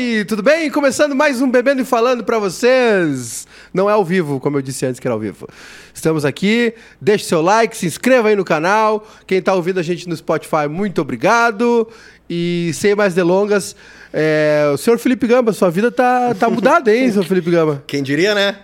Oi, 0.00 0.24
tudo 0.24 0.44
bem? 0.44 0.70
Começando 0.70 1.12
mais 1.12 1.42
um 1.42 1.50
Bebendo 1.50 1.82
e 1.82 1.84
Falando 1.84 2.22
pra 2.22 2.38
vocês. 2.38 3.48
Não 3.74 3.90
é 3.90 3.92
ao 3.92 4.04
vivo, 4.04 4.38
como 4.38 4.56
eu 4.56 4.62
disse 4.62 4.86
antes 4.86 5.00
que 5.00 5.08
era 5.08 5.12
ao 5.12 5.18
vivo. 5.18 5.48
Estamos 5.92 6.24
aqui, 6.24 6.72
deixe 7.00 7.24
seu 7.24 7.42
like, 7.42 7.76
se 7.76 7.84
inscreva 7.86 8.28
aí 8.28 8.36
no 8.36 8.44
canal. 8.44 9.04
Quem 9.26 9.42
tá 9.42 9.52
ouvindo 9.54 9.80
a 9.80 9.82
gente 9.82 10.08
no 10.08 10.16
Spotify, 10.16 10.68
muito 10.70 11.00
obrigado. 11.00 11.88
E 12.30 12.70
sem 12.74 12.94
mais 12.94 13.12
delongas, 13.12 13.74
é, 14.12 14.70
o 14.72 14.76
senhor 14.76 15.00
Felipe 15.00 15.26
Gamba, 15.26 15.52
sua 15.52 15.68
vida 15.68 15.90
tá, 15.90 16.32
tá 16.32 16.48
mudada, 16.48 16.94
hein, 16.94 17.10
senhor 17.10 17.24
Felipe 17.24 17.50
Gamba? 17.50 17.82
Quem 17.88 18.00
diria, 18.00 18.36
né? 18.36 18.54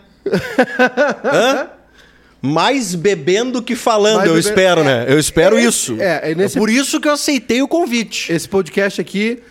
Hã? 1.24 1.66
Mais 2.40 2.94
bebendo 2.94 3.60
que 3.60 3.74
falando, 3.74 4.18
Mais 4.18 4.28
eu 4.28 4.34
bebendo- 4.36 4.48
espero, 4.50 4.80
é, 4.82 4.84
né? 4.84 5.06
Eu 5.08 5.18
espero 5.18 5.58
é, 5.58 5.64
isso. 5.64 5.96
é, 5.98 6.30
é 6.30 6.34
nesse- 6.36 6.56
por 6.56 6.70
isso 6.70 7.00
que 7.00 7.08
eu 7.08 7.12
aceitei 7.12 7.60
o 7.60 7.66
convite. 7.66 8.32
Esse 8.32 8.48
podcast 8.48 9.00
aqui, 9.00 9.42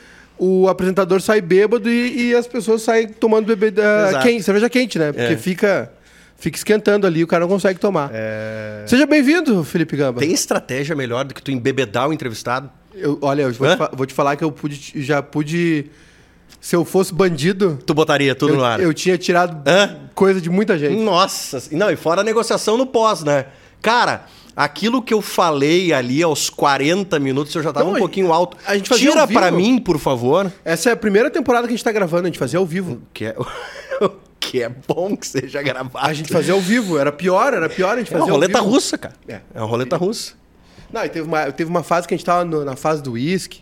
o 0.44 0.68
apresentador 0.68 1.22
sai 1.22 1.40
bêbado 1.42 1.90
e, 1.90 2.30
e 2.30 2.36
as 2.36 2.48
pessoas 2.48 2.82
saem 2.82 3.08
tomando 3.08 3.46
bebida 3.46 3.82
Exato. 4.10 4.26
quente, 4.28 4.44
cerveja 4.44 4.70
quente, 4.70 5.00
né? 5.00 5.12
Porque 5.12 5.34
É. 5.34 5.38
fica, 5.38 5.92
fica 6.38 6.58
esquentando 6.58 7.08
ali, 7.08 7.24
o 7.24 7.28
cara 7.28 7.42
não 7.42 7.48
consegue 7.50 7.80
tomar. 7.80 8.10
É. 8.14 8.84
Seja 8.88 9.06
bem-vindo, 9.06 9.64
Felipe 9.64 9.96
Gamba. 9.96 10.20
Tem 10.20 10.32
estratégia 10.32 10.96
melhor 10.96 11.24
do 11.26 11.34
que 11.34 11.42
tu 11.42 11.52
embebedar 11.52 12.10
o 12.10 12.14
entrevistado? 12.14 12.70
Eu- 12.96 13.18
olha, 13.22 13.44
eu 13.44 13.54
vou 13.54 13.68
te, 13.68 13.78
vou 13.96 14.06
te 14.06 14.14
falar 14.14 14.36
que 14.36 14.44
eu 14.44 14.52
pude, 14.52 14.92
já 15.02 15.22
pude. 15.24 15.86
Se 16.62 16.76
eu 16.76 16.86
fosse 16.86 17.14
bandido, 17.14 17.78
Tu 17.86 17.94
botaria 17.94 18.34
tudo 18.36 18.54
eu, 18.54 18.58
no 18.58 18.64
ar. 18.64 18.80
eu 18.80 18.94
tinha 18.94 19.18
tirado 19.18 19.62
Hã? 19.70 19.98
coisa 20.14 20.40
de 20.40 20.50
muita 20.50 20.78
gente. 20.78 21.02
Nossa, 21.02 21.62
não, 21.72 21.90
e 21.92 21.96
fora 21.96 22.22
a 22.22 22.24
negociação 22.24 22.78
no 22.78 22.86
pós, 22.86 23.24
né? 23.24 23.48
Cara, 23.82 24.26
aquilo 24.56 25.02
que 25.02 25.14
eu 25.14 25.22
falei 25.22 25.92
ali 25.94 26.22
aos 26.24 26.50
40 26.50 27.20
minutos, 27.20 27.54
eu 27.56 27.64
já 27.64 27.72
tava 27.74 27.86
Não, 27.90 27.96
um 27.96 28.00
pouquinho 28.00 28.32
alto. 28.34 28.58
a 28.66 28.76
gente 28.76 28.90
fazia 28.90 29.10
Tira 29.12 29.28
pra 29.28 29.52
mim, 29.52 29.80
por 29.80 29.98
favor. 30.00 30.52
Essa 30.64 30.90
é 30.90 30.94
a 30.94 30.98
primeira 30.98 31.30
temporada 31.30 31.68
que 31.68 31.74
a 31.74 31.76
gente 31.76 31.84
tá 31.84 31.92
gravando, 31.92 32.24
a 32.24 32.28
gente 32.30 32.40
fazia 32.40 32.60
ao 32.60 32.66
vivo. 32.66 33.02
Que 33.14 33.26
é, 33.26 33.36
que 34.40 34.62
é 34.62 34.70
bom 34.70 35.16
que 35.16 35.26
seja 35.28 35.62
gravado. 35.62 35.98
A 35.98 36.14
gente 36.14 36.32
fazia 36.32 36.54
ao 36.54 36.60
vivo, 36.62 36.98
era 36.98 37.12
pior, 37.12 37.54
era 37.54 37.70
pior 37.70 37.96
a 37.96 38.00
gente 38.00 38.12
É 38.14 38.16
uma 38.16 38.20
fazia 38.22 38.34
roleta 38.34 38.60
russa, 38.60 38.98
cara. 38.98 39.16
É. 39.28 39.42
É 39.54 39.60
uma 39.60 39.68
roleta 39.68 39.98
russa. 39.98 40.34
Não, 40.92 41.04
e 41.04 41.10
teve 41.10 41.28
uma, 41.28 41.52
teve 41.52 41.70
uma 41.70 41.82
fase 41.84 42.08
que 42.08 42.14
a 42.14 42.18
gente 42.18 42.26
tava 42.26 42.46
no- 42.46 42.64
na 42.64 42.76
fase 42.76 43.02
do 43.02 43.14
uísque. 43.14 43.62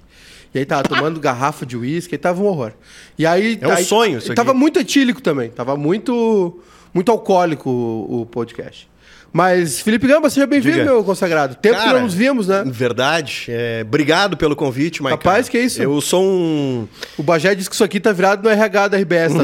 E 0.54 0.60
aí 0.60 0.66
tava 0.66 0.84
tomando 0.84 1.18
garrafa 1.18 1.66
de 1.66 1.78
uísque, 1.78 2.16
aí 2.16 2.20
tava 2.20 2.42
um 2.44 2.46
horror. 2.46 2.74
E 3.18 3.26
aí. 3.26 3.58
É 3.62 3.66
um 3.68 3.72
aí- 3.72 3.86
sonho 3.86 4.18
isso 4.18 4.28
e 4.28 4.32
aqui. 4.32 4.36
Tava 4.36 4.54
muito 4.54 4.78
etílico 4.80 5.22
também. 5.22 5.50
Tava 5.50 5.78
muito. 5.78 6.60
Muito 6.94 7.10
alcoólico 7.10 7.70
o, 7.70 8.22
o 8.22 8.26
podcast. 8.26 8.91
Mas, 9.34 9.80
Felipe 9.80 10.06
Gamba, 10.08 10.30
seja 10.30 10.46
bem-vindo, 10.46 10.84
meu 10.84 11.04
consagrado. 11.06 11.56
Tempo 11.56 11.78
que 11.78 11.84
Cara, 11.86 11.94
não 12.00 12.04
nos 12.06 12.14
vimos, 12.14 12.48
né? 12.50 12.64
Verdade. 12.66 13.46
É, 13.48 13.82
obrigado 13.88 14.36
pelo 14.36 14.58
convite, 14.58 15.02
Mike. 15.02 15.12
Rapaz, 15.16 15.48
que 15.48 15.58
isso? 15.58 15.82
Eu 15.82 16.02
sou 16.02 16.22
um. 16.22 16.86
O 17.18 17.24
Bagé 17.24 17.56
disse 17.56 17.70
que 17.70 17.76
isso 17.76 17.84
aqui 17.84 18.00
tá 18.02 18.12
virado 18.12 18.44
no 18.44 18.50
RH 18.50 18.90
da 18.90 18.98
RBS. 18.98 19.34
Tá 19.34 19.44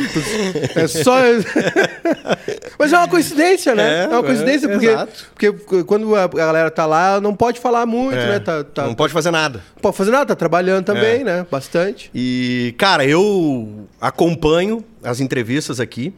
é 0.82 0.88
só. 0.88 1.16
Mas 2.78 2.92
é 2.92 2.98
uma 2.98 3.08
coincidência, 3.08 3.74
né? 3.74 4.02
É, 4.02 4.04
É, 4.04 4.08
uma 4.10 4.24
coincidência, 4.24 4.68
é, 4.68 4.70
porque, 4.70 4.86
exato. 4.88 5.26
porque 5.34 5.84
quando 5.86 6.14
a 6.16 6.28
galera 6.28 6.70
tá 6.70 6.86
lá, 6.86 7.22
não 7.22 7.34
pode 7.34 7.60
falar 7.60 7.86
muito, 7.86 8.18
é, 8.18 8.28
né? 8.28 8.40
Tá, 8.40 8.64
tá, 8.66 8.86
Não 8.86 8.94
pode 8.94 9.14
fazer 9.14 9.32
nada. 9.32 9.62
não 9.76 9.82
pode 9.82 9.96
fazer 9.98 10.12
nada, 10.12 10.26
tá 10.26 10.36
trabalhando 10.36 10.84
também, 10.86 11.22
É. 11.22 11.24
né? 11.24 11.48
Bastante. 11.50 12.12
E, 12.14 12.76
cara, 12.78 13.06
eu 13.06 13.88
acompanho 14.02 14.84
as 15.02 15.20
entrevistas 15.22 15.80
aqui. 15.80 16.14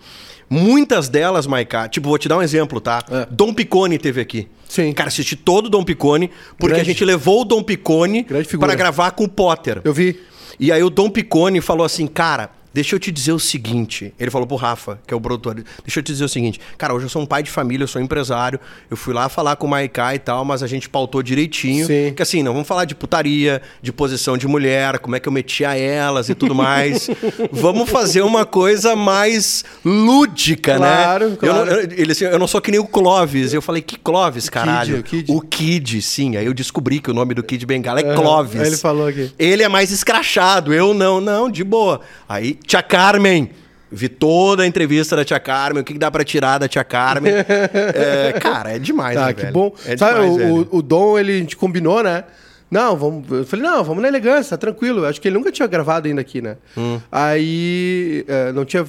Muitas 0.50 1.08
delas, 1.08 1.45
Maiká, 1.45 1.88
tipo, 1.88 2.09
vou 2.09 2.17
te 2.17 2.28
dar 2.28 2.38
um 2.38 2.42
exemplo, 2.42 2.81
tá? 2.81 3.03
É. 3.09 3.28
Dom 3.30 3.53
Picone 3.53 3.97
teve 3.97 4.19
aqui. 4.19 4.47
Sim. 4.67 4.92
Cara, 4.94 5.09
assisti 5.09 5.36
todo 5.36 5.67
o 5.67 5.69
Dom 5.69 5.83
Picone, 5.83 6.30
porque 6.58 6.73
Grande. 6.75 6.81
a 6.81 6.83
gente 6.94 7.05
levou 7.05 7.42
o 7.42 7.45
Dom 7.45 7.61
Picone 7.61 8.26
para 8.59 8.76
gravar 8.76 9.11
com 9.11 9.26
o 9.26 9.30
Potter. 9.30 9.82
Eu 9.83 9.93
vi. 9.93 10.20
E 10.59 10.71
aí 10.71 10.83
o 10.83 10.89
Dom 10.89 11.09
Picone 11.09 11.61
falou 11.61 11.86
assim, 11.86 12.08
cara, 12.08 12.49
deixa 12.73 12.95
eu 12.95 12.99
te 12.99 13.11
dizer 13.11 13.31
o 13.33 13.39
seguinte. 13.39 14.13
Ele 14.19 14.30
falou 14.31 14.47
pro 14.47 14.55
Rafa, 14.57 14.99
que 15.07 15.13
é 15.13 15.17
o 15.17 15.21
produtor. 15.21 15.55
Deixa 15.83 15.99
eu 15.99 16.03
te 16.03 16.11
dizer 16.11 16.25
o 16.25 16.30
seguinte. 16.30 16.59
Cara, 16.77 16.93
hoje 16.93 17.05
eu 17.05 17.09
sou 17.09 17.21
um 17.21 17.25
pai 17.25 17.43
de 17.43 17.49
família, 17.52 17.83
eu 17.83 17.87
sou 17.87 18.02
empresário. 18.02 18.59
Eu 18.89 18.97
fui 18.97 19.13
lá 19.13 19.27
falar 19.30 19.55
com 19.55 19.67
o 19.67 19.69
Maiká 19.69 20.13
e 20.15 20.19
tal, 20.19 20.43
mas 20.45 20.61
a 20.63 20.67
gente 20.67 20.87
pautou 20.89 21.21
direitinho. 21.23 21.85
Sim. 21.87 22.13
Que 22.15 22.21
assim, 22.21 22.43
não 22.43 22.53
vamos 22.53 22.67
falar 22.67 22.85
de 22.85 22.95
putaria, 22.95 23.61
de 23.81 23.91
posição 23.91 24.37
de 24.37 24.47
mulher, 24.47 24.99
como 24.99 25.15
é 25.15 25.19
que 25.19 25.27
eu 25.27 25.31
metia 25.31 25.75
elas 25.77 26.29
e 26.29 26.35
tudo 26.35 26.53
mais. 26.55 27.09
vamos 27.52 27.89
fazer 27.89 28.21
uma 28.21 28.45
coisa 28.45 28.95
mais 28.95 29.63
lúdica, 29.83 30.75
Claro, 30.75 31.29
né? 31.31 31.37
claro. 31.39 31.71
Eu- 31.71 31.89
ele 31.97 32.11
assim, 32.11 32.25
eu 32.25 32.39
não 32.39 32.47
sou 32.47 32.61
que 32.61 32.71
nem 32.71 32.79
o 32.79 32.85
Clóvis. 32.85 33.53
Eu 33.53 33.61
falei, 33.61 33.81
que 33.81 33.97
Clóvis, 33.97 34.49
caralho? 34.49 34.99
o 34.99 35.03
Kid. 35.03 35.31
O 35.31 35.41
Kid, 35.41 36.02
sim. 36.02 36.37
Aí 36.37 36.45
eu 36.45 36.53
descobri 36.53 36.99
que 36.99 37.09
o 37.09 37.13
nome 37.13 37.33
do 37.33 37.43
Kid 37.43 37.65
Bengala 37.65 37.99
é 37.99 38.15
Clóvis. 38.15 38.59
Aí 38.61 38.67
ele 38.67 38.77
falou 38.77 39.08
aqui. 39.08 39.31
Ele 39.39 39.63
é 39.63 39.67
mais 39.69 39.91
escrachado, 39.91 40.73
eu 40.73 40.93
não, 40.93 41.19
não, 41.19 41.49
de 41.49 41.63
boa. 41.63 42.02
Aí, 42.27 42.58
tia 42.65 42.81
Carmen. 42.81 43.52
Vi 43.92 44.08
toda 44.08 44.61
a 44.64 44.67
entrevista 44.67 45.15
da 45.15 45.25
tia 45.25 45.39
Carmen, 45.39 45.81
o 45.81 45.86
que, 45.86 45.93
que 45.93 45.99
dá 45.99 46.11
pra 46.11 46.23
tirar 46.23 46.59
da 46.59 46.67
tia 46.67 46.83
Carmen. 46.83 47.33
É, 47.43 48.33
cara, 48.39 48.75
é 48.75 48.80
demais, 48.80 49.15
Tá, 49.15 49.27
né, 49.27 49.33
que 49.33 49.42
velho? 49.42 49.53
bom. 49.53 49.73
É 49.86 49.97
Sabe, 49.97 50.14
demais, 50.21 50.33
o, 50.33 50.37
velho. 50.37 50.67
o, 50.71 50.81
Dom, 50.81 51.17
ele, 51.17 51.33
a 51.33 51.37
gente 51.37 51.58
combinou, 51.58 52.03
né? 52.03 52.23
Não, 52.70 52.95
vamos. 52.95 53.25
Eu 53.31 53.45
falei, 53.45 53.65
não, 53.65 53.83
vamos 53.83 54.02
na 54.03 54.08
elegância, 54.08 54.55
tá 54.55 54.58
tranquilo. 54.58 55.03
Acho 55.03 55.20
que 55.20 55.27
ele 55.27 55.36
nunca 55.36 55.52
tinha 55.52 55.67
gravado 55.67 56.08
ainda 56.08 56.21
aqui, 56.21 56.39
né? 56.39 56.55
Hum. 56.77 56.99
Aí 57.11 58.23
eh, 58.27 58.52
não 58.52 58.64
tinha. 58.64 58.86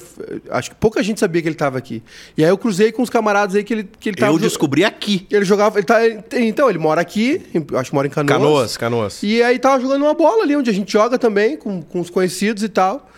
Acho 0.51 0.69
que 0.69 0.75
pouca 0.75 1.01
gente 1.01 1.19
sabia 1.19 1.41
que 1.41 1.47
ele 1.47 1.55
tava 1.55 1.79
aqui. 1.79 2.03
E 2.37 2.43
aí 2.43 2.49
eu 2.51 2.59
cruzei 2.59 2.91
com 2.91 3.01
os 3.01 3.09
camaradas 3.09 3.55
aí 3.55 3.63
que 3.63 3.73
ele, 3.73 3.89
que 3.99 4.09
ele 4.09 4.17
tava. 4.17 4.31
Eu 4.31 4.37
descobri 4.37 4.85
aqui. 4.85 5.25
Ele 5.31 5.43
jogava. 5.43 5.79
Ele 5.79 5.85
tá, 5.85 5.97
então, 6.33 6.69
ele 6.69 6.77
mora 6.77 7.01
aqui, 7.01 7.41
acho 7.75 7.89
que 7.89 7.95
mora 7.95 8.05
em 8.05 8.11
Canoas. 8.11 8.37
Canoas, 8.37 8.77
Canoas. 8.77 9.23
E 9.23 9.41
aí 9.41 9.57
tava 9.57 9.81
jogando 9.81 10.03
uma 10.03 10.13
bola 10.13 10.43
ali, 10.43 10.55
onde 10.55 10.69
a 10.69 10.73
gente 10.73 10.91
joga 10.93 11.17
também, 11.17 11.57
com, 11.57 11.81
com 11.81 11.99
os 12.01 12.11
conhecidos 12.11 12.61
e 12.61 12.69
tal. 12.69 13.09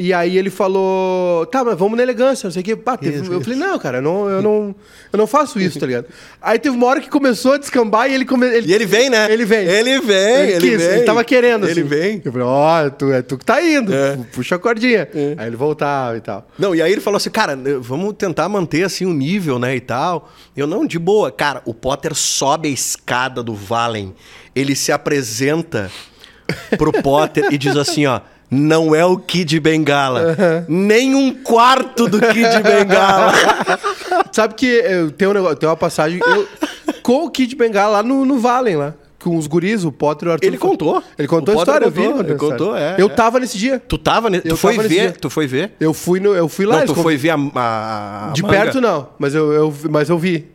E 0.00 0.14
aí 0.14 0.38
ele 0.38 0.48
falou, 0.48 1.44
tá, 1.46 1.64
mas 1.64 1.76
vamos 1.76 1.96
na 1.96 2.04
elegância, 2.04 2.46
não 2.46 2.52
sei 2.52 2.62
o 2.62 2.64
quê. 2.64 2.76
Pá, 2.76 2.96
teve- 2.96 3.20
Isso, 3.20 3.32
eu 3.32 3.40
falei, 3.40 3.58
não, 3.58 3.76
cara, 3.80 3.98
eu 3.98 4.02
não, 4.02 4.30
eu, 4.30 4.40
não, 4.40 4.72
eu 5.12 5.16
não 5.16 5.26
faço 5.26 5.58
isso, 5.58 5.76
tá 5.80 5.86
ligado? 5.86 6.06
aí 6.40 6.56
teve 6.56 6.76
uma 6.76 6.86
hora 6.86 7.00
que 7.00 7.10
começou 7.10 7.54
a 7.54 7.58
descambar 7.58 8.08
e 8.08 8.14
ele... 8.14 8.24
Come, 8.24 8.46
E 8.46 8.72
ele 8.72 8.86
vem, 8.86 9.10
né? 9.10 9.26
Ele 9.28 9.44
vem. 9.44 9.66
Ele 9.66 10.00
vem, 10.00 10.16
Ele, 10.16 10.52
ele, 10.52 10.70
quis, 10.70 10.80
vem. 10.86 10.96
ele 10.98 11.02
tava 11.02 11.24
querendo, 11.24 11.64
assim. 11.64 11.72
Ele 11.72 11.82
vem. 11.82 12.22
Eu 12.24 12.30
falei, 12.30 12.46
ó, 12.46 12.90
tu, 12.90 13.12
é 13.12 13.22
tu 13.22 13.36
que 13.36 13.44
tá 13.44 13.60
indo, 13.60 13.92
É. 13.92 14.16
puxa 14.32 14.54
a 14.54 14.58
cordinha. 14.60 15.08
Aí 15.36 15.48
ele 15.48 15.56
voltava 15.56 16.16
e 16.16 16.20
tal. 16.20 16.48
Não, 16.56 16.76
e 16.76 16.80
aí 16.80 16.92
ele 16.92 17.00
falou 17.00 17.16
assim, 17.16 17.30
cara, 17.30 17.58
vamos 17.80 18.14
tentar 18.16 18.48
manter 18.48 18.84
assim 18.84 19.04
o 19.04 19.12
nível, 19.12 19.58
né, 19.58 19.74
e 19.74 19.80
tal. 19.80 20.30
Eu 20.56 20.68
não, 20.68 20.86
de 20.86 20.96
boa. 21.00 21.32
Cara, 21.32 21.60
o 21.64 21.74
Potter 21.74 22.14
sobe 22.14 22.68
a 22.68 22.70
escada 22.70 23.42
do 23.42 23.52
Valen, 23.52 24.14
ele 24.54 24.76
se 24.76 24.92
apresenta 24.92 25.90
pro 26.78 26.92
Potter 27.02 27.48
e 27.50 27.58
diz 27.58 27.76
assim, 27.76 28.06
ó, 28.06 28.20
não 28.50 28.94
é 28.94 29.04
o 29.04 29.16
Kid 29.18 29.58
Bengala, 29.60 30.64
nem 30.68 31.14
um 31.14 31.34
quarto 31.34 32.08
do 32.08 32.18
Kid 32.20 32.48
Bengala. 32.62 33.32
Sabe 34.32 34.54
que 34.54 34.66
eu 34.66 35.10
tenho, 35.10 35.30
um 35.30 35.34
negócio, 35.34 35.56
tem 35.56 35.68
uma 35.68 35.76
passagem 35.76 36.18
eu- 36.24 36.48
com 37.02 37.24
o 37.26 37.30
Kid 37.30 37.54
Bengala 37.56 37.98
lá 37.98 38.02
no, 38.02 38.24
no 38.24 38.38
Valen, 38.38 38.76
lá. 38.76 38.94
Com 39.20 39.36
os 39.36 39.48
guris, 39.48 39.84
o 39.84 39.90
Potter 39.90 40.28
e 40.28 40.30
o 40.30 40.32
Arthur. 40.34 40.46
Ele 40.46 40.56
contou. 40.56 41.02
Ele 41.18 41.26
contou 41.26 41.54
O 41.56 41.58
a 41.58 41.62
história, 41.62 41.86
eu 41.86 41.90
vi. 41.90 42.02
contou, 42.02 42.20
ele 42.20 42.28
ele 42.30 42.38
contou 42.38 42.50
contou, 42.50 42.66
história. 42.76 42.94
é, 42.96 43.02
Eu 43.02 43.06
é. 43.06 43.08
tava 43.08 43.40
nesse 43.40 43.58
dia. 43.58 43.82
Tu 43.86 43.98
tava, 43.98 44.30
ne- 44.30 44.40
tu 44.40 44.56
foi 44.56 44.74
tava 44.76 44.82
nesse 44.84 44.94
ver, 44.94 45.10
dia. 45.10 45.16
tu 45.20 45.28
foi 45.28 45.46
ver? 45.48 45.72
Eu 45.80 45.92
fui, 45.92 46.20
no, 46.20 46.34
eu 46.36 46.48
fui 46.48 46.64
lá. 46.64 46.78
não, 46.78 46.86
tu 46.86 46.94
foi 46.94 47.16
ver 47.16 47.30
a, 47.30 47.34
a- 47.56 48.28
a 48.28 48.32
De 48.32 48.42
manga? 48.42 48.54
perto 48.54 48.80
não, 48.80 49.08
mas 49.18 49.34
eu, 49.34 49.52
eu, 49.52 49.74
mas 49.90 50.08
eu 50.08 50.16
vi. 50.18 50.46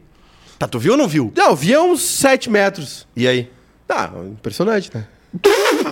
Tá, 0.58 0.66
tu 0.66 0.80
viu 0.80 0.94
ou 0.94 0.98
não 0.98 1.10
viu? 1.10 1.30
Não, 1.36 1.50
eu 1.50 1.56
vi 1.58 1.74
a 1.74 1.82
uns 1.82 2.02
7 2.02 2.50
metros. 2.50 3.06
E 3.18 3.28
aí? 3.28 3.50
Tá, 3.86 4.10
impressionante, 4.32 4.90
né? 4.94 5.06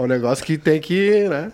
É 0.00 0.02
um 0.02 0.06
negócio 0.06 0.42
que 0.44 0.56
tem 0.56 0.80
que, 0.80 1.28
né? 1.28 1.52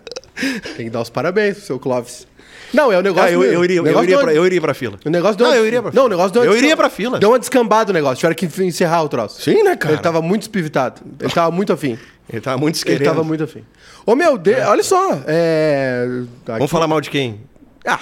Tem 0.76 0.86
que 0.86 0.90
dar 0.90 1.00
os 1.00 1.10
parabéns 1.10 1.56
pro 1.56 1.66
seu 1.66 1.78
Clóvis. 1.80 2.26
Não, 2.72 2.92
é 2.92 2.98
o 2.98 3.02
negócio... 3.02 3.28
Ah, 3.28 3.32
eu, 3.32 3.42
eu 3.42 3.64
iria, 3.64 3.80
o 3.82 3.84
eu, 3.84 3.88
negócio 3.88 4.04
iria 4.08 4.18
pra, 4.20 4.34
eu 4.34 4.46
iria 4.46 4.60
pra 4.60 4.74
fila. 4.74 4.98
O 5.04 5.10
negócio 5.10 5.36
deu 5.36 5.46
Não, 5.46 5.52
uma- 5.54 5.58
eu 5.58 5.66
iria 5.66 5.82
pra 5.82 5.90
Não, 5.92 6.02
o 6.02 6.04
fila. 6.04 6.08
negócio 6.10 6.32
deu 6.32 6.42
uma 6.42 6.48
Eu 6.52 6.56
iria 6.56 6.76
pra 6.76 6.90
fila. 6.90 7.18
Deu 7.18 7.30
uma 7.30 7.38
descambada 7.38 7.90
o 7.90 7.94
negócio. 7.94 8.16
Tiveram 8.16 8.34
que 8.36 8.46
encerrar 8.64 9.02
o 9.02 9.08
troço. 9.08 9.40
Sim, 9.42 9.62
né, 9.62 9.76
cara? 9.76 9.94
Ele 9.94 10.02
tava 10.02 10.20
muito 10.22 10.42
espivitado. 10.42 11.00
Ele 11.20 11.32
tava 11.32 11.50
muito 11.50 11.72
afim. 11.72 11.98
Ele 12.28 12.40
tava 12.40 12.58
muito 12.58 12.74
Ele 12.74 12.78
esquerendo. 12.78 13.04
tava 13.08 13.24
muito 13.24 13.42
afim. 13.44 13.64
Ô, 14.04 14.14
meu, 14.14 14.36
de- 14.38 14.54
olha 14.60 14.82
só. 14.82 15.20
É... 15.26 16.06
Vamos 16.46 16.70
falar 16.70 16.86
mal 16.86 17.00
de 17.00 17.10
quem? 17.10 17.40
Ah, 17.86 18.00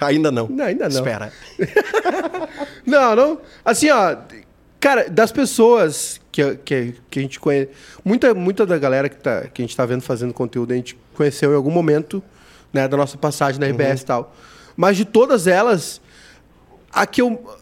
ainda 0.00 0.30
não. 0.32 0.48
Não, 0.48 0.64
ainda 0.64 0.88
não. 0.88 0.96
Espera. 0.96 1.32
Não, 2.86 3.14
não. 3.14 3.38
Assim, 3.64 3.90
ó. 3.90 4.16
Cara, 4.80 5.08
das 5.10 5.32
pessoas 5.32 6.20
que, 6.30 6.56
que, 6.56 6.94
que 7.10 7.18
a 7.18 7.22
gente 7.22 7.40
conhece. 7.40 7.70
Muita, 8.04 8.32
muita 8.32 8.64
da 8.64 8.78
galera 8.78 9.08
que, 9.08 9.16
tá, 9.16 9.42
que 9.48 9.60
a 9.60 9.64
gente 9.64 9.76
tá 9.76 9.84
vendo 9.84 10.02
fazendo 10.02 10.32
conteúdo, 10.32 10.72
a 10.72 10.76
gente 10.76 10.96
conheceu 11.14 11.52
em 11.52 11.56
algum 11.56 11.70
momento, 11.70 12.22
né, 12.72 12.86
da 12.86 12.96
nossa 12.96 13.18
passagem 13.18 13.60
na 13.60 13.66
RBS 13.66 14.02
e 14.02 14.06
tal. 14.06 14.34
Mas 14.76 14.96
de 14.96 15.04
todas 15.04 15.46
elas, 15.46 16.00
a 16.92 17.06
que 17.06 17.20
eu. 17.20 17.56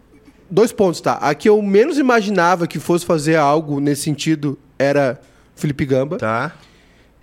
Dois 0.48 0.70
pontos, 0.70 1.00
tá? 1.00 1.14
A 1.14 1.34
que 1.34 1.48
eu 1.48 1.60
menos 1.60 1.98
imaginava 1.98 2.68
que 2.68 2.78
fosse 2.78 3.04
fazer 3.04 3.34
algo 3.34 3.80
nesse 3.80 4.02
sentido 4.02 4.56
era 4.78 5.20
Felipe 5.56 5.84
Gamba. 5.84 6.18
Tá. 6.18 6.52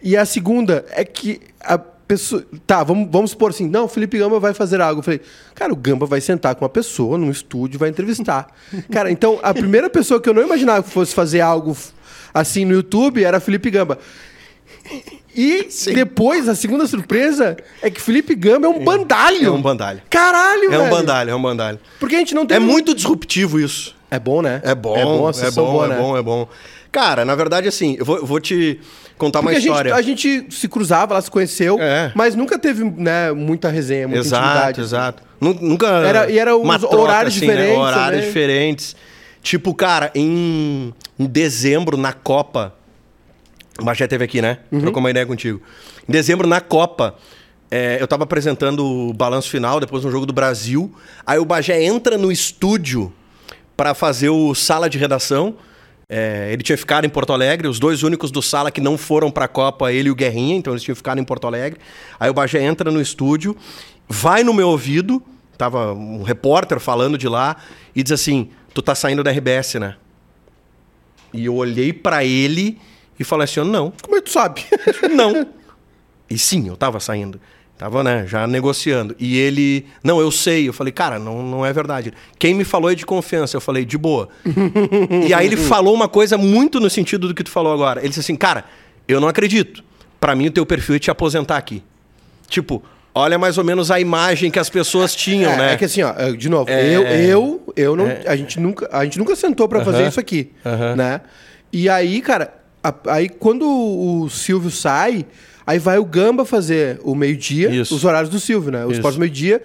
E 0.01 0.17
a 0.17 0.25
segunda 0.25 0.83
é 0.89 1.05
que 1.05 1.39
a 1.61 1.77
pessoa. 2.07 2.43
Tá, 2.65 2.83
vamos, 2.83 3.07
vamos 3.11 3.31
supor 3.31 3.51
assim, 3.51 3.67
não, 3.67 3.85
o 3.85 3.87
Felipe 3.87 4.17
Gamba 4.17 4.39
vai 4.39 4.53
fazer 4.53 4.81
algo. 4.81 4.99
Eu 4.99 5.03
falei, 5.03 5.21
cara, 5.55 5.71
o 5.73 5.75
Gamba 5.75 6.05
vai 6.05 6.21
sentar 6.21 6.55
com 6.55 6.63
uma 6.63 6.69
pessoa 6.69 7.17
num 7.17 7.31
estúdio 7.31 7.77
e 7.77 7.79
vai 7.79 7.89
entrevistar. 7.89 8.47
cara, 8.91 9.11
então 9.11 9.39
a 9.41 9.53
primeira 9.53 9.89
pessoa 9.89 10.19
que 10.21 10.29
eu 10.29 10.33
não 10.33 10.43
imaginava 10.43 10.83
que 10.83 10.89
fosse 10.89 11.13
fazer 11.13 11.41
algo 11.41 11.75
assim 12.33 12.65
no 12.65 12.73
YouTube 12.73 13.23
era 13.23 13.39
Felipe 13.39 13.69
Gamba. 13.69 13.97
E 15.35 15.67
depois, 15.93 16.47
a 16.47 16.53
segunda 16.55 16.85
surpresa 16.85 17.57
é 17.81 17.89
que 17.89 17.99
Felipe 17.99 18.35
Gamba 18.35 18.67
é 18.67 18.69
um 18.69 18.83
bandalho. 18.83 19.47
É 19.47 19.51
um 19.51 19.61
bandalho. 19.61 20.01
Caralho, 20.09 20.65
É 20.65 20.69
velho. 20.69 20.83
um 20.83 20.89
bandalho, 20.89 21.29
é 21.31 21.35
um 21.35 21.41
bandalho. 21.41 21.79
Porque 21.99 22.15
a 22.15 22.19
gente 22.19 22.35
não 22.35 22.45
tem... 22.45 22.57
É 22.57 22.59
muito 22.59 22.93
disruptivo 22.93 23.59
isso. 23.59 23.95
É 24.11 24.19
bom, 24.19 24.41
né? 24.43 24.61
É 24.63 24.75
bom, 24.75 24.95
É 24.95 25.03
bom, 25.03 25.29
é 25.31 25.51
bom, 25.51 25.71
boa, 25.71 25.85
é 25.85 25.89
né? 25.89 25.97
bom, 25.97 26.17
é 26.17 26.21
bom. 26.21 26.47
Cara, 26.91 27.25
na 27.25 27.33
verdade, 27.33 27.67
assim, 27.67 27.95
eu 27.97 28.05
vou, 28.05 28.17
eu 28.17 28.25
vou 28.27 28.39
te 28.39 28.79
contar 29.17 29.39
Porque 29.39 29.51
uma 29.53 29.57
a 29.57 29.59
gente, 29.59 29.69
história. 29.69 29.95
a 29.95 30.01
gente 30.01 30.47
se 30.49 30.67
cruzava, 30.67 31.13
ela 31.13 31.21
se 31.21 31.29
conheceu, 31.31 31.77
É. 31.79 32.11
mas 32.15 32.35
nunca 32.35 32.57
teve 32.59 32.83
né, 32.83 33.31
muita 33.31 33.69
resenha, 33.69 34.07
muita 34.07 34.21
Exato, 34.25 34.45
intimidade. 34.45 34.81
exato. 34.81 35.23
Nu- 35.39 35.57
Nunca. 35.61 35.87
Era- 35.87 36.29
e 36.29 36.37
era 36.39 36.55
uma 36.57 36.75
os 36.75 36.81
troca, 36.81 36.97
horários 36.97 37.35
assim, 37.37 37.47
né? 37.47 37.53
diferentes 37.53 37.79
Horários 37.79 38.05
também. 38.07 38.27
diferentes. 38.27 38.95
Tipo, 39.41 39.73
cara, 39.73 40.09
em, 40.15 40.93
em 41.19 41.25
dezembro, 41.25 41.97
na 41.97 42.13
Copa. 42.13 42.73
O 43.79 43.83
Bagé 43.83 44.07
teve 44.07 44.23
aqui, 44.23 44.41
né? 44.41 44.59
Uhum. 44.71 44.79
Trocou 44.81 44.99
uma 45.01 45.09
ideia 45.09 45.25
contigo. 45.25 45.61
Em 46.07 46.11
dezembro, 46.11 46.47
na 46.47 46.61
Copa, 46.61 47.15
é, 47.71 47.97
eu 47.99 48.07
tava 48.07 48.23
apresentando 48.23 48.85
o 48.85 49.13
balanço 49.13 49.49
final, 49.49 49.79
depois 49.79 50.03
no 50.05 50.11
jogo 50.11 50.25
do 50.25 50.31
Brasil. 50.33 50.93
Aí 51.25 51.39
o 51.39 51.45
Bagé 51.45 51.83
entra 51.83 52.17
no 52.17 52.31
estúdio 52.31 53.11
para 53.75 53.93
fazer 53.93 54.29
o 54.29 54.53
sala 54.53 54.89
de 54.89 54.97
redação. 54.97 55.55
É, 56.15 56.53
ele 56.53 56.61
tinha 56.61 56.77
ficado 56.77 57.05
em 57.05 57.09
Porto 57.09 57.33
Alegre, 57.33 57.67
os 57.67 57.79
dois 57.79 58.03
únicos 58.03 58.29
do 58.29 58.39
sala 58.39 58.69
que 58.69 58.79
não 58.79 58.99
foram 58.99 59.31
pra 59.31 59.47
Copa, 59.47 59.91
ele 59.91 60.09
e 60.09 60.11
o 60.11 60.15
Guerrinha, 60.15 60.55
então 60.55 60.71
eles 60.71 60.83
tinham 60.83 60.95
ficado 60.95 61.19
em 61.19 61.23
Porto 61.23 61.47
Alegre. 61.47 61.79
Aí 62.19 62.29
o 62.29 62.33
Bagé 62.35 62.61
entra 62.61 62.91
no 62.91 63.01
estúdio, 63.01 63.57
vai 64.07 64.43
no 64.43 64.53
meu 64.53 64.69
ouvido, 64.69 65.23
tava 65.57 65.91
um 65.91 66.21
repórter 66.21 66.79
falando 66.79 67.17
de 67.17 67.27
lá, 67.27 67.55
e 67.95 68.03
diz 68.03 68.11
assim: 68.11 68.51
Tu 68.75 68.79
tá 68.83 68.93
saindo 68.93 69.23
da 69.23 69.31
RBS, 69.31 69.73
né? 69.79 69.95
E 71.33 71.45
eu 71.45 71.55
olhei 71.55 71.91
pra 71.91 72.23
ele 72.23 72.79
e 73.19 73.23
falei 73.23 73.45
assim: 73.45 73.61
Não, 73.61 73.91
Como 73.99 74.15
é 74.15 74.19
que 74.21 74.25
tu 74.25 74.33
sabe? 74.33 74.63
não. 75.15 75.47
E 76.29 76.37
sim, 76.37 76.67
eu 76.67 76.77
tava 76.77 76.99
saindo. 76.99 77.41
Tava, 77.83 78.01
né, 78.01 78.23
já 78.25 78.47
negociando. 78.47 79.13
E 79.19 79.37
ele, 79.37 79.85
não, 80.01 80.21
eu 80.21 80.31
sei. 80.31 80.69
Eu 80.69 80.71
falei, 80.71 80.93
cara, 80.93 81.19
não, 81.19 81.43
não 81.43 81.65
é 81.65 81.73
verdade. 81.73 82.13
Quem 82.39 82.53
me 82.53 82.63
falou 82.63 82.89
é 82.89 82.95
de 82.95 83.05
confiança. 83.05 83.57
Eu 83.57 83.59
falei, 83.59 83.83
de 83.83 83.97
boa. 83.97 84.29
e 85.27 85.33
aí 85.33 85.45
ele 85.47 85.57
falou 85.67 85.93
uma 85.93 86.07
coisa 86.07 86.37
muito 86.37 86.79
no 86.79 86.89
sentido 86.89 87.27
do 87.27 87.33
que 87.35 87.43
tu 87.43 87.51
falou 87.51 87.73
agora. 87.73 87.99
Ele 87.99 88.07
disse 88.07 88.21
assim, 88.21 88.37
cara, 88.37 88.63
eu 89.05 89.19
não 89.19 89.27
acredito. 89.27 89.83
Pra 90.17 90.33
mim, 90.33 90.47
o 90.47 90.51
teu 90.51 90.65
perfil 90.65 90.95
é 90.95 90.99
te 90.99 91.11
aposentar 91.11 91.57
aqui. 91.57 91.83
Tipo, 92.47 92.81
olha 93.13 93.37
mais 93.37 93.57
ou 93.57 93.65
menos 93.65 93.91
a 93.91 93.99
imagem 93.99 94.49
que 94.49 94.59
as 94.59 94.69
pessoas 94.69 95.13
tinham, 95.13 95.51
é, 95.51 95.57
né? 95.57 95.73
é 95.73 95.75
que 95.75 95.83
assim, 95.83 96.03
ó, 96.03 96.13
de 96.37 96.47
novo, 96.47 96.69
É. 96.69 96.87
eu, 96.95 97.03
eu, 97.03 97.73
eu 97.75 97.95
não, 97.97 98.05
a 98.25 98.35
gente 98.37 98.61
nunca, 98.61 98.87
a 98.93 99.03
gente 99.03 99.19
nunca 99.19 99.35
sentou 99.35 99.67
pra 99.67 99.83
fazer 99.83 99.97
Aham. 100.03 100.07
isso 100.07 100.19
aqui, 100.21 100.51
Aham. 100.65 100.95
né? 100.95 101.19
E 101.73 101.89
aí, 101.89 102.21
cara, 102.21 102.53
a- 102.81 102.93
aí 103.07 103.27
quando 103.27 103.65
o 103.67 104.29
Silvio 104.29 104.71
sai, 104.71 105.25
aí 105.65 105.79
vai 105.79 105.97
o 105.97 106.05
Gamba 106.05 106.45
fazer 106.45 106.99
o 107.03 107.15
meio-dia, 107.15 107.81
os 107.81 108.03
horários 108.03 108.29
do 108.29 108.39
Silvio, 108.39 108.71
né? 108.71 108.85
O 108.85 108.89
Isso. 108.89 108.99
esporte 108.99 109.19
meio-dia 109.19 109.61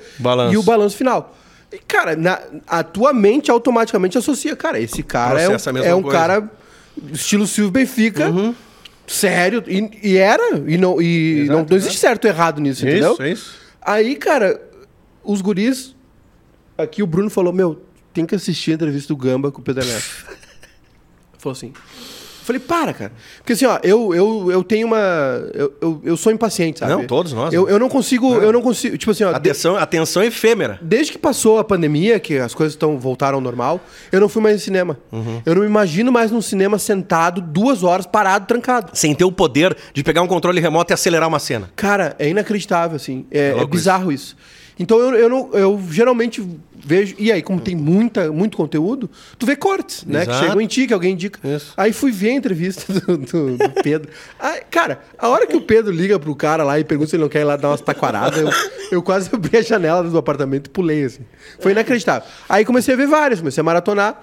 e 0.53 0.57
o 0.57 0.63
balanço 0.63 0.97
final. 0.97 1.37
E, 1.73 1.79
cara, 1.79 2.17
na, 2.17 2.41
a 2.67 2.83
tua 2.83 3.13
mente 3.13 3.51
automaticamente 3.51 4.17
associa, 4.17 4.57
cara, 4.57 4.81
esse 4.81 5.03
cara 5.03 5.41
é 5.41 5.45
um, 5.45 5.51
Processa 5.51 5.73
mesma 5.73 5.89
é 5.89 5.95
um 5.95 6.03
coisa. 6.03 6.19
cara 6.19 6.51
estilo 7.13 7.47
Silvio 7.47 7.71
Benfica, 7.71 8.33
sério, 9.07 9.63
e, 9.67 9.91
e 10.03 10.17
era, 10.17 10.59
e 10.67 10.79
não, 10.79 11.01
e 11.01 11.41
Exato, 11.41 11.59
não, 11.59 11.67
não 11.69 11.77
existe 11.77 11.99
certo 11.99 12.25
ou 12.25 12.31
errado 12.31 12.61
nisso, 12.61 12.87
entendeu? 12.87 13.13
Isso, 13.13 13.23
é 13.23 13.31
isso. 13.31 13.55
Aí, 13.83 14.17
cara, 14.17 14.61
os 15.23 15.41
guris. 15.41 15.95
Aqui 16.77 17.03
o 17.03 17.07
Bruno 17.07 17.29
falou: 17.29 17.53
Meu, 17.53 17.83
tem 18.13 18.25
que 18.25 18.35
assistir 18.35 18.73
a 18.73 18.75
entrevista 18.75 19.09
do 19.09 19.17
Gamba 19.17 19.51
com 19.51 19.61
o 19.61 19.65
Pedro 19.65 19.83
Ernesto. 19.85 20.27
falou 21.39 21.53
assim. 21.53 21.73
Eu 22.49 22.55
falei, 22.55 22.61
para, 22.61 22.93
cara. 22.95 23.13
Porque 23.39 23.53
assim, 23.53 23.67
ó, 23.67 23.79
eu, 23.83 24.15
eu, 24.15 24.51
eu 24.51 24.65
tenho 24.65 24.87
uma. 24.87 24.97
Eu, 25.53 25.73
eu, 25.81 26.01
eu 26.05 26.17
sou 26.17 26.33
impaciente, 26.33 26.79
sabe? 26.79 26.93
Não, 26.93 27.05
todos 27.07 27.33
nós, 27.33 27.53
Eu, 27.53 27.67
né? 27.67 27.73
eu 27.73 27.79
não 27.79 27.89
consigo. 27.89 28.35
Eu 28.35 28.53
não 28.53 28.63
consigo. 28.63 28.97
Tipo 28.97 29.11
assim, 29.13 29.25
ó. 29.25 29.31
de- 29.31 29.37
Atenção, 29.37 29.77
atenção 29.77 30.23
efêmera. 30.23 30.79
Desde 30.81 31.13
que 31.13 31.19
passou 31.19 31.59
a 31.59 31.65
pandemia, 31.65 32.19
que 32.19 32.39
as 32.39 32.55
coisas 32.55 32.75
estão 32.75 32.99
voltaram 32.99 33.37
ao 33.37 33.41
normal, 33.41 33.81
eu 34.11 34.21
não 34.21 34.29
fui 34.29 34.43
mais 34.43 34.55
no 34.57 34.61
cinema. 34.61 34.99
Uhum. 35.13 35.43
Eu 35.45 35.55
não 35.55 35.63
me 35.63 35.69
imagino 35.69 36.11
mais 36.11 36.31
num 36.31 36.41
cinema 36.43 36.79
sentado 36.79 37.41
duas 37.41 37.83
horas 37.83 38.07
parado, 38.07 38.47
trancado. 38.47 38.91
Sem 38.95 39.15
ter 39.15 39.25
o 39.25 39.33
poder 39.33 39.77
de 39.93 40.03
pegar 40.03 40.23
um 40.23 40.27
controle 40.27 40.61
remoto 40.61 40.93
e 40.93 40.95
acelerar 40.95 41.29
uma 41.29 41.39
cena. 41.39 41.71
Cara, 41.77 42.15
é 42.19 42.29
inacreditável, 42.29 42.97
assim. 42.97 43.27
É, 43.31 43.51
é 43.51 43.53
louco 43.55 43.69
bizarro 43.69 44.11
isso. 44.13 44.37
Então 44.79 44.99
eu, 45.01 45.15
eu, 45.15 45.29
não, 45.29 45.51
eu 45.55 45.81
geralmente 45.91 46.47
vejo. 46.75 47.15
E 47.19 47.33
aí, 47.33 47.43
como 47.43 47.61
tem 47.61 47.75
muita, 47.75 48.31
muito 48.33 48.57
conteúdo, 48.57 49.11
tu 49.39 49.45
vê 49.45 49.57
cortes, 49.57 50.05
né? 50.05 50.25
Que 50.25 50.31
Exato. 50.31 50.45
chegam 50.47 50.61
em 50.61 50.67
ti, 50.67 50.87
que 50.87 50.95
alguém 50.95 51.13
indica. 51.13 51.41
Isso. 51.47 51.73
Aí 51.77 51.93
fui 51.93 52.13
ver 52.13 52.31
a 52.31 52.35
entrevista 52.35 52.93
do, 52.93 53.19
do- 53.19 53.57
do 53.59 53.71
Pedro. 53.83 54.11
Aí, 54.39 54.61
cara, 54.71 55.01
a 55.19 55.29
hora 55.29 55.47
que 55.47 55.57
o 55.57 55.61
Pedro 55.61 55.93
liga 55.93 56.19
pro 56.19 56.35
cara 56.37 56.63
lá 56.63 56.79
e 56.79 56.85
pergunta 56.85 57.11
se 57.11 57.17
ele 57.17 57.23
não 57.25 57.29
quer 57.29 57.41
ir 57.41 57.45
lá 57.45 57.57
dar 57.57 57.71
umas 57.71 57.81
taquaradas, 57.81 58.39
eu, 58.39 58.51
eu 58.93 59.03
quase 59.03 59.29
abri 59.35 59.57
a 59.59 59.63
janela 59.63 60.03
do 60.05 60.17
apartamento 60.17 60.67
e 60.69 60.71
pulei, 60.71 61.05
assim. 61.05 61.23
Foi 61.59 61.73
inacreditável. 61.73 62.29
Aí 62.49 62.65
comecei 62.65 62.95
a 62.95 62.97
ver 62.97 63.07
várias, 63.09 63.41
comecei 63.41 63.61
a 63.61 63.65
maratonar. 63.65 64.23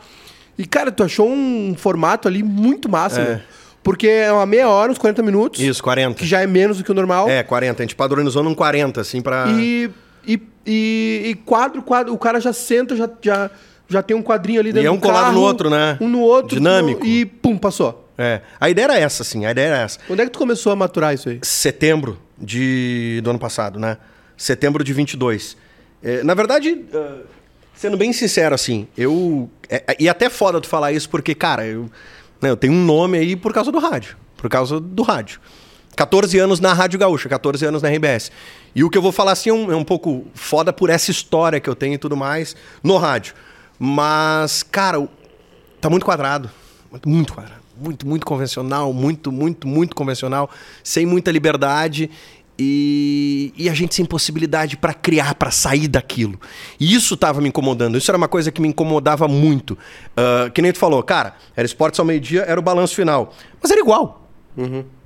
E, 0.58 0.66
cara, 0.66 0.90
tu 0.90 1.04
achou 1.04 1.30
um 1.30 1.76
formato 1.78 2.28
ali 2.30 2.42
muito 2.42 2.88
massa, 2.90 3.22
É. 3.22 3.42
Porque 3.84 4.08
é 4.08 4.32
uma 4.32 4.48
meia 4.48 4.68
hora, 4.68 4.92
uns 4.92 4.98
40 4.98 5.22
minutos. 5.22 5.62
Isso, 5.62 5.84
40. 5.84 6.16
Que 6.18 6.26
já 6.26 6.42
é 6.42 6.48
menos 6.48 6.80
do 6.80 6.84
que 6.84 6.90
o 6.90 6.94
normal. 6.96 7.30
É, 7.30 7.44
40. 7.44 7.84
A 7.84 7.86
gente 7.86 7.94
padronizou 7.96 8.42
num 8.42 8.56
40, 8.56 9.00
assim, 9.00 9.22
pra. 9.22 9.46
E, 9.50 9.92
e, 10.28 10.42
e, 10.66 11.22
e 11.30 11.36
quadro, 11.46 11.82
quadro, 11.82 12.14
o 12.14 12.18
cara 12.18 12.40
já 12.40 12.54
senta, 12.54 12.96
já, 12.96 13.10
já, 13.22 13.52
já 13.88 14.04
tem 14.04 14.16
um 14.16 14.22
quadrinho 14.22 14.60
ali 14.60 14.74
dentro 14.74 14.88
é 14.88 14.92
um 14.92 14.96
do 14.96 15.02
colado 15.02 15.26
carro, 15.26 15.36
no 15.36 15.42
outro, 15.42 15.70
né? 15.70 15.98
Um 16.02 16.10
no 16.10 16.22
outro. 16.22 16.58
Dinâmico. 16.58 17.06
E 17.06 17.26
pum, 17.26 17.58
passou. 17.58 18.10
É. 18.18 18.42
A 18.60 18.70
ideia 18.70 18.86
era 18.86 18.98
essa, 18.98 19.24
assim. 19.24 19.46
A 19.46 19.52
ideia 19.52 19.68
era 19.68 19.78
essa. 19.80 20.00
Onde 20.10 20.22
é 20.22 20.26
que 20.26 20.32
tu 20.32 20.40
começou 20.40 20.72
a 20.72 20.76
maturar 20.76 21.14
isso 21.14 21.30
aí? 21.30 21.40
Setembro 21.42 22.18
de... 22.38 23.20
do 23.24 23.30
ano 23.30 23.40
passado, 23.40 23.80
né? 23.80 23.98
Setembro 24.38 24.84
de 24.84 24.94
22. 24.94 25.58
É, 26.02 26.24
na 26.24 26.34
verdade, 26.34 26.86
ah, 26.94 27.22
sendo 27.76 27.98
bem 27.98 28.14
sincero, 28.14 28.54
assim, 28.56 28.88
eu. 28.98 29.50
é- 29.70 29.84
é- 29.88 29.96
e 30.00 30.10
até 30.10 30.30
foda 30.30 30.62
tu 30.62 30.68
falar 30.68 30.92
isso, 30.92 31.10
porque, 31.10 31.34
cara, 31.34 31.66
eu, 31.66 31.90
né, 32.42 32.50
eu 32.50 32.58
tenho 32.58 32.74
um 32.74 32.86
nome 32.86 33.18
aí 33.18 33.36
por 33.36 33.54
causa 33.54 33.72
do 33.72 33.80
rádio. 33.80 34.18
Por 34.38 34.50
causa 34.50 34.80
do 34.80 35.04
rádio. 35.04 35.40
14 35.96 36.38
anos 36.38 36.60
na 36.60 36.74
Rádio 36.74 37.00
Gaúcha, 37.00 37.30
14 37.30 37.66
anos 37.66 37.82
na 37.82 37.90
RBS. 37.90 38.32
E 38.76 38.84
o 38.84 38.90
que 38.90 38.98
eu 38.98 39.02
vou 39.02 39.12
falar 39.12 39.32
assim 39.32 39.50
é 39.50 39.54
um, 39.54 39.72
é 39.72 39.76
um 39.76 39.84
pouco 39.84 40.26
foda 40.34 40.74
por 40.74 40.90
essa 40.90 41.10
história 41.10 41.60
que 41.60 41.70
eu 41.70 41.76
tenho 41.76 41.94
e 41.94 41.98
tudo 41.98 42.16
mais 42.16 42.56
no 42.84 42.98
rádio. 42.98 43.34
Mas, 43.80 44.64
cara, 44.64 45.08
tá 45.80 45.90
muito 45.90 46.06
quadrado. 46.06 46.50
Muito, 46.92 47.10
muito 47.10 47.34
quadrado. 47.34 47.62
Muito, 47.78 48.08
muito 48.08 48.26
convencional, 48.26 48.94
muito, 48.94 49.32
muito, 49.32 49.68
muito 49.68 49.96
convencional, 49.96 50.50
sem 50.82 51.06
muita 51.06 51.30
liberdade 51.30 52.10
e, 52.58 53.54
e 53.58 53.70
a 53.70 53.74
gente 53.74 53.94
sem 53.94 54.06
possibilidade 54.06 54.78
para 54.78 54.94
criar, 54.94 55.36
para 55.36 55.52
sair 55.52 55.90
daquilo. 55.90 56.40
E 56.80 56.94
isso 56.94 57.18
tava 57.18 57.42
me 57.42 57.50
incomodando. 57.50 57.98
Isso 57.98 58.10
era 58.10 58.18
uma 58.18 58.30
coisa 58.30 58.52
que 58.52 58.62
me 58.62 58.70
incomodava 58.70 59.28
muito. 59.28 59.78
Ah, 60.16 60.50
que 60.54 60.62
nem 60.62 60.72
tu 60.72 60.80
falou, 60.80 61.04
cara, 61.04 61.36
era 61.56 61.66
esportes 61.66 62.00
ao 62.00 62.06
meio-dia, 62.06 62.44
era 62.44 62.60
o 62.60 62.64
balanço 62.64 62.96
final. 62.96 63.34
Mas 63.62 63.72
era 63.72 63.82
igual. 63.82 64.25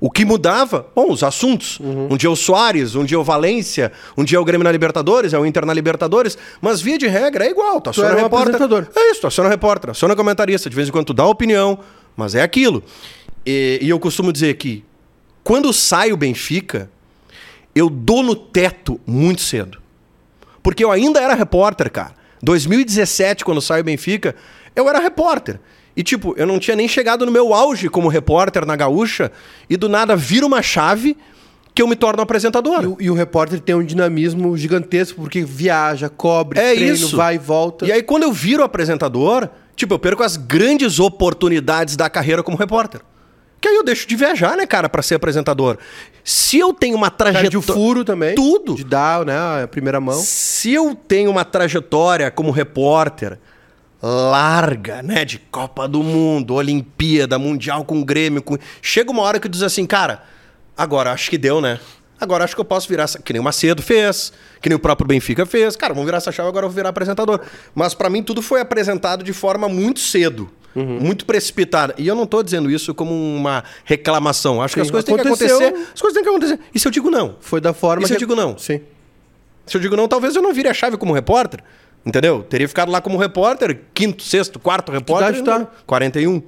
O 0.00 0.10
que 0.10 0.24
mudava, 0.24 0.86
bom, 0.94 1.10
os 1.10 1.22
assuntos. 1.22 1.78
Um 1.80 2.16
dia 2.16 2.28
é 2.28 2.32
o 2.32 2.36
Soares, 2.36 2.94
um 2.94 3.04
dia 3.04 3.16
é 3.16 3.18
o 3.18 3.24
Valência, 3.24 3.92
um 4.16 4.24
dia 4.24 4.38
é 4.38 4.40
o 4.40 4.44
Grêmio 4.44 4.64
na 4.64 4.72
Libertadores, 4.72 5.32
é 5.32 5.38
o 5.38 5.44
Inter 5.44 5.66
na 5.66 5.74
Libertadores, 5.74 6.38
mas 6.60 6.80
via 6.80 6.96
de 6.96 7.06
regra 7.06 7.44
é 7.44 7.50
igual. 7.50 7.80
Tu 7.80 7.90
aciona 7.90 8.10
era 8.10 8.20
um 8.20 8.22
repórter. 8.22 8.54
É 8.94 9.10
isso, 9.10 9.20
tu 9.20 9.26
aciona 9.26 9.50
repórter, 9.50 9.90
aciona 9.90 10.14
comentarista, 10.14 10.70
de 10.70 10.76
vez 10.76 10.88
em 10.88 10.92
quando 10.92 11.06
tu 11.06 11.14
dá 11.14 11.24
opinião, 11.26 11.78
mas 12.16 12.34
é 12.34 12.42
aquilo. 12.42 12.82
E, 13.44 13.78
e 13.82 13.88
eu 13.88 13.98
costumo 13.98 14.32
dizer 14.32 14.54
que 14.54 14.84
quando 15.42 15.72
sai 15.72 16.12
o 16.12 16.16
Benfica, 16.16 16.90
eu 17.74 17.88
dou 17.88 18.22
no 18.22 18.36
teto 18.36 19.00
muito 19.06 19.42
cedo. 19.42 19.78
Porque 20.62 20.84
eu 20.84 20.90
ainda 20.90 21.20
era 21.20 21.34
repórter, 21.34 21.90
cara. 21.90 22.14
2017, 22.42 23.44
quando 23.44 23.60
sai 23.60 23.80
o 23.80 23.84
Benfica, 23.84 24.34
eu 24.74 24.88
era 24.88 24.98
repórter. 24.98 25.60
E, 26.00 26.02
tipo, 26.02 26.32
eu 26.38 26.46
não 26.46 26.58
tinha 26.58 26.74
nem 26.74 26.88
chegado 26.88 27.26
no 27.26 27.30
meu 27.30 27.52
auge 27.52 27.90
como 27.90 28.08
repórter 28.08 28.64
na 28.64 28.74
Gaúcha, 28.74 29.30
e 29.68 29.76
do 29.76 29.86
nada 29.86 30.16
vira 30.16 30.46
uma 30.46 30.62
chave 30.62 31.14
que 31.74 31.82
eu 31.82 31.86
me 31.86 31.94
torno 31.94 32.22
apresentador. 32.22 32.82
E, 32.82 32.86
o- 32.86 32.96
e 33.00 33.10
o 33.10 33.14
repórter 33.14 33.60
tem 33.60 33.74
um 33.74 33.84
dinamismo 33.84 34.56
gigantesco, 34.56 35.20
porque 35.20 35.42
viaja, 35.44 36.08
cobre, 36.08 36.58
É 36.58 36.74
treino, 36.74 36.94
isso. 36.94 37.14
vai 37.18 37.34
e 37.34 37.38
volta. 37.38 37.84
E 37.84 37.92
aí, 37.92 38.02
quando 38.02 38.22
eu 38.22 38.32
viro 38.32 38.62
apresentador, 38.62 39.50
tipo, 39.76 39.92
eu 39.92 39.98
perco 39.98 40.22
as 40.22 40.38
grandes 40.38 40.98
oportunidades 40.98 41.96
da 41.96 42.08
carreira 42.08 42.42
como 42.42 42.56
repórter. 42.56 43.02
Que 43.60 43.68
aí 43.68 43.76
eu 43.76 43.84
deixo 43.84 44.08
de 44.08 44.16
viajar, 44.16 44.56
né, 44.56 44.64
cara, 44.66 44.88
pra 44.88 45.02
ser 45.02 45.16
apresentador. 45.16 45.76
Se 46.24 46.58
eu 46.58 46.72
tenho 46.72 46.96
uma 46.96 47.10
Perde 47.10 47.58
o 47.58 47.60
trajetória. 47.60 47.74
furo 47.74 48.04
também. 48.06 48.34
Tudo. 48.34 48.74
De 48.74 48.84
dar, 48.84 49.22
né, 49.26 49.34
a 49.64 49.68
primeira 49.68 50.00
mão. 50.00 50.14
Se 50.18 50.72
eu 50.72 50.94
tenho 50.94 51.30
uma 51.30 51.44
trajetória 51.44 52.30
como 52.30 52.50
repórter 52.50 53.38
larga, 54.02 55.02
né, 55.02 55.24
de 55.24 55.38
Copa 55.38 55.86
do 55.86 56.02
Mundo, 56.02 56.54
Olimpíada, 56.54 57.38
Mundial 57.38 57.84
com 57.84 58.02
Grêmio, 58.02 58.42
com... 58.42 58.56
chega 58.80 59.10
uma 59.10 59.22
hora 59.22 59.38
que 59.38 59.46
eu 59.46 59.50
diz 59.50 59.62
assim, 59.62 59.84
cara, 59.86 60.22
agora 60.76 61.12
acho 61.12 61.28
que 61.30 61.36
deu, 61.38 61.60
né? 61.60 61.78
Agora 62.18 62.44
acho 62.44 62.54
que 62.54 62.60
eu 62.60 62.64
posso 62.66 62.86
virar, 62.88 63.04
essa- 63.04 63.18
que 63.18 63.32
nem 63.32 63.40
o 63.40 63.44
Macedo 63.44 63.82
fez, 63.82 64.32
que 64.60 64.68
nem 64.68 64.76
o 64.76 64.78
próprio 64.78 65.06
Benfica 65.06 65.46
fez. 65.46 65.74
Cara, 65.74 65.94
vamos 65.94 66.04
virar 66.06 66.18
essa 66.18 66.30
chave, 66.30 66.48
agora 66.50 66.66
eu 66.66 66.68
vou 66.70 66.76
virar 66.76 66.90
apresentador. 66.90 67.40
Mas 67.74 67.94
pra 67.94 68.10
mim 68.10 68.22
tudo 68.22 68.42
foi 68.42 68.60
apresentado 68.60 69.24
de 69.24 69.32
forma 69.32 69.68
muito 69.70 70.00
cedo. 70.00 70.50
Muito 70.74 71.24
precipitada. 71.26 71.94
E 71.98 72.06
eu 72.06 72.14
não 72.14 72.26
tô 72.26 72.42
dizendo 72.44 72.70
isso 72.70 72.94
como 72.94 73.12
uma 73.12 73.64
reclamação. 73.84 74.62
Acho 74.62 74.74
que 74.74 74.80
Sim, 74.80 74.84
as 74.86 74.90
coisas 74.90 75.04
têm 75.04 75.14
que 75.16 75.20
acontecer. 75.22 75.74
As 75.94 76.00
coisas 76.00 76.14
têm 76.14 76.22
que 76.22 76.28
acontecer. 76.28 76.60
E 76.74 76.78
se 76.78 76.86
eu 76.86 76.92
digo 76.92 77.10
não? 77.10 77.34
Foi 77.40 77.60
da 77.60 77.72
forma 77.74 78.04
E 78.04 78.06
se 78.06 78.12
que... 78.12 78.14
eu 78.16 78.18
digo 78.20 78.36
não? 78.36 78.56
Sim. 78.56 78.80
Se 79.66 79.76
eu 79.76 79.80
digo 79.80 79.96
não, 79.96 80.06
talvez 80.06 80.36
eu 80.36 80.42
não 80.42 80.52
vire 80.54 80.68
a 80.68 80.74
chave 80.74 80.96
como 80.96 81.12
repórter. 81.12 81.60
Entendeu? 82.04 82.42
Teria 82.42 82.66
ficado 82.68 82.90
lá 82.90 83.00
como 83.00 83.18
repórter, 83.18 83.80
quinto, 83.92 84.22
sexto, 84.22 84.58
quarto 84.58 84.90
repórter. 84.90 85.40
idade 85.40 85.44
tá? 85.44 85.70
41. 85.86 86.42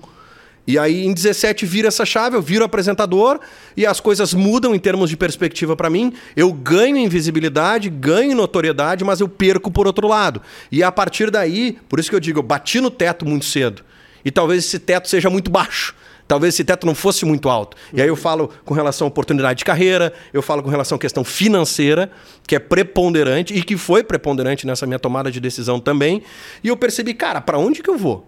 E 0.67 0.79
aí 0.79 1.05
em 1.05 1.13
17 1.13 1.67
vira 1.67 1.89
essa 1.89 2.07
chave, 2.07 2.37
eu 2.37 2.43
viro 2.43 2.65
apresentador 2.65 3.41
e 3.77 3.85
as 3.85 3.99
coisas 3.99 4.33
mudam 4.33 4.75
em 4.75 4.79
termos 4.79 5.11
de 5.11 5.17
perspectiva 5.17 5.77
pra 5.77 5.91
mim. 5.91 6.13
Eu 6.37 6.53
ganho 6.53 6.97
em 6.97 7.09
visibilidade, 7.09 7.91
ganho 7.91 8.33
em 8.33 8.35
notoriedade, 8.35 9.05
mas 9.05 9.21
eu 9.21 9.29
perco 9.29 9.71
por 9.71 9.87
outro 9.87 10.07
lado. 10.07 10.41
E 10.71 10.83
a 10.83 10.93
partir 10.93 11.31
daí, 11.31 11.79
por 11.89 11.99
isso 11.99 12.09
que 12.09 12.15
eu 12.15 12.21
digo, 12.21 12.39
eu 12.39 12.43
bati 12.45 12.81
no 12.81 12.91
teto 12.91 13.27
muito 13.27 13.45
cedo. 13.45 13.83
E 14.25 14.31
talvez 14.31 14.65
esse 14.65 14.79
teto 14.79 15.09
seja 15.09 15.29
muito 15.29 15.51
baixo. 15.51 15.95
Talvez 16.33 16.55
esse 16.55 16.65
teto 16.65 16.87
não 16.87 16.95
fosse 16.95 17.27
muito 17.27 17.51
alto. 17.51 17.77
E 17.93 18.01
aí 18.01 18.09
eu 18.09 18.17
falo 18.17 18.49
com 18.65 18.73
relação 18.73 19.07
à 19.07 19.09
oportunidade 19.09 19.59
de 19.59 19.67
carreira, 19.67 20.15
eu 20.33 20.41
falo 20.41 20.63
com 20.63 20.71
relação 20.71 20.97
à 20.97 20.99
questão 20.99 21.23
financeira, 21.23 22.11
que 22.47 22.57
é 22.57 22.59
preponderante 22.59 23.53
e 23.53 23.63
que 23.63 23.77
foi 23.77 24.03
preponderante 24.03 24.67
nessa 24.67 24.87
minha 24.87 24.99
tomada 24.99 25.31
de 25.31 25.39
decisão 25.39 25.79
também. 25.79 26.23
E 26.65 26.69
eu 26.69 26.77
percebi, 26.79 27.13
cara, 27.13 27.43
pra 27.43 27.59
onde 27.59 27.83
que 27.83 27.91
eu 27.91 27.99
vou? 27.99 28.27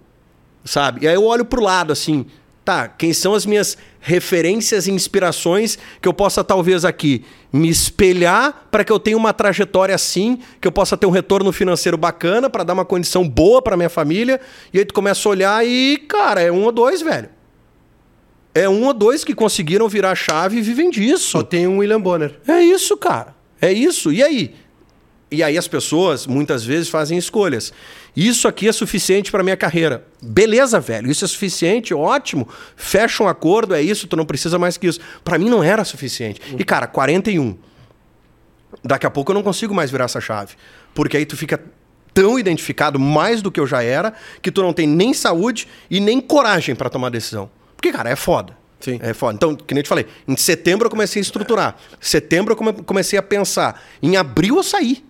Sabe? 0.67 1.07
E 1.07 1.09
aí 1.09 1.15
eu 1.15 1.25
olho 1.25 1.47
pro 1.47 1.63
lado 1.63 1.95
assim, 1.95 2.27
tá, 2.63 2.89
quem 2.89 3.15
são 3.15 3.33
as 3.33 3.47
minhas 3.47 3.75
referências 4.01 4.87
e 4.87 4.91
inspirações 4.91 5.79
que 5.99 6.07
eu 6.07 6.13
possa 6.13 6.45
talvez 6.45 6.85
aqui 6.85 7.25
me 7.51 7.71
espelhar 7.71 8.67
para 8.71 8.85
que 8.85 8.93
eu 8.93 9.01
tenha 9.01 9.17
uma 9.17 9.33
trajetória 9.33 9.95
assim, 9.95 10.41
que 10.61 10.69
eu 10.69 10.73
possa 10.73 10.95
ter 10.95 11.07
um 11.07 11.11
retorno 11.11 11.51
financeiro 11.53 11.97
bacana 11.97 12.51
para 12.51 12.65
dar 12.65 12.75
uma 12.75 12.85
condição 12.85 13.27
boa 13.27 13.63
para 13.63 13.79
minha 13.79 13.89
família. 13.89 14.39
E 14.75 14.79
aí 14.79 14.85
tu 14.85 14.93
começa 14.93 15.27
a 15.27 15.31
olhar 15.31 15.67
e, 15.67 15.97
cara, 16.07 16.43
é 16.43 16.53
um 16.53 16.65
ou 16.65 16.71
dois, 16.71 17.01
velho. 17.01 17.33
É 18.55 18.69
um 18.69 18.85
ou 18.85 18.95
dois 18.95 19.25
que 19.25 19.35
conseguiram 19.35 19.89
virar 19.89 20.13
a 20.13 20.15
chave 20.15 20.59
e 20.59 20.63
vivem 20.63 20.89
disso. 20.89 21.31
Só 21.31 21.43
tem 21.43 21.67
um 21.67 21.79
William 21.79 22.01
Bonner. 22.01 22.39
É 22.47 22.61
isso, 22.61 22.97
cara. 22.97 23.35
É 23.61 23.73
isso. 23.73 24.13
E 24.13 24.23
aí? 24.23 24.55
E 25.31 25.43
aí 25.43 25.59
as 25.59 25.67
pessoas 25.67 26.27
muitas 26.27 26.65
vezes 26.65 26.89
fazem 26.89 27.19
escolhas. 27.19 27.73
Isso 28.17 28.47
aqui 28.47 28.69
é 28.69 28.73
suficiente 28.73 29.33
para 29.33 29.43
minha 29.43 29.57
carreira. 29.57 30.07
Beleza, 30.23 30.79
velho. 30.79 31.11
Isso 31.11 31.25
é 31.25 31.29
suficiente, 31.29 31.93
ótimo. 31.93 32.49
Fecha 32.77 33.25
um 33.25 33.29
acordo, 33.29 33.75
é 33.75 33.83
isso, 33.83 34.07
tu 34.07 34.17
não 34.17 34.25
precisa 34.25 34.59
mais 34.59 34.77
que 34.77 34.87
isso. 34.87 35.01
Para 35.25 35.37
mim 35.37 35.51
não 35.51 35.63
era 35.65 35.83
suficiente. 35.83 36.41
E 36.57 36.63
cara, 36.63 36.87
41. 36.87 37.59
Daqui 38.85 39.07
a 39.07 39.11
pouco 39.11 39.33
eu 39.33 39.35
não 39.35 39.43
consigo 39.43 39.75
mais 39.75 39.91
virar 39.91 40.05
essa 40.05 40.21
chave, 40.21 40.55
porque 40.95 41.17
aí 41.17 41.27
tu 41.27 41.37
fica 41.37 41.61
tão 42.13 42.39
identificado 42.39 42.99
mais 42.99 43.43
do 43.43 43.51
que 43.51 43.59
eu 43.59 43.67
já 43.67 43.83
era, 43.83 44.13
que 44.41 44.53
tu 44.53 44.63
não 44.63 44.73
tem 44.73 44.87
nem 44.87 45.13
saúde 45.13 45.67
e 45.91 45.99
nem 45.99 46.21
coragem 46.21 46.77
para 46.77 46.89
tomar 46.89 47.09
decisão. 47.09 47.51
Porque 47.85 47.95
cara, 47.99 48.09
é 48.09 48.17
foda. 48.17 48.57
Sim. 48.81 48.99
É 49.03 49.12
foda. 49.12 49.35
Então, 49.37 49.55
que 49.55 49.75
nem 49.75 49.81
eu 49.81 49.83
te 49.83 49.88
falei, 49.91 50.07
em 50.26 50.37
setembro 50.38 50.87
eu 50.87 50.91
comecei 50.91 51.21
a 51.21 51.23
estruturar. 51.23 51.76
Setembro 52.00 52.53
eu 52.53 52.57
come- 52.57 52.73
comecei 52.83 53.19
a 53.19 53.23
pensar. 53.23 53.83
Em 54.03 54.17
abril 54.17 54.57
eu 54.57 54.62
saí. 54.62 55.05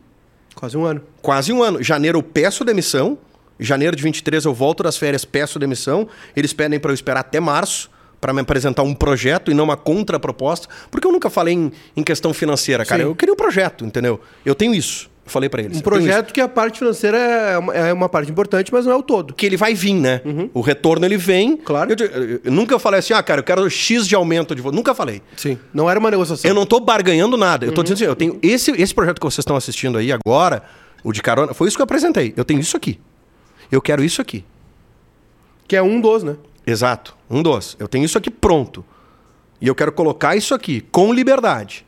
Quase 0.57 0.77
um 0.77 0.85
ano. 0.85 1.01
Quase 1.23 1.53
um 1.53 1.63
ano. 1.63 1.81
Janeiro 1.81 2.19
eu 2.19 2.23
peço 2.23 2.65
demissão. 2.65 3.17
Janeiro 3.61 3.95
de 3.95 4.03
23 4.03 4.45
eu 4.45 4.53
volto 4.53 4.83
das 4.83 4.97
férias, 4.97 5.25
peço 5.25 5.57
demissão. 5.61 6.09
Eles 6.35 6.53
pedem 6.53 6.81
para 6.81 6.91
eu 6.91 6.95
esperar 6.95 7.21
até 7.21 7.39
março 7.39 7.89
para 8.21 8.33
me 8.33 8.41
apresentar 8.41 8.83
um 8.83 8.93
projeto 8.95 9.53
e 9.53 9.55
não 9.55 9.63
uma 9.65 9.77
contraproposta. 9.77 10.67
Porque 10.91 11.07
eu 11.07 11.13
nunca 11.13 11.31
falei 11.31 11.55
em, 11.55 11.71
em 11.97 12.03
questão 12.03 12.35
financeira, 12.35 12.85
cara. 12.85 13.03
Sim. 13.05 13.09
Eu 13.09 13.15
queria 13.15 13.33
um 13.33 13.37
projeto, 13.37 13.85
entendeu? 13.85 14.21
Eu 14.45 14.57
tenho 14.57 14.75
isso. 14.75 15.09
Eu 15.27 15.31
falei 15.31 15.49
para 15.49 15.63
eles. 15.63 15.79
Um 15.79 15.81
projeto 15.81 16.35
que 16.35 16.41
a 16.41 16.47
parte 16.49 16.79
financeira 16.81 17.17
é 17.17 17.57
uma, 17.59 17.75
é 17.75 17.93
uma 17.93 18.09
parte 18.11 18.31
importante, 18.31 18.71
mas 18.71 18.85
não 18.85 18.93
é 18.93 18.97
o 18.97 19.03
todo. 19.03 19.33
que 19.33 19.47
ele 19.47 19.57
vai 19.57 19.73
vir, 19.75 19.95
né? 19.95 20.21
O 20.53 20.61
retorno 20.61 21.07
ele 21.07 21.17
vem. 21.17 21.53
Uhum. 21.53 21.57
Claro. 21.57 21.95
Eu, 21.99 22.07
eu- 22.07 22.41
eu 22.45 22.53
nunca 22.53 22.79
falei 22.79 23.01
assim, 23.01 23.15
ah, 23.15 23.23
cara, 23.23 23.41
eu 23.41 23.45
quero 23.45 23.69
X 23.71 24.07
de 24.07 24.15
aumento 24.15 24.55
de 24.55 24.61
vo-". 24.61 24.71
Nunca 24.71 24.95
falei. 24.95 25.23
Sim. 25.37 25.59
Não 25.73 25.89
era 25.89 25.99
uma 25.99 26.11
negociação. 26.11 26.47
Eu 26.49 26.55
não 26.55 26.67
tô 26.67 26.79
barganhando 26.79 27.37
nada. 27.39 27.65
Eu 27.65 27.71
Uhum. 27.71 27.75
tô 27.75 27.83
dizendo 27.83 27.97
assim, 27.97 28.05
eu 28.05 28.15
tenho 28.17 28.39
esse, 28.43 28.71
esse 28.73 28.95
projeto 28.95 29.19
que 29.19 29.25
vocês 29.25 29.39
estão 29.39 29.57
assistindo 29.57 29.97
aí 29.97 30.13
agora, 30.13 30.63
o 31.03 31.11
de 31.11 31.23
carona, 31.23 31.55
foi 31.55 31.69
isso 31.69 31.77
que 31.79 31.83
eu 31.83 31.85
apresentei. 31.85 32.35
Eu 32.37 32.45
tenho 32.45 32.61
isso 32.61 32.77
aqui. 32.77 33.01
Eu 33.73 33.81
quero 33.81 34.05
isso 34.05 34.21
aqui. 34.21 34.45
Que 35.67 35.75
é 35.77 35.83
um 35.83 36.01
dos, 36.03 36.23
né? 36.23 36.37
Exato. 36.67 37.17
Um 37.31 37.43
dos. 37.43 37.77
Eu 37.81 37.89
tenho 37.89 38.05
isso 38.05 38.19
aqui 38.19 38.31
pronto. 38.31 38.85
E 39.59 39.67
eu 39.67 39.75
quero 39.75 39.91
colocar 39.93 40.37
isso 40.37 40.53
aqui 40.55 40.83
com 40.93 41.13
liberdade. 41.15 41.87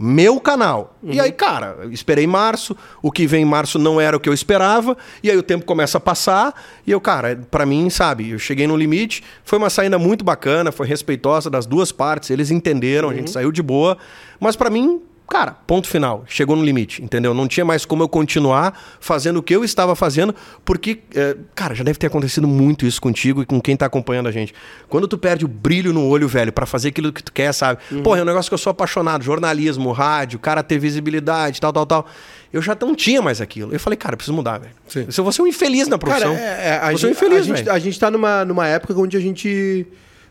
Meu 0.00 0.38
canal. 0.38 0.96
E 1.02 1.18
aí, 1.18 1.32
cara, 1.32 1.78
esperei 1.90 2.24
março. 2.24 2.76
O 3.02 3.10
que 3.10 3.26
vem 3.26 3.42
em 3.42 3.44
março 3.44 3.80
não 3.80 4.00
era 4.00 4.16
o 4.16 4.20
que 4.20 4.28
eu 4.28 4.32
esperava. 4.32 4.96
E 5.22 5.28
aí 5.28 5.36
o 5.36 5.42
tempo 5.42 5.64
começa 5.64 5.98
a 5.98 6.00
passar. 6.00 6.54
E 6.86 6.92
eu, 6.92 7.00
cara, 7.00 7.44
pra 7.50 7.66
mim, 7.66 7.90
sabe, 7.90 8.30
eu 8.30 8.38
cheguei 8.38 8.68
no 8.68 8.76
limite. 8.76 9.24
Foi 9.42 9.58
uma 9.58 9.68
saída 9.68 9.98
muito 9.98 10.24
bacana, 10.24 10.70
foi 10.70 10.86
respeitosa 10.86 11.50
das 11.50 11.66
duas 11.66 11.90
partes. 11.90 12.30
Eles 12.30 12.52
entenderam, 12.52 13.10
a 13.10 13.14
gente 13.14 13.28
saiu 13.28 13.50
de 13.50 13.60
boa. 13.60 13.98
Mas 14.38 14.54
pra 14.54 14.70
mim, 14.70 15.02
cara, 15.28 15.52
ponto 15.66 15.86
final. 15.88 16.24
Chegou 16.26 16.56
no 16.56 16.64
limite, 16.64 17.02
entendeu? 17.02 17.34
Não 17.34 17.46
tinha 17.46 17.64
mais 17.64 17.84
como 17.84 18.02
eu 18.02 18.08
continuar 18.08 18.78
fazendo 19.00 19.38
o 19.38 19.42
que 19.42 19.54
eu 19.54 19.64
estava 19.64 19.94
fazendo, 19.94 20.34
porque, 20.64 21.00
é, 21.14 21.36
cara, 21.54 21.74
já 21.74 21.84
deve 21.84 21.98
ter 21.98 22.06
acontecido 22.06 22.48
muito 22.48 22.86
isso 22.86 23.00
contigo 23.00 23.42
e 23.42 23.46
com 23.46 23.60
quem 23.60 23.76
tá 23.76 23.86
acompanhando 23.86 24.28
a 24.28 24.32
gente. 24.32 24.54
Quando 24.88 25.06
tu 25.06 25.18
perde 25.18 25.44
o 25.44 25.48
brilho 25.48 25.92
no 25.92 26.06
olho, 26.06 26.26
velho, 26.26 26.52
pra 26.52 26.66
fazer 26.66 26.88
aquilo 26.88 27.12
que 27.12 27.22
tu 27.22 27.32
quer, 27.32 27.52
sabe? 27.52 27.80
Porra, 28.02 28.20
é 28.20 28.22
um 28.22 28.26
negócio 28.26 28.50
que 28.50 28.54
eu 28.54 28.58
sou 28.58 28.70
apaixonado, 28.70 29.22
jornalismo, 29.22 29.92
rádio, 29.92 30.38
cara 30.38 30.62
ter 30.62 30.78
visibilidade, 30.78 31.60
tal, 31.60 31.72
tal, 31.72 31.86
tal. 31.86 32.06
Eu 32.52 32.62
já 32.62 32.76
não 32.80 32.94
tinha 32.94 33.20
mais 33.20 33.40
aquilo. 33.40 33.72
Eu 33.72 33.80
falei, 33.80 33.96
cara, 33.96 34.14
eu 34.14 34.16
preciso 34.16 34.34
mudar, 34.34 34.58
velho. 34.58 34.72
Se 34.86 35.20
eu 35.20 35.24
vou 35.24 35.32
ser 35.32 35.42
um 35.42 35.46
infeliz 35.46 35.86
na 35.86 35.98
profissão. 35.98 36.34
Cara, 36.34 36.46
é, 36.46 36.68
é, 36.68 36.80
a, 36.82 36.88
um 36.88 36.96
gente, 36.96 37.10
infeliz, 37.12 37.38
a, 37.38 37.42
gente, 37.42 37.56
velho. 37.56 37.72
a 37.72 37.78
gente 37.78 38.00
tá 38.00 38.10
numa, 38.10 38.44
numa 38.44 38.66
época 38.66 38.94
onde 38.94 39.16
a 39.16 39.20
gente 39.20 39.86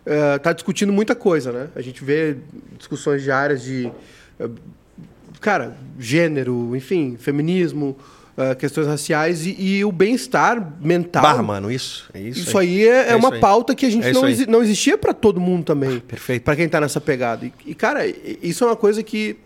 eh, 0.10 0.38
tá 0.40 0.54
discutindo 0.54 0.94
muita 0.94 1.14
coisa, 1.14 1.52
né? 1.52 1.68
A 1.76 1.82
gente 1.82 2.02
vê 2.02 2.38
discussões 2.78 3.22
diárias 3.22 3.62
de, 3.62 3.92
eh, 4.40 4.50
cara, 5.40 5.76
gênero, 6.00 6.76
enfim, 6.76 7.16
feminismo, 7.20 7.98
eh, 8.38 8.56
questões 8.56 8.88
raciais 8.88 9.46
e, 9.46 9.56
e 9.60 9.86
o 9.86 9.92
bem-estar 9.92 10.74
mental. 10.82 11.22
Barra, 11.24 11.42
mano, 11.44 11.72
isso. 11.72 12.10
É 12.14 12.20
isso, 12.20 12.40
Isso 12.42 12.58
aí 12.58 12.88
é, 12.88 12.90
é 12.90 13.08
isso 13.10 13.18
uma 13.18 13.34
aí. 13.34 13.40
pauta 13.40 13.74
que 13.76 13.86
a 13.86 13.90
gente 13.90 14.06
É 14.08 14.14
não, 14.14 14.28
exi- 14.28 14.46
não 14.48 14.62
existia 14.62 14.98
para 14.98 15.14
todo 15.14 15.40
mundo 15.40 15.64
também. 15.64 16.00
perfeito. 16.00 16.44
Para 16.44 16.56
quem 16.56 16.68
tá 16.70 16.80
nessa 16.82 17.02
pegada. 17.02 17.46
E, 17.46 17.54
e, 17.66 17.74
cara, 17.76 18.02
isso 18.42 18.64
é 18.64 18.68
uma 18.68 18.76
coisa 18.76 19.02
que 19.04 19.38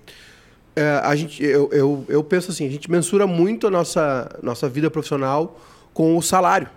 é, 0.75 1.01
a 1.03 1.15
gente, 1.15 1.43
eu, 1.43 1.69
eu, 1.71 2.05
eu 2.07 2.23
penso 2.23 2.51
assim, 2.51 2.65
a 2.67 2.71
gente 2.71 2.89
mensura 2.89 3.25
muito 3.27 3.67
a 3.67 3.71
nossa, 3.71 4.29
nossa 4.41 4.67
vida 4.69 4.89
profissional 4.89 5.59
com 5.93 6.15
o 6.17 6.21
salário, 6.21 6.69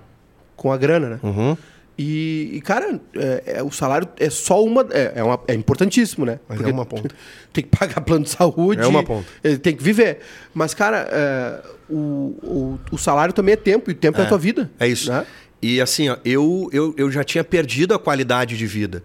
com 0.57 0.73
a 0.73 0.77
grana, 0.77 1.09
né? 1.11 1.21
Uhum. 1.23 1.57
E, 1.97 2.51
e, 2.55 2.61
cara, 2.61 3.01
é, 3.15 3.43
é, 3.59 3.63
o 3.63 3.71
salário 3.71 4.09
é 4.19 4.29
só 4.29 4.65
uma. 4.65 4.85
É, 4.91 5.13
é, 5.17 5.23
uma- 5.23 5.39
é 5.47 5.55
importantíssimo, 5.55 6.27
né? 6.27 6.41
Mas 6.49 6.61
é 6.61 6.67
uma 6.67 6.85
ponta. 6.85 7.15
Tem 7.53 7.63
que 7.63 7.71
pagar 7.77 8.01
plano 8.01 8.25
de 8.25 8.31
saúde. 8.31 8.83
É 8.83 8.87
uma 8.87 9.05
ponta. 9.05 9.27
eh, 9.45 9.57
Tem 9.57 9.77
que 9.77 9.83
viver. 9.83 10.19
Mas, 10.53 10.75
cara, 10.75 11.09
é, 11.11 11.63
o, 11.89 11.97
o, 12.43 12.81
o 12.93 12.99
salário 12.99 13.33
também 13.33 13.53
é 13.53 13.57
tempo, 13.57 13.91
e 13.91 13.93
o 13.93 13.97
tempo 13.97 14.21
é, 14.21 14.25
a 14.25 14.27
tua 14.27 14.39
vida. 14.39 14.71
É 14.81 14.89
isso. 14.89 15.09
né? 15.11 15.25
E 15.63 15.81
assim, 15.81 16.09
ó, 16.09 16.17
eu, 16.25 16.69
eu, 16.73 16.95
eu 16.99 17.11
já 17.13 17.23
tinha 17.23 17.45
perdido 17.45 17.95
a 17.95 17.99
qualidade 17.99 18.57
de 18.57 18.67
vida. 18.67 19.03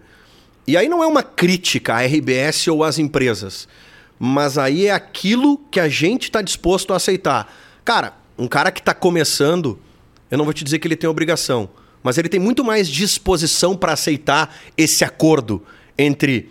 E 0.66 0.76
aí 0.76 0.88
não 0.88 1.02
é 1.02 1.06
uma 1.06 1.22
crítica 1.22 1.94
à 1.94 2.02
RBS 2.04 2.66
ou 2.68 2.82
às 2.82 2.98
empresas. 2.98 3.68
Mas 4.18 4.58
aí 4.58 4.86
é 4.86 4.90
aquilo 4.92 5.58
que 5.70 5.78
a 5.80 5.88
gente 5.88 6.24
está 6.24 6.42
disposto 6.42 6.92
a 6.92 6.96
aceitar. 6.96 7.50
Cara, 7.84 8.14
um 8.36 8.46
cara 8.48 8.70
que 8.72 8.80
está 8.80 8.92
começando, 8.92 9.78
eu 10.30 10.36
não 10.36 10.44
vou 10.44 10.52
te 10.52 10.62
dizer 10.64 10.78
que 10.80 10.86
ele 10.88 10.96
tem 10.96 11.08
obrigação, 11.08 11.70
mas 12.02 12.18
ele 12.18 12.28
tem 12.28 12.40
muito 12.40 12.64
mais 12.64 12.88
disposição 12.88 13.76
para 13.76 13.92
aceitar 13.92 14.54
esse 14.76 15.04
acordo 15.04 15.62
entre 15.98 16.50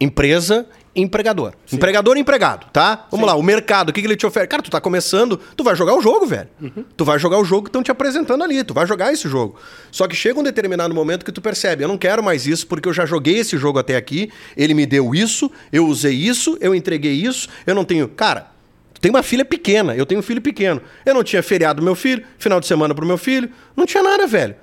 empresa 0.00 0.66
e 0.94 1.02
empregador. 1.02 1.52
Empregador 1.72 2.16
e 2.16 2.20
empregado, 2.20 2.66
tá? 2.72 3.06
Vamos 3.10 3.26
lá, 3.26 3.34
o 3.34 3.42
mercado, 3.42 3.90
o 3.90 3.92
que, 3.92 4.00
que 4.00 4.06
ele 4.06 4.16
te 4.16 4.26
oferece? 4.26 4.48
Cara, 4.48 4.62
tu 4.62 4.70
tá 4.70 4.80
começando, 4.80 5.38
tu 5.56 5.62
vai 5.62 5.76
jogar 5.76 5.94
o 5.94 6.00
jogo, 6.00 6.26
velho. 6.26 6.48
Tu 6.96 7.04
vai 7.04 7.18
jogar 7.18 7.38
o 7.38 7.44
jogo 7.44 7.64
que 7.64 7.68
estão 7.68 7.82
te 7.82 7.90
apresentando 7.90 8.42
ali, 8.42 8.64
tu 8.64 8.74
vai 8.74 8.86
jogar 8.86 9.12
esse 9.12 9.28
jogo. 9.28 9.56
Só 9.92 10.08
que 10.08 10.16
chega 10.16 10.40
um 10.40 10.42
determinado 10.42 10.92
momento 10.94 11.24
que 11.24 11.30
tu 11.30 11.40
percebe, 11.40 11.84
eu 11.84 11.88
não 11.88 11.96
quero 11.96 12.22
mais 12.22 12.46
isso 12.46 12.66
porque 12.66 12.88
eu 12.88 12.92
já 12.92 13.06
joguei 13.06 13.38
esse 13.38 13.56
jogo 13.56 13.78
até 13.78 13.96
aqui, 13.96 14.30
ele 14.56 14.74
me 14.74 14.84
deu 14.84 15.14
isso, 15.14 15.50
eu 15.72 15.86
usei 15.86 16.14
isso, 16.14 16.56
eu 16.60 16.74
entreguei 16.74 17.12
isso, 17.12 17.48
eu 17.66 17.74
não 17.74 17.84
tenho... 17.84 18.08
Cara, 18.08 18.50
tu 18.92 19.00
tem 19.00 19.10
uma 19.10 19.22
filha 19.22 19.44
pequena, 19.44 19.94
eu 19.94 20.04
tenho 20.04 20.18
um 20.18 20.24
filho 20.24 20.40
pequeno. 20.40 20.82
Eu 21.06 21.14
não 21.14 21.22
tinha 21.22 21.42
feriado 21.42 21.80
do 21.80 21.84
meu 21.84 21.94
filho, 21.94 22.24
final 22.38 22.58
de 22.58 22.66
semana 22.66 22.94
pro 22.94 23.06
meu 23.06 23.18
filho, 23.18 23.48
não 23.76 23.86
tinha 23.86 24.02
nada, 24.02 24.26
velho. 24.26 24.56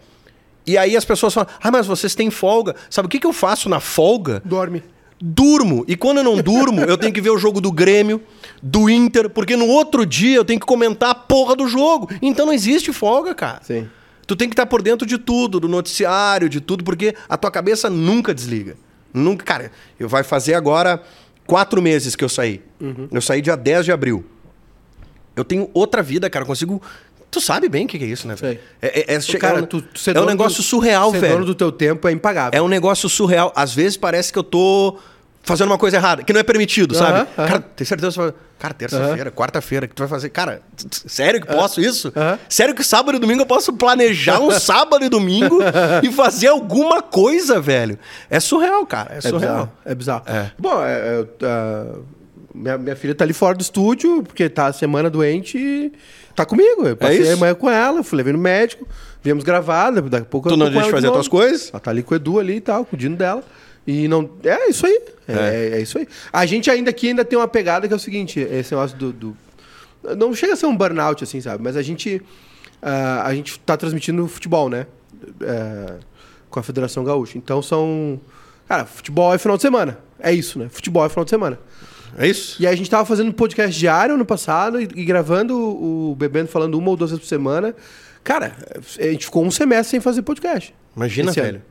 E 0.67 0.77
aí 0.77 0.97
as 0.97 1.05
pessoas 1.05 1.33
falam, 1.33 1.49
ah, 1.63 1.71
mas 1.71 1.87
vocês 1.87 2.13
têm 2.13 2.29
folga. 2.29 2.75
Sabe 2.89 3.05
o 3.05 3.09
que, 3.09 3.19
que 3.19 3.25
eu 3.25 3.31
faço 3.31 3.69
na 3.69 3.79
folga? 3.79 4.41
Dorme. 4.43 4.83
Durmo. 5.19 5.85
E 5.87 5.95
quando 5.95 6.17
eu 6.17 6.23
não 6.23 6.37
durmo, 6.37 6.81
eu 6.81 6.97
tenho 6.97 7.13
que 7.13 7.21
ver 7.21 7.29
o 7.29 7.37
jogo 7.37 7.61
do 7.61 7.71
Grêmio, 7.71 8.21
do 8.61 8.89
Inter, 8.89 9.29
porque 9.29 9.55
no 9.55 9.65
outro 9.65 10.05
dia 10.05 10.35
eu 10.35 10.45
tenho 10.45 10.59
que 10.59 10.65
comentar 10.65 11.11
a 11.11 11.15
porra 11.15 11.55
do 11.55 11.67
jogo. 11.67 12.09
Então 12.21 12.45
não 12.45 12.53
existe 12.53 12.91
folga, 12.91 13.33
cara. 13.33 13.61
Sim. 13.63 13.87
Tu 14.27 14.35
tem 14.35 14.49
que 14.49 14.53
estar 14.53 14.65
por 14.65 14.81
dentro 14.81 15.07
de 15.07 15.17
tudo, 15.17 15.57
do 15.57 15.69
noticiário, 15.69 16.49
de 16.49 16.59
tudo, 16.59 16.83
porque 16.83 17.15
a 17.29 17.37
tua 17.37 17.49
cabeça 17.49 17.89
nunca 17.89 18.33
desliga. 18.33 18.75
Nunca. 19.13 19.45
Cara, 19.45 19.71
eu 19.97 20.09
vai 20.09 20.21
fazer 20.21 20.53
agora 20.53 21.01
quatro 21.45 21.81
meses 21.81 22.13
que 22.13 22.25
eu 22.25 22.29
saí. 22.29 22.61
Eu 23.09 23.21
saí 23.21 23.41
dia 23.41 23.55
10 23.55 23.85
de 23.85 23.91
abril. 23.93 24.25
Eu 25.33 25.45
tenho 25.45 25.69
outra 25.73 26.03
vida, 26.03 26.29
cara. 26.29 26.43
Eu 26.43 26.47
consigo 26.47 26.81
Tu 27.29 27.41
sabe 27.41 27.67
bem 27.67 27.85
o 27.85 27.87
que 27.87 27.99
que 27.99 28.05
é 28.05 28.07
isso, 28.07 28.27
né? 28.27 28.35
velho? 28.35 28.59
É, 28.81 29.13
é, 29.13 29.15
é, 29.15 29.17
Ô, 29.19 29.39
cara, 29.39 29.59
é 29.59 29.61
um, 29.61 29.65
tu, 29.65 29.81
tu 29.81 29.99
ser 29.99 30.15
é 30.15 30.21
um 30.21 30.25
negócio 30.25 30.57
do- 30.57 30.63
surreal, 30.63 31.11
ser 31.11 31.19
velho. 31.19 31.33
dono 31.33 31.45
do 31.45 31.55
teu 31.55 31.71
tempo 31.71 32.07
é 32.07 32.11
impagável. 32.11 32.57
É 32.57 32.61
um 32.61 32.67
negócio 32.69 33.07
surreal. 33.09 33.51
Às 33.55 33.73
vezes 33.73 33.97
parece 33.97 34.31
que 34.31 34.39
eu 34.39 34.43
tô 34.43 34.97
fazendo 35.43 35.67
uma 35.67 35.77
coisa 35.77 35.97
errada, 35.97 36.23
que 36.23 36.33
não 36.33 36.39
é 36.39 36.43
permitido, 36.43 36.95
Aham, 36.97 37.05
sabe? 37.05 37.29
aham. 37.37 37.47
Cara, 37.47 37.59
tem 37.61 37.85
certeza 37.85 38.11
que 38.11 38.17
você. 38.27 38.33
Cara, 38.59 38.73
terça-feira, 38.73 39.29
quarta-feira, 39.31 39.87
que 39.87 39.93
tu 39.93 39.99
vai 39.99 40.07
fazer? 40.07 40.29
Cara, 40.29 40.61
sério 41.05 41.39
que 41.39 41.45
posso 41.47 41.79
isso? 41.79 42.11
Sério 42.49 42.73
que 42.73 42.83
sábado 42.83 43.15
e 43.15 43.19
domingo 43.19 43.43
eu 43.43 43.45
posso 43.45 43.71
planejar 43.73 44.39
um 44.39 44.49
sábado 44.59 45.05
e 45.05 45.09
domingo 45.09 45.59
e 46.01 46.11
fazer 46.11 46.47
alguma 46.47 47.01
coisa, 47.03 47.61
velho? 47.61 47.99
É 48.31 48.39
surreal, 48.39 48.83
cara. 48.87 49.13
É 49.13 49.17
É 49.17 49.21
surreal. 49.21 49.39
bizarro. 49.39 49.71
É 49.85 49.95
bizarro. 49.95 50.23
É. 50.25 50.51
Bom, 50.57 50.83
é, 50.83 50.91
é, 51.21 51.25
ah, 51.43 51.85
minha, 52.55 52.77
minha 52.79 52.95
filha 52.95 53.13
tá 53.13 53.23
ali 53.23 53.33
fora 53.33 53.55
do 53.55 53.61
estúdio, 53.61 54.23
porque 54.23 54.49
tá 54.49 54.65
a 54.67 54.73
semana 54.73 55.07
doente 55.07 55.55
e 55.59 55.91
tá 56.37 56.45
comigo. 56.45 56.87
Eu 56.87 56.95
passei 56.95 57.19
É 57.19 57.21
isso? 57.23 57.33
a 57.33 57.37
manhã 57.37 57.53
com 57.55 57.69
ela, 57.69 58.01
fui 58.03 58.17
levei 58.17 58.31
no 58.31 58.39
médico, 58.39 58.87
viemos 59.21 59.43
gravar, 59.43 59.89
daqui 59.91 60.15
a 60.17 60.21
pouco 60.25 60.47
Tu 60.47 60.53
eu 60.53 60.57
não 60.57 60.69
deixa 60.71 60.89
fazer 60.89 61.07
novo. 61.07 61.17
tuas 61.17 61.27
coisas? 61.27 61.69
Ela 61.73 61.79
tá 61.79 61.91
ali 61.91 62.01
com 62.03 62.13
o 62.13 62.15
Edu 62.17 62.39
ali 62.39 62.55
e 62.57 62.61
tal, 62.61 62.85
cuidando 62.85 63.17
dela. 63.17 63.43
E 63.85 64.07
não. 64.07 64.29
É 64.43 64.69
isso 64.69 64.85
aí. 64.85 65.01
É, 65.27 65.71
é 65.73 65.81
isso 65.81 65.97
aí. 65.97 66.07
A 66.31 66.45
gente 66.45 66.69
ainda 66.69 66.89
aqui 66.89 67.07
ainda 67.09 67.23
tem 67.25 67.37
uma 67.39 67.47
pegada 67.47 67.87
que 67.87 67.93
é 67.93 67.95
o 67.97 67.99
seguinte: 67.99 68.39
esse 68.39 68.73
negócio 68.73 68.97
do. 68.97 69.11
do- 69.13 69.37
não 70.17 70.33
chega 70.33 70.53
a 70.53 70.55
ser 70.55 70.65
um 70.67 70.75
burnout, 70.77 71.23
assim, 71.23 71.41
sabe? 71.41 71.63
Mas 71.63 71.75
a 71.77 71.81
gente. 71.81 72.21
ah, 72.81 73.23
a 73.25 73.33
gente 73.33 73.59
tá 73.61 73.75
transmitindo 73.77 74.27
futebol, 74.27 74.69
né? 74.69 74.85
É, 75.41 75.93
com 76.49 76.59
a 76.59 76.63
Federação 76.63 77.03
Gaúcha. 77.03 77.37
Então 77.37 77.61
são. 77.61 78.19
Cara, 78.67 78.85
futebol 78.85 79.33
é 79.33 79.37
final 79.37 79.55
de 79.57 79.63
semana. 79.63 79.97
É 80.19 80.33
isso, 80.33 80.59
né? 80.59 80.67
Futebol 80.69 81.05
é 81.05 81.09
final 81.09 81.23
de 81.23 81.29
semana. 81.31 81.57
É 82.17 82.27
isso? 82.27 82.61
E 82.61 82.65
a 82.65 82.75
gente 82.75 82.89
tava 82.89 83.05
fazendo 83.05 83.31
podcast 83.31 83.77
diário 83.77 84.15
ano 84.15 84.25
passado 84.25 84.81
e, 84.81 84.83
e 84.95 85.05
gravando 85.05 85.55
o, 85.55 86.15
Bebendo 86.15 86.47
falando 86.47 86.75
uma 86.77 86.89
ou 86.89 86.97
duas 86.97 87.11
vezes 87.11 87.23
por 87.23 87.29
semana. 87.29 87.75
Cara, 88.23 88.55
a 88.99 89.03
gente 89.03 89.25
ficou 89.25 89.45
um 89.45 89.51
semestre 89.51 89.91
sem 89.91 89.99
fazer 89.99 90.21
podcast. 90.23 90.73
Imagina, 90.95 91.29
Esse 91.31 91.39
ano. 91.39 91.47
velho. 91.51 91.61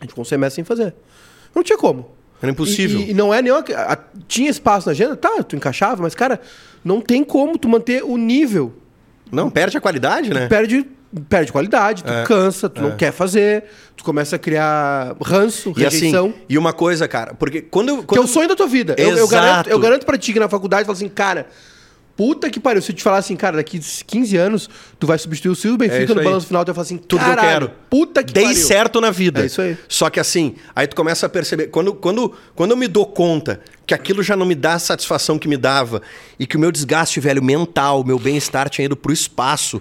A 0.00 0.04
gente 0.04 0.10
ficou 0.10 0.22
um 0.22 0.24
semestre 0.26 0.56
sem 0.56 0.64
fazer. 0.64 0.94
Não 1.54 1.62
tinha 1.62 1.76
como. 1.78 2.10
Era 2.42 2.50
impossível. 2.52 3.00
E, 3.00 3.04
e- 3.04 3.10
e 3.10 3.14
não 3.14 3.32
é 3.32 3.40
nenhuma. 3.42 3.62
a- 3.76 3.98
tinha 4.26 4.50
espaço 4.50 4.86
na 4.88 4.92
agenda? 4.92 5.14
Tá, 5.16 5.42
tu 5.42 5.54
encaixava, 5.56 6.02
mas, 6.02 6.14
cara, 6.14 6.40
não 6.84 7.00
tem 7.00 7.22
como 7.22 7.56
tu 7.58 7.68
manter 7.68 8.02
o 8.02 8.16
nível. 8.16 8.74
Não, 9.30 9.50
perde 9.50 9.76
a 9.76 9.80
qualidade, 9.80 10.30
né? 10.32 10.46
Perde, 10.48 10.86
perde 11.20 11.52
qualidade, 11.52 12.04
tu 12.04 12.12
É, 12.12 12.24
cansa, 12.24 12.68
tu 12.68 12.80
não 12.82 12.96
quer 12.96 13.12
fazer, 13.12 13.64
tu 13.96 14.04
começa 14.04 14.36
a 14.36 14.38
criar 14.38 15.16
ranço, 15.22 15.72
E 15.76 15.84
assim, 15.86 15.96
rejeição. 16.06 16.34
e 16.48 16.56
uma 16.58 16.72
coisa, 16.72 17.06
cara, 17.08 17.34
porque 17.34 17.60
quando 17.62 17.88
eu. 17.90 17.98
que 17.98 18.04
Quando 18.06 18.22
é 18.22 18.24
o 18.24 18.28
sonho 18.28 18.48
da 18.48 18.56
tua 18.56 18.66
vida. 18.66 18.94
Eu, 18.98 19.10
eu 19.10 19.24
Exato. 19.24 19.30
garanto, 19.30 19.66
eu 19.70 19.78
garanto 19.78 20.06
pra 20.06 20.16
ti 20.18 20.32
que 20.32 20.38
na 20.40 20.48
faculdade, 20.48 20.84
fala 20.84 20.96
assim, 20.96 21.08
cara, 21.08 21.46
puta 22.16 22.48
que 22.48 22.58
pariu. 22.58 22.80
Se 22.80 22.92
eu 22.92 22.96
te 22.96 23.02
falar 23.02 23.18
assim, 23.18 23.36
cara, 23.36 23.56
daqui 23.56 23.78
15 23.78 24.36
anos, 24.36 24.70
tu 24.98 25.06
vai 25.06 25.18
substituir 25.18 25.50
o 25.50 25.54
Silvio 25.54 25.76
É 25.84 25.88
Benfica 25.88 26.04
isso 26.04 26.14
no 26.14 26.20
aí. 26.20 26.24
balanço 26.26 26.46
final, 26.46 26.64
tu 26.64 26.68
vai 26.68 26.74
falar 26.74 26.84
assim, 26.84 26.96
tudo 26.96 27.22
que 27.24 27.30
eu 27.30 27.36
quero. 27.36 27.70
puta 27.90 28.24
que 28.24 28.32
Dei 28.32 28.44
pariu. 28.44 28.66
certo 28.66 29.00
na 29.00 29.10
vida. 29.10 29.42
É 29.42 29.46
isso 29.46 29.60
aí. 29.60 29.76
Só 29.88 30.08
que 30.08 30.18
assim, 30.18 30.54
aí 30.74 30.86
tu 30.86 30.96
começa 30.96 31.26
a 31.26 31.28
perceber. 31.28 31.66
Quando, 31.68 31.92
quando, 31.94 32.32
quando 32.54 32.70
eu 32.70 32.76
me 32.76 32.88
dou 32.88 33.04
conta 33.06 33.60
que 33.86 33.92
aquilo 33.94 34.22
já 34.22 34.34
não 34.34 34.46
me 34.46 34.54
dá 34.54 34.74
a 34.74 34.78
satisfação 34.78 35.38
que 35.38 35.46
me 35.46 35.56
dava 35.56 36.00
e 36.38 36.46
que 36.46 36.56
o 36.56 36.60
meu 36.60 36.72
desgaste, 36.72 37.20
velho, 37.20 37.42
mental, 37.42 38.02
meu 38.02 38.18
bem-estar 38.18 38.68
tinha 38.70 38.84
ido 38.86 38.96
pro 38.96 39.12
espaço, 39.12 39.80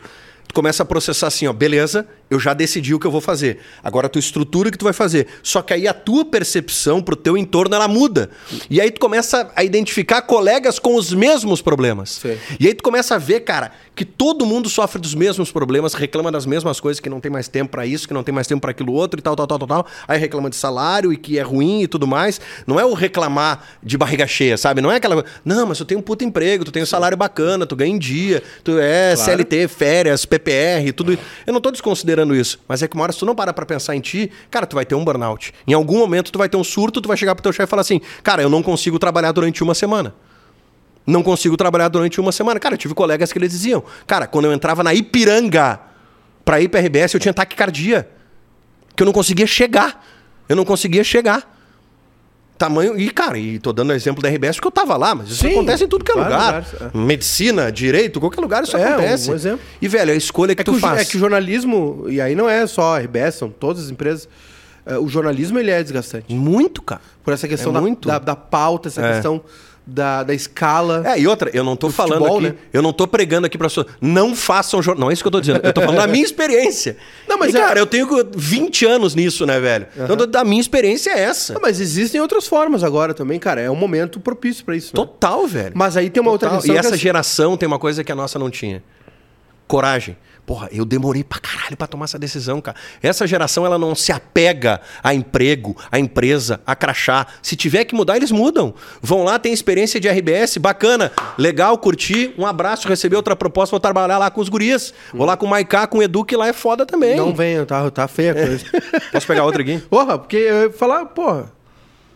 começa 0.54 0.84
a 0.84 0.86
processar 0.86 1.28
assim, 1.28 1.48
ó, 1.48 1.54
beleza, 1.54 2.08
eu 2.30 2.40
já 2.40 2.54
decidi 2.54 2.94
o 2.94 3.00
que 3.00 3.06
eu 3.06 3.12
vou 3.12 3.22
fazer. 3.22 3.60
Agora 3.84 4.08
a 4.08 4.10
tua 4.10 4.20
estrutura 4.20 4.72
que 4.72 4.78
tu 4.78 4.84
vai 4.84 4.94
fazer. 4.94 5.28
Só 5.44 5.62
que 5.62 5.74
aí 5.74 5.88
a 5.88 5.94
tua 5.94 6.26
percepção 6.26 7.02
pro 7.02 7.16
teu 7.16 7.38
entorno, 7.38 7.76
ela 7.76 7.88
muda. 7.88 8.30
E 8.70 8.82
aí 8.82 8.90
tu 8.92 9.00
começa 9.00 9.52
a 9.56 9.64
identificar 9.64 10.22
colegas 10.24 10.80
com 10.80 10.96
os 10.96 11.14
mesmos 11.14 11.62
problemas. 11.62 12.10
Sim. 12.22 12.38
E 12.60 12.68
aí 12.68 12.74
tu 12.74 12.84
começa 12.84 13.16
a 13.16 13.18
ver, 13.18 13.42
cara, 13.42 13.72
que 13.96 14.04
todo 14.04 14.46
mundo 14.46 14.70
sofre 14.70 15.00
dos 15.00 15.14
mesmos 15.16 15.52
problemas, 15.52 15.94
reclama 15.94 16.32
das 16.32 16.46
mesmas 16.46 16.80
coisas, 16.80 17.00
que 17.00 17.10
não 17.10 17.20
tem 17.20 17.32
mais 17.32 17.48
tempo 17.48 17.72
pra 17.72 17.86
isso, 17.86 18.08
que 18.08 18.14
não 18.14 18.24
tem 18.24 18.34
mais 18.34 18.48
tempo 18.48 18.62
pra 18.62 18.72
aquilo 18.72 18.92
outro 18.94 19.20
e 19.20 19.24
tal, 19.24 19.36
tal, 19.36 19.48
tal, 19.48 19.60
tal, 19.60 19.68
tal. 19.68 19.88
Aí 20.08 20.20
reclama 20.20 20.50
de 20.50 20.56
salário 20.56 21.14
e 21.14 21.18
que 21.18 21.38
é 21.38 21.42
ruim 21.42 21.84
e 21.84 21.88
tudo 21.88 22.08
mais. 22.08 22.42
Não 22.66 22.80
é 22.80 22.86
o 22.86 22.94
reclamar 22.94 23.64
de 23.84 23.98
barriga 23.98 24.26
cheia, 24.28 24.58
sabe? 24.58 24.82
Não 24.82 24.92
é 24.92 24.96
aquela 24.98 25.16
coisa, 25.16 25.30
não, 25.46 25.68
mas 25.68 25.78
tu 25.78 25.86
tem 25.86 25.98
um 25.98 26.02
puta 26.02 26.24
emprego, 26.26 26.66
tu 26.66 26.72
tem 26.72 26.82
um 26.84 26.86
salário 26.86 27.16
bacana, 27.18 27.66
tu 27.66 27.76
ganha 27.76 27.94
em 27.96 28.00
dia, 28.00 28.42
tu 28.64 28.80
é 28.80 29.14
Claro. 29.16 29.32
CLT, 29.32 29.68
férias, 29.68 30.26
PPR, 30.26 30.92
tudo 30.96 31.14
isso. 31.14 31.22
Eu 31.46 31.54
não 31.54 31.62
tô 31.62 31.70
desconsiderando 31.72 32.15
isso, 32.36 32.60
mas 32.68 32.82
é 32.82 32.88
que 32.88 32.96
uma 32.96 33.04
hora 33.04 33.12
se 33.12 33.20
tu 33.20 33.26
não 33.26 33.36
parar 33.36 33.54
pra 33.54 33.66
pensar 33.66 33.96
em 33.96 34.00
ti, 34.00 34.32
cara, 34.50 34.66
tu 34.66 34.76
vai 34.76 34.86
ter 34.86 34.96
um 34.96 35.04
burnout. 35.04 35.54
Em 35.68 35.74
algum 35.74 35.98
momento 35.98 36.32
tu 36.32 36.38
vai 36.38 36.48
ter 36.48 36.58
um 36.58 36.64
surto, 36.64 37.02
tu 37.02 37.08
vai 37.08 37.18
chegar 37.18 37.36
pro 37.36 37.44
teu 37.44 37.52
chefe 37.52 37.64
e 37.64 37.70
falar 37.70 37.82
assim, 37.82 38.00
cara, 38.24 38.42
eu 38.42 38.50
não 38.50 38.64
consigo 38.64 38.98
trabalhar 38.98 39.32
durante 39.32 39.64
uma 39.64 39.74
semana 39.74 40.14
não 41.06 41.22
consigo 41.22 41.56
trabalhar 41.56 41.88
durante 41.88 42.20
uma 42.20 42.32
semana. 42.32 42.60
Cara, 42.60 42.74
eu 42.74 42.78
tive 42.78 42.94
colegas 42.94 43.32
que 43.32 43.38
eles 43.38 43.52
diziam, 43.52 43.84
cara, 44.08 44.26
quando 44.26 44.46
eu 44.46 44.54
entrava 44.54 44.84
na 44.84 44.94
Ipiranga 44.94 45.80
pra 46.44 46.60
ir 46.60 46.68
pra 46.68 46.80
RBS, 46.80 47.14
eu 47.14 47.20
tinha 47.20 47.34
taquicardia. 47.34 48.10
Que 48.96 49.04
eu 49.04 49.06
não 49.06 49.14
conseguia 49.14 49.46
chegar. 49.46 50.04
Eu 50.48 50.56
não 50.56 50.66
conseguia 50.66 51.04
chegar. 51.04 51.55
Tamanho. 52.58 52.98
E, 52.98 53.10
cara, 53.10 53.38
e 53.38 53.60
tô 53.60 53.74
dando 53.74 53.92
exemplo 53.94 54.22
da 54.24 54.30
RBS 54.30 54.56
porque 54.56 54.68
eu 54.68 54.72
tava 54.72 54.96
lá, 54.96 55.14
mas 55.14 55.28
isso 55.30 55.42
Sim, 55.46 55.52
acontece 55.52 55.84
em 55.84 55.88
tudo 55.88 56.06
que 56.06 56.12
é 56.12 56.16
lugar. 56.16 56.64
lugares, 56.64 56.68
Medicina, 56.94 57.72
direito, 57.72 58.20
qualquer 58.20 58.40
lugar 58.42 58.64
isso 58.64 58.78
É, 58.78 58.94
acontece. 58.94 59.30
um 59.32 59.36
exemplo. 59.36 59.60
E, 59.82 59.88
velho, 59.88 60.14
a 60.14 60.16
escolha 60.16 60.56
que 60.56 60.62
É 60.62 60.64
que, 60.64 60.72
tu 60.72 60.78
o, 60.78 60.80
faz. 60.80 61.02
é 61.02 61.06
que 61.06 61.18
o 61.18 61.20
jornalismo, 61.20 62.06
e 62.08 62.22
aí 62.22 62.34
não 62.36 62.50
é 62.50 62.66
só 62.66 62.96
a 62.96 63.00
RBS, 63.00 63.36
são 63.36 63.50
todas 63.50 63.84
as 63.86 63.90
empresas, 63.92 64.30
é, 64.86 64.98
o 64.98 65.08
jornalismo 65.08 65.60
ele 65.60 65.70
é 65.72 65.84
desgastante. 65.84 66.34
Muito, 66.34 66.82
cara. 66.82 67.02
Por 67.24 67.34
essa 67.34 67.48
questão 67.48 67.72
É 67.72 67.74
da, 67.74 67.82
muito. 67.82 68.08
da, 68.08 68.20
da 68.20 68.36
pauta, 68.36 68.88
essa 68.88 69.06
É. 69.06 69.14
questão 69.14 69.42
da, 69.88 70.24
da 70.24 70.34
escala. 70.34 71.04
É, 71.06 71.20
e 71.20 71.28
outra, 71.28 71.50
eu 71.54 71.64
não 71.64 71.76
tô 71.76 71.88
Do 71.88 71.94
falando 71.94 72.20
futebol, 72.20 72.38
aqui, 72.40 72.48
né? 72.50 72.56
eu 72.74 72.82
não 72.82 72.92
tô 72.92 73.08
pregando 73.08 73.46
aqui 73.46 73.58
pra 73.58 73.68
pessoas, 73.68 73.88
não 74.02 74.36
façam 74.36 74.82
jornal. 74.82 75.02
Não 75.06 75.10
é 75.12 75.14
isso 75.14 75.22
que 75.24 75.28
eu 75.28 75.32
tô 75.32 75.40
dizendo, 75.40 75.60
eu 75.64 75.72
tô 75.74 75.82
falando 75.82 75.98
da 75.98 76.08
minha 76.08 76.24
experiência. 76.24 76.98
Não, 77.28 77.38
mas 77.38 77.54
e, 77.54 77.58
é- 77.58 77.62
cara, 77.62 77.80
eu 77.80 77.86
tenho 77.86 78.08
20 78.36 78.86
anos 78.86 79.14
nisso, 79.14 79.46
né, 79.46 79.60
velho? 79.60 79.86
Então, 79.96 80.16
da 80.28 80.44
minha 80.44 80.60
experiência 80.62 81.12
é 81.12 81.20
essa. 81.20 81.54
Não, 81.54 81.62
mas 81.62 81.80
existem 81.80 82.20
outras 82.20 82.48
formas 82.48 82.84
agora 82.84 83.14
também, 83.14 83.38
cara. 83.40 83.62
É 83.62 83.70
um 83.70 83.76
momento 83.76 84.20
propício 84.20 84.66
pra 84.66 84.76
isso. 84.76 84.88
né? 84.88 84.94
Total, 84.96 85.46
velho. 85.46 85.74
Mas 85.76 85.96
aí 85.96 86.10
tem 86.10 86.20
uma 86.22 86.32
outra 86.32 86.50
Total. 86.50 86.62
questão. 86.62 86.76
E 86.76 86.80
que 86.80 86.86
essa 86.88 86.96
é- 86.96 86.98
geração 86.98 87.56
tem 87.56 87.68
uma 87.68 87.80
coisa 87.80 88.04
que 88.04 88.12
a 88.12 88.16
nossa 88.16 88.40
não 88.40 88.50
tinha. 88.50 88.82
Coragem. 89.68 90.18
Porra, 90.46 90.70
eu 90.72 90.86
demorei 90.86 91.24
pra 91.24 91.40
caralho 91.40 91.76
pra 91.76 91.88
tomar 91.88 92.06
essa 92.06 92.20
decisão, 92.20 92.62
cara. 92.62 92.78
Essa 93.02 93.26
geração, 93.26 93.66
ela 93.66 93.80
não 93.80 93.96
se 93.96 94.12
apega 94.12 94.80
a 95.04 95.14
emprego, 95.14 95.76
a 95.92 95.98
empresa, 95.98 96.62
a 96.68 96.76
crachá. 96.76 97.26
Se 97.42 97.56
tiver 97.56 97.84
que 97.86 97.96
mudar, 97.96 98.16
eles 98.18 98.32
mudam. 98.32 98.74
Vão 99.02 99.24
lá, 99.24 99.40
tem 99.40 99.52
experiência 99.52 100.00
de 100.00 100.08
RBS, 100.08 100.58
bacana, 100.58 101.12
legal, 101.38 101.76
curti, 101.80 102.32
um 102.38 102.46
abraço, 102.46 102.88
receber 102.88 103.16
outra 103.16 103.36
proposta, 103.36 103.72
vou 103.72 103.80
trabalhar 103.80 104.20
lá 104.20 104.30
com 104.30 104.40
os 104.40 104.48
gurias. 104.50 104.94
Vou 105.14 105.26
lá 105.26 105.36
com 105.36 105.48
o 105.48 105.50
Maiká, 105.50 105.88
com 105.88 105.98
o 105.98 106.04
Edu, 106.04 106.24
que 106.24 106.36
lá 106.38 106.48
é 106.48 106.54
foda 106.54 106.86
também. 106.86 107.16
Não 107.16 107.34
venha, 107.34 107.66
tá, 107.66 107.90
tá 107.90 108.08
feia 108.08 108.32
a 108.32 108.36
coisa. 108.46 108.66
Posso 109.12 109.26
pegar 109.26 109.44
outra 109.46 109.64
aqui? 109.64 109.80
porra, 109.90 110.20
porque 110.20 110.38
eu 110.38 110.64
ia 110.64 110.72
falar, 110.72 111.06
porra. 111.06 111.52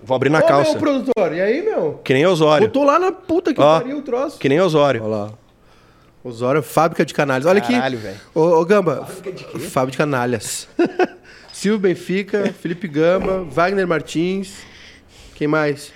Vou 0.04 0.16
abrir 0.16 0.30
na 0.30 0.40
Ô, 0.40 0.44
calça. 0.44 0.72
meu 0.72 0.80
produtor, 0.80 1.34
e 1.34 1.42
aí, 1.42 1.62
meu? 1.64 2.00
Que 2.04 2.14
nem 2.14 2.26
Osório. 2.28 2.68
Botou 2.68 2.84
lá 2.86 2.98
na 3.00 3.12
puta 3.12 3.54
que 3.54 3.60
Ó, 3.60 3.80
pariu 3.80 3.98
o 3.98 4.02
troço. 4.02 4.38
Que 4.40 4.48
nem 4.48 4.62
Osório. 4.62 5.02
Olha 5.04 5.10
lá. 5.16 5.30
Osório, 6.24 6.62
fábrica 6.62 7.06
de 7.06 7.14
canalhas. 7.14 7.46
Olha 7.46 7.62
Caralho, 7.62 7.98
aqui. 7.98 8.08
velho. 8.08 8.20
Ô, 8.36 8.42
ô, 8.60 8.66
Gamba. 8.66 9.06
Fábrica 9.06 9.92
de 9.92 9.98
canalhas. 9.98 10.68
Silvio 11.54 11.80
Benfica, 11.80 12.54
Felipe 12.62 12.88
Gamba, 12.88 13.44
Wagner 13.50 13.88
Martins. 13.88 14.54
Quem 15.36 15.48
mais? 15.48 15.92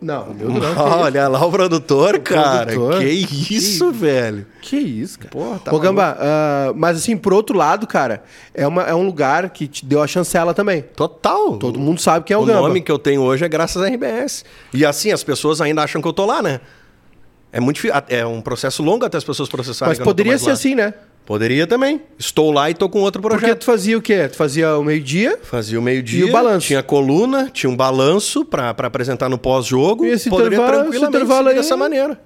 Não, 0.00 0.22
Romildo 0.22 0.60
não. 0.60 0.74
que 0.74 0.80
Olha 0.80 1.26
lá 1.28 1.44
o 1.44 1.50
produtor, 1.50 2.20
cara. 2.20 2.66
produtor. 2.66 3.00
Que 3.00 3.08
isso, 3.08 3.90
velho. 3.90 4.46
Que 4.60 4.76
isso, 4.76 5.18
cara. 5.18 5.30
Porra, 5.30 5.58
tá 5.58 5.74
Ô, 5.74 5.78
Gamba, 5.80 6.16
ah, 6.20 6.72
mas 6.76 6.98
assim, 6.98 7.16
por 7.16 7.32
outro 7.32 7.56
lado, 7.56 7.86
cara, 7.86 8.22
é, 8.54 8.66
uma, 8.66 8.82
é 8.82 8.94
um 8.94 9.04
lugar 9.04 9.50
que 9.50 9.66
te 9.66 9.84
deu 9.84 10.00
a 10.00 10.06
chancela 10.06 10.54
também. 10.54 10.82
Total. 10.82 11.56
Todo 11.56 11.80
mundo 11.80 12.00
sabe 12.00 12.24
quem 12.26 12.34
é 12.34 12.38
o, 12.38 12.42
o 12.42 12.46
Gamba. 12.46 12.60
nome 12.60 12.80
que 12.80 12.92
eu 12.92 12.98
tenho 12.98 13.22
hoje 13.22 13.44
é 13.44 13.48
graças 13.48 13.82
à 13.82 13.88
RBS. 13.88 14.44
E 14.72 14.86
assim, 14.86 15.10
as 15.10 15.24
pessoas 15.24 15.60
ainda 15.60 15.82
acham 15.82 16.00
que 16.00 16.06
eu 16.06 16.12
tô 16.12 16.24
lá, 16.26 16.40
né? 16.40 16.60
É 17.52 17.60
muito 17.60 17.80
É 18.08 18.24
um 18.26 18.40
processo 18.40 18.82
longo 18.82 19.04
até 19.04 19.18
as 19.18 19.24
pessoas 19.24 19.48
processarem. 19.48 19.90
Mas 19.96 20.02
poderia 20.02 20.38
ser 20.38 20.46
lá. 20.48 20.52
assim, 20.52 20.74
né? 20.74 20.94
Poderia 21.26 21.66
também. 21.66 22.00
Estou 22.18 22.50
lá 22.50 22.68
e 22.70 22.74
tô 22.74 22.88
com 22.88 23.00
outro 23.00 23.22
Porque 23.22 23.38
projeto. 23.38 23.58
tu 23.60 23.64
fazia 23.66 23.96
o 23.96 24.02
quê? 24.02 24.26
Tu 24.28 24.36
fazia 24.36 24.76
o 24.76 24.82
meio-dia 24.82 25.38
Fazia 25.42 25.78
o 25.78 25.82
meio-dia. 25.82 26.20
E 26.26 26.28
o 26.28 26.32
balanço. 26.32 26.66
Tinha 26.66 26.82
coluna, 26.82 27.48
tinha 27.52 27.70
um 27.70 27.76
balanço 27.76 28.44
pra 28.44 28.70
apresentar 28.70 29.28
no 29.28 29.38
pós-jogo. 29.38 30.04
E 30.04 30.08
esse 30.08 30.28
Poderia 30.28 30.56
intervalo- 30.56 30.78
tranquilamente 30.82 31.16
intervalo 31.16 31.48
aí- 31.48 31.54
dessa 31.54 31.76
maneira. 31.76 32.18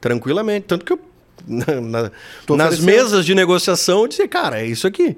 Tranquilamente. 0.00 0.66
Tanto 0.66 0.84
que 0.84 0.92
eu, 0.94 0.98
na- 1.46 1.80
na- 1.80 2.10
nas 2.56 2.78
mesas 2.80 3.24
de 3.24 3.34
negociação, 3.34 4.00
eu 4.02 4.08
disse, 4.08 4.26
cara, 4.26 4.60
é 4.60 4.66
isso 4.66 4.86
aqui. 4.86 5.16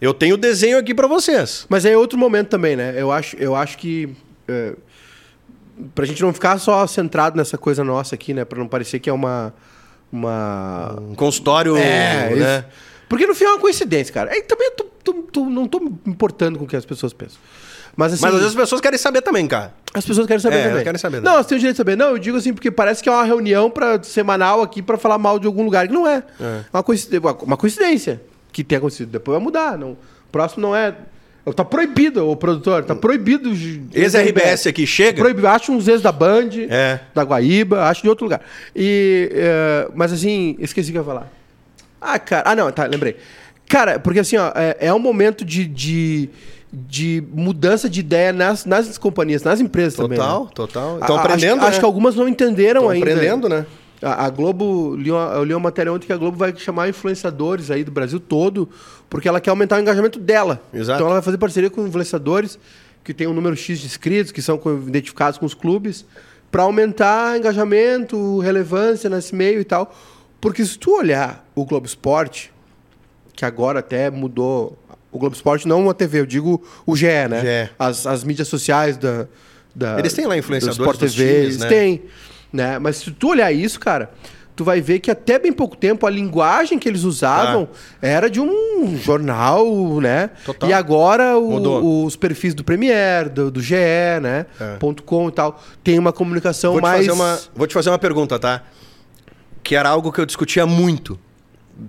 Eu 0.00 0.12
tenho 0.12 0.34
o 0.34 0.38
desenho 0.38 0.76
aqui 0.78 0.94
pra 0.94 1.06
vocês. 1.06 1.64
Mas 1.70 1.84
é 1.86 1.96
outro 1.96 2.18
momento 2.18 2.48
também, 2.48 2.76
né? 2.76 2.94
Eu 2.98 3.10
acho, 3.10 3.36
eu 3.36 3.54
acho 3.56 3.78
que. 3.78 4.10
É, 4.48 4.74
pra 5.94 6.04
gente 6.04 6.22
não 6.22 6.32
ficar 6.32 6.58
só 6.58 6.86
centrado 6.86 7.36
nessa 7.36 7.56
coisa 7.58 7.82
nossa 7.84 8.14
aqui, 8.14 8.32
né? 8.34 8.44
Pra 8.44 8.58
não 8.58 8.68
parecer 8.68 8.98
que 9.00 9.08
é 9.10 9.12
uma. 9.12 9.52
Uma. 10.12 10.96
Um 11.00 11.14
consultório, 11.14 11.76
É, 11.76 12.30
né? 12.34 12.58
isso. 12.58 12.66
Porque 13.08 13.26
no 13.26 13.34
fim 13.34 13.44
é 13.44 13.48
uma 13.50 13.60
coincidência, 13.60 14.12
cara. 14.12 14.32
Aí 14.32 14.42
também 14.42 14.68
eu 14.68 14.72
tô- 14.76 14.84
tô- 14.84 15.12
tô- 15.32 15.44
não 15.46 15.66
tô 15.68 15.78
me 15.80 15.92
importando 16.06 16.58
com 16.58 16.64
o 16.64 16.68
que 16.68 16.76
as 16.76 16.84
pessoas 16.84 17.12
pensam. 17.12 17.38
Mas 17.96 18.12
assim, 18.12 18.22
Mas 18.22 18.34
às 18.34 18.40
vezes 18.40 18.54
as 18.56 18.60
pessoas 18.60 18.80
querem 18.80 18.98
saber 18.98 19.22
também, 19.22 19.46
cara. 19.46 19.72
as 19.94 20.04
pessoas 20.04 20.26
querem 20.26 20.40
saber 20.40 20.56
É, 20.56 20.68
também. 20.68 20.84
querem 20.84 20.98
saber, 20.98 21.16
né? 21.18 21.22
Não, 21.24 21.34
elas 21.34 21.46
têm 21.46 21.56
o 21.56 21.58
direito 21.58 21.74
de 21.74 21.78
saber. 21.78 21.96
Não, 21.96 22.08
eu 22.08 22.18
digo 22.18 22.36
assim, 22.36 22.52
porque 22.52 22.70
parece 22.70 23.02
que 23.02 23.08
é 23.08 23.12
uma 23.12 23.24
reunião 23.24 23.70
pra, 23.70 24.02
semanal 24.02 24.60
aqui 24.60 24.82
pra 24.82 24.98
falar 24.98 25.18
mal 25.18 25.38
de 25.38 25.46
algum 25.46 25.64
lugar, 25.64 25.86
que 25.88 25.94
não 25.94 26.06
é. 26.06 26.22
É. 26.40 26.60
Uma, 26.72 26.82
coincidência, 26.82 27.30
uma 27.42 27.56
coincidência 27.56 28.20
que 28.52 28.62
tenha 28.62 28.78
acontecido. 28.78 29.08
Depois 29.10 29.36
vai 29.36 29.42
mudar. 29.44 29.78
Não. 29.78 29.92
O 29.92 29.98
próximo 30.30 30.60
não 30.62 30.76
é. 30.76 30.94
Tá 31.54 31.64
proibido, 31.64 32.28
o 32.28 32.34
produtor, 32.36 32.84
tá 32.84 32.94
proibido. 32.94 33.50
Ex-RBS 33.94 34.66
aqui, 34.66 34.84
chega. 34.86 35.20
Proibido. 35.20 35.46
Acho 35.46 35.70
uns 35.72 35.86
ex 35.86 36.02
da 36.02 36.10
Band, 36.10 36.50
É. 36.68 36.98
da 37.14 37.22
Guaíba, 37.22 37.84
acho 37.84 38.02
de 38.02 38.08
outro 38.08 38.24
lugar. 38.24 38.40
E, 38.74 39.30
é, 39.32 39.88
mas 39.94 40.12
assim, 40.12 40.56
esqueci 40.58 40.88
o 40.90 40.92
que 40.92 40.98
eu 40.98 41.02
ia 41.02 41.06
falar. 41.06 41.32
Ah, 42.00 42.18
cara. 42.18 42.50
Ah, 42.50 42.56
não, 42.56 42.70
tá, 42.72 42.84
lembrei. 42.86 43.16
Cara, 43.68 43.98
porque 43.98 44.20
assim, 44.20 44.36
ó, 44.36 44.50
é, 44.54 44.76
é 44.80 44.92
um 44.94 44.98
momento 44.98 45.44
de, 45.44 45.64
de, 45.66 46.28
de 46.72 47.22
mudança 47.32 47.88
de 47.88 48.00
ideia 48.00 48.32
nas, 48.32 48.64
nas 48.64 48.98
companhias, 48.98 49.42
nas 49.42 49.60
empresas 49.60 49.94
também. 49.94 50.18
Total, 50.18 50.44
né? 50.44 50.50
total. 50.54 50.98
Estão 51.00 51.16
aprendendo, 51.16 51.52
Acho, 51.54 51.62
né? 51.62 51.68
acho 51.68 51.78
que 51.78 51.84
algumas 51.84 52.14
não 52.16 52.28
entenderam 52.28 52.80
Estão 52.82 52.90
ainda. 52.90 53.06
aprendendo, 53.12 53.48
né? 53.48 53.66
A, 54.06 54.26
a 54.26 54.30
Globo, 54.30 54.96
eu 55.04 55.42
li 55.42 55.52
uma 55.52 55.60
matéria 55.60 55.92
ontem 55.92 56.06
que 56.06 56.12
a 56.12 56.16
Globo 56.16 56.36
vai 56.36 56.54
chamar 56.56 56.88
influenciadores 56.88 57.72
aí 57.72 57.82
do 57.82 57.90
Brasil 57.90 58.20
todo, 58.20 58.68
porque 59.10 59.28
ela 59.28 59.40
quer 59.40 59.50
aumentar 59.50 59.78
o 59.78 59.80
engajamento 59.80 60.20
dela. 60.20 60.62
Exato. 60.72 60.98
Então 60.98 61.06
ela 61.06 61.16
vai 61.16 61.22
fazer 61.22 61.38
parceria 61.38 61.68
com 61.68 61.84
influenciadores 61.84 62.56
que 63.02 63.12
tem 63.12 63.26
um 63.26 63.32
número 63.32 63.56
X 63.56 63.80
de 63.80 63.86
inscritos, 63.86 64.30
que 64.30 64.40
são 64.40 64.60
identificados 64.86 65.38
com 65.38 65.46
os 65.46 65.54
clubes, 65.54 66.04
para 66.52 66.62
aumentar 66.62 67.36
engajamento, 67.36 68.38
relevância 68.38 69.10
nesse 69.10 69.34
meio 69.34 69.60
e 69.60 69.64
tal. 69.64 69.92
Porque 70.40 70.64
se 70.64 70.78
tu 70.78 70.96
olhar 70.96 71.44
o 71.54 71.64
Globo 71.64 71.86
Esporte, 71.86 72.52
que 73.34 73.44
agora 73.44 73.80
até 73.80 74.08
mudou. 74.08 74.78
O 75.10 75.18
Globo 75.18 75.34
Esporte 75.34 75.66
não 75.66 75.88
a 75.90 75.94
TV, 75.94 76.20
eu 76.20 76.26
digo 76.26 76.62
o 76.84 76.94
GE, 76.94 77.06
né? 77.28 77.40
GE. 77.40 77.70
As, 77.78 78.06
as 78.06 78.22
mídias 78.22 78.46
sociais 78.48 78.96
da, 78.96 79.26
da. 79.74 79.98
Eles 79.98 80.12
têm 80.12 80.26
lá 80.26 80.34
do 80.34 80.38
influenciadores 80.38 80.78
Sport 80.78 81.00
dos 81.00 81.14
TV, 81.14 81.24
times, 81.24 81.44
eles 81.44 81.58
né? 81.58 81.68
têm. 81.68 82.02
Né? 82.52 82.78
Mas 82.78 82.96
se 82.96 83.10
tu 83.10 83.28
olhar 83.30 83.52
isso, 83.52 83.78
cara, 83.80 84.10
tu 84.54 84.64
vai 84.64 84.80
ver 84.80 85.00
que 85.00 85.10
até 85.10 85.38
bem 85.38 85.52
pouco 85.52 85.76
tempo 85.76 86.06
a 86.06 86.10
linguagem 86.10 86.78
que 86.78 86.88
eles 86.88 87.02
usavam 87.02 87.68
era 88.00 88.30
de 88.30 88.40
um 88.40 88.96
jornal, 88.96 90.00
né? 90.00 90.30
Ah. 90.32 90.38
Total. 90.46 90.70
E 90.70 90.72
agora 90.72 91.36
o- 91.38 92.04
os 92.04 92.16
perfis 92.16 92.54
do 92.54 92.64
Premier, 92.64 93.28
do, 93.28 93.50
do 93.50 93.60
GE, 93.60 93.74
né? 94.22 94.46
É. 94.58 94.76
Ponto 94.76 95.02
.com 95.02 95.28
e 95.28 95.32
tal, 95.32 95.62
tem 95.84 95.98
uma 95.98 96.12
comunicação 96.12 96.72
Vou 96.72 96.80
mais... 96.82 97.06
uma, 97.08 97.38
vou 97.54 97.66
te 97.66 97.74
fazer 97.74 97.90
uma 97.90 97.98
pergunta, 97.98 98.38
tá? 98.38 98.62
Que 99.62 99.74
era 99.76 99.88
algo 99.88 100.10
que 100.12 100.20
eu 100.20 100.26
discutia 100.26 100.64
muito 100.64 101.18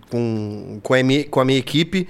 com, 0.09 0.79
com, 0.83 0.93
a, 0.93 1.01
minha, 1.03 1.23
com 1.25 1.39
a 1.39 1.45
minha 1.45 1.59
equipe 1.59 2.07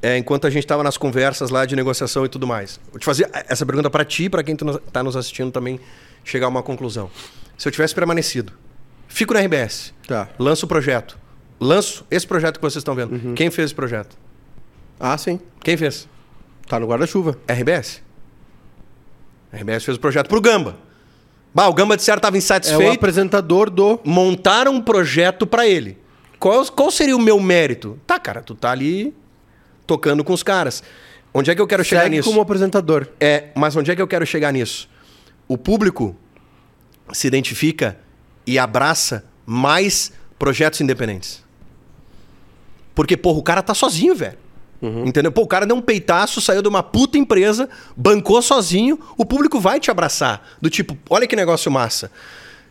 é, 0.00 0.16
enquanto 0.16 0.46
a 0.46 0.50
gente 0.50 0.62
estava 0.64 0.82
nas 0.82 0.96
conversas 0.96 1.50
lá 1.50 1.66
de 1.66 1.74
negociação 1.74 2.24
e 2.24 2.28
tudo 2.28 2.46
mais. 2.46 2.78
Vou 2.90 2.98
te 3.00 3.04
fazer 3.04 3.28
essa 3.48 3.66
pergunta 3.66 3.90
para 3.90 4.04
ti, 4.04 4.30
para 4.30 4.42
quem 4.42 4.54
está 4.54 5.02
nos 5.02 5.16
assistindo 5.16 5.50
também 5.50 5.78
chegar 6.24 6.46
a 6.46 6.48
uma 6.48 6.62
conclusão. 6.62 7.10
Se 7.58 7.68
eu 7.68 7.72
tivesse 7.72 7.94
permanecido, 7.94 8.52
fico 9.08 9.34
na 9.34 9.40
RBS, 9.40 9.92
Tá. 10.06 10.28
lanço 10.38 10.64
o 10.64 10.68
projeto, 10.68 11.18
lanço 11.60 12.06
esse 12.10 12.26
projeto 12.26 12.56
que 12.56 12.62
vocês 12.62 12.76
estão 12.80 12.94
vendo. 12.94 13.12
Uhum. 13.12 13.34
Quem 13.34 13.50
fez 13.50 13.66
esse 13.66 13.74
projeto? 13.74 14.16
Ah, 14.98 15.18
sim. 15.18 15.38
Quem 15.62 15.76
fez? 15.76 16.08
Tá 16.68 16.78
no 16.80 16.86
guarda-chuva. 16.86 17.36
RBS. 17.48 18.00
RBS 19.52 19.84
fez 19.84 19.96
o 19.96 20.00
projeto 20.00 20.28
pro 20.28 20.40
Gamba. 20.40 20.76
Bah, 21.54 21.66
o 21.68 21.74
Gamba 21.74 21.96
de 21.96 22.02
certo 22.02 22.18
estava 22.18 22.36
É 22.36 22.38
o 22.38 22.38
insatisfeito. 22.38 22.92
apresentador 22.92 23.70
do... 23.70 24.00
montaram 24.04 24.74
um 24.74 24.80
projeto 24.80 25.46
pra 25.46 25.66
ele. 25.66 25.98
Qual, 26.38 26.64
qual 26.66 26.90
seria 26.90 27.16
o 27.16 27.20
meu 27.20 27.40
mérito? 27.40 27.98
Tá, 28.06 28.18
cara, 28.18 28.42
tu 28.42 28.54
tá 28.54 28.70
ali 28.70 29.14
tocando 29.86 30.22
com 30.22 30.32
os 30.32 30.42
caras. 30.42 30.82
Onde 31.34 31.50
é 31.50 31.54
que 31.54 31.60
eu 31.60 31.66
quero 31.66 31.82
chegar 31.84 32.02
Segue 32.02 32.16
nisso? 32.16 32.28
como 32.28 32.40
apresentador. 32.40 33.08
É, 33.18 33.46
mas 33.56 33.74
onde 33.74 33.90
é 33.90 33.96
que 33.96 34.02
eu 34.02 34.06
quero 34.06 34.26
chegar 34.26 34.52
nisso? 34.52 34.88
O 35.48 35.56
público 35.56 36.14
se 37.12 37.26
identifica 37.26 37.98
e 38.46 38.58
abraça 38.58 39.24
mais 39.44 40.12
projetos 40.38 40.80
independentes. 40.80 41.42
Porque, 42.94 43.16
porra, 43.16 43.38
o 43.38 43.42
cara 43.42 43.62
tá 43.62 43.74
sozinho, 43.74 44.14
velho. 44.14 44.38
Entendeu? 44.80 45.32
Pô, 45.32 45.42
o 45.42 45.46
cara 45.46 45.66
deu 45.66 45.74
um 45.74 45.80
peitaço, 45.80 46.40
saiu 46.40 46.62
de 46.62 46.68
uma 46.68 46.82
puta 46.82 47.18
empresa, 47.18 47.68
bancou 47.96 48.40
sozinho, 48.40 48.98
o 49.16 49.24
público 49.24 49.58
vai 49.58 49.80
te 49.80 49.90
abraçar. 49.90 50.46
Do 50.60 50.70
tipo, 50.70 50.96
olha 51.10 51.26
que 51.26 51.34
negócio 51.34 51.70
massa. 51.70 52.10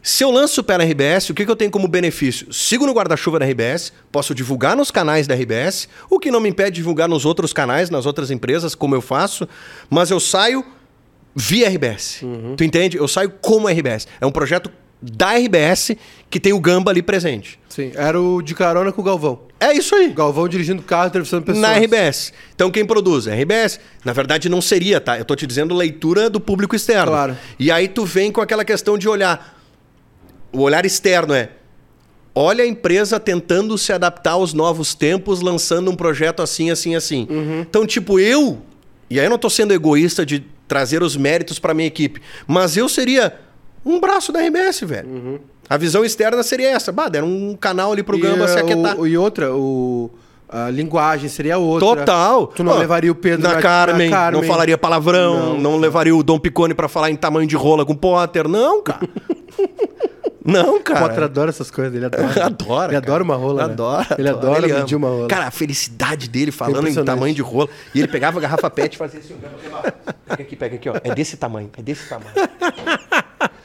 Se 0.02 0.24
eu 0.24 0.32
lanço 0.32 0.64
pela 0.64 0.86
RBS, 0.86 1.30
o 1.32 1.34
que, 1.34 1.44
que 1.44 1.52
eu 1.52 1.56
tenho 1.56 1.70
como 1.70 1.86
benefício? 1.86 2.54
Sigo 2.54 2.86
no 2.86 2.94
guarda-chuva 2.94 3.40
da 3.40 3.46
RBS, 3.46 3.92
posso 4.10 4.34
divulgar 4.34 4.74
nos 4.76 4.90
canais 4.90 5.28
da 5.28 5.36
RBS, 5.36 5.90
o 6.10 6.18
que 6.18 6.32
não 6.32 6.40
me 6.40 6.48
impede 6.48 6.72
de 6.72 6.76
divulgar 6.78 7.10
nos 7.10 7.26
outros 7.26 7.52
canais, 7.52 7.90
nas 7.90 8.06
outras 8.06 8.32
empresas, 8.32 8.74
como 8.74 8.96
eu 8.96 9.02
faço, 9.02 9.48
mas 9.90 10.10
eu 10.10 10.20
saio 10.20 10.64
via 11.38 11.70
RBS. 11.70 12.22
Tu 12.58 12.64
entende? 12.64 12.98
Eu 12.98 13.08
saio 13.08 13.30
como 13.30 13.70
RBS. 13.70 14.08
É 14.20 14.26
um 14.26 14.32
projeto 14.32 14.72
da 15.00 15.36
RBS 15.38 15.92
que 16.32 16.40
tem 16.40 16.52
o 16.52 16.60
Gamba 16.60 16.90
ali 16.90 17.04
presente. 17.04 17.60
Sim, 17.70 17.92
era 17.94 18.20
o 18.20 18.42
de 18.42 18.56
carona 18.56 18.92
com 18.92 19.02
o 19.02 19.04
Galvão. 19.04 19.42
É 19.60 19.72
isso 19.72 19.94
aí. 19.96 20.10
Galvão 20.10 20.48
dirigindo 20.48 20.82
carro, 20.82 21.10
entrevistando 21.10 21.46
pessoas. 21.46 21.62
Na 21.62 21.78
RBS. 21.78 22.34
Então 22.56 22.72
quem 22.72 22.84
produz? 22.84 23.28
É 23.28 23.36
RBS. 23.36 23.80
Na 24.04 24.14
verdade 24.14 24.50
não 24.50 24.62
seria, 24.62 25.00
tá? 25.00 25.20
Eu 25.20 25.26
tô 25.26 25.36
te 25.36 25.46
dizendo 25.46 25.76
leitura 25.76 26.28
do 26.28 26.40
público 26.40 26.76
externo. 26.76 27.12
Claro. 27.12 27.38
E 27.60 27.70
aí 27.70 27.88
tu 27.88 28.04
vem 28.04 28.32
com 28.32 28.42
aquela 28.42 28.66
questão 28.66 28.98
de 28.98 29.08
olhar. 29.08 29.62
O 30.52 30.62
olhar 30.62 30.86
externo 30.88 31.36
é 31.36 31.52
olha 32.34 32.64
a 32.64 32.68
empresa 32.68 33.20
tentando 33.20 33.78
se 33.78 33.94
adaptar 33.94 34.32
aos 34.32 34.54
novos 34.54 34.96
tempos, 34.96 35.42
lançando 35.42 35.92
um 35.92 35.96
projeto 35.96 36.42
assim, 36.42 36.72
assim, 36.72 36.96
assim. 36.96 37.28
Uhum. 37.30 37.62
Então, 37.62 37.86
tipo, 37.86 38.20
eu, 38.20 38.62
e 39.10 39.20
aí 39.20 39.26
eu 39.26 39.30
não 39.30 39.40
tô 39.40 39.50
sendo 39.50 39.74
egoísta 39.74 40.26
de 40.26 40.46
trazer 40.68 41.02
os 41.02 41.16
méritos 41.16 41.60
para 41.60 41.74
minha 41.74 41.88
equipe, 41.88 42.22
mas 42.48 42.76
eu 42.78 42.88
seria 42.90 43.34
um 43.86 44.00
braço 44.00 44.32
da 44.32 44.42
RBS, 44.42 44.82
velho. 44.82 45.08
Uhum. 45.10 45.40
A 45.70 45.78
visão 45.78 46.04
externa 46.06 46.42
seria 46.44 46.70
essa. 46.70 46.92
Bah, 46.92 47.10
deram 47.10 47.28
um 47.28 47.56
canal 47.56 47.92
ali 47.92 48.04
pro 48.04 48.18
Gamba 48.18 48.46
e, 48.46 48.48
se 48.48 48.58
aquietar. 48.60 49.00
o- 49.00 49.06
e 49.08 49.18
outra, 49.18 49.54
o, 49.54 50.10
a 50.48 50.70
linguagem 50.70 51.28
seria 51.30 51.58
outra. 51.58 51.88
Total. 52.06 52.48
Tu 52.48 52.64
não 52.64 52.78
levaria 52.78 53.12
o 53.12 53.16
Pedro 53.16 53.48
na, 53.48 53.56
na- 53.56 53.62
Carmen, 53.62 54.10
na 54.10 54.16
Carmen. 54.18 54.42
não 54.42 54.48
falaria 54.48 54.78
palavrão, 54.78 55.54
não, 55.56 55.72
Não. 55.74 55.78
levaria 55.78 56.16
o 56.16 56.24
Dom 56.24 56.40
Picone 56.40 56.74
pra 56.74 56.88
falar 56.88 57.10
em 57.12 57.16
tamanho 57.18 57.48
de 57.48 57.56
rola 57.56 57.86
com 57.86 57.96
Potter. 57.96 58.48
Não, 58.48 58.82
cara. 58.82 59.00
não, 60.48 60.78
O 60.78 60.82
cara. 60.82 61.02
Potter 61.08 61.24
adora 61.24 61.50
essas 61.50 61.70
coisas, 61.70 61.94
ele 61.94 62.06
adora. 62.06 62.24
Adora. 62.46 62.86
Ele 62.86 62.94
cara. 62.94 62.98
adora 62.98 63.24
uma 63.24 63.36
rola, 63.36 63.68
né? 63.68 63.74
Adora. 63.74 64.08
Ele 64.18 64.30
adora 64.30 64.66
ele 64.66 64.74
medir 64.74 64.96
ama. 64.96 65.08
uma 65.08 65.16
rola. 65.16 65.28
Cara, 65.28 65.48
a 65.48 65.52
felicidade 65.52 66.30
dele 66.30 66.52
falando 66.52 66.88
em 66.88 67.04
tamanho 67.04 67.36
de 67.36 67.42
rola. 67.42 67.70
E 67.94 68.00
ele 68.00 68.08
pegava 68.08 68.40
a 68.40 68.42
garrafa 68.42 68.70
pet 68.70 68.96
e 68.96 68.98
fazia 68.98 69.20
assim. 69.20 69.36
Pega 70.26 70.44
aqui, 70.44 70.56
pega 70.56 70.76
aqui, 70.76 70.90
ó. 70.90 70.96
É 71.04 71.14
desse 71.14 71.38
tamanho, 71.38 71.70
é 71.78 71.82
desse 71.82 72.08
tamanho. 72.10 72.32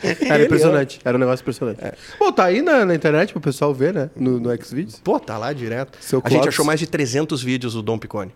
Era 0.03 0.45
impressionante. 0.45 1.01
Era 1.05 1.17
um 1.17 1.21
negócio 1.21 1.43
impressionante. 1.43 1.81
Pô, 2.19 2.33
tá 2.33 2.45
aí 2.45 2.61
na, 2.61 2.85
na 2.85 2.95
internet 2.95 3.33
pro 3.33 3.41
pessoal 3.41 3.73
ver, 3.73 3.95
né? 3.95 4.11
No, 4.17 4.41
no 4.41 4.51
Xvideos. 4.65 5.01
Pô, 5.03 5.19
tá 5.21 5.39
lá 5.39 5.53
direto. 5.53 5.97
Seu 6.01 6.21
a 6.25 6.29
gente 6.29 6.49
achou 6.49 6.65
mais 6.65 6.81
de 6.81 6.87
300 6.89 7.43
vídeos 7.43 7.75
do 7.75 7.83
Dom 7.83 7.99
Picone. 7.99 8.33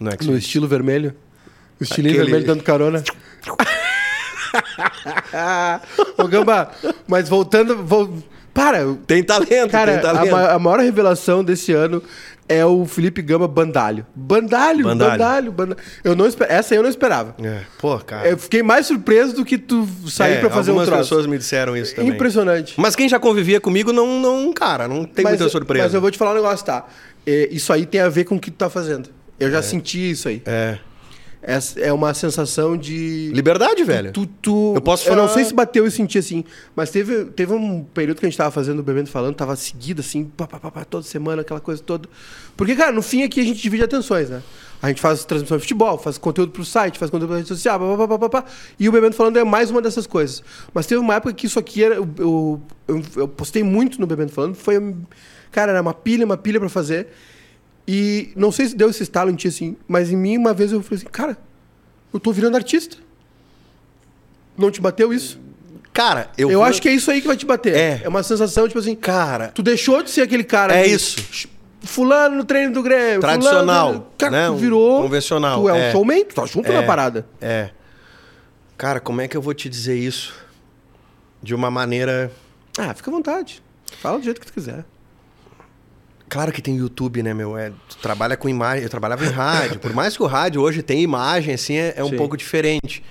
No 0.00 0.10
X. 0.10 0.26
No 0.26 0.36
estilo 0.36 0.66
vermelho. 0.66 1.14
O 1.78 1.84
estilinho 1.84 2.14
Aquele- 2.14 2.30
vermelho 2.30 2.46
dando 2.46 2.62
carona. 2.62 3.02
Ô, 6.18 6.26
Gamba, 6.28 6.70
mas 7.06 7.28
voltando. 7.28 7.76
Vol... 7.84 8.10
Para, 8.54 8.84
Tem 9.06 9.24
talento, 9.24 9.70
cara, 9.70 9.92
tem 9.92 9.98
a, 10.10 10.12
talento. 10.12 10.30
ma- 10.30 10.50
a 10.50 10.58
maior 10.58 10.78
revelação 10.80 11.42
desse 11.42 11.72
ano 11.72 12.02
é 12.46 12.62
o 12.66 12.84
Felipe 12.84 13.22
Gamba 13.22 13.48
Bandalho. 13.48 14.04
Bandalho, 14.14 14.84
Bandalho. 14.84 15.10
Bandalho, 15.12 15.52
Bandalho. 15.52 15.80
Eu 16.04 16.14
não. 16.14 16.26
Essa 16.26 16.74
aí 16.74 16.78
eu 16.78 16.82
não 16.82 16.90
esperava. 16.90 17.34
É, 17.42 17.62
pô, 17.78 17.98
cara. 18.00 18.28
Eu 18.28 18.36
fiquei 18.36 18.62
mais 18.62 18.86
surpreso 18.86 19.34
do 19.34 19.42
que 19.42 19.56
tu 19.56 19.88
sair 20.06 20.34
É, 20.34 20.40
pra 20.40 20.50
fazer 20.50 20.70
um 20.70 20.74
algumas 20.74 20.86
troço. 20.86 21.02
pessoas 21.08 21.26
me 21.26 21.38
disseram 21.38 21.74
isso 21.74 21.94
também. 21.94 22.10
Impressionante. 22.12 22.74
Mas 22.76 22.94
quem 22.94 23.08
já 23.08 23.18
convivia 23.18 23.58
comigo 23.58 23.90
não, 23.90 24.20
não 24.20 24.52
cara, 24.52 24.86
não 24.86 25.04
tem 25.06 25.24
muita 25.24 25.44
eu- 25.44 25.48
surpresa. 25.48 25.84
Mas 25.86 25.94
eu 25.94 26.00
vou 26.02 26.10
te 26.10 26.18
falar 26.18 26.32
um 26.32 26.34
negócio, 26.34 26.66
tá? 26.66 26.84
É, 27.26 27.48
isso 27.50 27.72
aí 27.72 27.86
tem 27.86 28.02
a 28.02 28.10
ver 28.10 28.24
com 28.24 28.34
o 28.36 28.38
que 28.40 28.50
tu 28.50 28.56
tá 28.58 28.68
fazendo. 28.68 29.08
Eu 29.40 29.50
já 29.50 29.62
senti 29.62 30.10
isso 30.10 30.28
aí. 30.28 30.42
É. 30.44 30.76
Essa 31.44 31.80
é 31.80 31.92
uma 31.92 32.14
sensação 32.14 32.76
de. 32.76 33.32
Liberdade, 33.34 33.82
velho. 33.82 34.12
Tu, 34.12 34.26
tu- 34.40 34.72
Eu 34.76 34.80
posso 34.80 35.08
Eu 35.08 35.16
não 35.16 35.24
falar- 35.24 35.34
sei 35.34 35.44
se 35.44 35.52
bateu 35.52 35.84
e 35.84 35.90
senti 35.90 36.16
assim, 36.16 36.44
mas 36.76 36.90
teve, 36.90 37.24
teve 37.26 37.52
um 37.52 37.82
período 37.82 38.20
que 38.20 38.26
a 38.26 38.28
gente 38.28 38.38
tava 38.38 38.52
fazendo 38.52 38.78
o 38.78 38.82
Bebendo 38.82 39.10
Falando, 39.10 39.34
tava 39.34 39.56
seguido 39.56 40.00
assim, 40.00 40.24
pá, 40.24 40.46
pá, 40.46 40.60
pá, 40.60 40.70
pá, 40.70 40.84
toda 40.84 41.02
semana, 41.04 41.42
aquela 41.42 41.58
coisa 41.58 41.82
toda. 41.82 42.08
Porque, 42.56 42.76
cara, 42.76 42.92
no 42.92 43.02
fim 43.02 43.24
aqui 43.24 43.40
a 43.40 43.44
gente 43.44 43.60
divide 43.60 43.82
atenções, 43.82 44.30
né? 44.30 44.40
A 44.80 44.88
gente 44.88 45.00
faz 45.00 45.24
transmissão 45.24 45.56
de 45.56 45.62
futebol, 45.62 45.98
faz 45.98 46.16
conteúdo 46.16 46.52
pro 46.52 46.64
site, 46.64 46.96
faz 46.98 47.10
conteúdo 47.10 47.30
pra 47.30 47.38
rede 47.38 47.48
social, 47.48 47.78
pá, 47.96 48.06
pá, 48.06 48.18
pá, 48.18 48.28
pá, 48.28 48.44
e 48.78 48.88
o 48.88 48.92
Bebendo 48.92 49.16
Falando 49.16 49.36
é 49.36 49.42
mais 49.44 49.68
uma 49.68 49.82
dessas 49.82 50.06
coisas. 50.06 50.44
Mas 50.72 50.86
teve 50.86 51.00
uma 51.00 51.14
época 51.16 51.34
que 51.34 51.46
isso 51.46 51.58
aqui 51.58 51.82
era. 51.82 51.96
Eu, 51.96 52.08
eu, 52.86 53.02
eu- 53.16 53.26
postei 53.28 53.64
muito 53.64 54.00
no 54.00 54.06
Bebendo 54.06 54.30
Falando, 54.30 54.54
foi. 54.54 54.74
Cara, 55.50 55.72
era 55.72 55.82
uma 55.82 55.92
pilha, 55.94 56.24
uma 56.24 56.36
pilha 56.36 56.60
pra 56.60 56.68
fazer. 56.68 57.08
E 57.86 58.32
não 58.36 58.52
sei 58.52 58.66
se 58.68 58.76
deu 58.76 58.90
esse 58.90 59.02
estalo 59.02 59.30
em 59.30 59.34
ti 59.34 59.48
assim, 59.48 59.76
mas 59.88 60.10
em 60.10 60.16
mim 60.16 60.36
uma 60.38 60.54
vez 60.54 60.70
eu 60.72 60.82
falei 60.82 60.98
assim, 60.98 61.10
cara, 61.10 61.36
eu 62.14 62.20
tô 62.20 62.32
virando 62.32 62.56
artista. 62.56 62.96
Não 64.56 64.70
te 64.70 64.80
bateu 64.80 65.12
isso? 65.12 65.40
Cara, 65.92 66.30
eu. 66.38 66.50
Eu, 66.50 66.58
vou- 66.60 66.66
acho 66.68 66.80
que 66.80 66.88
é 66.88 66.92
isso 66.92 67.10
aí 67.10 67.20
que 67.20 67.26
vai 67.26 67.36
te 67.36 67.44
bater. 67.44 67.74
É. 67.74 68.00
É 68.04 68.08
uma 68.08 68.22
sensação, 68.22 68.66
tipo 68.66 68.78
assim, 68.78 68.94
Cara, 68.94 69.48
tu 69.48 69.62
deixou 69.62 70.02
de 70.02 70.10
ser 70.10 70.22
aquele 70.22 70.44
cara. 70.44 70.74
É 70.74 70.84
que- 70.84 70.90
isso. 70.90 71.48
Fulano 71.84 72.36
no 72.36 72.44
treino 72.44 72.72
do 72.72 72.80
Grêmio. 72.82 73.20
Tradicional, 73.20 73.86
Fulano, 73.88 74.06
cara, 74.16 74.30
né? 74.30 74.46
tu 74.46 74.54
virou. 74.56 75.02
convencional, 75.02 75.60
Tu 75.62 75.68
é, 75.68 75.86
é. 75.86 75.88
um 75.88 75.92
showman, 75.92 76.24
tu 76.24 76.34
tá 76.36 76.46
junto 76.46 76.70
É. 76.70 76.74
na 76.74 76.82
parada. 76.84 77.26
é. 77.40 77.70
Cara, 78.78 78.98
como 79.00 79.20
é 79.20 79.28
que 79.28 79.36
eu 79.36 79.42
vou 79.42 79.52
te 79.54 79.68
dizer 79.68 79.96
isso? 79.96 80.32
De 81.42 81.54
uma 81.54 81.70
maneira. 81.70 82.32
Ah, 82.78 82.92
fica 82.94 83.10
à 83.10 83.14
vontade. 83.14 83.62
Fala 84.00 84.18
do 84.18 84.24
jeito 84.24 84.40
que 84.40 84.46
tu 84.46 84.52
quiser. 84.52 84.84
Claro 86.32 86.50
que 86.50 86.62
tem 86.62 86.76
YouTube, 86.76 87.22
né, 87.22 87.34
meu? 87.34 87.58
É, 87.58 87.70
tu 87.90 87.98
trabalha 88.00 88.38
com 88.38 88.48
imagem. 88.48 88.84
Eu 88.84 88.88
trabalhava 88.88 89.22
em 89.22 89.28
rádio. 89.28 89.78
Por 89.78 89.92
mais 89.92 90.16
que 90.16 90.22
o 90.22 90.26
rádio 90.26 90.62
hoje 90.62 90.80
tem 90.82 91.02
imagem, 91.02 91.52
assim, 91.52 91.76
é, 91.76 91.92
é 91.94 92.02
um 92.02 92.08
Sim. 92.08 92.16
pouco 92.16 92.38
diferente. 92.38 93.02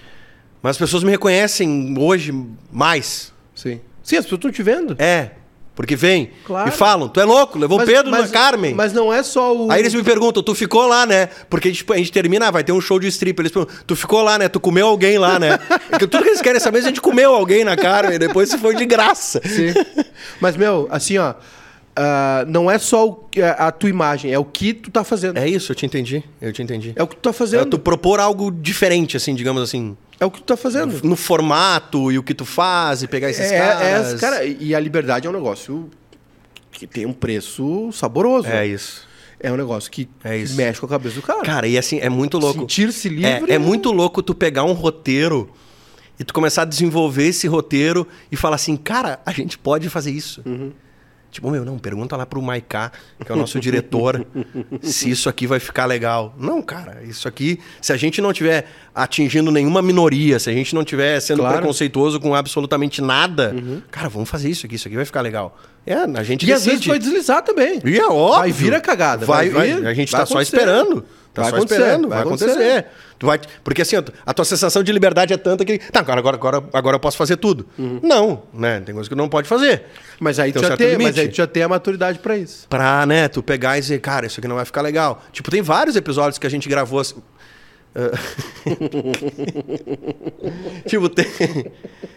Mas 0.60 0.72
as 0.72 0.78
pessoas 0.80 1.04
me 1.04 1.12
reconhecem 1.12 1.94
hoje 2.00 2.34
mais. 2.72 3.32
Sim. 3.54 3.80
Sim, 4.02 4.18
as 4.18 4.26
pessoas 4.26 4.40
estão 4.40 4.52
te 4.52 4.64
vendo. 4.64 4.96
É. 4.98 5.32
Porque 5.76 5.96
vem 5.96 6.32
Claro. 6.46 6.68
e 6.68 6.72
falam, 6.72 7.08
tu 7.08 7.20
é 7.20 7.24
louco, 7.24 7.60
levou 7.60 7.80
o 7.80 7.86
Pedro 7.86 8.10
na 8.10 8.28
Carmen. 8.28 8.74
Mas 8.74 8.92
não 8.92 9.14
é 9.14 9.22
só 9.22 9.56
o. 9.56 9.72
Aí 9.72 9.80
eles 9.82 9.94
me 9.94 10.02
perguntam, 10.04 10.42
tu 10.42 10.56
ficou 10.56 10.88
lá, 10.88 11.06
né? 11.06 11.28
Porque 11.48 11.68
a 11.68 11.72
gente, 11.72 11.86
a 11.94 11.98
gente 11.98 12.12
termina, 12.12 12.48
ah, 12.48 12.52
vai 12.52 12.64
ter 12.64 12.72
um 12.72 12.82
show 12.82 13.00
de 13.00 13.08
strip. 13.08 13.40
Eles 13.40 13.52
perguntam, 13.52 13.76
tu 13.86 13.96
ficou 13.96 14.24
lá, 14.24 14.40
né? 14.40 14.50
Tu 14.50 14.60
comeu 14.60 14.88
alguém 14.88 15.20
lá, 15.20 15.38
né? 15.38 15.60
Porque 15.92 16.08
tudo 16.08 16.24
que 16.24 16.30
eles 16.30 16.42
querem 16.42 16.60
saber 16.60 16.80
é 16.80 16.82
se 16.82 16.88
a 16.88 16.90
gente 16.90 17.02
comeu 17.02 17.36
alguém 17.36 17.64
na 17.64 17.78
Carmen, 17.78 18.18
depois 18.18 18.50
se 18.50 18.58
foi 18.58 18.76
de 18.76 18.86
graça. 18.86 19.40
Sim. 19.46 19.74
Mas, 20.42 20.58
meu, 20.58 20.88
assim, 20.90 21.20
ó. 21.20 21.36
Ah, 21.95 22.45
não 22.47 22.69
é 22.69 22.77
só 22.77 23.08
o 23.08 23.27
a 23.58 23.71
tua 23.71 23.89
imagem, 23.89 24.32
é 24.32 24.38
o 24.39 24.45
que 24.45 24.73
tu 24.73 24.89
tá 24.91 25.04
fazendo. 25.04 25.38
É, 25.38 25.43
É 25.43 25.49
isso, 25.49 25.71
eu 25.71 25.75
te 25.75 25.86
entendi. 25.86 26.23
Eu 26.41 26.51
te 26.54 26.62
entendi. 26.62 26.93
o 26.97 27.08
que 27.08 27.15
tu 27.15 27.21
tá 27.21 27.30
É 27.30 27.34
fazendo. 27.34 27.69
tu 27.69 27.80
propor 27.80 28.19
algo 28.19 28.51
diferente, 28.51 29.15
assim, 29.17 29.34
digamos 29.36 29.62
assim. 29.62 29.95
É 30.19 30.25
o 30.25 30.30
que 30.32 30.39
tu 30.39 30.43
tá 30.45 30.58
fazendo. 30.58 31.01
No 31.04 31.15
formato 31.15 32.12
e 32.12 32.17
o 32.17 32.23
que 32.23 32.34
tu 32.34 32.45
faz 32.45 33.01
e 33.04 33.08
pegar 33.08 33.30
esses 33.30 33.51
É, 33.51 33.58
caras. 33.58 34.13
é, 34.13 34.17
cara, 34.17 34.45
e 34.45 34.75
a 34.75 34.80
liberdade 34.80 35.25
é 35.27 35.30
um 35.30 35.34
negócio 35.34 35.89
que 36.71 36.86
tem 36.86 37.06
um 37.06 37.13
preço 37.13 37.89
saboroso. 37.91 38.47
É 38.47 38.65
isso. 38.67 39.08
É 39.39 39.51
um 39.51 39.56
negócio 39.58 39.89
que, 39.89 40.08
É 40.23 40.38
que 40.43 40.54
mexe 40.54 40.80
com 40.80 40.86
a 40.86 40.89
cabeça 40.89 41.15
do 41.15 41.21
cara. 41.23 41.41
Cara, 41.41 41.67
e 41.67 41.75
assim, 41.77 41.99
é 41.99 42.10
muito 42.10 42.38
louco. 42.38 42.60
Sentir-se 42.62 43.10
livre. 43.10 43.51
É, 43.51 43.56
é 43.56 43.58
muito 43.58 43.91
louco 43.91 44.21
tu 44.21 44.36
pegar 44.36 44.63
um 44.63 44.73
roteiro 44.73 45.49
e 46.19 46.23
tu 46.23 46.32
começar 46.32 46.62
a 46.62 46.65
desenvolver 46.65 47.25
esse 47.27 47.47
roteiro 47.47 48.08
e 48.32 48.36
falar 48.36 48.56
assim, 48.58 48.77
cara, 48.77 49.19
a 49.25 49.32
gente 49.32 49.58
pode 49.58 49.89
fazer 49.89 50.12
isso. 50.12 50.43
Uhum. 50.45 50.71
Tipo, 51.32 51.50
meu, 51.50 51.63
não, 51.63 51.80
pergunta 51.80 52.17
lá 52.17 52.26
pro 52.26 52.41
Maiká, 52.41 52.91
que 53.26 53.32
é 53.32 53.34
o 53.34 53.38
nosso 53.38 53.58
diretor, 53.60 54.26
se 54.82 55.10
isso 55.10 55.30
aqui 55.30 55.48
vai 55.48 55.60
ficar 55.60 55.86
legal. 55.86 56.36
Não, 56.38 56.62
cara, 56.62 57.02
isso 57.04 57.28
aqui, 57.28 57.58
se 57.82 57.94
a 57.94 57.98
gente 57.98 58.22
não 58.22 58.34
tiver 58.34 58.67
atingindo 58.94 59.50
nenhuma 59.50 59.82
minoria, 59.82 60.38
se 60.39 60.50
a 60.50 60.54
gente 60.54 60.76
não 60.76 60.84
tiver 60.84 61.20
sendo 61.22 61.38
Claro. 61.39 61.56
Uhum. 61.56 61.60
preconceituoso 61.62 62.20
com 62.20 62.36
absolutamente 62.36 63.02
nada, 63.02 63.56
cara, 63.89 64.10
vamos 64.10 64.30
fazer 64.30 64.50
isso 64.50 64.65
aqui, 64.65 64.76
isso 64.76 64.88
aqui 64.88 64.98
vai 64.98 65.06
ficar 65.06 65.22
legal. 65.22 65.58
É, 65.86 65.96
a 65.96 66.24
gente 66.24 66.46
E 66.48 66.54
às 66.54 66.60
vezes 66.63 66.80
decide. 66.80 66.89
vai 66.89 67.00
deslizar 67.00 67.41
também. 67.44 67.82
E 67.84 67.98
é 67.98 68.06
óbvio. 68.06 68.39
Vai 68.39 68.52
vir 68.52 68.74
a 68.76 68.80
cagada. 68.80 69.26
Vai, 69.26 69.50
vai 69.50 69.70
vai- 69.72 69.82
vir, 69.82 69.88
a 69.88 69.94
gente 69.94 70.12
vai 70.12 70.22
tá 70.22 70.26
só 70.28 70.39
esperando. 70.41 71.04
Tá 71.34 71.44
Vai 71.44 71.52
só 71.52 71.58
esperando, 71.60 72.10
vai 72.10 72.17
vai 72.17 72.28
acontecer. 72.28 72.52
acontecer. 72.52 72.86
Tu 73.17 73.26
vai, 73.26 73.39
porque 73.63 73.82
assim, 73.84 73.96
a 74.26 74.34
tua 74.34 74.44
sensação 74.44 74.84
de 74.84 74.91
liberdade 74.91 75.34
é 75.34 75.38
tanta 75.38 75.63
que. 75.63 75.78
Tá, 75.80 76.02
agora, 76.02 76.20
agora, 76.20 76.36
agora, 76.36 76.63
agora 76.74 76.96
eu 76.98 77.00
posso 77.00 77.15
fazer 77.15 77.38
tudo. 77.38 77.65
Não, 77.78 78.44
né? 78.54 78.82
Tem 78.82 78.94
coisa 78.94 79.10
que 79.10 79.15
tu 79.15 79.17
não 79.17 79.30
pode 79.30 79.48
fazer. 79.48 79.84
Mas 80.20 80.39
aí, 80.39 80.52
tu 80.52 80.60
Tem 80.60 80.65
um 80.65 80.70
já 80.72 80.78
tem, 80.78 80.88
limite. 80.91 81.08
mas 81.10 81.17
aí 81.17 81.30
tu 81.30 81.38
já 81.38 81.48
tem 81.48 81.63
a 81.63 81.70
maturidade 81.70 82.20
pra 82.20 82.38
isso. 82.38 82.67
Pra, 82.70 83.06
né, 83.06 83.30
tu 83.30 83.41
pegar 83.41 83.78
e 83.78 83.82
dizer, 83.82 84.00
cara, 84.02 84.26
isso 84.28 84.41
aqui 84.41 84.48
não 84.48 84.58
vai 84.58 84.65
ficar 84.65 84.82
legal. 84.82 85.24
Tipo, 85.32 85.50
tem 85.50 85.62
vários 85.62 85.96
episódios 85.96 86.38
que 86.38 86.46
a 86.46 86.50
gente 86.50 86.67
gravou 86.67 87.00
assim. 87.00 87.15
tipo, 90.88 91.10
tem, 91.10 91.26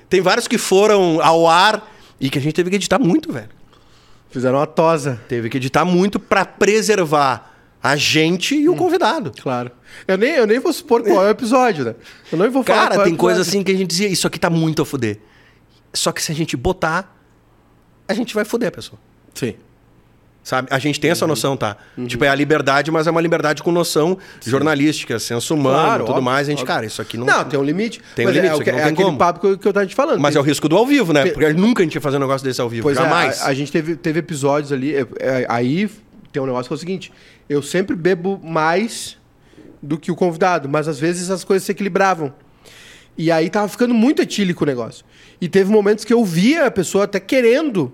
tem 0.09 0.21
vários 0.21 0.49
que 0.49 0.59
foram 0.59 1.21
ao 1.23 1.47
ar 1.49 1.93
e 2.21 2.31
que 2.31 2.39
a 2.39 2.41
gente 2.43 2.55
teve 2.55 2.71
que 2.71 2.77
editar 2.77 2.99
muito, 2.99 3.33
velho. 3.33 3.49
Fizeram 4.31 4.59
uma 4.59 4.67
tosa. 4.67 5.21
Teve 5.29 5.49
que 5.49 5.57
editar 5.59 5.85
muito 5.85 6.19
pra 6.19 6.45
preservar 6.45 7.53
a 7.83 7.97
gente 7.97 8.55
e 8.55 8.69
o 8.69 8.75
convidado. 8.75 9.33
Claro. 9.41 9.71
Eu 10.09 10.17
nem, 10.17 10.31
eu 10.33 10.47
nem 10.47 10.59
vou 10.59 10.73
supor 10.73 11.03
qual 11.03 11.23
é 11.23 11.29
o 11.29 11.31
episódio, 11.31 11.85
né? 11.85 11.95
Eu 12.33 12.39
não 12.39 12.51
vou 12.51 12.65
falar 12.65 12.79
Cara, 12.79 12.95
qual 12.97 13.03
é 13.03 13.09
tem 13.09 13.17
coisa 13.17 13.41
episódio. 13.41 13.59
assim 13.59 13.65
que 13.65 13.73
a 13.73 13.77
gente 13.77 13.89
dizia, 13.89 14.09
isso 14.09 14.27
aqui 14.27 14.39
tá 14.39 14.49
muito 14.51 14.83
a 14.83 14.87
fuder. 14.87 15.19
Só 15.93 16.11
que 16.11 16.23
se 16.23 16.33
a 16.33 16.35
gente 16.35 16.57
botar, 16.57 17.15
a 18.09 18.15
gente 18.15 18.35
vai 18.35 18.45
fuder 18.45 18.71
a 18.71 18.73
pessoa. 18.73 18.99
Sim. 19.35 19.55
Sabe? 20.45 20.69
A 20.71 20.79
gente 20.79 21.01
tem 21.01 21.09
Uhum. 21.09 21.13
essa 21.13 21.27
noção, 21.27 21.57
tá? 21.57 21.75
Tipo, 22.07 22.23
é 22.25 22.29
a 22.29 22.35
liberdade, 22.35 22.91
mas 22.91 23.07
é 23.07 23.11
uma 23.11 23.21
liberdade 23.23 23.63
com 23.63 23.73
noção 23.73 24.19
jornalística, 24.45 25.19
senso 25.19 25.55
humano, 25.55 25.79
Claro, 25.85 26.05
tudo 26.05 26.21
mais. 26.21 26.47
A 26.47 26.51
gente, 26.51 26.63
cara, 26.67 26.85
isso 26.85 27.01
aqui 27.01 27.17
não. 27.17 27.27
Não, 27.27 27.45
tem 27.45 27.59
um 27.59 27.63
limite. 27.65 28.01
Tem 28.15 28.27
um 28.27 28.29
mas 28.29 28.37
limite, 28.37 28.59
é, 28.59 28.61
é 28.61 28.75
tem 28.75 28.83
aquele 28.83 28.95
como. 29.05 29.17
papo 29.19 29.41
que 29.41 29.47
eu, 29.47 29.59
que 29.59 29.67
eu 29.67 29.73
tava 29.73 29.87
te 29.87 29.95
falando. 29.95 30.21
Mas 30.21 30.35
Tem- 30.35 30.39
é 30.41 30.43
o 30.43 30.47
risco 30.47 30.69
do 30.69 30.77
ao 30.77 30.87
vivo, 30.87 31.15
né? 31.15 31.25
Porque 31.31 31.51
nunca 31.55 31.83
a 31.83 31.85
gente 31.85 31.95
ia 31.95 32.01
fazer 32.01 32.19
um 32.19 32.21
negócio 32.21 32.47
desse 32.47 32.61
ao 32.61 32.69
vivo. 32.69 32.83
Pois 32.83 32.97
Jamais. 32.99 33.41
é, 33.41 33.45
a, 33.45 33.47
a 33.47 33.55
gente 33.55 33.73
teve, 33.73 33.97
teve 33.97 34.19
episódios 34.19 34.71
ali. 34.71 34.95
é, 34.95 35.07
é, 35.19 35.47
aí 35.49 35.89
tem 36.31 36.43
um 36.43 36.47
negócio 36.47 36.69
que 36.69 36.75
é 36.75 36.77
o 36.77 36.79
seguinte: 36.79 37.11
eu 37.49 37.63
sempre 37.63 37.97
bebo 37.97 38.39
mais 38.45 39.17
do 39.83 39.97
que 39.99 40.13
o 40.13 40.15
convidado, 40.15 40.69
mas 40.69 40.87
às 40.89 40.99
vezes 41.01 41.31
as 41.31 41.43
coisas 41.43 41.65
se 41.65 41.73
equilibravam. 41.73 42.33
E 43.17 43.31
aí 43.31 43.49
tava 43.49 43.67
ficando 43.69 43.95
muito 43.95 44.21
etílico 44.21 44.65
o 44.65 44.67
negócio. 44.67 45.05
E 45.41 45.49
teve 45.49 45.71
momentos 45.71 46.05
que 46.05 46.13
eu 46.13 46.23
via 46.25 46.67
a 46.67 46.71
pessoa 46.71 47.05
até 47.05 47.19
querendo 47.19 47.93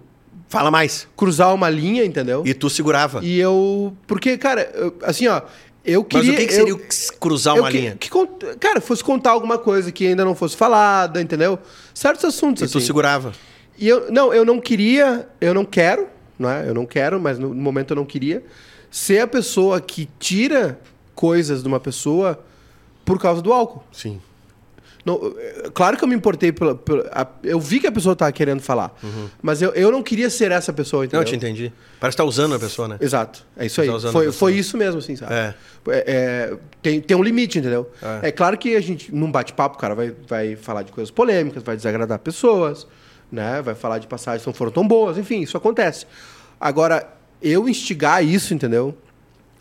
Fala 0.50 0.70
mais. 0.70 1.08
cruzar 1.16 1.54
uma 1.54 1.70
linha, 1.70 2.04
entendeu? 2.04 2.42
E 2.44 2.52
tu 2.52 2.68
segurava. 2.68 3.24
E 3.24 3.38
eu. 3.40 3.96
Porque, 4.06 4.36
cara, 4.36 4.70
eu- 4.74 4.94
assim, 5.02 5.26
ó. 5.28 5.40
Eu 5.82 6.06
Mas 6.12 6.20
queria. 6.20 6.32
o 6.34 6.36
que, 6.36 6.46
que 6.46 6.52
eu- 6.52 6.56
seria 6.58 6.74
o 6.74 6.80
cruzar 7.18 7.56
eu 7.56 7.62
uma 7.62 7.70
que- 7.70 7.78
linha? 7.78 7.96
que 7.98 8.10
cara, 8.58 8.82
fosse 8.82 9.02
contar 9.02 9.30
alguma 9.30 9.56
coisa 9.56 9.90
que 9.90 10.06
ainda 10.06 10.24
não 10.26 10.34
fosse 10.34 10.54
falada, 10.54 11.22
entendeu? 11.22 11.58
Certos 11.94 12.22
assuntos, 12.26 12.62
E 12.68 12.70
tu 12.70 12.76
assim. 12.76 12.86
segurava. 12.86 13.32
E 13.78 13.88
eu, 13.88 14.12
não, 14.12 14.34
eu 14.34 14.44
não 14.44 14.60
queria, 14.60 15.26
eu 15.40 15.54
não 15.54 15.64
quero, 15.64 16.06
não 16.38 16.50
é? 16.50 16.68
Eu 16.68 16.74
não 16.74 16.84
quero, 16.84 17.18
mas 17.18 17.38
no 17.38 17.54
momento 17.54 17.92
eu 17.92 17.96
não 17.96 18.04
queria 18.04 18.44
ser 18.90 19.20
a 19.20 19.26
pessoa 19.26 19.80
que 19.80 20.06
tira 20.18 20.78
coisas 21.14 21.62
de 21.62 21.68
uma 21.68 21.80
pessoa 21.80 22.38
por 23.04 23.18
causa 23.18 23.40
do 23.40 23.50
álcool. 23.50 23.82
Sim. 23.90 24.20
Não, 25.04 25.18
claro 25.72 25.96
que 25.96 26.04
eu 26.04 26.08
me 26.08 26.14
importei 26.14 26.52
pela, 26.52 26.74
pela- 26.74 27.08
a- 27.12 27.26
eu 27.42 27.58
vi 27.58 27.80
que 27.80 27.86
a 27.86 27.92
pessoa 27.92 28.12
estava 28.12 28.30
querendo 28.32 28.60
falar, 28.60 28.94
mas 29.40 29.62
eu, 29.62 29.70
eu 29.70 29.90
não 29.90 30.02
queria 30.02 30.28
ser 30.28 30.52
essa 30.52 30.72
pessoa, 30.74 31.00
Não, 31.00 31.04
entendeu? 31.06 31.22
eu 31.22 31.24
te 31.26 31.34
entendi. 31.36 31.72
Parece 31.98 32.16
que 32.16 32.22
tá 32.22 32.28
usando 32.28 32.54
a 32.54 32.58
pessoa, 32.58 32.86
né? 32.86 32.98
Exato, 33.00 33.46
é 33.56 33.64
isso 33.66 33.80
aí. 33.80 33.86
Tá 33.88 33.94
usando 33.94 34.10
a 34.10 34.12
Foi, 34.12 34.32
foi 34.32 34.54
isso 34.54 34.76
mesmo, 34.76 34.98
assim, 34.98 35.16
sabe? 35.16 35.32
É. 35.32 35.54
É, 35.88 36.04
é, 36.06 36.56
tem, 36.82 37.00
tem 37.00 37.16
um 37.16 37.22
limite, 37.22 37.58
entendeu? 37.58 37.90
É. 38.22 38.28
É. 38.28 38.32
claro 38.32 38.58
que 38.58 38.76
a 38.76 38.80
gente, 38.82 39.14
num 39.14 39.30
bate-papo, 39.32 39.78
cara 39.78 39.94
vai, 39.94 40.14
vai 40.28 40.54
falar 40.56 40.82
de 40.82 40.92
coisas 40.92 41.10
polêmicas, 41.10 41.62
vai 41.62 41.76
desagradar 41.76 42.18
pessoas, 42.18 42.86
né? 43.32 43.62
Vai 43.62 43.74
falar 43.74 43.98
de 43.98 44.06
passagens 44.06 44.42
que 44.42 44.48
não 44.48 44.54
foram 44.54 44.70
tão 44.70 44.86
boas, 44.86 45.16
enfim, 45.16 45.40
isso 45.40 45.56
acontece. 45.56 46.04
Agora, 46.60 47.08
eu 47.40 47.66
instigar 47.68 48.22
isso, 48.22 48.52
entendeu? 48.52 48.94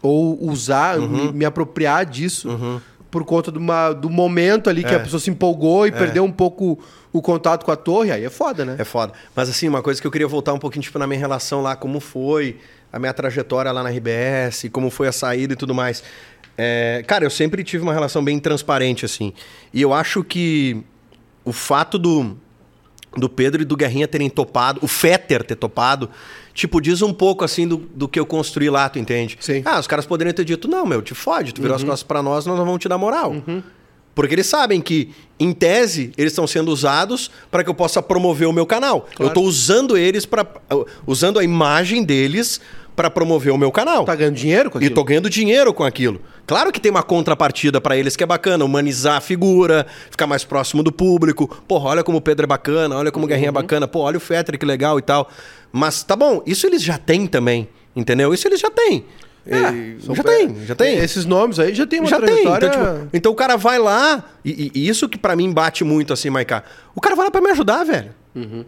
Ou 0.01 0.37
usar, 0.49 0.99
Uhum. 0.99 1.07
me, 1.27 1.31
me 1.31 1.45
apropriar 1.45 2.05
disso 2.05 2.81
por 3.11 3.25
conta 3.25 3.49
uma, 3.51 3.91
do 3.91 4.09
momento 4.09 4.69
ali 4.69 4.83
que 4.83 4.93
É. 4.93 4.97
a 4.97 4.99
pessoa 4.99 5.19
se 5.19 5.29
empolgou 5.29 5.87
e 5.87 5.91
perdeu 5.91 6.23
um 6.23 6.31
pouco 6.31 6.77
o 7.11 7.21
contato 7.21 7.65
com 7.65 7.71
a 7.71 7.75
torre, 7.75 8.11
aí 8.11 8.23
é 8.23 8.29
foda, 8.29 8.63
né? 8.63 8.75
É 8.77 8.83
foda. 8.83 9.13
Mas 9.35 9.49
assim, 9.49 9.67
uma 9.67 9.81
coisa 9.81 9.99
que 9.99 10.05
eu 10.05 10.11
queria 10.11 10.27
voltar 10.27 10.53
um 10.53 10.59
pouquinho, 10.59 10.83
tipo, 10.83 10.99
na 10.99 11.07
minha 11.07 11.19
relação 11.19 11.61
lá, 11.61 11.75
como 11.75 11.99
foi 11.99 12.57
a 12.93 12.99
minha 12.99 13.13
trajetória 13.13 13.71
lá 13.71 13.81
na 13.81 13.89
RBS, 13.89 14.65
como 14.71 14.89
foi 14.91 15.07
a 15.07 15.11
saída 15.11 15.53
e 15.53 15.55
tudo 15.55 15.73
mais. 15.73 16.03
É, 16.57 17.03
cara, 17.07 17.23
eu 17.23 17.29
sempre 17.29 17.63
tive 17.63 17.81
uma 17.83 17.93
relação 17.93 18.23
bem 18.23 18.37
transparente, 18.37 19.05
assim. 19.05 19.33
E 19.73 19.81
eu 19.81 19.93
acho 19.93 20.23
que 20.23 20.83
o 21.45 21.51
fato 21.53 21.97
do, 21.97 22.37
do 23.15 23.29
Pedro 23.29 23.61
e 23.61 23.65
do 23.65 23.75
Guerrinha 23.75 24.07
terem 24.07 24.29
topado, 24.29 24.79
o 24.83 24.87
Fetter 24.87 25.43
ter 25.43 25.55
topado, 25.55 26.09
tipo, 26.53 26.79
diz 26.79 27.01
um 27.01 27.13
pouco, 27.13 27.43
assim, 27.43 27.67
do, 27.67 27.77
do 27.77 28.07
que 28.07 28.19
eu 28.19 28.25
construí 28.25 28.69
lá, 28.69 28.87
tu 28.89 28.99
entende? 28.99 29.37
Sim. 29.39 29.61
Ah, 29.65 29.79
os 29.79 29.87
caras 29.87 30.05
poderiam 30.05 30.33
ter 30.33 30.45
dito, 30.45 30.67
não, 30.67 30.85
meu, 30.85 31.01
te 31.01 31.13
fode, 31.13 31.53
tu 31.53 31.61
virou 31.61 31.75
as 31.75 31.83
costas 31.83 32.03
pra 32.03 32.21
nós, 32.21 32.45
nós 32.45 32.57
não 32.57 32.65
vamos 32.65 32.79
te 32.79 32.87
dar 32.87 32.97
moral. 32.97 33.35
Porque 34.13 34.35
eles 34.35 34.47
sabem 34.47 34.81
que, 34.81 35.11
em 35.39 35.53
tese, 35.53 36.11
eles 36.17 36.33
estão 36.33 36.45
sendo 36.45 36.71
usados 36.71 37.31
para 37.49 37.63
que 37.63 37.69
eu 37.69 37.73
possa 37.73 38.01
promover 38.01 38.47
o 38.49 38.53
meu 38.53 38.65
canal. 38.65 39.07
Eu 39.17 39.27
estou 39.27 39.45
usando 39.45 39.97
eles 39.97 40.25
para 40.25 40.45
usando 41.07 41.39
a 41.39 41.43
imagem 41.43 42.03
deles 42.03 42.59
para 42.99 43.09
promover 43.09 43.53
o 43.53 43.57
meu 43.57 43.71
canal. 43.71 44.03
Tá 44.03 44.13
ganhando 44.13 44.35
dinheiro 44.35 44.69
com 44.69 44.77
E 44.77 44.79
aquilo? 44.83 44.95
tô 44.95 45.03
ganhando 45.05 45.29
dinheiro 45.29 45.73
com 45.73 45.85
aquilo. 45.85 46.19
Claro 46.45 46.69
que 46.69 46.81
tem 46.81 46.91
uma 46.91 47.01
contrapartida 47.01 47.79
para 47.79 47.95
eles 47.95 48.17
que 48.17 48.23
é 48.25 48.27
bacana, 48.27 48.65
humanizar 48.65 49.15
a 49.15 49.21
figura, 49.21 49.87
ficar 50.11 50.27
mais 50.27 50.43
próximo 50.43 50.83
do 50.83 50.91
público. 50.91 51.47
Porra, 51.65 51.91
olha 51.91 52.03
como 52.03 52.17
o 52.17 52.21
Pedro 52.21 52.43
é 52.43 52.47
bacana, 52.47 52.97
olha 52.97 53.09
como 53.09 53.23
o 53.23 53.27
Guerrinha 53.29 53.47
é 53.47 53.51
bacana, 53.53 53.87
pô, 53.87 53.99
olha 54.01 54.17
o 54.17 54.19
Fetter 54.19 54.59
que 54.59 54.65
legal 54.65 54.99
e 54.99 55.01
tal. 55.01 55.29
Mas 55.71 56.03
tá 56.03 56.13
bom, 56.13 56.43
isso 56.45 56.67
eles 56.67 56.83
já 56.83 56.97
têm 56.97 57.25
também, 57.25 57.69
entendeu? 57.95 58.33
Isso 58.33 58.45
eles 58.49 58.59
já 58.59 58.69
têm. 58.69 59.05
É, 59.47 59.55
E- 59.71 59.97
são- 60.01 60.13
já 60.13 60.21
tem, 60.23 60.65
já 60.65 60.75
tem. 60.75 60.97
Esses 60.97 61.23
nomes 61.23 61.57
aí 61.57 61.73
já 61.73 61.87
tem 61.87 62.01
uma 62.01 62.09
Já 62.09 62.17
tem. 62.19 62.43
trajetória... 62.43 62.67
Então, 62.67 62.93
tipo, 62.97 63.09
então 63.13 63.31
o 63.31 63.35
cara 63.35 63.55
vai 63.55 63.79
lá, 63.79 64.25
e, 64.43 64.69
e 64.75 64.89
isso 64.89 65.07
que 65.07 65.17
pra 65.17 65.37
mim 65.37 65.53
bate 65.53 65.85
muito 65.85 66.11
assim, 66.11 66.29
Maiká. 66.29 66.63
O 66.93 66.99
cara 66.99 67.15
vai 67.15 67.23
lá 67.23 67.31
pra 67.31 67.39
me 67.39 67.49
ajudar, 67.51 67.85
velho. 67.85 68.09
Ah, 68.35 68.63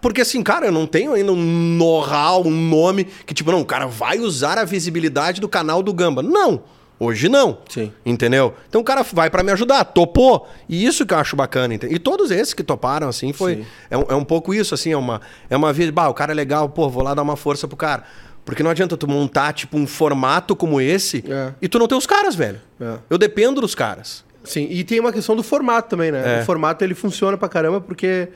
Porque 0.00 0.20
assim, 0.22 0.42
cara, 0.42 0.66
eu 0.66 0.72
não 0.72 0.86
tenho 0.86 1.12
ainda 1.14 1.32
um 1.32 1.76
know-how, 1.76 2.44
um 2.46 2.50
nome 2.50 3.04
que, 3.04 3.32
tipo, 3.32 3.50
não, 3.52 3.60
o 3.60 3.64
cara 3.64 3.86
vai 3.86 4.18
usar 4.18 4.58
a 4.58 4.64
visibilidade 4.64 5.40
do 5.40 5.48
canal 5.48 5.82
do 5.82 5.92
Gamba. 5.92 6.22
Não. 6.22 6.62
Hoje 7.00 7.28
não. 7.28 7.58
Sim. 7.68 7.92
Entendeu? 8.04 8.54
Então 8.68 8.80
o 8.80 8.84
cara 8.84 9.04
vai 9.04 9.30
pra 9.30 9.44
me 9.44 9.52
ajudar, 9.52 9.84
topou. 9.84 10.48
E 10.68 10.84
isso 10.84 11.06
que 11.06 11.14
eu 11.14 11.18
acho 11.18 11.36
bacana. 11.36 11.74
ente- 11.74 11.86
E 11.88 11.96
todos 11.96 12.32
esses 12.32 12.52
que 12.52 12.64
toparam, 12.64 13.08
assim, 13.08 13.32
foi. 13.32 13.64
É 13.88 13.96
um, 13.96 14.04
é 14.08 14.14
um 14.16 14.24
pouco 14.24 14.52
isso, 14.52 14.74
assim, 14.74 14.90
é 14.92 14.96
uma. 14.96 15.20
É 15.48 15.56
uma 15.56 15.72
vez, 15.72 15.90
bah, 15.90 16.08
o 16.08 16.14
cara 16.14 16.32
é 16.32 16.34
legal, 16.34 16.68
pô, 16.68 16.88
vou 16.90 17.04
lá 17.04 17.14
dar 17.14 17.22
uma 17.22 17.36
força 17.36 17.68
pro 17.68 17.76
cara. 17.76 18.02
Porque 18.44 18.64
não 18.64 18.70
adianta 18.72 18.96
tu 18.96 19.06
montar, 19.06 19.52
tipo, 19.52 19.76
um 19.78 19.86
formato 19.86 20.56
como 20.56 20.80
esse 20.80 21.22
É. 21.28 21.52
e 21.62 21.68
tu 21.68 21.78
não 21.78 21.86
ter 21.86 21.94
os 21.94 22.06
caras, 22.06 22.34
velho. 22.34 22.60
É. 22.80 22.94
Eu 23.08 23.16
dependo 23.16 23.60
dos 23.60 23.76
caras. 23.76 24.24
Sim, 24.42 24.66
e 24.70 24.82
tem 24.82 24.98
uma 24.98 25.12
questão 25.12 25.36
do 25.36 25.42
formato 25.44 25.90
também, 25.90 26.10
né? 26.10 26.38
É. 26.38 26.42
O 26.42 26.44
formato 26.46 26.82
ele 26.82 26.94
funciona 26.94 27.36
pra 27.36 27.48
caramba 27.48 27.80
porque 27.80 28.28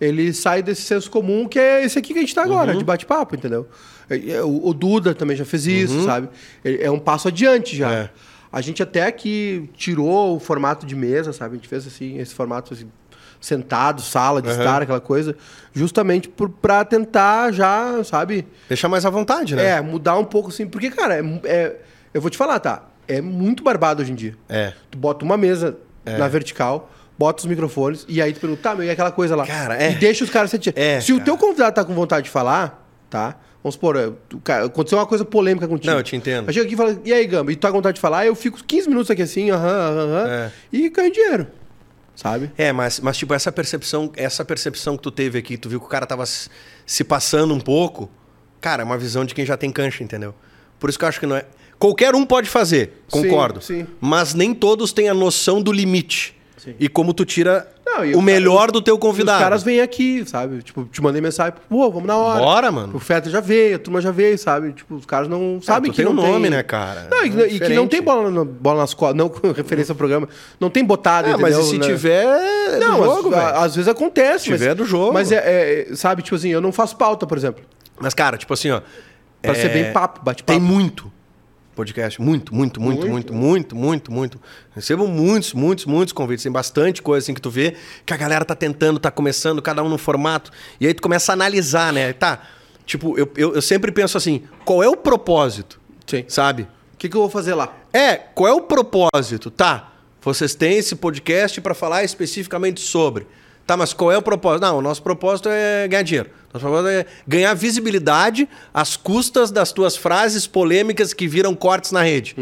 ele 0.00 0.32
sai 0.32 0.62
desse 0.62 0.82
senso 0.82 1.10
comum 1.10 1.46
que 1.48 1.58
é 1.58 1.84
esse 1.84 1.98
aqui 1.98 2.12
que 2.12 2.18
a 2.18 2.22
gente 2.22 2.34
tá 2.34 2.42
agora, 2.42 2.72
Uhum. 2.72 2.78
de 2.78 2.84
bate-papo, 2.84 3.34
entendeu? 3.34 3.66
O, 4.44 4.72
Duda 4.74 5.14
também 5.14 5.36
já 5.36 5.44
fez 5.44 5.66
isso, 5.66 6.04
sabe? 6.04 6.28
É 6.64 6.90
um 6.90 6.98
passo 6.98 7.28
adiante 7.28 7.76
já. 7.76 7.88
Uhum. 7.88 7.94
É. 7.94 8.10
A 8.52 8.60
gente 8.60 8.82
até 8.82 9.04
aqui 9.06 9.68
tirou 9.76 10.36
o 10.36 10.40
formato 10.40 10.86
de 10.86 10.94
mesa, 10.94 11.32
sabe? 11.32 11.54
A 11.54 11.56
gente 11.56 11.68
fez 11.68 11.86
assim, 11.86 12.18
esse 12.18 12.32
formato 12.34 12.72
assim, 12.72 12.88
sentado, 13.40 14.00
sala 14.00 14.40
de 14.40 14.48
Uhum. 14.48 14.54
estar, 14.58 14.82
aquela 14.82 15.00
coisa, 15.00 15.36
justamente 15.74 16.28
por, 16.28 16.48
pra 16.48 16.84
tentar 16.84 17.52
já, 17.52 18.02
sabe? 18.04 18.46
Deixar 18.68 18.88
mais 18.88 19.04
à 19.04 19.10
vontade, 19.10 19.54
né? 19.56 19.66
É, 19.72 19.80
mudar 19.80 20.16
um 20.18 20.24
pouco 20.24 20.48
assim, 20.48 20.66
porque, 20.66 20.90
cara, 20.90 21.16
é, 21.16 21.22
é- 21.44 21.76
eu 22.14 22.20
vou 22.20 22.30
te 22.30 22.36
falar, 22.36 22.58
tá? 22.60 22.84
É 23.08 23.20
muito 23.20 23.62
barbado 23.62 24.02
hoje 24.02 24.12
em 24.12 24.14
dia. 24.14 24.34
É. 24.48 24.72
Tu 24.90 24.96
bota 24.98 25.24
uma 25.24 25.36
mesa 25.36 25.76
É. 26.04 26.16
na 26.16 26.28
vertical, 26.28 26.90
bota 27.18 27.40
os 27.40 27.46
microfones 27.46 28.04
e 28.08 28.20
aí 28.20 28.32
tu 28.32 28.40
pergunta, 28.40 28.62
tá, 28.62 28.74
meu, 28.74 28.84
e 28.84 28.90
aquela 28.90 29.10
coisa 29.10 29.34
lá? 29.36 29.46
Cara, 29.46 29.80
é. 29.82 29.92
E 29.92 29.94
deixa 29.96 30.22
os 30.24 30.30
caras 30.30 30.50
sentir. 30.50 30.72
É, 30.76 31.00
Se 31.00 31.12
o 31.12 31.16
cara. 31.16 31.24
teu 31.24 31.36
convidado 31.38 31.74
tá 31.74 31.84
com 31.84 31.94
vontade 31.94 32.24
de 32.24 32.30
falar, 32.30 32.86
tá? 33.10 33.36
Vamos 33.62 33.74
supor, 33.74 33.96
é, 33.96 34.12
cara, 34.44 34.66
aconteceu 34.66 34.96
uma 34.98 35.06
coisa 35.06 35.24
polêmica 35.24 35.66
contigo. 35.66 35.90
Não, 35.90 35.98
eu 35.98 36.04
te 36.04 36.14
entendo. 36.14 36.46
Aí 36.48 36.54
chega 36.54 36.66
aqui 36.66 36.74
e 36.74 36.76
fala, 36.76 37.00
e 37.04 37.12
aí, 37.12 37.26
Gamba, 37.26 37.50
e 37.50 37.56
tu 37.56 37.60
tá 37.60 37.68
com 37.68 37.74
vontade 37.78 37.96
de 37.96 38.00
falar? 38.00 38.24
Eu 38.26 38.34
fico 38.36 38.62
15 38.62 38.88
minutos 38.88 39.10
aqui 39.10 39.22
assim, 39.22 39.50
aham, 39.50 39.66
aham, 39.68 40.08
aham, 40.12 40.28
É. 40.28 40.52
e 40.72 40.88
ganho 40.88 41.10
dinheiro, 41.10 41.46
sabe? 42.14 42.52
É, 42.56 42.70
mas, 42.72 43.00
mas 43.00 43.16
tipo, 43.16 43.34
essa 43.34 43.50
percepção, 43.50 44.12
essa 44.16 44.44
percepção 44.44 44.96
que 44.96 45.02
tu 45.02 45.10
teve 45.10 45.38
aqui, 45.38 45.56
tu 45.56 45.68
viu 45.68 45.80
que 45.80 45.86
o 45.86 45.88
cara 45.88 46.06
tava 46.06 46.24
se 46.26 46.48
se 46.84 47.02
passando 47.02 47.52
um 47.52 47.58
pouco, 47.58 48.08
cara, 48.60 48.82
é 48.82 48.84
uma 48.84 48.96
visão 48.96 49.24
de 49.24 49.34
quem 49.34 49.44
já 49.44 49.56
tem 49.56 49.72
cancha, 49.72 50.04
entendeu? 50.04 50.32
Por 50.78 50.88
isso 50.88 50.96
que 50.96 51.04
eu 51.04 51.08
acho 51.08 51.18
que 51.18 51.26
não 51.26 51.34
é. 51.34 51.44
Qualquer 51.76 52.14
um 52.14 52.24
pode 52.24 52.48
fazer, 52.48 53.02
concordo. 53.10 53.60
Sim, 53.60 53.80
sim. 53.80 53.86
Mas 54.00 54.32
nem 54.34 54.54
todos 54.54 54.92
têm 54.92 55.08
a 55.08 55.14
noção 55.14 55.60
do 55.60 55.72
limite. 55.72 56.35
Sim. 56.66 56.74
E 56.80 56.88
como 56.88 57.14
tu 57.14 57.24
tira 57.24 57.66
Não, 57.86 58.18
o 58.18 58.20
melhor 58.22 58.70
do 58.72 58.82
teu 58.82 58.98
convidado. 58.98 59.38
Os 59.38 59.42
caras 59.44 59.62
vêm 59.62 59.80
aqui, 59.80 60.24
sabe? 60.26 60.60
Tipo, 60.62 60.84
te 60.84 61.00
mandei 61.00 61.22
mensagem, 61.22 61.54
pô, 61.68 61.88
vamos 61.90 62.06
na 62.08 62.16
hora. 62.16 62.40
Bora, 62.40 62.72
mano. 62.72 62.96
O 62.96 62.98
Feta 62.98 63.30
já 63.30 63.40
veio, 63.40 63.76
a 63.76 63.78
turma 63.78 64.00
já 64.00 64.10
veio, 64.10 64.36
sabe? 64.36 64.72
Tipo, 64.72 64.96
os 64.96 65.06
caras 65.06 65.28
não 65.28 65.60
sabem 65.62 65.90
Ah, 65.90 65.92
tu 65.92 65.96
que 65.96 66.02
tem 66.02 66.04
não 66.04 66.12
um 66.12 66.26
nome, 66.26 66.42
tem... 66.42 66.50
né, 66.50 66.62
cara? 66.64 67.06
Não, 67.10 67.24
e, 67.24 67.40
É 67.42 67.46
e 67.54 67.60
que 67.60 67.68
não 67.74 67.86
tem 67.86 68.02
bola, 68.02 68.30
na- 68.30 68.44
bola 68.44 68.80
nas 68.80 68.92
costas, 68.92 69.16
não 69.16 69.28
com 69.30 69.52
referência 69.52 69.92
ao 69.92 69.96
programa. 69.96 70.28
Não 70.58 70.68
tem 70.68 70.84
botada, 70.84 71.28
Ah, 71.34 71.38
mas 71.38 71.54
entendeu? 71.56 71.60
e 71.60 71.70
se 71.70 71.78
né? 71.78 71.86
tiver 71.86 72.24
é 72.74 72.78
Não, 72.80 73.04
jogo, 73.04 73.32
a- 73.34 73.38
velho. 73.52 73.58
às 73.60 73.76
vezes 73.76 73.88
acontece. 73.88 74.44
Se 74.44 74.50
tiver 74.50 74.68
mas, 74.70 74.76
do 74.76 74.84
jogo. 74.84 75.12
Mas 75.14 75.30
é, 75.30 75.86
é, 75.90 75.94
sabe, 75.94 76.22
tipo 76.22 76.34
assim, 76.34 76.48
eu 76.48 76.60
não 76.60 76.72
faço 76.72 76.96
pauta, 76.96 77.26
por 77.26 77.38
exemplo. 77.38 77.62
Mas, 78.00 78.12
cara, 78.12 78.36
tipo 78.36 78.52
assim, 78.52 78.72
ó. 78.72 78.80
Pra 79.40 79.52
é, 79.52 79.54
ser 79.54 79.68
bem 79.68 79.92
papo, 79.92 80.20
bate-papo. 80.24 80.58
Tem 80.58 80.60
muito 80.60 81.12
podcast. 81.76 82.20
Muito, 82.20 82.54
muito, 82.54 82.80
muito, 82.80 83.06
muito, 83.06 83.32
Muito. 83.32 83.76
muito, 83.76 84.10
muito. 84.10 84.40
Recebo 84.74 85.06
muitos, 85.06 85.52
muitos, 85.52 85.84
muitos 85.84 86.12
convites. 86.12 86.42
Tem 86.42 86.50
bastante 86.50 87.00
coisa 87.02 87.24
assim 87.24 87.34
que 87.34 87.40
tu 87.40 87.50
vê 87.50 87.76
que 88.04 88.12
a 88.12 88.16
galera 88.16 88.44
tá 88.44 88.54
tentando, 88.54 88.98
tá 88.98 89.10
começando, 89.10 89.62
cada 89.62 89.82
um 89.82 89.88
no 89.88 89.98
formato. 89.98 90.50
E 90.80 90.86
aí 90.86 90.94
tu 90.94 91.02
começa 91.02 91.30
a 91.30 91.34
analisar, 91.34 91.92
né? 91.92 92.12
Tá. 92.12 92.42
Tipo, 92.84 93.18
eu, 93.18 93.30
eu, 93.36 93.54
eu 93.54 93.62
sempre 93.62 93.92
penso 93.92 94.16
assim: 94.16 94.42
qual 94.64 94.82
é 94.82 94.88
o 94.88 94.96
propósito? 94.96 95.80
Sim. 96.06 96.24
Sabe? 96.26 96.62
O 96.94 96.96
que, 96.98 97.08
que 97.08 97.16
eu 97.16 97.20
vou 97.20 97.30
fazer 97.30 97.54
lá? 97.54 97.76
É, 97.92 98.16
qual 98.16 98.48
é 98.48 98.54
o 98.54 98.62
propósito? 98.62 99.50
Tá, 99.50 99.92
vocês 100.22 100.54
têm 100.54 100.78
esse 100.78 100.96
podcast 100.96 101.60
para 101.60 101.74
falar 101.74 102.02
especificamente 102.04 102.80
sobre. 102.80 103.26
Tá, 103.66 103.76
mas 103.76 103.92
qual 103.92 104.12
é 104.12 104.16
o 104.18 104.22
propósito? 104.22 104.62
Não, 104.62 104.78
o 104.78 104.82
nosso 104.82 105.02
propósito 105.02 105.48
é 105.50 105.88
ganhar 105.88 106.02
dinheiro. 106.02 106.30
Nosso 106.54 106.64
propósito 106.64 106.88
é 106.88 107.04
ganhar 107.26 107.52
visibilidade 107.54 108.48
às 108.72 108.96
custas 108.96 109.50
das 109.50 109.72
tuas 109.72 109.96
frases 109.96 110.46
polêmicas 110.46 111.12
que 111.12 111.26
viram 111.26 111.54
cortes 111.54 111.90
na 111.90 112.02
rede. 112.02 112.36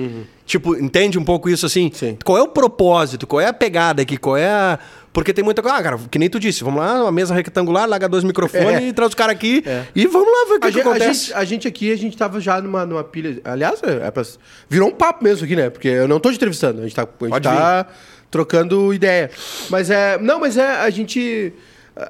Tipo, 0.44 0.76
entende 0.76 1.18
um 1.18 1.24
pouco 1.24 1.48
isso 1.48 1.64
assim? 1.64 1.90
Sim. 1.94 2.18
Qual 2.22 2.36
é 2.36 2.42
o 2.42 2.48
propósito? 2.48 3.26
Qual 3.26 3.40
é 3.40 3.46
a 3.46 3.52
pegada 3.54 4.02
aqui? 4.02 4.16
Qual 4.18 4.36
é 4.36 4.46
a. 4.48 4.78
Porque 5.14 5.32
tem 5.32 5.42
muita 5.44 5.62
coisa. 5.62 5.78
Ah, 5.78 5.82
cara, 5.82 5.98
que 6.10 6.18
nem 6.18 6.28
tu 6.28 6.38
disse, 6.40 6.62
vamos 6.64 6.80
lá, 6.80 7.02
uma 7.04 7.12
mesa 7.12 7.32
retangular, 7.32 7.88
larga 7.88 8.08
dois 8.08 8.24
microfones 8.24 8.66
É. 8.82 8.88
e 8.88 8.92
traz 8.92 9.10
os 9.10 9.14
caras 9.14 9.34
aqui 9.34 9.62
É. 9.64 9.84
e 9.94 10.06
vamos 10.06 10.28
lá 10.28 10.48
ver 10.48 10.54
o 10.56 10.60
que, 10.60 10.66
a, 10.66 10.70
que 10.70 10.76
gente, 10.76 10.86
a, 10.86 10.90
acontece. 10.90 11.20
gente, 11.26 11.34
a 11.34 11.44
gente 11.44 11.68
aqui, 11.68 11.92
a 11.92 11.96
gente 11.96 12.16
tava 12.16 12.40
já 12.40 12.60
numa, 12.60 12.84
numa 12.84 13.02
pilha. 13.04 13.40
Aliás, 13.44 13.80
é, 13.82 14.06
é 14.06 14.10
pra- 14.10 14.24
virou 14.68 14.88
um 14.88 14.92
papo 14.92 15.22
mesmo 15.24 15.44
aqui, 15.44 15.54
né? 15.56 15.70
Porque 15.70 15.88
eu 15.88 16.06
não 16.08 16.18
tô 16.20 16.30
te 16.30 16.36
entrevistando, 16.36 16.80
a 16.80 16.82
gente 16.82 16.94
tá, 16.96 17.02
a 17.02 17.06
gente 17.06 17.30
Pode 17.30 17.44
tá 17.48 17.86
trocando 18.34 18.92
ideia. 18.92 19.30
Mas 19.70 19.90
é. 19.90 20.18
Não, 20.18 20.40
mas 20.40 20.56
é. 20.56 20.66
A 20.80 20.90
gente. 20.90 21.52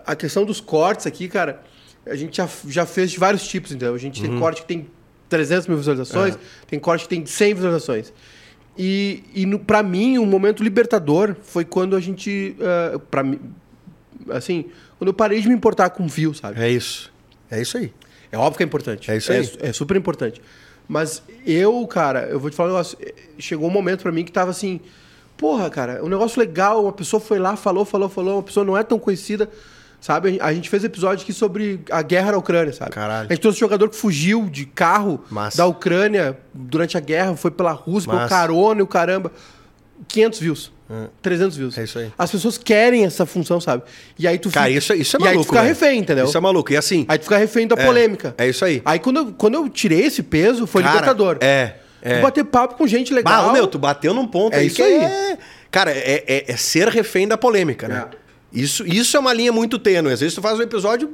A 0.07 0.17
questão 0.17 0.47
dos 0.47 0.61
cortes 0.63 1.07
aqui, 1.07 1.29
cara, 1.29 1.63
a 2.07 2.15
gente 2.17 2.39
já, 2.39 2.49
já 2.67 2.87
fez 2.87 3.11
de 3.11 3.19
vários 3.19 3.47
tipos, 3.47 3.71
entendeu? 3.71 3.95
A 3.95 3.99
gente 3.99 4.23
Uhum. 4.23 4.31
tem 4.31 4.39
corte 4.39 4.63
que 4.63 4.69
tem 4.69 4.87
300 5.29 5.67
mil 5.69 5.77
visualizações, 5.77 6.39
tem 6.67 6.79
corte 6.79 7.03
que 7.03 7.09
tem 7.11 7.27
100 7.27 7.55
visualizações. 7.55 8.11
E, 8.79 9.23
e 9.35 9.45
no, 9.45 9.59
pra 9.59 9.83
mim, 9.83 10.19
um 10.19 10.25
momento 10.25 10.63
libertador 10.65 11.37
foi 11.43 11.65
quando 11.67 11.95
a 11.95 12.01
gente. 12.01 12.57
Uh, 12.59 12.99
pra 12.99 13.23
mim. 13.23 13.39
Assim, 14.31 14.65
quando 14.99 15.09
eu 15.09 15.15
parei 15.15 15.41
de 15.43 15.49
me 15.49 15.55
importar 15.55 15.91
com 15.91 16.07
view, 16.09 16.33
sabe? 16.33 16.59
É 16.61 16.71
isso. 16.71 17.13
É 17.51 17.61
isso 17.61 17.77
aí. 17.77 17.93
É 18.33 18.39
óbvio 18.39 18.57
que 18.57 18.63
é 18.63 18.67
importante. 18.67 19.11
É 19.11 19.17
isso 19.19 19.31
aí. 19.31 19.49
É, 19.61 19.73
super 19.73 19.97
importante. 19.99 20.41
Mas 20.89 21.23
eu, 21.47 21.87
cara, 21.87 22.27
eu 22.31 22.41
vou 22.41 22.49
te 22.51 22.57
falar 22.57 22.71
um 22.71 22.73
negócio. 22.73 22.97
eh, 23.01 23.13
Chegou 23.39 23.69
um 23.69 23.73
momento 23.73 24.03
pra 24.03 24.11
mim 24.11 24.25
que 24.25 24.33
tava 24.33 24.51
assim. 24.51 24.81
Porra, 25.37 25.69
cara, 25.71 26.01
um 26.05 26.09
negócio 26.09 26.39
legal. 26.41 26.83
Uma 26.85 26.93
pessoa 26.93 27.21
foi 27.21 27.39
lá, 27.39 27.57
falou, 27.57 27.85
falou, 27.85 28.09
falou. 28.09 28.37
Uma 28.37 28.43
pessoa 28.43 28.65
não 28.65 28.77
é 28.77 28.83
tão 28.83 28.99
conhecida. 28.99 29.49
Sabe? 30.01 30.39
A 30.43 30.53
gente 30.53 30.69
fez 30.69 30.85
episódio 30.85 31.23
aqui 31.23 31.33
sobre 31.33 31.81
a 31.91 32.03
guerra 32.03 32.33
na 32.33 32.37
Ucrânia, 32.39 32.75
sabe? 32.75 32.91
Caralho. 32.91 33.27
A 33.31 33.33
gente 33.33 33.41
trouxe 33.41 33.57
um 33.57 33.61
jogador 33.61 33.89
que 33.89 33.97
fugiu 33.97 34.51
de 34.51 34.67
carro 34.67 35.25
Massa. 35.31 35.57
da 35.57 35.67
Ucrânia 35.67 36.37
durante 36.53 36.95
a 36.99 37.01
guerra, 37.01 37.35
foi 37.37 37.51
pela 37.51 37.73
Rússia, 37.73 38.11
pelo 38.13 38.29
carona 38.29 38.81
e 38.81 38.83
o 38.83 38.87
caramba. 38.87 39.33
500 40.07 40.41
views. 40.41 40.73
300 41.23 41.57
views. 41.57 41.79
É 41.79 41.85
isso 41.85 41.99
aí. 41.99 42.13
As 42.19 42.31
pessoas 42.31 42.59
querem 42.59 43.07
essa 43.07 43.25
função, 43.25 43.59
sabe? 43.63 43.85
E 44.19 44.29
aí 44.29 44.39
tu 44.39 44.51
Cara, 44.51 44.67
fica- 44.67 44.79
isso, 44.79 44.93
é- 44.93 44.97
isso 44.97 45.17
é 45.17 45.21
e 45.21 45.23
maluco. 45.23 45.39
aí 45.41 45.45
tu 45.47 45.49
fica 45.49 45.63
refém, 45.63 46.01
entendeu? 46.01 46.27
Isso 46.27 46.37
é 46.37 46.41
maluco. 46.41 46.71
E 46.71 46.77
assim. 46.77 47.07
Aí 47.09 47.17
tu 47.19 47.23
fica 47.23 47.39
refém 47.39 47.67
da 47.67 47.75
É, 47.75 47.87
polêmica. 47.87 48.35
é 48.37 48.47
isso 48.47 48.63
aí. 48.63 48.83
Aí 48.85 48.99
quando 48.99 49.17
eu, 49.17 49.33
quando 49.33 49.55
eu 49.55 49.69
tirei 49.71 50.03
esse 50.05 50.23
peso, 50.23 50.67
foi 50.67 50.83
Cara, 50.83 50.95
libertador. 50.97 51.39
é, 51.41 51.77
é. 52.05 52.21
Bater 52.21 52.45
papo 52.45 52.75
com 52.77 52.87
gente 52.87 53.13
legal. 53.13 53.49
Ah, 53.49 53.53
meu, 53.53 53.67
tu 53.67 53.79
bateu 53.79 54.13
num 54.15 54.27
ponto 54.27 54.55
É 54.55 54.63
isso 54.63 54.77
que 54.77 54.83
aí. 54.83 54.93
é... 55.03 55.39
Cara, 55.71 55.91
é, 55.91 56.23
é- 56.27 56.45
é 56.53 56.57
ser 56.57 56.87
refém 56.89 57.27
da 57.27 57.37
polêmica, 57.37 57.89
né? 57.89 58.07
Isso, 58.53 58.87
isso 58.87 59.17
é 59.17 59.21
uma 59.21 59.33
linha 59.33 59.51
muito 59.51 59.79
tênue. 59.79 60.13
Às 60.13 60.21
vezes 60.21 60.35
tu 60.35 60.41
faz 60.43 60.57
um 60.59 60.63
episódio, 60.63 61.13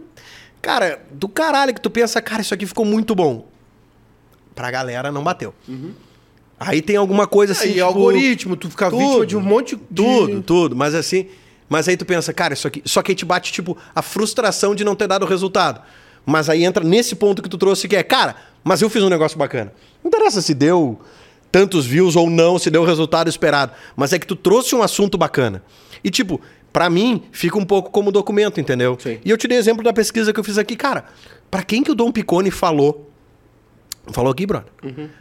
cara, 0.61 1.01
do 1.13 1.29
caralho, 1.29 1.73
que 1.73 1.81
tu 1.81 1.89
pensa, 1.89 2.21
cara, 2.21 2.43
isso 2.43 2.53
aqui 2.53 2.67
ficou 2.67 2.85
muito 2.85 3.15
bom. 3.15 3.49
Pra 4.55 4.71
galera 4.71 5.11
não 5.11 5.23
bateu. 5.23 5.55
Aí 6.59 6.83
tem 6.83 6.97
alguma 6.97 7.27
coisa 7.27 7.53
assim, 7.55 7.69
Aí, 7.69 7.75
tipo, 7.75 7.87
algoritmo, 7.87 8.57
tu 8.57 8.69
fica 8.69 8.91
tudo, 8.91 8.99
vítima 8.99 9.27
de 9.27 9.37
um 9.37 9.41
monte 9.41 9.77
de... 9.77 9.83
Tudo, 9.95 10.43
tudo. 10.43 10.77
Mas 10.77 10.95
assim, 10.95 11.29
mas 11.67 11.89
aí 11.89 11.97
tu 11.97 12.05
pensa, 12.05 12.31
cara, 12.35 12.53
isso 12.53 12.67
aqui. 12.69 12.83
Só 12.85 13.01
que 13.01 13.13
aí 13.13 13.17
te 13.17 13.25
bate, 13.25 13.51
tipo, 13.51 13.79
a 13.95 14.03
frustração 14.03 14.75
de 14.75 14.85
não 14.85 14.95
ter 14.95 15.07
dado 15.07 15.23
o 15.23 15.27
resultado. 15.27 15.81
Mas 16.27 16.51
aí 16.51 16.63
entra 16.65 16.85
nesse 16.85 17.15
ponto 17.17 17.41
que 17.41 17.49
tu 17.49 17.57
trouxe, 17.57 17.89
que 17.89 17.97
é, 17.97 18.03
cara, 18.03 18.37
mas 18.65 18.83
eu 18.83 18.91
fiz 18.91 19.03
um 19.03 19.09
negócio 19.09 19.39
bacana. 19.39 19.73
Não 20.03 20.09
interessa 20.09 20.41
se 20.41 20.55
deu 20.55 21.01
tantos 21.51 21.87
views 21.87 22.17
ou 22.17 22.31
não, 22.31 22.59
se 22.59 22.71
deu 22.71 22.83
o 22.83 22.87
resultado 22.87 23.29
esperado. 23.29 23.73
Mas 23.97 24.13
é 24.13 24.19
que 24.19 24.27
tu 24.27 24.37
trouxe 24.37 24.75
um 24.75 24.83
assunto 24.83 25.19
bacana. 25.19 25.63
E, 26.03 26.11
tipo, 26.11 26.41
pra 26.73 26.89
mim, 26.89 27.23
fica 27.33 27.59
um 27.59 27.65
pouco 27.65 27.91
como 27.91 28.13
documento, 28.13 28.61
entendeu? 28.61 28.97
Sim. 29.01 29.19
E 29.25 29.31
eu 29.31 29.37
te 29.37 29.49
dei 29.49 29.59
exemplo 29.59 29.83
da 29.83 29.93
pesquisa 29.93 30.33
que 30.33 30.41
eu 30.41 30.45
fiz 30.45 30.59
aqui. 30.59 30.77
Cara, 30.77 31.05
pra 31.51 31.63
quem 31.63 31.83
que 31.83 31.91
o 31.91 31.95
Dom 31.95 32.13
Picone 32.13 32.51
falou? 32.51 33.10
Falou 34.13 34.33
aqui, 34.33 34.47
brother. 34.47 34.69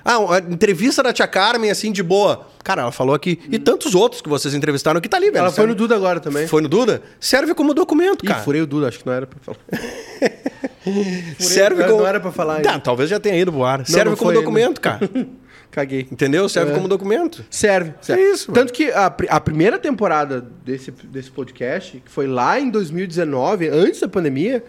Ah, 0.04 0.18
a 0.36 0.38
entrevista 0.40 1.02
da 1.04 1.12
Tia 1.14 1.28
Carmen, 1.28 1.70
assim, 1.72 1.92
de 1.92 2.02
boa. 2.04 2.48
Cara, 2.64 2.84
ela 2.84 2.92
falou 2.92 3.14
aqui. 3.16 3.40
E 3.50 3.58
tantos 3.60 3.96
outros 3.96 4.22
que 4.22 4.30
vocês 4.30 4.54
entrevistaram 4.54 5.00
que 5.02 5.08
tá 5.10 5.18
ali, 5.18 5.28
velho. 5.28 5.38
Ela 5.40 5.48
foi 5.50 5.56
Serve- 5.56 5.70
no 5.72 5.76
Duda 5.76 5.96
agora 5.96 6.20
também. 6.20 6.48
Foi 6.48 6.62
no 6.62 6.68
Duda? 6.70 7.02
Serve 7.20 7.54
como 7.54 7.74
documento, 7.74 8.24
Ih, 8.26 8.28
cara. 8.28 8.42
furei 8.42 8.62
o 8.62 8.68
Duda, 8.68 8.88
acho 8.88 9.00
que 9.00 9.06
não 9.06 9.14
era 9.14 9.28
pra 9.28 9.40
falar. 9.42 9.58
Serve 11.40 11.84
não 11.84 11.92
como... 11.98 12.06
era 12.06 12.20
pra 12.20 12.32
falar 12.32 12.56
ainda. 12.58 12.70
Tá, 12.74 12.80
talvez 12.80 13.10
já 13.10 13.20
tenha 13.20 13.36
ido 13.38 13.52
pro 13.52 13.64
ar. 13.64 13.86
Serve 13.86 14.12
não 14.12 14.18
como 14.18 14.32
foi 14.32 14.36
ainda. 14.36 14.42
documento, 14.46 14.82
cara. 14.82 15.00
Caguei. 15.72 16.08
Entendeu? 16.12 16.50
Serve 16.50 16.72
É. 16.72 16.76
como 16.76 16.88
documento. 16.88 17.46
Serve. 17.50 17.94
serve. 18.02 18.22
É 18.24 18.32
isso, 18.34 18.52
Tanto 18.52 18.74
que 18.74 18.90
a, 18.92 19.06
a 19.30 19.40
primeira 19.40 19.78
temporada 19.78 20.44
desse, 20.66 20.90
desse 20.90 21.30
podcast, 21.30 22.02
que 22.04 22.12
foi 22.12 22.26
lá 22.26 22.60
em 22.60 22.70
2019, 22.72 23.70
antes 23.70 24.00
da 24.00 24.08
pandemia, 24.08 24.64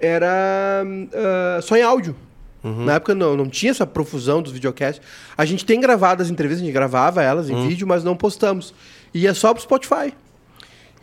era 0.00 0.82
ah, 1.14 1.60
só 1.62 1.76
em 1.76 1.82
áudio. 1.82 2.16
Uhum. 2.62 2.84
Na 2.84 2.94
época 2.94 3.14
não, 3.14 3.36
não 3.36 3.48
tinha 3.48 3.70
essa 3.70 3.86
profusão 3.86 4.42
dos 4.42 4.52
videocasts. 4.52 5.00
A 5.36 5.44
gente 5.44 5.64
tem 5.64 5.80
gravado 5.80 6.22
as 6.22 6.28
entrevistas, 6.30 6.62
a 6.62 6.66
gente 6.66 6.74
gravava 6.74 7.22
elas 7.22 7.48
em 7.48 7.54
Uhum. 7.54 7.68
vídeo, 7.68 7.86
mas 7.86 8.04
não 8.04 8.14
postamos. 8.16 8.74
E 9.14 9.26
é 9.26 9.32
só 9.34 9.52
pro 9.54 9.62
Spotify. 9.62 10.12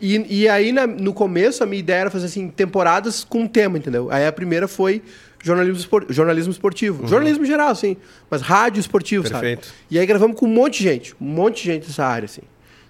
E, 0.00 0.42
e 0.42 0.48
aí, 0.48 0.70
na- 0.70 0.86
no 0.86 1.12
começo, 1.12 1.62
a 1.64 1.66
minha 1.66 1.80
ideia 1.80 2.02
era 2.02 2.10
fazer 2.10 2.26
assim, 2.26 2.48
temporadas 2.48 3.24
com 3.24 3.40
um 3.40 3.48
tema, 3.48 3.76
entendeu? 3.78 4.08
Aí 4.12 4.24
a 4.26 4.32
primeira 4.32 4.68
foi 4.68 5.02
jornalismo, 5.42 5.78
espor- 5.80 6.06
jornalismo 6.08 6.52
esportivo. 6.52 7.06
Jornalismo 7.08 7.44
geral, 7.44 7.70
assim. 7.70 7.96
Mas 8.30 8.40
rádio 8.40 8.78
esportivo, 8.80 9.24
Uhum. 9.24 9.30
Perfeito. 9.32 9.66
sabe? 9.66 9.78
E 9.90 9.98
aí 9.98 10.06
gravamos 10.06 10.38
com 10.38 10.46
um 10.46 10.52
monte 10.54 10.78
de 10.78 10.84
gente. 10.84 11.14
Um 11.20 11.24
monte 11.26 11.56
de 11.62 11.72
gente 11.72 11.86
dessa 11.88 12.04
área, 12.06 12.26
assim. 12.26 12.42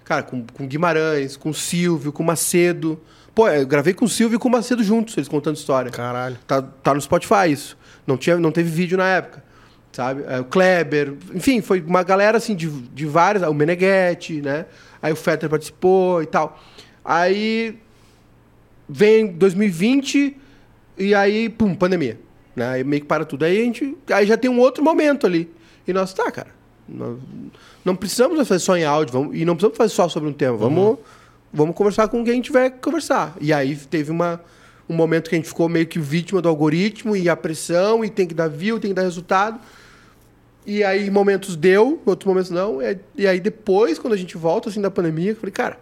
Cara, 0.05 0.21
com, 0.21 0.43
com 0.53 0.67
Guimarães, 0.67 1.35
com 1.35 1.51
Silvio, 1.51 2.11
com 2.11 2.21
Macedo. 2.23 2.99
Pô, 3.33 3.47
eu 3.47 3.65
gravei 3.65 3.93
com 3.93 4.05
o 4.05 4.09
Silvio 4.09 4.35
e 4.35 4.39
com 4.39 4.47
o 4.47 4.51
Macedo 4.51 4.83
juntos, 4.83 5.15
eles 5.17 5.27
contando 5.27 5.55
história. 5.55 5.89
Caralho. 5.91 6.37
Tá, 6.45 6.61
tá 6.61 6.93
no 6.93 7.01
Spotify 7.01 7.49
isso. 7.51 7.75
Não, 8.09 8.17
tinha, 8.17 8.37
não 8.37 8.51
teve 8.51 8.71
vídeo 8.71 8.97
na 8.97 9.07
época. 9.07 9.43
sabe? 9.91 10.23
É, 10.27 10.39
o 10.39 10.45
Kleber, 10.45 11.13
enfim, 11.33 11.61
foi 11.61 11.79
uma 11.81 12.01
galera 12.01 12.37
assim 12.37 12.55
de, 12.55 12.67
de 12.67 13.05
várias, 13.05 13.43
o 13.43 13.53
Meneghetti, 13.53 14.41
né? 14.41 14.65
Aí 14.99 15.13
o 15.13 15.15
Fetter 15.15 15.47
participou 15.47 16.23
e 16.23 16.25
tal. 16.25 16.59
Aí 17.05 17.77
vem 18.87 19.27
2020 19.27 20.35
e 20.97 21.13
aí, 21.13 21.49
pum, 21.49 21.75
pandemia. 21.75 22.19
Né? 22.55 22.67
Aí 22.67 22.83
meio 22.83 23.03
que 23.03 23.07
para 23.07 23.23
tudo. 23.23 23.45
Aí 23.45 23.61
a 23.61 23.63
gente. 23.63 23.95
Aí 24.11 24.25
já 24.25 24.35
tem 24.35 24.49
um 24.49 24.59
outro 24.59 24.83
momento 24.83 25.27
ali. 25.27 25.49
E 25.87 25.93
nós, 25.93 26.11
tá, 26.13 26.31
cara. 26.31 26.49
Nós 26.87 27.19
não 27.85 27.95
precisamos 27.95 28.47
fazer 28.47 28.59
só 28.59 28.75
em 28.75 28.83
áudio, 28.83 29.13
vamos, 29.13 29.37
e 29.37 29.45
não 29.45 29.53
precisamos 29.53 29.77
fazer 29.77 29.93
só 29.93 30.09
sobre 30.09 30.27
um 30.27 30.33
tema. 30.33 30.57
Vamos, 30.57 30.83
uhum. 30.83 30.97
vamos 31.53 31.75
conversar 31.75 32.07
com 32.07 32.25
quem 32.25 32.41
tiver 32.41 32.71
que 32.71 32.79
conversar. 32.79 33.35
E 33.39 33.53
aí 33.53 33.75
teve 33.75 34.11
uma, 34.11 34.41
um 34.89 34.95
momento 34.95 35.29
que 35.29 35.35
a 35.35 35.37
gente 35.37 35.47
ficou 35.47 35.69
meio 35.69 35.85
que 35.85 35.99
vítima 35.99 36.41
do 36.41 36.49
algoritmo 36.49 37.15
e 37.15 37.29
a 37.29 37.35
pressão, 37.35 38.03
e 38.03 38.09
tem 38.09 38.25
que 38.25 38.33
dar 38.33 38.47
view, 38.47 38.79
tem 38.79 38.89
que 38.89 38.95
dar 38.95 39.03
resultado. 39.03 39.59
E 40.65 40.83
aí, 40.83 41.09
momentos 41.09 41.55
deu, 41.55 42.01
outros 42.05 42.27
momentos 42.27 42.49
não. 42.49 42.79
E 43.15 43.27
aí, 43.27 43.39
depois, 43.39 43.99
quando 43.99 44.13
a 44.13 44.17
gente 44.17 44.35
volta 44.35 44.69
assim 44.69 44.81
da 44.81 44.91
pandemia, 44.91 45.31
eu 45.31 45.35
falei, 45.35 45.51
cara, 45.51 45.79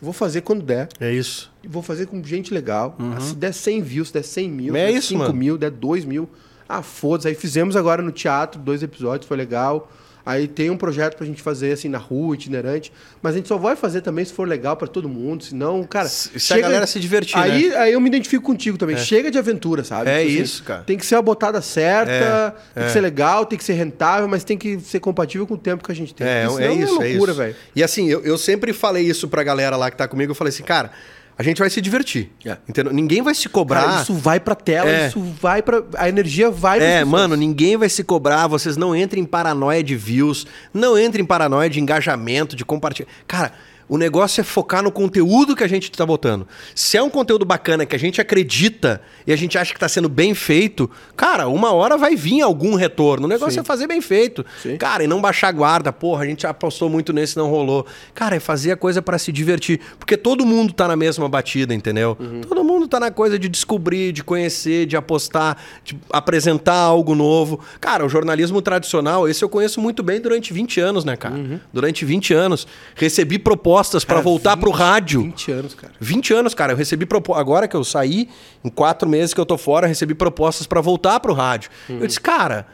vou 0.00 0.12
fazer 0.12 0.42
quando 0.42 0.62
der. 0.62 0.88
É 1.00 1.12
isso. 1.12 1.52
Vou 1.66 1.82
fazer 1.82 2.06
com 2.06 2.22
gente 2.22 2.52
legal. 2.52 2.94
Uhum. 2.98 3.14
Ah, 3.16 3.20
se 3.20 3.34
der 3.34 3.52
100 3.52 3.82
views, 3.82 4.08
se 4.08 4.14
der 4.14 4.22
100 4.22 4.50
mil, 4.50 4.76
é 4.76 4.86
der 4.86 4.94
isso, 4.94 5.08
5 5.08 5.18
mano. 5.20 5.34
mil, 5.34 5.58
der 5.58 5.70
2 5.70 6.04
mil. 6.04 6.28
Ah, 6.68 6.82
foda-se. 6.82 7.28
Aí 7.28 7.34
fizemos 7.34 7.76
agora 7.76 8.02
no 8.02 8.12
teatro 8.12 8.60
dois 8.60 8.82
episódios, 8.82 9.26
foi 9.26 9.36
legal. 9.36 9.90
Aí 10.26 10.48
tem 10.48 10.70
um 10.70 10.76
projeto 10.76 11.16
pra 11.16 11.24
gente 11.24 11.40
fazer 11.40 11.70
assim 11.70 11.88
na 11.88 11.98
rua, 11.98 12.34
itinerante. 12.34 12.92
Mas 13.22 13.34
a 13.34 13.36
gente 13.36 13.46
só 13.46 13.56
vai 13.56 13.76
fazer 13.76 14.00
também 14.00 14.24
se 14.24 14.32
for 14.32 14.46
legal 14.46 14.76
para 14.76 14.88
todo 14.88 15.08
mundo. 15.08 15.44
Senão, 15.44 15.84
cara. 15.84 16.08
Se 16.08 16.36
chega... 16.40 16.58
a 16.58 16.62
galera 16.62 16.86
se 16.88 16.98
divertir. 16.98 17.38
Aí, 17.38 17.68
né? 17.68 17.76
aí 17.76 17.92
eu 17.92 18.00
me 18.00 18.08
identifico 18.08 18.44
contigo 18.44 18.76
também. 18.76 18.96
É. 18.96 18.98
Chega 18.98 19.30
de 19.30 19.38
aventura, 19.38 19.84
sabe? 19.84 20.10
É 20.10 20.24
tipo, 20.24 20.42
isso, 20.42 20.64
cara. 20.64 20.82
Tem 20.82 20.98
que 20.98 21.06
ser 21.06 21.14
a 21.14 21.22
botada 21.22 21.62
certa, 21.62 22.10
é. 22.10 22.50
tem 22.74 22.82
é. 22.82 22.86
que 22.86 22.92
ser 22.92 23.00
legal, 23.02 23.46
tem 23.46 23.56
que 23.56 23.64
ser 23.64 23.74
rentável, 23.74 24.26
mas 24.26 24.42
tem 24.42 24.58
que 24.58 24.80
ser 24.80 24.98
compatível 24.98 25.46
com 25.46 25.54
o 25.54 25.58
tempo 25.58 25.84
que 25.84 25.92
a 25.92 25.94
gente 25.94 26.12
tem. 26.12 26.26
É, 26.26 26.44
é, 26.58 26.64
é 26.64 26.72
isso, 26.74 27.00
é 27.00 27.08
loucura, 27.08 27.32
velho. 27.32 27.54
E 27.76 27.84
assim, 27.84 28.08
eu, 28.08 28.24
eu 28.24 28.36
sempre 28.36 28.72
falei 28.72 29.04
isso 29.04 29.28
pra 29.28 29.44
galera 29.44 29.76
lá 29.76 29.92
que 29.92 29.96
tá 29.96 30.08
comigo. 30.08 30.32
Eu 30.32 30.34
falei 30.34 30.48
assim, 30.48 30.64
cara 30.64 30.90
a 31.38 31.42
gente 31.42 31.58
vai 31.58 31.68
se 31.68 31.80
divertir. 31.80 32.30
É. 32.44 32.56
Entendeu? 32.66 32.92
Ninguém 32.92 33.20
vai 33.20 33.34
se 33.34 33.48
cobrar. 33.48 33.82
Cara, 33.84 34.02
isso 34.02 34.14
vai 34.14 34.40
pra 34.40 34.54
tela, 34.54 34.88
é. 34.88 35.08
isso 35.08 35.20
vai 35.20 35.60
pra. 35.60 35.82
A 35.96 36.08
energia 36.08 36.50
vai 36.50 36.80
É, 36.80 37.04
mano, 37.04 37.36
ninguém 37.36 37.76
vai 37.76 37.88
se 37.88 38.02
cobrar. 38.02 38.46
Vocês 38.46 38.76
não 38.76 38.96
entrem 38.96 39.22
em 39.22 39.26
paranoia 39.26 39.82
de 39.82 39.94
views, 39.94 40.46
não 40.72 40.98
entrem 40.98 41.22
em 41.22 41.26
paranoia 41.26 41.68
de 41.68 41.78
engajamento, 41.78 42.56
de 42.56 42.64
compartilhar. 42.64 43.08
Cara, 43.26 43.52
o 43.88 43.96
negócio 43.96 44.40
é 44.40 44.44
focar 44.44 44.82
no 44.82 44.90
conteúdo 44.90 45.54
que 45.54 45.62
a 45.62 45.68
gente 45.68 45.84
está 45.84 46.04
botando. 46.04 46.46
Se 46.74 46.96
é 46.96 47.02
um 47.02 47.08
conteúdo 47.08 47.44
bacana 47.44 47.86
que 47.86 47.94
a 47.94 47.98
gente 47.98 48.20
acredita 48.20 49.00
e 49.26 49.32
a 49.32 49.36
gente 49.36 49.56
acha 49.56 49.72
que 49.72 49.76
está 49.76 49.88
sendo 49.88 50.08
bem 50.08 50.34
feito, 50.34 50.90
cara, 51.16 51.46
uma 51.46 51.72
hora 51.72 51.96
vai 51.96 52.16
vir 52.16 52.40
algum 52.40 52.74
retorno. 52.74 53.26
O 53.26 53.28
negócio 53.28 53.54
Sim. 53.54 53.60
é 53.60 53.64
fazer 53.64 53.86
bem 53.86 54.00
feito. 54.00 54.44
Sim. 54.60 54.76
Cara, 54.76 55.04
e 55.04 55.06
não 55.06 55.20
baixar 55.20 55.52
guarda. 55.52 55.92
Porra, 55.92 56.24
a 56.24 56.26
gente 56.26 56.46
apostou 56.46 56.90
muito 56.90 57.12
nesse, 57.12 57.36
não 57.36 57.48
rolou. 57.48 57.86
Cara, 58.12 58.34
é 58.34 58.40
fazer 58.40 58.72
a 58.72 58.76
coisa 58.76 59.00
para 59.00 59.18
se 59.18 59.30
divertir. 59.30 59.80
Porque 59.98 60.16
todo 60.16 60.44
mundo 60.44 60.72
tá 60.72 60.88
na 60.88 60.96
mesma 60.96 61.28
batida, 61.28 61.72
entendeu? 61.72 62.16
Uhum. 62.18 62.40
Todo 62.40 62.64
mundo 62.64 62.88
tá 62.88 62.98
na 62.98 63.12
coisa 63.12 63.38
de 63.38 63.48
descobrir, 63.48 64.12
de 64.12 64.24
conhecer, 64.24 64.86
de 64.86 64.96
apostar, 64.96 65.58
de 65.84 65.96
apresentar 66.10 66.74
algo 66.74 67.14
novo. 67.14 67.60
Cara, 67.80 68.04
o 68.04 68.08
jornalismo 68.08 68.60
tradicional, 68.60 69.28
esse 69.28 69.44
eu 69.44 69.48
conheço 69.48 69.80
muito 69.80 70.02
bem 70.02 70.20
durante 70.20 70.52
20 70.52 70.80
anos, 70.80 71.04
né, 71.04 71.16
cara? 71.16 71.36
Uhum. 71.36 71.60
Durante 71.72 72.04
20 72.04 72.34
anos. 72.34 72.66
Recebi 72.96 73.38
propostas 73.38 73.75
propostas 73.76 74.04
para 74.04 74.20
voltar 74.20 74.54
20, 74.54 74.60
pro 74.60 74.70
rádio. 74.70 75.22
20 75.22 75.52
anos, 75.52 75.74
cara. 75.74 75.92
20 76.00 76.34
anos, 76.34 76.54
cara. 76.54 76.72
Eu 76.72 76.76
recebi 76.76 77.04
propostas. 77.04 77.40
Agora 77.40 77.68
que 77.68 77.76
eu 77.76 77.84
saí, 77.84 78.28
em 78.64 78.68
quatro 78.68 79.08
meses 79.08 79.34
que 79.34 79.40
eu 79.40 79.46
tô 79.46 79.58
fora, 79.58 79.86
recebi 79.86 80.14
propostas 80.14 80.66
para 80.66 80.80
voltar 80.80 81.20
pro 81.20 81.32
rádio. 81.32 81.70
Uhum. 81.88 82.00
Eu 82.00 82.06
disse, 82.06 82.20
cara, 82.20 82.66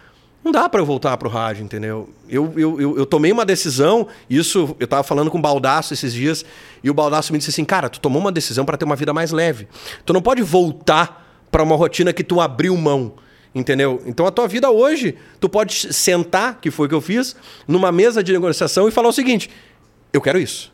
não 0.45 0.53
dá 0.53 0.69
para 0.69 0.81
eu 0.81 0.87
voltar 0.87 1.17
pro 1.17 1.29
rádio, 1.29 1.65
entendeu? 1.65 2.09
Eu, 2.29 2.53
eu, 2.57 2.81
eu, 2.81 2.99
eu, 2.99 3.07
tomei 3.07 3.33
uma 3.33 3.45
decisão, 3.45 4.07
isso 4.29 4.77
eu 4.79 4.87
tava 4.87 5.03
falando 5.03 5.31
com 5.31 5.39
o 5.39 5.43
Baldaço 5.43 5.93
esses 5.93 6.13
dias, 6.13 6.45
e 6.83 6.91
o 6.91 6.95
Baldaço 6.95 7.33
me 7.33 7.39
disse 7.39 7.51
assim, 7.51 7.65
cara, 7.65 7.89
tu 7.89 8.01
tomou 8.01 8.21
uma 8.21 8.33
decisão 8.33 8.65
para 8.65 8.77
ter 8.77 8.85
uma 8.85 8.97
vida 8.97 9.13
mais 9.13 9.31
leve. 9.31 9.69
Tu 10.05 10.13
não 10.13 10.23
pode 10.23 10.43
voltar 10.43 11.47
para 11.51 11.63
uma 11.63 11.77
rotina 11.77 12.13
que 12.13 12.25
tu 12.25 12.41
abriu 12.41 12.77
mão. 12.77 13.15
Entendeu? 13.55 14.03
Então 14.07 14.27
a 14.27 14.31
tua 14.31 14.49
vida 14.49 14.71
hoje, 14.71 15.15
tu 15.39 15.47
pode 15.47 15.93
sentar, 15.93 16.59
que 16.59 16.71
foi 16.71 16.87
o 16.87 16.89
que 16.89 16.95
eu 16.95 17.03
fiz, 17.03 17.37
numa 17.69 17.93
mesa 17.93 18.23
de 18.25 18.33
negociação 18.33 18.89
e 18.89 18.91
falar 18.91 19.11
o 19.11 19.13
seguinte: 19.13 19.51
eu 20.11 20.23
quero 20.23 20.39
isso. 20.39 20.72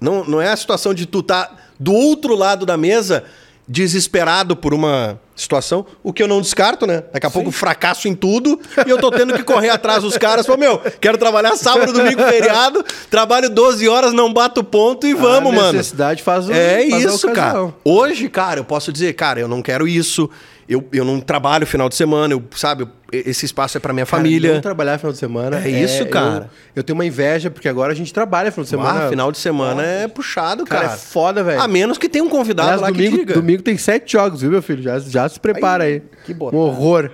Não, 0.00 0.24
não 0.24 0.40
é 0.40 0.48
a 0.48 0.56
situação 0.56 0.94
de 0.94 1.06
tu 1.06 1.20
estar 1.20 1.46
tá 1.46 1.56
do 1.78 1.92
outro 1.92 2.34
lado 2.34 2.64
da 2.64 2.76
mesa 2.76 3.24
desesperado 3.70 4.56
por 4.56 4.74
uma 4.74 5.20
situação, 5.36 5.86
o 6.02 6.12
que 6.12 6.20
eu 6.20 6.26
não 6.26 6.40
descarto, 6.40 6.88
né? 6.88 7.04
Daqui 7.12 7.24
a 7.24 7.30
Sim. 7.30 7.34
pouco 7.34 7.52
fracasso 7.52 8.08
em 8.08 8.16
tudo 8.16 8.60
e 8.84 8.90
eu 8.90 8.98
tô 8.98 9.12
tendo 9.12 9.32
que 9.32 9.44
correr 9.44 9.70
atrás 9.70 10.02
dos 10.02 10.18
caras. 10.18 10.44
Pô, 10.44 10.56
meu, 10.56 10.78
quero 11.00 11.16
trabalhar 11.16 11.56
sábado, 11.56 11.92
domingo, 11.92 12.20
feriado, 12.24 12.84
trabalho 13.08 13.48
12 13.48 13.88
horas, 13.88 14.12
não 14.12 14.32
bato 14.32 14.64
ponto 14.64 15.06
e 15.06 15.14
vamos, 15.14 15.54
mano. 15.54 15.68
A 15.68 15.72
necessidade 15.72 16.20
faz 16.20 16.48
o 16.48 16.52
É 16.52 16.84
faz 16.90 17.04
isso, 17.04 17.28
cara. 17.30 17.72
Hoje, 17.84 18.28
cara, 18.28 18.58
eu 18.58 18.64
posso 18.64 18.92
dizer, 18.92 19.12
cara, 19.12 19.38
eu 19.38 19.46
não 19.46 19.62
quero 19.62 19.86
isso, 19.86 20.28
eu, 20.70 20.86
eu 20.92 21.04
não 21.04 21.20
trabalho 21.20 21.66
final 21.66 21.88
de 21.88 21.96
semana, 21.96 22.32
eu, 22.32 22.44
sabe, 22.54 22.86
esse 23.10 23.44
espaço 23.44 23.76
é 23.76 23.80
para 23.80 23.92
minha 23.92 24.06
cara, 24.06 24.18
família. 24.18 24.54
Não 24.54 24.60
trabalhar 24.60 24.98
final 24.98 25.10
de 25.12 25.18
semana. 25.18 25.58
É, 25.58 25.68
é 25.68 25.82
isso, 25.82 26.06
cara. 26.06 26.44
Eu, 26.44 26.76
eu, 26.76 26.82
tenho 26.84 26.96
uma 26.96 27.04
inveja, 27.04 27.50
porque 27.50 27.68
agora 27.68 27.92
a 27.92 27.96
gente 27.96 28.14
trabalha 28.14 28.52
final 28.52 28.62
de 28.62 28.70
semana. 28.70 29.06
Ah, 29.06 29.08
final 29.08 29.32
de 29.32 29.38
semana 29.38 29.82
é 29.82 30.06
puxado, 30.06 30.64
cara. 30.64 30.82
Cara, 30.82 30.94
é 30.94 30.96
foda, 30.96 31.42
velho. 31.42 31.60
A 31.60 31.66
menos 31.66 31.98
que 31.98 32.08
tenha 32.08 32.22
um 32.22 32.28
convidado 32.28 32.68
Aliás, 32.68 32.82
lá 32.82 32.90
domingo, 32.90 33.10
que 33.10 33.18
diga. 33.18 33.34
Domingo 33.34 33.62
tem 33.64 33.76
sete 33.76 34.12
jogos, 34.12 34.42
viu, 34.42 34.50
meu 34.52 34.62
filho? 34.62 34.80
Já, 34.80 35.00
já 35.00 35.28
se 35.28 35.40
prepara 35.40 35.82
aí. 35.82 35.94
aí. 35.94 36.02
Que 36.24 36.32
bom. 36.32 36.50
Um 36.52 36.58
horror. 36.58 37.10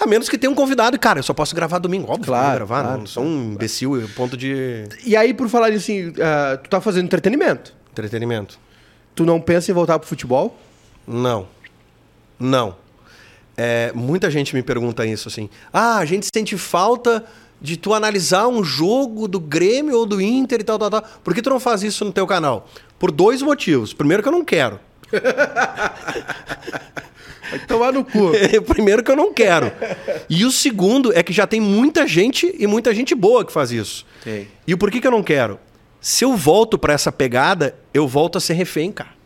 A 0.00 0.06
menos 0.06 0.28
que 0.28 0.36
tenha 0.36 0.50
um 0.50 0.54
convidado, 0.54 0.98
cara, 0.98 1.20
eu 1.20 1.22
só 1.22 1.32
posso 1.32 1.54
gravar 1.54 1.78
domingo, 1.78 2.10
óbvio. 2.10 2.26
Claro, 2.26 2.56
gravar, 2.56 2.82
claro, 2.82 2.98
não 2.98 3.06
sou 3.06 3.22
um 3.22 3.52
imbecil, 3.52 4.10
ponto 4.16 4.36
de. 4.36 4.84
E 5.06 5.14
aí, 5.14 5.32
por 5.32 5.48
falar 5.48 5.68
assim, 5.68 6.08
uh, 6.08 6.58
tu 6.60 6.68
tá 6.68 6.80
fazendo 6.80 7.04
entretenimento. 7.04 7.72
Entretenimento. 7.92 8.58
Tu 9.14 9.24
não 9.24 9.40
pensa 9.40 9.70
em 9.70 9.74
voltar 9.74 9.96
pro 10.00 10.08
futebol? 10.08 10.58
Não. 11.06 11.46
Não. 12.40 12.74
É, 13.56 13.92
muita 13.94 14.30
gente 14.30 14.54
me 14.54 14.62
pergunta 14.62 15.04
isso 15.04 15.28
assim. 15.28 15.50
Ah, 15.70 15.98
a 15.98 16.04
gente 16.06 16.26
sente 16.34 16.56
falta 16.56 17.24
de 17.60 17.76
tu 17.76 17.92
analisar 17.92 18.48
um 18.48 18.64
jogo 18.64 19.28
do 19.28 19.38
Grêmio 19.38 19.98
ou 19.98 20.06
do 20.06 20.20
Inter 20.20 20.60
e 20.60 20.64
tal, 20.64 20.78
tal, 20.78 20.88
tal. 20.90 21.04
Por 21.22 21.34
que 21.34 21.42
tu 21.42 21.50
não 21.50 21.60
faz 21.60 21.82
isso 21.82 22.04
no 22.04 22.12
teu 22.12 22.26
canal? 22.26 22.66
Por 22.98 23.10
dois 23.10 23.42
motivos. 23.42 23.92
Primeiro 23.92 24.22
que 24.22 24.28
eu 24.28 24.32
não 24.32 24.44
quero. 24.44 24.80
Vai 27.50 27.58
tomar 27.66 27.92
no 27.92 28.04
cu. 28.04 28.32
Primeiro 28.66 29.02
que 29.02 29.10
eu 29.10 29.16
não 29.16 29.34
quero. 29.34 29.70
E 30.28 30.44
o 30.44 30.50
segundo 30.50 31.12
é 31.12 31.22
que 31.22 31.32
já 31.32 31.46
tem 31.46 31.60
muita 31.60 32.06
gente 32.06 32.54
e 32.58 32.66
muita 32.66 32.94
gente 32.94 33.14
boa 33.14 33.44
que 33.44 33.52
faz 33.52 33.70
isso. 33.72 34.06
E 34.66 34.72
o 34.72 34.78
porquê 34.78 35.00
que 35.00 35.06
eu 35.06 35.10
não 35.10 35.22
quero? 35.22 35.58
Se 36.00 36.24
eu 36.24 36.34
volto 36.34 36.78
para 36.78 36.94
essa 36.94 37.12
pegada, 37.12 37.76
eu 37.92 38.08
volto 38.08 38.38
a 38.38 38.40
ser 38.40 38.54
refém, 38.54 38.90
cara. 38.90 39.19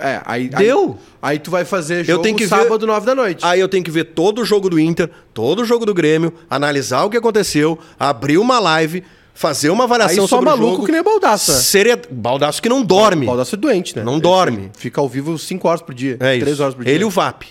É, 0.00 0.22
aí, 0.24 0.48
Deu. 0.48 0.98
Aí, 1.20 1.32
aí, 1.32 1.38
tu 1.38 1.50
vai 1.50 1.64
fazer 1.64 2.04
jogo 2.04 2.18
eu 2.18 2.22
tenho 2.22 2.36
que 2.36 2.48
sábado, 2.48 2.78
ver, 2.78 2.86
9 2.86 3.06
da 3.06 3.14
noite. 3.14 3.44
Aí 3.44 3.60
eu 3.60 3.68
tenho 3.68 3.84
que 3.84 3.90
ver 3.90 4.04
todo 4.04 4.40
o 4.40 4.44
jogo 4.44 4.70
do 4.70 4.80
Inter, 4.80 5.10
todo 5.34 5.60
o 5.62 5.64
jogo 5.64 5.84
do 5.84 5.92
Grêmio, 5.92 6.32
analisar 6.48 7.04
o 7.04 7.10
que 7.10 7.16
aconteceu, 7.18 7.78
abrir 7.98 8.38
uma 8.38 8.58
live, 8.58 9.04
fazer 9.34 9.68
uma 9.68 9.84
avaliação 9.84 10.24
aí 10.24 10.28
só 10.28 10.36
sobre 10.36 10.46
maluco 10.46 10.66
o 10.66 10.70
jogo. 10.72 10.86
que 10.86 10.92
nem 10.92 11.02
Baldaça. 11.02 11.52
Seria... 11.60 12.00
Baldaço 12.10 12.62
que 12.62 12.68
não 12.68 12.82
dorme. 12.82 13.26
Baldaço 13.26 13.54
é 13.54 13.58
doente, 13.58 13.94
né? 13.94 14.02
Não 14.02 14.14
Ele 14.14 14.22
dorme. 14.22 14.70
Fica 14.76 15.00
ao 15.00 15.08
vivo 15.08 15.38
5 15.38 15.68
horas 15.68 15.82
por 15.82 15.94
dia, 15.94 16.16
é 16.18 16.38
3 16.38 16.60
horas 16.60 16.74
por 16.74 16.84
dia. 16.84 16.94
Ele 16.94 17.02
e 17.02 17.06
o 17.06 17.10
VAP. 17.10 17.44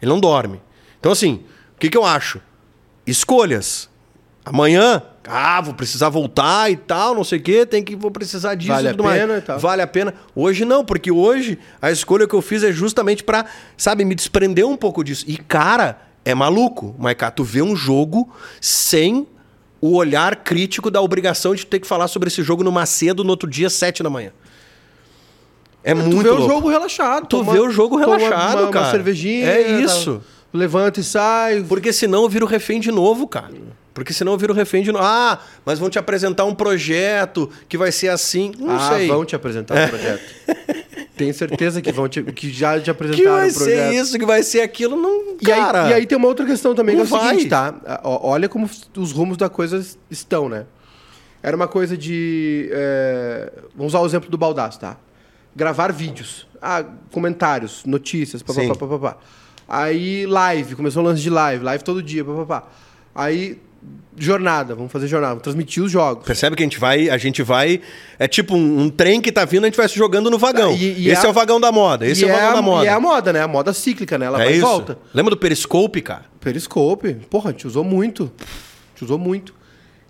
Ele 0.00 0.10
não 0.10 0.18
dorme. 0.18 0.60
Então 0.98 1.12
assim, 1.12 1.42
o 1.76 1.78
que, 1.78 1.90
que 1.90 1.98
eu 1.98 2.04
acho? 2.04 2.40
Escolhas. 3.06 3.88
Amanhã 4.48 5.02
ah, 5.30 5.60
vou 5.60 5.74
precisar 5.74 6.08
voltar 6.08 6.70
e 6.70 6.76
tal, 6.76 7.14
não 7.14 7.22
sei 7.22 7.38
o 7.38 7.42
quê, 7.42 7.66
tem 7.66 7.84
que 7.84 7.94
vou 7.94 8.10
precisar 8.10 8.54
disso 8.54 8.72
vale 8.72 8.88
e 8.88 8.90
tudo 8.92 9.06
a 9.06 9.12
pena. 9.12 9.36
E 9.36 9.40
tal. 9.42 9.58
Vale 9.58 9.82
a 9.82 9.86
pena. 9.86 10.14
Hoje 10.34 10.64
não, 10.64 10.82
porque 10.82 11.10
hoje 11.10 11.58
a 11.82 11.90
escolha 11.90 12.26
que 12.26 12.34
eu 12.34 12.40
fiz 12.40 12.62
é 12.62 12.72
justamente 12.72 13.22
para, 13.22 13.44
sabe, 13.76 14.06
me 14.06 14.14
desprender 14.14 14.66
um 14.66 14.76
pouco 14.76 15.04
disso. 15.04 15.26
E 15.28 15.36
cara, 15.36 15.98
é 16.24 16.34
maluco, 16.34 16.94
Maiká, 16.98 17.30
tu 17.30 17.44
vê 17.44 17.60
um 17.60 17.76
jogo 17.76 18.30
sem 18.58 19.26
o 19.82 19.96
olhar 19.96 20.34
crítico 20.36 20.90
da 20.90 21.02
obrigação 21.02 21.54
de 21.54 21.66
ter 21.66 21.78
que 21.78 21.86
falar 21.86 22.08
sobre 22.08 22.28
esse 22.28 22.42
jogo 22.42 22.64
no 22.64 22.72
Macedo 22.72 23.22
no 23.22 23.30
outro 23.30 23.48
dia, 23.48 23.68
sete 23.68 24.02
da 24.02 24.08
manhã. 24.08 24.32
É 25.84 25.94
tu 25.94 26.00
muito 26.00 26.16
Tu 26.16 26.22
vê 26.22 26.30
louco. 26.30 26.44
o 26.44 26.48
jogo 26.48 26.68
relaxado. 26.70 27.26
Tu 27.26 27.36
toma, 27.38 27.52
vê 27.52 27.60
o 27.60 27.70
jogo 27.70 27.96
relaxado, 27.96 28.62
uma, 28.62 28.70
cara. 28.70 28.86
Uma 28.86 28.90
cervejinha. 28.92 29.46
É 29.46 29.80
isso. 29.80 30.16
Tá, 30.16 30.58
levanta 30.58 31.00
e 31.00 31.04
sai. 31.04 31.62
Porque 31.68 31.92
senão 31.92 32.22
eu 32.22 32.28
viro 32.30 32.46
refém 32.46 32.80
de 32.80 32.90
novo, 32.90 33.28
cara. 33.28 33.52
Porque 33.92 34.12
senão 34.12 34.32
eu 34.32 34.38
viro 34.38 34.54
refém 34.54 34.82
de. 34.82 34.90
Ah, 34.96 35.38
mas 35.64 35.78
vão 35.78 35.90
te 35.90 35.98
apresentar 35.98 36.44
um 36.44 36.54
projeto 36.54 37.50
que 37.68 37.76
vai 37.76 37.90
ser 37.90 38.08
assim. 38.08 38.52
Não 38.58 38.76
ah, 38.76 38.90
sei. 38.90 39.08
vão 39.08 39.24
te 39.24 39.34
apresentar 39.34 39.74
um 39.74 39.88
projeto. 39.88 40.22
Tenho 41.16 41.34
certeza 41.34 41.82
que 41.82 41.90
vão 41.90 42.08
te, 42.08 42.22
que 42.22 42.50
já 42.52 42.80
te 42.80 42.88
apresentaram 42.90 43.24
que 43.24 43.28
vai 43.28 43.50
um 43.50 43.52
projeto. 43.52 43.90
ser 43.90 43.94
isso, 43.94 44.18
que 44.18 44.24
vai 44.24 44.42
ser 44.44 44.60
aquilo, 44.60 44.96
não. 44.96 45.36
E 45.40 45.44
cara, 45.44 45.86
aí, 45.86 45.90
e 45.90 45.94
aí 45.94 46.06
tem 46.06 46.16
uma 46.16 46.28
outra 46.28 46.46
questão 46.46 46.74
também 46.76 46.94
que 46.94 47.00
é 47.00 47.04
o 47.04 47.08
vai. 47.08 47.30
seguinte, 47.30 47.48
tá? 47.48 47.74
Olha 48.04 48.48
como 48.48 48.70
os 48.96 49.12
rumos 49.12 49.36
da 49.36 49.48
coisa 49.48 49.84
estão, 50.08 50.48
né? 50.48 50.64
Era 51.42 51.56
uma 51.56 51.68
coisa 51.68 51.96
de. 51.96 52.68
É... 52.70 53.52
Vamos 53.74 53.94
usar 53.94 54.00
o 54.00 54.06
exemplo 54.06 54.30
do 54.30 54.38
Baldaço, 54.38 54.78
tá? 54.78 54.96
Gravar 55.54 55.92
vídeos. 55.92 56.46
Ah, 56.62 56.84
comentários, 57.10 57.84
notícias, 57.84 58.42
papapá. 58.42 59.16
Aí 59.68 60.24
live, 60.24 60.76
começou 60.76 61.02
o 61.02 61.06
lance 61.06 61.20
de 61.20 61.30
live, 61.30 61.64
live 61.64 61.84
todo 61.84 62.02
dia, 62.02 62.24
papapá. 62.24 62.68
Aí 63.14 63.60
jornada, 64.16 64.74
vamos 64.74 64.90
fazer 64.90 65.06
jornada, 65.06 65.30
vamos 65.34 65.44
transmitir 65.44 65.82
os 65.82 65.92
jogos. 65.92 66.24
Percebe 66.24 66.56
que 66.56 66.62
a 66.62 66.66
gente 66.66 66.78
vai, 66.78 67.08
a 67.08 67.16
gente 67.16 67.42
vai. 67.42 67.80
É 68.18 68.26
tipo 68.26 68.56
um, 68.56 68.80
um 68.82 68.90
trem 68.90 69.20
que 69.20 69.30
tá 69.30 69.44
vindo, 69.44 69.64
a 69.64 69.66
gente 69.66 69.76
vai 69.76 69.88
se 69.88 69.96
jogando 69.96 70.28
no 70.30 70.38
vagão. 70.38 70.72
E- 70.74 71.02
e 71.02 71.08
esse 71.10 71.24
a- 71.24 71.28
é 71.28 71.30
o 71.30 71.32
vagão 71.32 71.60
da 71.60 71.70
moda. 71.70 72.04
Esse 72.06 72.24
e 72.24 72.28
é 72.28 72.32
o 72.32 72.34
vagão 72.34 72.50
a, 72.50 72.54
da 72.54 72.62
moda. 72.62 72.84
E 72.84 72.88
é 72.88 72.92
a 72.92 72.98
moda, 73.00 73.32
né? 73.32 73.40
A 73.42 73.48
moda 73.48 73.72
cíclica, 73.72 74.18
né? 74.18 74.26
Ela 74.26 74.40
É 74.42 74.44
vai 74.46 74.52
e 74.54 74.56
isso. 74.56 74.66
volta. 74.66 74.98
Lembra 75.14 75.30
do 75.30 75.36
Periscope, 75.36 76.00
cara? 76.02 76.24
Periscope, 76.40 77.14
porra, 77.30 77.50
a 77.50 77.52
gente 77.52 77.66
usou 77.66 77.84
muito. 77.84 78.24
A 78.40 78.90
gente 78.94 79.04
usou 79.04 79.18
muito. 79.18 79.54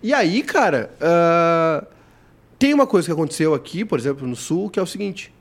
E 0.01 0.11
aí, 0.13 0.41
cara, 0.41 0.89
ah, 0.99 1.83
tem 2.57 2.73
uma 2.73 2.87
coisa 2.87 3.05
que 3.07 3.11
aconteceu 3.11 3.53
aqui, 3.53 3.85
por 3.85 3.99
exemplo, 3.99 4.27
no 4.27 4.35
Sul, 4.35 4.69
que 4.69 4.79
é 4.79 4.81
o 4.81 4.87
seguinte. 4.87 5.31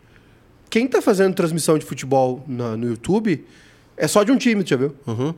Quem 0.68 0.86
tá 0.86 1.00
fazendo 1.00 1.32
transmissão 1.34 1.78
de 1.78 1.86
futebol 1.86 2.44
na- 2.46 2.76
no 2.76 2.88
YouTube 2.88 3.44
é 3.96 4.06
só 4.06 4.22
de 4.22 4.30
um 4.30 4.36
time, 4.36 4.62
tu 4.62 4.68
já 4.70 4.76
viu? 4.76 4.94
Uhum. 5.06 5.32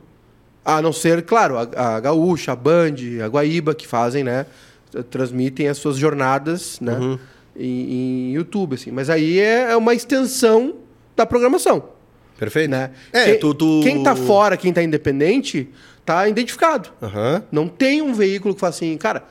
A 0.63 0.81
não 0.81 0.93
ser, 0.93 1.23
claro, 1.23 1.57
a, 1.57 1.95
a 1.95 1.99
Gaúcha, 1.99 2.51
a 2.51 2.55
Band, 2.55 2.95
a 3.23 3.27
Guaíba, 3.27 3.73
que 3.73 3.87
fazem, 3.87 4.23
né? 4.23 4.45
Transmitem 5.09 5.67
as 5.67 5.77
suas 5.77 5.97
jornadas, 5.97 6.79
né? 6.79 6.93
Uhum. 6.97 7.19
Em, 7.57 7.93
em 8.29 8.31
YouTube, 8.33 8.75
assim. 8.75 8.91
Mas 8.91 9.09
aí 9.09 9.39
é 9.39 9.71
é 9.71 9.75
uma 9.75 9.93
extensão 9.93 10.75
da 11.15 11.25
programação, 11.25 11.83
Perfeito? 12.37 12.69
né? 12.71 12.91
É, 13.11 13.25
quem, 13.25 13.39
tu, 13.39 13.53
tu- 13.53 13.81
quem 13.83 14.03
tá 14.03 14.15
fora, 14.15 14.55
quem 14.55 14.71
tá 14.71 14.81
independente, 14.83 15.69
tá 16.05 16.27
identificado. 16.27 16.89
Aham. 17.01 17.43
Não 17.51 17.67
tem 17.67 18.01
um 18.01 18.13
veículo 18.13 18.53
que 18.53 18.59
fala 18.59 18.69
assim, 18.71 18.95
cara, 18.97 19.23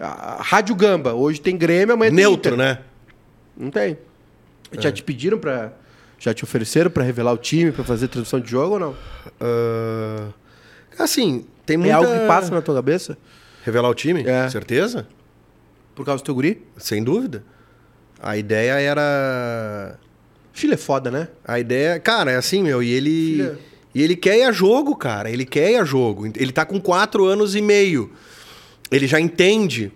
a 0.00 0.38
Rádio 0.42 0.74
Gamba, 0.74 1.14
hoje 1.14 1.40
tem 1.40 1.56
Grêmio, 1.56 1.94
amanhã 1.94 2.10
tem 2.10 2.16
Neutro, 2.16 2.56
né? 2.56 2.78
Não 3.56 3.70
tem. 3.70 3.98
É. 4.72 4.80
Já 4.80 4.90
te 4.92 5.02
pediram 5.02 5.38
pra... 5.38 5.72
Já 6.18 6.34
te 6.34 6.42
ofereceram 6.44 6.90
pra 6.90 7.04
revelar 7.04 7.32
o 7.32 7.38
time, 7.38 7.70
pra 7.70 7.84
fazer 7.84 8.08
transmissão 8.08 8.40
de 8.40 8.50
jogo 8.50 8.74
ou 8.74 8.80
não? 8.80 8.94
Ah, 9.40 10.28
assim, 11.04 11.44
tem 11.64 11.76
muita... 11.76 11.92
É 11.92 11.96
algo 11.96 12.10
que 12.10 12.26
passa 12.26 12.54
na 12.54 12.62
tua 12.62 12.74
cabeça? 12.74 13.16
Revelar 13.64 13.88
o 13.88 13.94
time? 13.94 14.22
É. 14.26 14.48
Certeza? 14.48 15.06
Por 15.94 16.04
causa 16.04 16.22
do 16.22 16.26
teu 16.26 16.34
guri? 16.34 16.66
Sem 16.76 17.02
dúvida. 17.02 17.44
A 18.20 18.36
ideia 18.36 18.72
era... 18.80 19.98
Filho 20.52 20.74
é 20.74 20.76
foda, 20.76 21.10
né? 21.10 21.28
A 21.44 21.58
ideia... 21.58 21.98
Cara, 22.00 22.32
é 22.32 22.36
assim, 22.36 22.62
meu, 22.62 22.82
e 22.82 22.90
ele... 22.90 23.36
Filha. 23.36 23.58
E 23.94 24.02
ele 24.02 24.14
quer 24.14 24.38
ir 24.38 24.42
a 24.44 24.52
jogo, 24.52 24.94
cara. 24.94 25.30
Ele 25.30 25.44
quer 25.44 25.72
ir 25.72 25.76
a 25.76 25.84
jogo. 25.84 26.26
Ele 26.26 26.52
tá 26.52 26.64
com 26.64 26.80
quatro 26.80 27.24
anos 27.24 27.56
e 27.56 27.62
meio. 27.62 28.12
Ele 28.90 29.06
já 29.06 29.18
entende. 29.18 29.90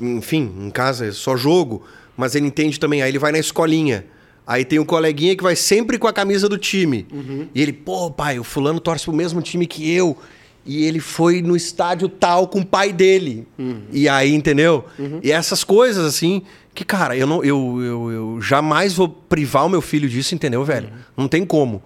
Enfim, 0.00 0.54
em 0.58 0.70
casa 0.70 1.06
é 1.06 1.12
só 1.12 1.36
jogo. 1.36 1.84
Mas 2.16 2.34
ele 2.34 2.46
entende 2.46 2.78
também. 2.78 3.02
Aí 3.02 3.10
ele 3.10 3.18
vai 3.18 3.32
na 3.32 3.38
escolinha. 3.38 4.06
Aí 4.52 4.64
tem 4.64 4.80
um 4.80 4.84
coleguinha 4.84 5.36
que 5.36 5.44
vai 5.44 5.54
sempre 5.54 5.96
com 5.96 6.08
a 6.08 6.12
camisa 6.12 6.48
do 6.48 6.58
time. 6.58 7.06
E 7.54 7.62
ele, 7.62 7.72
pô, 7.72 8.10
pai, 8.10 8.36
o 8.40 8.42
fulano 8.42 8.80
torce 8.80 9.04
pro 9.04 9.14
mesmo 9.14 9.40
time 9.40 9.64
que 9.64 9.88
eu. 9.94 10.18
E 10.66 10.84
ele 10.84 10.98
foi 10.98 11.40
no 11.40 11.54
estádio 11.54 12.08
tal 12.08 12.48
com 12.48 12.58
o 12.58 12.66
pai 12.66 12.92
dele. 12.92 13.46
E 13.92 14.08
aí, 14.08 14.34
entendeu? 14.34 14.84
E 15.22 15.30
essas 15.30 15.62
coisas, 15.62 16.04
assim, 16.04 16.42
que, 16.74 16.84
cara, 16.84 17.16
eu, 17.16 17.28
não, 17.28 17.44
eu, 17.44 17.78
eu, 17.80 18.10
eu 18.10 18.40
jamais 18.42 18.92
vou 18.92 19.08
privar 19.08 19.66
o 19.66 19.68
meu 19.68 19.80
filho 19.80 20.08
disso, 20.08 20.34
entendeu, 20.34 20.64
velho? 20.64 20.88
Não 21.16 21.28
tem 21.28 21.46
como. 21.46 21.80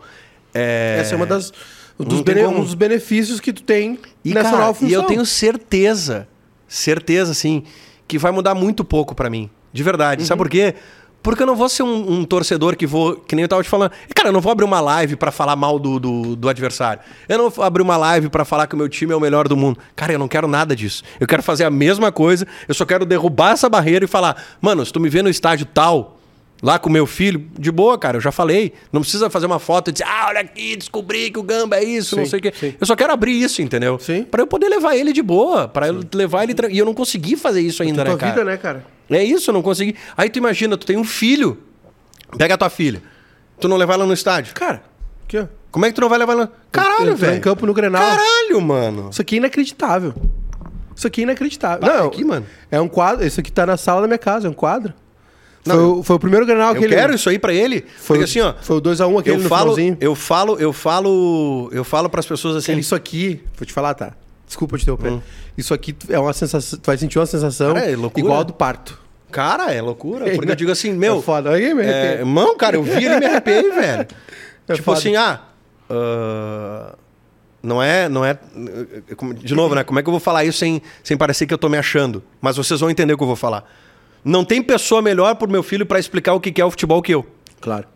É... 0.54 0.96
Essa 1.00 1.12
é 1.12 1.16
uma 1.16 1.26
das... 1.26 1.52
Dos 1.98 2.22
bene- 2.22 2.46
um 2.46 2.62
dos 2.62 2.74
benefícios 2.74 3.40
que 3.40 3.52
tu 3.52 3.62
tem 3.62 3.98
E, 4.24 4.32
nessa 4.32 4.50
cara, 4.50 4.62
nova 4.62 4.74
função. 4.74 4.88
e 4.88 4.92
eu 4.94 5.02
tenho 5.04 5.24
certeza, 5.24 6.26
certeza, 6.66 7.30
assim, 7.30 7.62
que 8.08 8.18
vai 8.18 8.32
mudar 8.32 8.54
muito 8.54 8.84
pouco 8.84 9.14
pra 9.14 9.28
mim. 9.30 9.48
De 9.72 9.82
verdade. 9.82 10.22
Uhum. 10.22 10.26
Sabe 10.26 10.38
por 10.38 10.48
quê? 10.48 10.74
Porque 11.24 11.42
eu 11.42 11.46
não 11.46 11.56
vou 11.56 11.70
ser 11.70 11.82
um, 11.82 12.18
um 12.18 12.24
torcedor 12.24 12.76
que 12.76 12.86
vou, 12.86 13.16
que 13.16 13.34
nem 13.34 13.44
eu 13.44 13.48
tava 13.48 13.62
te 13.62 13.68
falando. 13.68 13.92
Cara, 14.14 14.28
eu 14.28 14.32
não 14.32 14.42
vou 14.42 14.52
abrir 14.52 14.66
uma 14.66 14.78
live 14.78 15.16
pra 15.16 15.32
falar 15.32 15.56
mal 15.56 15.78
do, 15.78 15.98
do, 15.98 16.36
do 16.36 16.48
adversário. 16.50 17.02
Eu 17.26 17.38
não 17.38 17.48
vou 17.48 17.64
abrir 17.64 17.80
uma 17.80 17.96
live 17.96 18.28
pra 18.28 18.44
falar 18.44 18.66
que 18.66 18.74
o 18.74 18.76
meu 18.76 18.90
time 18.90 19.10
é 19.10 19.16
o 19.16 19.20
melhor 19.20 19.48
do 19.48 19.56
mundo. 19.56 19.80
Cara, 19.96 20.12
eu 20.12 20.18
não 20.18 20.28
quero 20.28 20.46
nada 20.46 20.76
disso. 20.76 21.02
Eu 21.18 21.26
quero 21.26 21.42
fazer 21.42 21.64
a 21.64 21.70
mesma 21.70 22.12
coisa. 22.12 22.46
Eu 22.68 22.74
só 22.74 22.84
quero 22.84 23.06
derrubar 23.06 23.52
essa 23.52 23.70
barreira 23.70 24.04
e 24.04 24.08
falar: 24.08 24.36
mano, 24.60 24.84
se 24.84 24.92
tu 24.92 25.00
me 25.00 25.08
vê 25.08 25.22
no 25.22 25.30
estádio 25.30 25.64
tal, 25.64 26.13
lá 26.64 26.78
com 26.78 26.88
meu 26.88 27.06
filho, 27.06 27.46
de 27.58 27.70
boa, 27.70 27.98
cara, 27.98 28.16
eu 28.16 28.20
já 28.22 28.32
falei. 28.32 28.72
Não 28.90 29.02
precisa 29.02 29.28
fazer 29.28 29.44
uma 29.44 29.58
foto 29.58 29.90
e 29.90 29.92
dizer, 29.92 30.04
ah, 30.08 30.26
olha 30.30 30.40
aqui, 30.40 30.74
descobri 30.76 31.30
que 31.30 31.38
o 31.38 31.42
Gamba 31.42 31.76
é 31.76 31.84
isso, 31.84 32.16
não 32.16 32.24
Sim, 32.24 32.30
sei 32.30 32.38
o 32.38 32.42
quê. 32.42 32.52
sim. 32.58 32.74
Eu 32.80 32.86
só 32.86 32.96
quero 32.96 33.12
abrir 33.12 33.32
isso, 33.38 33.60
entendeu? 33.60 33.98
Sim. 33.98 34.24
Pra 34.24 34.40
eu 34.42 34.46
poder 34.46 34.68
levar 34.70 34.96
ele 34.96 35.12
de 35.12 35.22
boa, 35.22 35.68
pra 35.68 35.88
eu 35.88 36.00
levar 36.14 36.44
ele. 36.44 36.54
tra- 36.54 36.70
E 36.70 36.78
eu 36.78 36.86
não 36.86 36.94
consegui 36.94 37.36
fazer 37.36 37.60
isso 37.60 37.82
ainda, 37.82 38.02
tua 38.02 38.14
né, 38.14 38.18
cara? 38.18 38.32
vida, 38.32 38.44
né, 38.44 38.56
cara? 38.56 38.86
É 39.10 39.22
isso, 39.22 39.50
eu 39.50 39.52
não 39.52 39.60
consegui. 39.60 39.94
Aí 40.16 40.30
tu 40.30 40.38
imagina, 40.38 40.76
tu 40.78 40.86
tem 40.86 40.96
um 40.96 41.04
filho. 41.04 41.58
Pega 42.38 42.54
a 42.54 42.56
tua 42.56 42.70
filha. 42.70 43.02
Tu 43.60 43.68
não 43.68 43.76
levar 43.76 43.94
ela 43.94 44.06
no 44.06 44.14
estádio. 44.14 44.54
Cara, 44.54 44.82
ó. 45.34 45.44
Como 45.70 45.84
é 45.84 45.88
que 45.90 45.94
tu 45.94 46.00
não 46.00 46.08
vai 46.08 46.18
levar 46.18 46.32
ela? 46.32 46.52
Caralho, 46.72 47.14
velho. 47.16 47.36
em 47.36 47.40
campo 47.40 47.66
no 47.66 47.74
Grenal. 47.74 48.00
Caralho, 48.00 48.60
mano. 48.60 49.10
Isso 49.10 49.20
aqui 49.20 49.34
é 49.34 49.38
inacreditável. 49.38 50.14
Isso 50.96 51.06
aqui 51.06 51.20
é 51.20 51.24
inacreditável. 51.24 51.80
Para 51.80 51.98
não, 51.98 52.06
aqui, 52.06 52.24
mano. 52.24 52.46
É 52.70 52.80
um 52.80 52.88
quadro. 52.88 53.26
Isso 53.26 53.40
aqui 53.40 53.50
tá 53.52 53.66
na 53.66 53.76
sala 53.76 54.00
da 54.02 54.06
minha 54.06 54.18
casa, 54.18 54.46
é 54.46 54.50
um 54.50 54.54
quadro. 54.54 54.94
Não, 55.66 55.74
foi, 55.76 55.84
o- 55.84 56.02
foi 56.02 56.16
o 56.16 56.18
primeiro 56.18 56.44
Grenal 56.46 56.72
que 56.74 56.80
Eu 56.80 56.84
ele... 56.84 56.94
quero 56.94 57.14
isso 57.14 57.28
aí 57.28 57.38
pra 57.38 57.52
ele. 57.52 57.84
Foi, 57.96 58.18
Porque 58.18 58.24
assim, 58.24 58.40
ó. 58.40 58.54
Foi 58.60 58.76
o 58.76 58.80
2x1 58.82 59.18
aquele 59.20 59.36
Eu 59.36 59.42
no 59.42 59.48
falo, 59.48 59.62
finalzinho. 59.74 59.96
eu 60.00 60.14
falo, 60.14 60.56
eu 60.58 60.72
falo, 60.72 61.68
eu 61.72 61.84
falo 61.84 62.08
pras 62.10 62.26
pessoas 62.26 62.56
assim. 62.56 62.68
Cara, 62.72 62.80
Isso 62.80 62.94
aqui, 62.94 63.40
vou 63.56 63.66
te 63.66 63.72
falar, 63.72 63.94
tá? 63.94 64.12
Desculpa 64.46 64.76
te 64.76 64.82
interromper. 64.82 65.12
Hum. 65.12 65.22
Isso 65.56 65.72
aqui 65.72 65.96
é 66.10 66.18
uma 66.18 66.32
sensação. 66.32 66.78
Tu 66.78 66.86
vai 66.86 66.98
sentir 66.98 67.18
uma 67.18 67.26
sensação 67.26 67.74
Cara, 67.74 67.86
é 67.86 67.92
igual 67.92 68.40
a 68.40 68.42
do 68.42 68.52
parto. 68.52 68.98
Cara, 69.32 69.72
é 69.72 69.80
loucura. 69.80 70.30
Porque 70.32 70.50
eu 70.50 70.54
digo 70.54 70.70
assim, 70.70 70.92
meu. 70.92 71.18
É 71.18 71.22
foda. 71.22 71.50
Aí 71.50 71.74
me 71.74 71.82
É, 71.82 72.22
mão, 72.24 72.56
cara, 72.56 72.76
eu 72.76 72.82
vi 72.82 73.04
ele 73.04 73.14
e 73.14 73.18
me 73.18 73.26
arrepiei, 73.26 73.70
velho. 73.72 74.06
É 74.68 74.72
tipo 74.74 74.84
foda. 74.84 74.98
assim, 74.98 75.16
ah. 75.16 75.40
ah, 75.90 76.94
não 77.62 77.82
é. 77.82 78.08
Não 78.08 78.24
é. 78.24 78.38
De 79.42 79.54
novo, 79.54 79.74
né? 79.74 79.82
Como 79.82 79.98
é 79.98 80.02
que 80.02 80.08
eu 80.08 80.12
vou 80.12 80.20
falar 80.20 80.44
isso 80.44 80.58
sem, 80.58 80.82
sem 81.02 81.16
parecer 81.16 81.46
que 81.46 81.54
eu 81.54 81.58
tô 81.58 81.68
me 81.68 81.78
achando? 81.78 82.22
Mas 82.40 82.56
vocês 82.56 82.78
vão 82.80 82.90
entender 82.90 83.14
o 83.14 83.16
que 83.16 83.22
eu 83.22 83.26
vou 83.28 83.36
falar. 83.36 83.64
Não 84.24 84.44
tem 84.44 84.62
pessoa 84.62 85.02
melhor 85.02 85.34
pro 85.34 85.48
meu 85.50 85.62
filho 85.62 85.84
pra 85.84 85.98
explicar 85.98 86.34
o 86.34 86.40
que 86.40 86.50
que 86.50 86.60
é 86.60 86.64
o 86.64 86.70
futebol 86.70 87.02
que 87.02 87.12
eu. 87.12 87.26
Claro. 87.60 87.86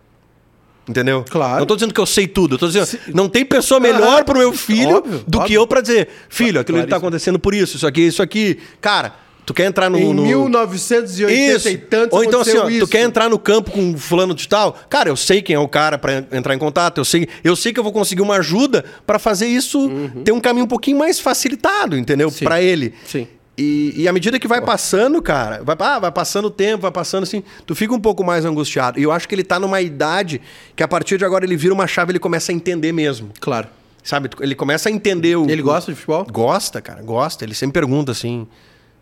Entendeu? 0.88 1.24
Claro. 1.28 1.60
Não 1.60 1.66
tô 1.66 1.74
dizendo 1.74 1.92
que 1.92 2.00
eu 2.00 2.06
sei 2.06 2.26
tudo. 2.26 2.54
Eu 2.54 2.58
tô 2.58 2.66
dizendo, 2.66 2.98
não 3.14 3.28
tem 3.28 3.44
pessoa 3.44 3.78
melhor 3.78 4.24
pro 4.24 4.38
meu 4.38 4.52
filho 4.54 4.96
Óbvio, 4.96 5.18
do 5.26 5.38
que 5.38 5.44
óbvio. 5.44 5.54
eu 5.56 5.66
pra 5.66 5.80
dizer, 5.80 6.08
filho, 6.28 6.60
aquilo 6.60 6.80
que 6.80 6.86
tá 6.86 6.96
acontecendo 6.96 7.38
por 7.38 7.54
isso, 7.54 7.76
isso 7.76 7.86
aqui, 7.86 8.02
isso 8.02 8.22
aqui. 8.22 8.58
Cara, 8.80 9.14
tu 9.44 9.52
quer 9.52 9.66
entrar 9.66 9.90
no. 9.90 9.98
Em 9.98 10.14
no... 10.14 10.22
1980 10.22 11.56
Isso. 11.56 11.68
e 11.68 11.76
tantos 11.76 12.16
Ou 12.16 12.24
então 12.24 12.40
assim, 12.40 12.56
ó, 12.56 12.68
tu 12.78 12.86
quer 12.86 13.02
entrar 13.02 13.28
no 13.28 13.38
campo 13.38 13.70
com 13.70 13.96
fulano 13.98 14.34
de 14.34 14.48
tal? 14.48 14.76
Cara, 14.88 15.10
eu 15.10 15.16
sei 15.16 15.42
quem 15.42 15.56
é 15.56 15.58
o 15.58 15.68
cara 15.68 15.98
pra 15.98 16.24
entrar 16.32 16.54
em 16.54 16.58
contato, 16.58 16.98
eu 16.98 17.04
sei, 17.04 17.28
eu 17.44 17.54
sei 17.54 17.72
que 17.72 17.78
eu 17.78 17.84
vou 17.84 17.92
conseguir 17.92 18.22
uma 18.22 18.36
ajuda 18.36 18.84
pra 19.06 19.18
fazer 19.18 19.46
isso 19.46 19.90
ter 20.24 20.32
um 20.32 20.40
caminho 20.40 20.64
um 20.64 20.68
pouquinho 20.68 20.98
mais 20.98 21.20
facilitado, 21.20 21.98
entendeu? 21.98 22.28
Uhum. 22.28 22.44
Pra 22.44 22.62
ele. 22.62 22.94
Sim. 23.04 23.26
E, 23.58 23.92
e 24.02 24.08
à 24.08 24.12
medida 24.12 24.38
que 24.38 24.46
vai 24.46 24.62
passando, 24.62 25.20
cara, 25.20 25.60
vai, 25.64 25.76
ah, 25.80 25.98
vai 25.98 26.12
passando 26.12 26.44
o 26.44 26.50
tempo, 26.50 26.82
vai 26.82 26.92
passando 26.92 27.24
assim, 27.24 27.42
tu 27.66 27.74
fica 27.74 27.92
um 27.92 27.98
pouco 27.98 28.22
mais 28.22 28.44
angustiado. 28.44 29.00
E 29.00 29.02
eu 29.02 29.10
acho 29.10 29.28
que 29.28 29.34
ele 29.34 29.42
tá 29.42 29.58
numa 29.58 29.80
idade 29.80 30.40
que 30.76 30.82
a 30.82 30.86
partir 30.86 31.18
de 31.18 31.24
agora 31.24 31.44
ele 31.44 31.56
vira 31.56 31.74
uma 31.74 31.88
chave, 31.88 32.12
ele 32.12 32.20
começa 32.20 32.52
a 32.52 32.54
entender 32.54 32.92
mesmo. 32.92 33.30
Claro. 33.40 33.66
Sabe? 34.04 34.30
Ele 34.40 34.54
começa 34.54 34.88
a 34.88 34.92
entender 34.92 35.34
o. 35.36 35.50
Ele 35.50 35.60
gosta 35.60 35.90
de 35.90 35.96
futebol? 35.98 36.24
Gosta, 36.30 36.80
cara, 36.80 37.02
gosta. 37.02 37.44
Ele 37.44 37.52
sempre 37.52 37.80
pergunta 37.80 38.12
assim: 38.12 38.46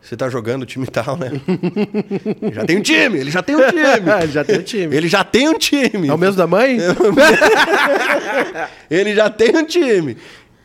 você 0.07 0.17
tá 0.17 0.29
jogando 0.29 0.63
o 0.63 0.67
time 0.67 0.87
tal, 0.87 1.17
né? 1.17 1.33
já 2.55 2.65
tem 2.65 2.79
um 2.79 2.81
time, 2.81 3.19
ele 3.19 3.31
já 3.31 3.43
tem 3.43 3.57
um 3.57 3.69
time. 3.69 3.81
Ele 4.23 4.33
já 4.33 4.45
tem 4.45 4.57
o 4.57 4.63
time. 4.63 4.97
Ele 4.97 5.09
já 5.09 5.25
tem 5.25 5.49
um 5.49 5.59
time. 5.59 6.09
É 6.09 6.15
o 6.15 6.19
mesmo 6.19 6.37
da 6.37 6.47
mãe? 6.47 6.79
Ele 8.89 9.17
já 9.17 9.29
tem 9.29 9.57
um 9.57 9.65
time. 9.65 10.17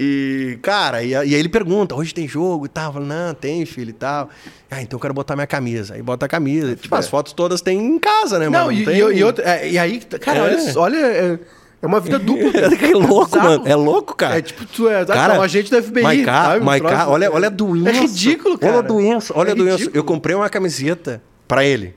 E, 0.04 0.58
cara, 0.64 1.04
e, 1.04 1.10
e 1.10 1.16
aí 1.16 1.34
ele 1.36 1.48
pergunta, 1.48 1.94
hoje 1.94 2.12
tem 2.12 2.28
jogo 2.28 2.66
e 2.66 2.70
tal? 2.70 2.88
Eu 2.88 2.94
falo, 2.94 3.06
não, 3.06 3.36
tem, 3.36 3.64
filho 3.68 3.92
e 3.92 3.94
tal. 3.94 4.30
Ah, 4.72 4.82
então 4.82 4.98
eu 4.98 5.02
quero 5.02 5.14
botar 5.14 5.36
minha 5.36 5.46
camisa. 5.46 5.94
Aí 5.94 6.02
bota 6.02 6.26
a 6.26 6.30
camisa. 6.30 6.76
Tipo, 6.76 6.96
as 6.96 7.08
fotos 7.08 7.34
todas 7.34 7.62
tem 7.62 7.78
em 7.78 8.00
casa, 8.00 8.40
né, 8.40 8.46
Não, 8.50 8.66
mano? 8.66 8.72
e, 8.72 8.84
tem... 8.84 8.96
e, 8.96 8.98
e 9.20 9.24
outra- 9.24 9.44
é, 9.48 9.70
e 9.70 9.78
aí, 9.78 10.00
cara, 10.00 10.40
É. 10.40 10.42
olha, 10.42 10.74
olha 10.80 10.98
é, 10.98 11.40
é 11.84 11.86
uma 11.86 12.00
vida 12.00 12.18
dupla. 12.18 12.50
É 12.82 12.94
louco, 12.96 13.26
bizarro. 13.26 13.50
mano. 13.50 13.68
É 13.68 13.76
louco, 13.76 14.16
cara. 14.16 14.40
É 14.40 14.42
tipo, 14.42 14.66
tu 14.66 14.90
é, 14.90 15.06
Cara, 15.06 15.36
é 15.36 15.40
um 15.40 15.42
agente 15.44 15.70
da 15.70 15.84
FBI. 15.84 16.02
Maiká, 16.02 16.44
sabe? 16.46 16.66
Maiká, 16.66 17.08
olha, 17.08 17.32
olha 17.32 17.46
a 17.48 17.52
doença. 17.52 17.90
É 17.90 17.94
ridículo, 18.02 18.58
cara. 18.58 18.74
Olha 18.74 18.80
a 18.80 18.88
doença, 18.88 19.34
olha 19.38 19.50
É 19.50 19.52
a 19.52 19.56
doença. 19.56 19.90
Eu 19.94 20.04
comprei 20.04 20.36
uma 20.36 20.50
camiseta 20.50 21.22
pra 21.48 21.64
ele. 21.64 21.94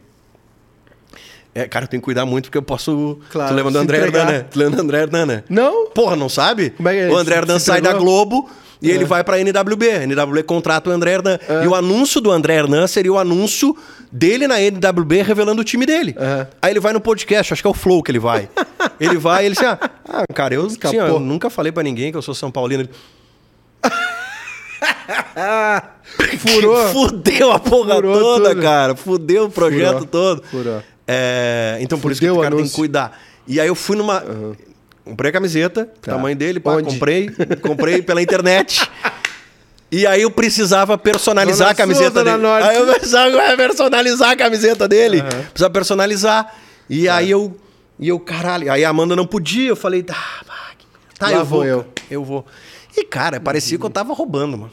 É, 1.55 1.69
cara, 1.69 1.85
eu 1.85 1.89
tenho 1.89 2.01
que 2.01 2.05
cuidar 2.05 2.27
muito 2.27 2.47
porque 2.47 2.59
eu 2.59 2.63
posso. 2.63 3.19
Claro, 3.31 3.51
tu 3.51 3.55
lembra 3.55 3.71
do 3.73 3.79
André 3.79 3.99
entregar. 3.99 4.21
Hernan, 4.27 4.33
né? 4.33 4.47
Tu 4.51 4.59
lembra 4.59 4.77
do 4.77 4.83
André 4.83 4.99
Hernan, 5.03 5.27
né? 5.27 5.45
Não? 5.49 5.87
Porra, 5.91 6.17
não 6.17 6.29
sabe? 6.29 6.71
Como 6.71 6.89
é 6.89 6.93
que 6.95 6.99
é? 7.01 7.09
O 7.11 7.17
André 7.17 7.37
Hernan 7.37 7.59
sai 7.59 7.81
da? 7.81 7.93
Globo 7.93 8.51
e 8.83 8.91
É. 8.91 8.95
ele 8.95 9.05
vai 9.05 9.23
pra 9.23 9.39
NWB. 9.41 9.89
A 9.91 10.03
NWB 10.03 10.43
contrata 10.43 10.91
o 10.91 10.93
André 10.93 11.13
Hernan. 11.13 11.39
E 11.63 11.67
o 11.69 11.75
anúncio 11.75 12.21
do 12.21 12.31
André 12.33 12.55
Hernan 12.57 12.87
seria 12.89 13.13
o 13.13 13.19
anúncio 13.19 13.77
dele 14.11 14.49
na 14.49 14.61
NWB 14.61 15.23
revelando 15.23 15.61
o 15.63 15.65
time 15.65 15.87
dele. 15.87 16.15
É. 16.19 16.47
Aí 16.61 16.73
ele 16.73 16.81
vai 16.81 16.93
no 16.93 17.01
podcast, 17.01 17.53
acho 17.53 17.63
que 17.63 17.67
é 17.69 17.71
o 17.71 17.75
Flow 17.75 18.03
que 18.03 18.11
ele 18.11 18.19
vai. 18.19 18.49
ele 18.99 19.17
vai 19.17 19.45
e 19.45 19.47
ele 19.47 19.55
assim, 19.57 19.65
ah, 19.65 19.79
ah, 20.09 20.25
cara, 20.35 20.55
eu, 20.55 20.67
assim, 20.67 20.99
ó, 20.99 21.07
eu 21.07 21.21
nunca 21.21 21.49
falei 21.49 21.71
pra 21.71 21.83
ninguém 21.85 22.11
que 22.11 22.19
eu 22.19 22.23
sou 22.23 22.35
São 22.35 22.51
Paulino. 22.51 22.83
Ele, 22.83 22.91
Furou. 26.39 26.89
Fudeu 26.93 27.53
a 27.53 27.59
porra 27.59 27.95
Furou 27.97 28.19
toda, 28.21 28.51
tudo. 28.51 28.63
cara. 28.63 28.95
Fudeu 28.97 29.45
o 29.45 29.51
projeto 29.51 29.93
Furou. 29.93 30.07
todo. 30.07 30.43
Furou. 30.45 30.83
É, 31.07 31.79
então 31.81 31.99
por 31.99 32.11
isso 32.13 32.21
que 32.21 32.27
Fudeu 32.27 32.41
o 32.41 32.43
cara 32.43 32.57
tem 32.57 32.65
que 32.67 32.75
cuidar. 32.75 33.21
E 33.47 33.61
aí 33.61 33.69
eu 33.69 33.75
fui 33.75 33.97
numa. 33.97 34.23
Comprei 35.05 35.29
a 35.29 35.33
camiseta, 35.33 35.85
Tá. 36.01 36.13
tamanho 36.13 36.35
dele, 36.35 36.59
pá, 36.59 36.73
Onde? 36.73 36.95
comprei, 36.95 37.31
comprei 37.61 38.01
pela 38.01 38.23
internet. 38.23 38.89
E 39.93 40.07
aí 40.07 40.23
eu 40.23 40.31
precisava 40.31 40.97
personalizar 40.97 41.59
Zona 41.69 41.71
a 41.71 41.75
camiseta 41.75 42.15
Sul, 42.15 42.25
dele. 42.25 42.37
Norte. 42.39 42.69
Aí 42.69 42.77
eu 42.77 42.87
precisava 42.87 43.57
personalizar 43.57 44.31
a 44.31 44.37
camiseta 44.37 44.89
dele. 44.89 45.23
Precisava 45.23 45.71
personalizar. 45.73 46.55
E 46.89 47.09
aí 47.09 47.31
eu. 47.31 47.55
E 48.01 48.09
eu, 48.09 48.19
caralho. 48.19 48.73
Aí 48.73 48.85
a 48.85 48.89
Amanda 48.89 49.15
não 49.15 49.27
podia. 49.27 49.69
Eu 49.69 49.77
falei, 49.77 50.03
tá, 50.03 50.17
tá, 51.19 51.27
Lá 51.27 51.33
eu 51.33 51.45
vou 51.45 51.59
vou. 51.61 51.65
eu. 51.65 51.87
Eu 52.11 52.25
vou. 52.25 52.45
E, 52.97 53.05
cara, 53.05 53.39
parecia 53.39 53.79
que 53.79 53.85
eu 53.85 53.91
tava 53.91 54.13
roubando, 54.15 54.57
mano. 54.57 54.73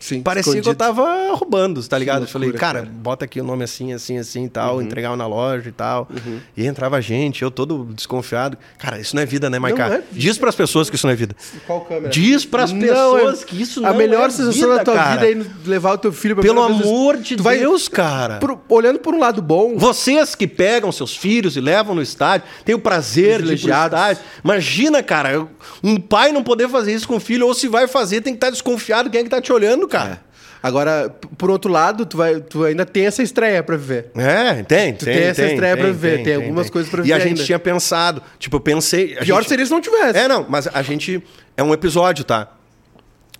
Sim. 0.00 0.22
Parecia 0.22 0.52
que 0.54 0.58
eu 0.58 0.72
escondido. 0.72 0.78
tava 0.78 1.34
roubando, 1.34 1.86
tá 1.86 1.96
ligado? 1.98 2.22
eu 2.22 2.26
falei, 2.28 2.48
loucura, 2.48 2.60
cara, 2.66 2.78
cara. 2.80 2.90
bota 2.92 3.24
aqui 3.26 3.40
o 3.40 3.44
nome 3.44 3.62
assim, 3.62 3.92
assim, 3.92 4.18
assim 4.18 4.44
e 4.46 4.48
tal, 4.48 4.80
entregava 4.82 5.16
na 5.16 5.26
loja 5.26 5.68
e 5.68 5.72
tal. 5.72 6.08
Uhum. 6.10 6.40
E 6.56 6.66
entrava 6.66 7.00
gente, 7.00 7.42
eu 7.42 7.50
todo 7.50 7.84
desconfiado. 7.94 8.56
Cara, 8.78 8.98
isso 8.98 9.14
não 9.14 9.22
é 9.22 9.26
vida, 9.26 9.48
né, 9.50 9.58
Maiká? 9.58 9.88
Não 9.88 9.94
é 9.94 9.98
vida. 9.98 10.08
Diz 10.12 10.38
pras 10.38 10.54
pessoas 10.54 10.88
que 10.90 10.96
isso 10.96 11.06
não 11.06 11.12
é 11.12 11.16
vida. 11.16 11.36
Qual 11.66 11.82
câmera? 11.82 12.08
Diz 12.08 12.44
pras 12.44 12.72
Não, 12.72 12.80
pessoas 12.80 13.42
é- 13.42 13.44
que 13.44 13.60
isso 13.60 13.84
A 13.84 13.90
não 13.90 13.96
melhor 13.98 14.26
é 14.28 14.30
sensação 14.30 14.52
vida, 14.52 14.76
da 14.76 14.84
tua 14.84 14.94
cara. 14.94 15.26
vida 15.26 15.44
é 15.44 15.68
levar 15.68 15.92
o 15.92 15.98
teu 15.98 16.12
filho 16.12 16.34
pra 16.34 16.42
Pelo 16.42 16.54
primeira 16.64 16.82
vez. 16.82 16.88
amor 16.90 17.16
de 17.18 17.36
Tu 17.36 17.42
vai- 17.42 17.58
Deus, 17.58 17.86
cara. 17.86 18.38
Por- 18.38 18.58
olhando 18.68 18.98
por 18.98 19.14
um 19.14 19.18
lado 19.18 19.42
bom, 19.42 19.76
Vocês 19.76 20.34
que 20.34 20.46
pegam 20.46 20.90
seus 20.90 21.14
filhos 21.16 21.56
e 21.56 21.60
levam 21.60 21.94
no 21.94 22.00
estádio, 22.02 22.46
têm 22.64 22.74
o 22.74 22.78
prazer 22.78 23.20
de 23.20 23.28
ir 23.28 23.36
pro 23.36 23.46
Privilegiados. 23.48 23.98
estádio. 23.98 24.22
Imagina, 24.42 25.02
cara, 25.02 25.46
um 25.82 25.96
pai 25.98 26.32
não 26.32 26.42
poder 26.42 26.68
fazer 26.68 26.94
isso 26.94 27.06
com 27.06 27.16
o 27.16 27.20
filho, 27.20 27.46
ou 27.46 27.54
se 27.54 27.68
vai 27.68 27.86
fazer, 27.86 28.20
tem 28.22 28.32
que 28.32 28.38
estar 28.38 28.50
desconfiado 28.50 29.10
quem 29.10 29.20
é 29.20 29.24
que 29.24 29.28
tá 29.30 29.40
te 29.40 29.52
olhando, 29.52 29.86
cara. 29.90 30.22
Agora, 30.62 31.08
p- 31.08 31.26
por 31.38 31.50
outro 31.50 31.70
lado, 31.72 32.04
tu, 32.04 32.18
vai, 32.18 32.38
tu 32.38 32.64
ainda 32.64 32.84
tem 32.84 33.06
essa 33.06 33.22
estreia 33.22 33.62
pra 33.62 33.76
viver. 33.78 34.10
É, 34.14 34.62
tem, 34.62 34.92
Tu 34.92 35.06
tem. 35.06 35.14
tem 35.14 35.24
essa 35.24 35.46
estreia 35.46 35.74
pra 35.76 35.86
viver, 35.86 36.22
tem 36.22 36.34
algumas 36.34 36.68
coisas 36.68 36.90
pra 36.90 37.00
E 37.00 37.04
viver 37.04 37.14
a 37.14 37.18
gente 37.18 37.28
ainda. 37.28 37.44
tinha 37.44 37.58
pensado, 37.58 38.22
tipo, 38.38 38.56
eu 38.56 38.60
pensei. 38.60 39.16
Pior 39.16 39.38
gente- 39.40 39.48
seria 39.48 39.64
se 39.64 39.70
não 39.72 39.80
tivesse. 39.80 40.18
É, 40.18 40.28
não, 40.28 40.44
mas 40.48 40.66
a 40.72 40.82
gente. 40.82 41.22
É 41.56 41.62
um 41.62 41.72
episódio, 41.72 42.24
tá? 42.24 42.48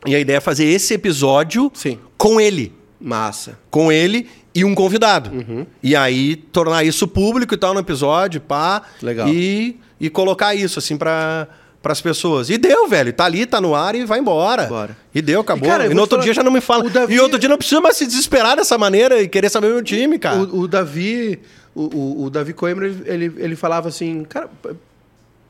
E 0.06 0.14
a 0.16 0.18
ideia 0.18 0.38
é 0.38 0.40
fazer 0.40 0.64
esse 0.64 0.94
episódio 0.94 1.70
Sim. 1.74 1.98
com 2.16 2.40
ele. 2.40 2.72
Massa. 2.98 3.58
Com 3.70 3.92
ele 3.92 4.28
e 4.54 4.64
um 4.64 4.74
convidado. 4.74 5.30
Uhum. 5.30 5.66
E 5.82 5.94
aí 5.94 6.36
tornar 6.36 6.84
isso 6.84 7.06
público 7.06 7.52
e 7.54 7.56
tal 7.58 7.74
no 7.74 7.80
episódio, 7.80 8.40
pá. 8.40 8.82
Legal. 9.02 9.28
E, 9.28 9.78
e 10.00 10.08
colocar 10.08 10.54
isso, 10.54 10.78
assim, 10.78 10.96
pra. 10.96 11.46
Para 11.82 11.92
as 11.92 12.00
pessoas. 12.00 12.50
E 12.50 12.58
deu, 12.58 12.86
velho. 12.88 13.10
Tá 13.12 13.24
ali, 13.24 13.46
tá 13.46 13.58
no 13.60 13.74
ar 13.74 13.94
e 13.94 14.04
vai 14.04 14.18
embora. 14.18 14.66
Bora. 14.66 14.96
E 15.14 15.22
deu, 15.22 15.40
acabou. 15.40 15.66
E, 15.66 15.70
cara, 15.70 15.86
E, 15.86 15.94
no 15.94 16.00
outro 16.02 16.16
falar, 16.16 16.24
dia 16.24 16.34
já 16.34 16.42
não 16.42 16.50
me 16.52 16.60
fala. 16.60 16.84
o 16.84 16.90
Davi- 16.90 17.14
E 17.14 17.20
outro 17.20 17.38
dia 17.38 17.48
não 17.48 17.56
precisa 17.56 17.80
mais 17.80 17.96
se 17.96 18.06
desesperar 18.06 18.54
dessa 18.56 18.76
maneira 18.76 19.20
e 19.22 19.26
querer 19.28 19.48
saber 19.48 19.68
meu 19.68 19.82
time, 19.82 20.18
cara. 20.18 20.40
O, 20.40 20.60
o 20.60 20.68
Davi, 20.68 21.40
o, 21.74 21.82
o, 21.84 22.24
o 22.24 22.30
Davi 22.30 22.52
Coimbra, 22.52 22.86
ele, 23.06 23.32
ele 23.38 23.56
falava 23.56 23.88
assim, 23.88 24.24
cara, 24.24 24.50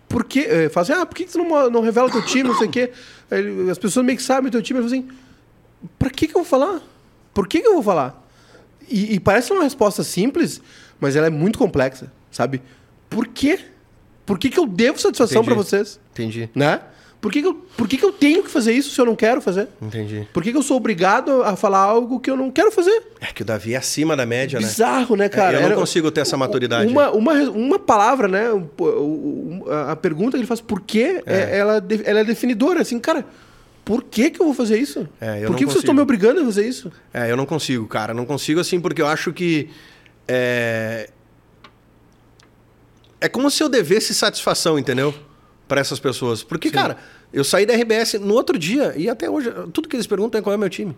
por 0.08 0.22
que? 0.24 0.40
eh, 0.40 0.68
Fala 0.68 0.82
assim, 0.82 0.92
ah, 0.92 1.04
por 1.06 1.16
que 1.16 1.24
tu 1.24 1.38
não, 1.38 1.68
não 1.70 1.80
revela 1.80 2.08
teu 2.10 2.22
time, 2.24 2.48
não 2.48 2.56
sei 2.56 2.68
o 2.68 2.70
quê? 2.70 2.92
Ele- 3.30 3.68
as 3.70 3.78
pessoas 3.78 4.06
meio 4.06 4.16
que 4.16 4.22
sabem 4.24 4.50
teu 4.52 4.62
time. 4.62 4.78
Ele 4.80 4.88
falou 4.88 5.00
assim, 5.02 5.08
pra 5.98 6.10
que 6.10 6.26
que 6.28 6.32
eu 6.36 6.42
vou 6.42 6.44
falar? 6.44 6.80
Por 7.34 7.48
que 7.48 7.60
que 7.60 7.66
eu 7.66 7.74
vou 7.74 7.82
falar? 7.82 8.24
E, 8.88 9.14
e 9.14 9.20
parece 9.20 9.52
uma 9.52 9.62
resposta 9.64 10.04
simples, 10.04 10.60
mas 11.00 11.16
ela 11.16 11.26
é 11.26 11.30
muito 11.30 11.58
complexa, 11.58 12.12
sabe? 12.30 12.62
Por 13.08 13.26
quê? 13.26 13.58
Por 14.26 14.38
que 14.38 14.48
que 14.50 14.58
eu 14.58 14.66
devo 14.66 14.98
satisfação 15.00 15.44
pra 15.44 15.54
vocês? 15.54 15.98
Entendi. 16.12 16.48
Né? 16.54 16.80
Por 17.20 17.30
que 17.30 17.42
que, 17.42 17.48
eu, 17.48 17.54
por 17.76 17.86
que 17.86 17.98
que 17.98 18.04
eu 18.04 18.12
tenho 18.12 18.42
que 18.42 18.48
fazer 18.48 18.72
isso 18.72 18.94
se 18.94 18.98
eu 18.98 19.04
não 19.04 19.14
quero 19.14 19.42
fazer? 19.42 19.68
Entendi. 19.82 20.26
Por 20.32 20.42
que 20.42 20.52
que 20.52 20.56
eu 20.56 20.62
sou 20.62 20.78
obrigado 20.78 21.42
a 21.42 21.54
falar 21.54 21.80
algo 21.80 22.18
que 22.18 22.30
eu 22.30 22.36
não 22.36 22.50
quero 22.50 22.72
fazer? 22.72 23.02
É 23.20 23.26
que 23.26 23.42
o 23.42 23.44
Davi 23.44 23.74
é 23.74 23.76
acima 23.76 24.16
da 24.16 24.24
média, 24.24 24.58
né? 24.58 24.66
Bizarro, 24.66 25.16
né, 25.16 25.28
cara? 25.28 25.56
eu 25.58 25.60
não 25.60 25.66
Era- 25.66 25.76
consigo 25.76 26.10
ter 26.10 26.22
essa 26.22 26.38
maturidade. 26.38 26.90
Uma, 26.90 27.10
uma, 27.10 27.34
uma 27.50 27.78
palavra, 27.78 28.26
né? 28.26 28.46
a- 29.90 29.96
pergunta 29.96 30.30
que 30.32 30.38
ele 30.38 30.46
faz, 30.46 30.62
por 30.62 30.80
quê? 30.80 31.22
É, 31.26 31.58
ela, 31.58 31.78
de- 31.78 32.00
ela 32.06 32.20
é 32.20 32.24
definidora. 32.24 32.80
Assim, 32.80 32.98
cara, 32.98 33.26
por 33.84 34.02
que, 34.04 34.30
que 34.30 34.40
eu 34.40 34.46
vou 34.46 34.54
fazer 34.54 34.78
isso? 34.78 35.06
É, 35.20 35.40
por 35.42 35.50
não 35.50 35.54
que 35.58 35.66
vocês 35.66 35.80
estão 35.80 35.92
me 35.94 36.00
obrigando 36.00 36.40
a 36.40 36.44
fazer 36.46 36.66
isso? 36.66 36.90
É, 37.12 37.30
eu 37.30 37.36
não 37.36 37.44
consigo, 37.44 37.86
cara. 37.86 38.14
Não 38.14 38.24
consigo 38.24 38.60
assim 38.60 38.80
porque 38.80 39.02
eu 39.02 39.06
acho 39.06 39.30
que. 39.30 39.68
É, 40.26 41.10
é 43.20 43.28
como 43.28 43.50
se 43.50 43.62
eu 43.62 43.68
devesse 43.68 44.14
satisfação, 44.14 44.78
entendeu? 44.78 45.14
Para 45.68 45.80
essas 45.80 46.00
pessoas. 46.00 46.42
Porque, 46.42 46.68
cara, 46.70 46.96
eu 47.32 47.44
saí 47.44 47.64
da 47.64 47.74
RBS 47.74 48.14
no 48.14 48.34
outro 48.34 48.58
dia 48.58 48.92
e 48.96 49.08
até 49.08 49.30
hoje, 49.30 49.52
tudo 49.72 49.88
que 49.88 49.94
eles 49.94 50.06
perguntam 50.06 50.38
é 50.40 50.42
qual 50.42 50.52
é 50.52 50.56
o 50.56 50.58
meu 50.58 50.68
time. 50.68 50.96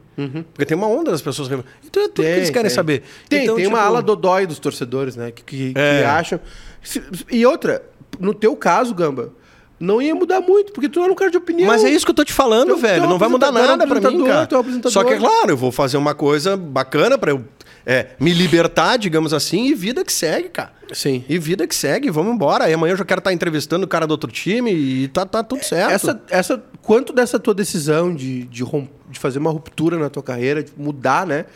Porque 0.55 0.65
tem 0.65 0.77
uma 0.77 0.87
onda 0.87 1.11
das 1.11 1.21
pessoas. 1.21 1.47
que- 1.49 1.55
Então 1.85 2.03
é 2.03 2.09
tudo 2.09 2.25
que 2.25 2.31
eles 2.31 2.49
querem 2.51 2.69
tem. 2.69 2.75
saber. 2.75 3.03
Tem, 3.29 3.43
Então, 3.45 3.57
tem 3.57 3.67
uma 3.67 3.79
tipo, 3.79 3.89
ala 3.89 4.01
dodói 4.03 4.47
dos 4.47 4.59
torcedores, 4.59 5.15
né? 5.15 5.31
Que, 5.31 5.43
que, 5.43 5.73
que 5.75 5.79
É. 5.79 6.07
acham. 6.07 6.41
Se- 6.83 7.03
E 7.31 7.45
outra, 7.45 7.83
no 8.19 8.33
teu 8.33 8.57
caso, 8.57 8.95
Gamba, 8.95 9.31
não 9.79 10.01
ia 10.01 10.15
mudar 10.15 10.41
muito, 10.41 10.73
porque 10.73 10.89
tu 10.89 11.01
não 11.01 11.09
é 11.09 11.11
um 11.11 11.15
cara 11.15 11.31
de 11.31 11.37
opinião. 11.37 11.67
Mas 11.67 11.85
é 11.85 11.91
isso 11.91 12.07
que 12.07 12.11
eu 12.13 12.15
tô 12.15 12.25
te 12.25 12.33
falando, 12.33 12.73
é 12.73 12.77
velho. 12.77 13.07
não 13.09 13.19
vai 13.19 13.29
mudar 13.29 13.53
nada 13.53 13.85
mim, 13.85 14.25
cara. 14.25 14.47
tu 14.47 14.55
é 14.55 14.59
um 14.59 14.61
apresentador. 14.61 14.93
Só 14.93 15.05
que, 15.05 15.13
é 15.13 15.19
claro, 15.19 15.51
eu 15.51 15.57
vou 15.57 15.71
fazer 15.71 15.99
uma 15.99 16.15
coisa 16.15 16.57
bacana 16.57 17.19
pra 17.19 17.33
eu 17.33 17.45
é, 17.87 18.09
me 18.21 18.33
libertar, 18.33 18.97
digamos 18.97 19.33
assim, 19.33 19.67
e 19.67 19.75
vida 19.75 20.05
que 20.05 20.13
segue, 20.13 20.49
cara. 20.49 20.73
Sim. 20.93 21.25
E 21.29 21.39
vida 21.39 21.67
que 21.67 21.75
segue, 21.75 22.11
vamos 22.11 22.35
embora. 22.35 22.65
Aí 22.65 22.73
amanhã 22.75 22.93
eu 22.93 22.97
já 22.99 23.05
quero 23.05 23.19
estar 23.21 23.33
entrevistando 23.33 23.85
o 23.85 23.89
cara 23.89 24.07
do 24.07 24.11
outro 24.13 24.31
time 24.31 24.73
e 24.73 25.09
tá, 25.09 25.25
tá 25.25 25.43
tudo 25.43 25.65
certo. 25.65 25.91
Essa, 25.93 26.23
essa, 26.31 26.63
quanto 26.83 27.13
dessa 27.13 27.39
tua 27.39 27.55
decisão 27.55 28.15
de, 28.15 28.45
de, 28.45 28.63
rom- 28.63 28.89
de 29.11 29.19
fazer 29.19 29.39
uma 29.39 29.51
ruptura 29.51 29.99
na 29.99 30.11
tua 30.11 30.23
carreira, 30.23 30.63
de 30.63 30.73
mudar, 30.77 31.27
né? 31.27 31.47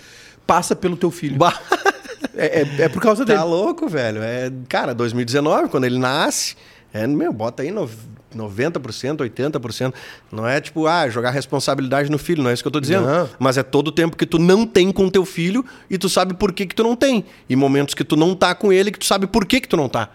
Passa 0.47 0.75
pelo 0.75 0.97
teu 0.97 1.11
filho. 1.11 1.37
Bah, 1.37 1.59
É, 2.39 2.61
é, 2.63 2.83
é 2.83 2.89
por 2.89 3.01
causa 3.01 3.25
dele. 3.25 3.39
tá 3.39 3.45
louco, 3.45 3.89
velho. 3.89 4.23
É, 4.23 4.51
cara, 4.69 4.95
2019, 4.95 5.69
quando 5.71 5.85
ele 5.85 5.99
nasce, 5.99 6.55
é, 6.93 7.07
meu, 7.07 7.33
bota 7.33 7.63
aí 7.63 7.71
no, 7.71 7.89
90%, 8.37 9.19
80%. 9.19 9.95
Não 10.31 10.47
é 10.47 10.61
tipo, 10.61 10.87
ah, 10.87 11.09
jogar 11.09 11.31
responsabilidade 11.31 12.11
no 12.11 12.19
filho, 12.19 12.43
não 12.43 12.51
é 12.51 12.53
isso 12.53 12.63
que 12.63 12.69
eu 12.69 12.73
tô 12.73 12.81
dizendo. 12.81 13.07
Não. 13.07 13.29
Mas 13.39 13.57
é 13.57 13.63
todo 13.63 13.89
o 13.89 13.93
tempo 13.93 14.17
que 14.17 14.27
tu 14.27 14.39
não 14.39 14.67
tem 14.67 14.93
com 14.93 15.09
teu 15.09 15.25
filho 15.25 15.65
e 15.89 15.97
tu 15.97 16.09
sabe 16.09 16.35
por 16.35 16.53
que, 16.53 16.67
que 16.67 16.75
tu 16.75 16.83
não 16.83 16.95
tem. 16.95 17.25
E 17.49 17.57
momentos 17.57 17.95
que 17.95 18.05
tu 18.05 18.17
não 18.17 18.35
tá 18.35 18.55
com 18.55 18.73
ele 18.73 18.91
que 18.91 18.99
tu 18.99 19.07
sabe 19.07 19.27
por 19.27 19.47
que, 19.47 19.61
que 19.61 19.69
tu 19.69 19.77
não 19.77 19.89
tá. 19.89 20.11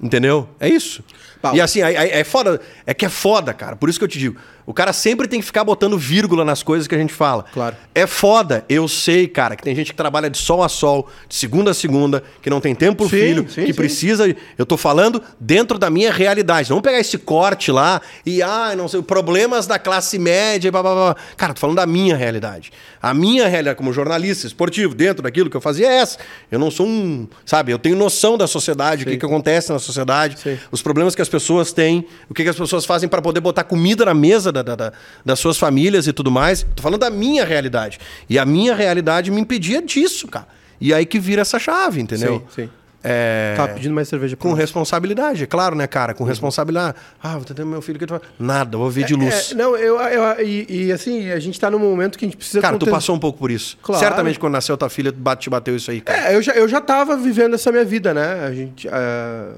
Entendeu? 0.00 0.48
É 0.58 0.68
isso. 0.68 1.02
Bah, 1.44 1.54
E 1.54 1.60
assim, 1.60 1.82
aí 1.82 1.94
é 1.94 2.24
foda. 2.24 2.60
É 2.86 2.94
que 2.94 3.04
é 3.04 3.08
foda, 3.08 3.52
cara. 3.52 3.76
Por 3.76 3.88
isso 3.88 3.98
que 3.98 4.04
eu 4.04 4.08
te 4.08 4.18
digo. 4.18 4.36
O 4.66 4.72
cara 4.72 4.94
sempre 4.94 5.28
tem 5.28 5.40
que 5.40 5.46
ficar 5.46 5.62
botando 5.62 5.98
vírgula 5.98 6.42
nas 6.42 6.62
coisas 6.62 6.88
que 6.88 6.94
a 6.94 6.98
gente 6.98 7.12
fala. 7.12 7.44
Claro. 7.52 7.76
É 7.94 8.06
foda. 8.06 8.64
Eu 8.66 8.88
sei, 8.88 9.28
cara, 9.28 9.56
que 9.56 9.62
tem 9.62 9.74
gente 9.76 9.90
que 9.90 9.96
trabalha 9.96 10.30
de 10.30 10.38
sol 10.38 10.62
a 10.62 10.70
sol, 10.70 11.06
de 11.28 11.34
segunda 11.34 11.72
a 11.72 11.74
segunda, 11.74 12.22
que 12.40 12.48
não 12.48 12.62
tem 12.62 12.74
tempo 12.74 12.96
pro 12.96 13.08
Sim, 13.10 13.16
filho, 13.22 13.46
sim, 13.48 13.62
que 13.62 13.72
sim. 13.72 13.74
precisa. 13.74 14.36
Eu 14.56 14.64
tô 14.64 14.78
falando 14.78 15.22
dentro 15.38 15.78
da 15.78 15.90
minha 15.90 16.10
realidade. 16.10 16.70
Não 16.70 16.80
pegar 16.80 16.98
esse 16.98 17.18
corte 17.18 17.70
lá 17.70 18.00
e, 18.24 18.42
ah, 18.42 18.74
não 18.74 18.88
sei, 18.88 19.02
problemas 19.02 19.66
da 19.66 19.78
classe 19.78 20.18
média 20.18 20.68
e 20.68 20.70
blá, 20.70 20.82
blá, 20.82 20.94
blá. 20.94 21.16
Cara, 21.36 21.52
tô 21.52 21.60
falando 21.60 21.76
da 21.76 21.86
minha 21.86 22.16
realidade. 22.16 22.72
A 23.02 23.12
minha 23.12 23.46
realidade 23.46 23.76
como 23.76 23.92
jornalista 23.92 24.46
esportivo, 24.46 24.94
dentro 24.94 25.22
daquilo 25.22 25.50
que 25.50 25.56
eu 25.56 25.60
fazia 25.60 25.88
é 25.88 25.96
essa. 25.96 26.18
Eu 26.50 26.58
não 26.58 26.70
sou 26.70 26.86
um. 26.86 27.28
Sabe, 27.44 27.70
eu 27.70 27.78
tenho 27.78 27.96
noção 27.96 28.38
da 28.38 28.46
sociedade, 28.46 29.04
o 29.04 29.06
que, 29.06 29.18
que 29.18 29.26
acontece 29.26 29.70
na 29.70 29.78
sociedade, 29.78 30.38
os 30.70 30.80
problemas 30.80 31.14
que 31.14 31.20
as 31.20 31.28
pessoas 31.34 31.72
têm, 31.72 32.06
o 32.28 32.34
que, 32.34 32.42
que 32.44 32.48
as 32.48 32.56
pessoas 32.56 32.84
fazem 32.84 33.08
para 33.08 33.20
poder 33.20 33.40
botar 33.40 33.64
comida 33.64 34.04
na 34.04 34.14
mesa 34.14 34.52
da- 34.52 34.62
da- 34.62 34.76
da- 34.76 34.92
das 35.24 35.38
suas 35.40 35.58
famílias 35.58 36.06
e 36.06 36.12
tudo 36.12 36.30
mais. 36.30 36.64
Tô 36.76 36.82
falando 36.82 37.00
da 37.00 37.10
minha 37.10 37.44
realidade. 37.44 37.98
E 38.30 38.38
a 38.38 38.44
minha 38.46 38.74
realidade 38.74 39.30
me 39.32 39.40
impedia 39.40 39.82
disso, 39.82 40.28
cara. 40.28 40.46
E 40.80 40.94
aí 40.94 41.04
que 41.04 41.18
vira 41.18 41.42
essa 41.42 41.58
chave, 41.58 42.00
entendeu? 42.00 42.44
Sim, 42.54 42.62
sim. 42.64 42.70
É... 43.06 43.52
Tava 43.54 43.74
pedindo 43.74 43.94
mais 43.94 44.08
cerveja 44.08 44.34
Com 44.34 44.48
nós. 44.50 44.58
responsabilidade, 44.58 45.42
é 45.42 45.46
claro, 45.46 45.76
né, 45.76 45.86
cara? 45.86 46.14
Com 46.14 46.24
responsabilidade. 46.24 46.96
Ah, 47.22 47.32
vou 47.32 47.42
atender 47.42 47.62
meu 47.66 47.82
filho 47.82 47.98
que 47.98 48.06
tu 48.06 48.12
vai- 48.14 48.20
Nada, 48.38 48.78
vou 48.78 48.88
ver 48.90 49.04
de 49.04 49.14
luz. 49.14 49.52
É, 49.52 49.54
não, 49.54 49.76
eu, 49.76 50.00
eu- 50.00 50.42
e, 50.46 50.86
e, 50.86 50.92
assim, 50.92 51.30
a 51.30 51.38
gente 51.38 51.60
tá 51.60 51.70
num 51.70 51.78
momento 51.78 52.16
que 52.18 52.24
a 52.24 52.28
gente 52.28 52.38
precisa. 52.38 52.62
cara, 52.62 52.76
tu 52.78 52.86
contes- 52.86 52.94
passou 52.94 53.14
um 53.14 53.18
pouco 53.18 53.38
por 53.38 53.50
isso. 53.50 53.76
Claro. 53.82 54.02
Certamente 54.02 54.38
quando 54.38 54.54
nasceu 54.54 54.74
tua 54.78 54.88
filha, 54.88 55.12
bate, 55.12 55.42
te 55.42 55.50
bateu 55.50 55.76
isso 55.76 55.90
aí, 55.90 56.00
cara. 56.00 56.30
É, 56.32 56.36
eu 56.36 56.40
já, 56.40 56.52
eu 56.52 56.66
já 56.66 56.80
tava 56.80 57.14
vivendo 57.14 57.52
essa 57.54 57.70
minha 57.70 57.84
vida, 57.84 58.14
né? 58.14 58.42
A 58.46 58.52
gente. 58.54 58.88
ah, 58.88 59.52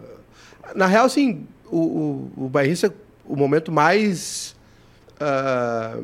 na 0.74 0.86
real, 0.86 1.06
assim, 1.06 1.46
o, 1.70 2.30
o, 2.38 2.44
o 2.44 2.48
bairrista, 2.48 2.92
o 3.24 3.36
momento 3.36 3.70
mais 3.72 4.54
ah, 5.20 5.96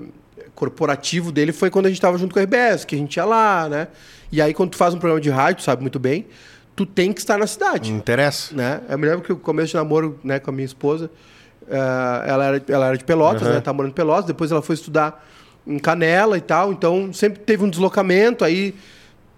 corporativo 0.54 1.30
dele 1.32 1.52
foi 1.52 1.70
quando 1.70 1.86
a 1.86 1.88
gente 1.88 2.00
tava 2.00 2.18
junto 2.18 2.32
com 2.32 2.38
a 2.38 2.42
RBS, 2.42 2.84
que 2.84 2.94
a 2.94 2.98
gente 2.98 3.16
ia 3.16 3.24
lá, 3.24 3.68
né? 3.68 3.88
E 4.30 4.40
aí, 4.40 4.54
quando 4.54 4.70
tu 4.70 4.76
faz 4.76 4.94
um 4.94 4.98
programa 4.98 5.20
de 5.20 5.30
rádio, 5.30 5.56
tu 5.62 5.64
sabe 5.64 5.82
muito 5.82 5.98
bem, 5.98 6.26
tu 6.74 6.86
tem 6.86 7.12
que 7.12 7.20
estar 7.20 7.36
na 7.38 7.46
cidade. 7.46 7.90
Não 7.90 7.98
interessa. 7.98 8.54
né? 8.54 8.80
Eu 8.88 8.98
me 8.98 9.06
lembro 9.06 9.22
que 9.22 9.32
o 9.32 9.36
começo 9.36 9.68
de 9.68 9.76
namoro 9.76 10.18
né, 10.24 10.38
com 10.38 10.50
a 10.50 10.52
minha 10.54 10.64
esposa, 10.64 11.10
eh, 11.68 12.24
ela, 12.26 12.44
era, 12.46 12.62
ela 12.68 12.86
era 12.88 12.96
de 12.98 13.04
Pelotas, 13.04 13.42
Uhum. 13.46 13.54
né? 13.54 13.60
Tá 13.60 13.72
morando 13.72 13.90
em 13.92 13.94
Pelotas, 13.94 14.24
depois 14.24 14.50
ela 14.50 14.62
foi 14.62 14.74
estudar 14.74 15.22
em 15.66 15.78
Canela 15.78 16.36
e 16.38 16.40
tal, 16.40 16.72
então 16.72 17.12
sempre 17.12 17.40
teve 17.40 17.62
um 17.62 17.68
deslocamento, 17.68 18.44
aí 18.44 18.74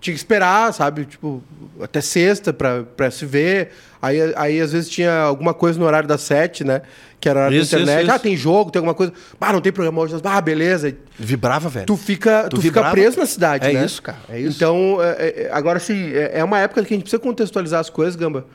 tinha 0.05 0.13
que 0.15 0.19
esperar, 0.21 0.73
sabe? 0.75 1.07
Tipo, 1.07 1.43
até 1.81 2.01
sexta 2.03 2.53
pra, 2.53 2.83
pra 2.83 3.11
se 3.11 3.25
ver. 3.25 3.71
Aí, 4.03 4.19
aí, 4.37 4.61
às 4.61 4.73
vezes, 4.73 4.91
tinha 4.91 5.21
alguma 5.23 5.55
coisa 5.55 5.79
no 5.79 5.87
horário 5.87 6.07
das 6.07 6.21
sete, 6.21 6.63
né? 6.63 6.83
Que 7.19 7.27
era 7.27 7.47
hora 7.47 7.55
Isso, 7.55 7.71
da 7.75 7.81
internet. 7.81 8.03
isso, 8.03 8.13
Ah, 8.13 8.15
isso. 8.17 8.23
tem 8.23 8.37
jogo, 8.37 8.71
tem 8.71 8.79
alguma 8.81 8.93
coisa. 8.95 9.15
Ah, 9.41 9.53
não 9.55 9.63
tem 9.63 9.73
programa 9.73 10.03
hoje. 10.03 10.15
Ah, 10.23 10.41
beleza. 10.43 10.95
Vibrava, 11.19 11.71
velho. 11.71 11.87
Tu 11.87 11.97
fica, 11.97 12.49
tu 12.51 12.57
fica 12.59 12.81
vibrava. 12.81 12.91
preso 12.93 13.19
na 13.19 13.25
cidade, 13.25 13.67
É 13.67 13.73
né? 13.73 13.83
isso, 13.85 14.03
cara, 14.03 14.19
é 14.29 14.39
isso. 14.41 14.57
Então, 14.59 14.99
é- 15.03 15.45
é- 15.45 15.51
agora 15.51 15.81
sim, 15.81 16.13
é 16.13 16.33
é 16.35 16.45
uma 16.45 16.59
época 16.59 16.83
que 16.85 16.93
a 16.93 16.97
gente 16.97 17.05
precisa 17.05 17.23
contextualizar 17.23 17.81
as 17.81 17.89
coisas, 17.89 18.15
Gamba, 18.15 18.47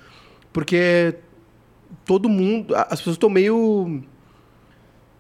porque 0.53 1.15
todo 2.05 2.29
mundo. 2.29 2.75
As 2.75 2.99
pessoas 2.99 3.15
estão 3.15 3.29
meio. 3.29 4.03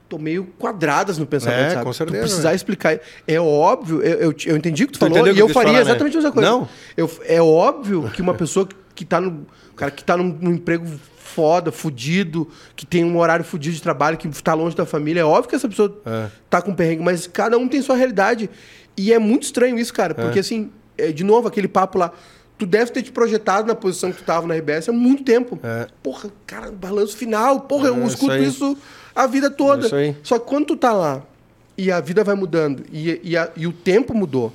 Estão 0.09 0.17
meio 0.17 0.45
quadradas 0.57 1.19
no 1.19 1.25
pensamento, 1.27 1.59
É, 1.67 1.69
sabe? 1.69 1.83
com 1.85 1.93
certeza, 1.93 2.17
Tu 2.19 2.21
precisar 2.23 2.49
né? 2.49 2.55
explicar. 2.55 2.99
É 3.27 3.39
óbvio, 3.39 4.01
eu, 4.01 4.31
eu, 4.31 4.35
eu 4.47 4.57
entendi 4.57 4.83
o 4.83 4.87
que 4.87 4.93
tu, 4.93 4.99
Tu 4.99 5.05
falou 5.07 5.27
e 5.27 5.29
eu 5.29 5.35
eu 5.37 5.49
faria 5.49 5.53
falar, 5.71 5.73
né? 5.73 5.81
exatamente 5.91 6.13
a 6.13 6.17
mesma 6.17 6.31
coisa. 6.31 6.49
Não? 6.49 6.67
Eu, 6.97 7.11
é 7.25 7.39
óbvio 7.39 8.09
que 8.11 8.19
uma 8.21 8.33
pessoa 8.33 8.65
que, 8.67 8.75
que 8.95 9.05
tá 9.05 9.21
no. 9.21 9.45
Cara, 9.75 9.91
que 9.91 10.03
tá 10.03 10.17
num, 10.17 10.35
num 10.41 10.51
emprego 10.53 10.85
foda, 11.17 11.71
fudido, 11.71 12.49
que 12.75 12.87
tem 12.87 13.05
um 13.05 13.17
horário 13.19 13.45
fudido 13.45 13.75
de 13.75 13.81
trabalho, 13.83 14.17
que 14.17 14.27
tá 14.41 14.55
longe 14.55 14.75
da 14.75 14.85
família, 14.85 15.21
é 15.21 15.23
óbvio 15.23 15.47
que 15.49 15.55
essa 15.55 15.69
pessoa 15.69 15.95
É. 16.05 16.25
tá 16.49 16.59
com 16.61 16.73
perrengue, 16.73 17.03
mas 17.03 17.27
cada 17.27 17.55
um 17.57 17.67
tem 17.67 17.79
sua 17.83 17.95
realidade. 17.95 18.49
E 18.97 19.13
é 19.13 19.19
muito 19.19 19.43
estranho 19.43 19.77
isso, 19.77 19.93
cara, 19.93 20.15
porque 20.15 20.39
assim, 20.39 20.71
é, 20.97 21.11
de 21.11 21.23
novo, 21.23 21.47
aquele 21.47 21.67
papo 21.67 21.99
lá. 21.99 22.11
Tu 22.57 22.65
deve 22.65 22.91
ter 22.91 23.01
te 23.03 23.11
projetado 23.13 23.65
na 23.67 23.73
posição 23.75 24.11
que 24.11 24.17
tu 24.17 24.25
tava 24.25 24.45
na 24.45 24.53
RBS 24.55 24.89
há 24.89 24.91
muito 24.91 25.23
tempo. 25.23 25.57
É. 25.63 25.87
Porra, 26.03 26.29
cara, 26.45 26.69
balanço 26.73 27.15
final. 27.15 27.61
Porra, 27.61 27.87
É, 27.87 27.91
eu 27.91 27.97
isso 27.99 28.07
escuto 28.15 28.31
aí. 28.33 28.43
isso 28.45 28.77
a 29.23 29.27
vida 29.27 29.49
toda. 29.49 29.83
É 29.83 29.85
isso 29.87 29.95
aí. 29.95 30.15
Só 30.23 30.37
que 30.39 30.45
quando 30.47 30.65
tu 30.67 30.75
tá 30.77 30.91
lá 30.93 31.21
e 31.77 31.91
a 31.91 31.99
vida 31.99 32.23
vai 32.23 32.35
mudando 32.35 32.83
e, 32.91 33.19
e, 33.23 33.37
a- 33.37 33.49
e 33.55 33.65
o 33.67 33.71
tempo 33.71 34.13
mudou, 34.13 34.53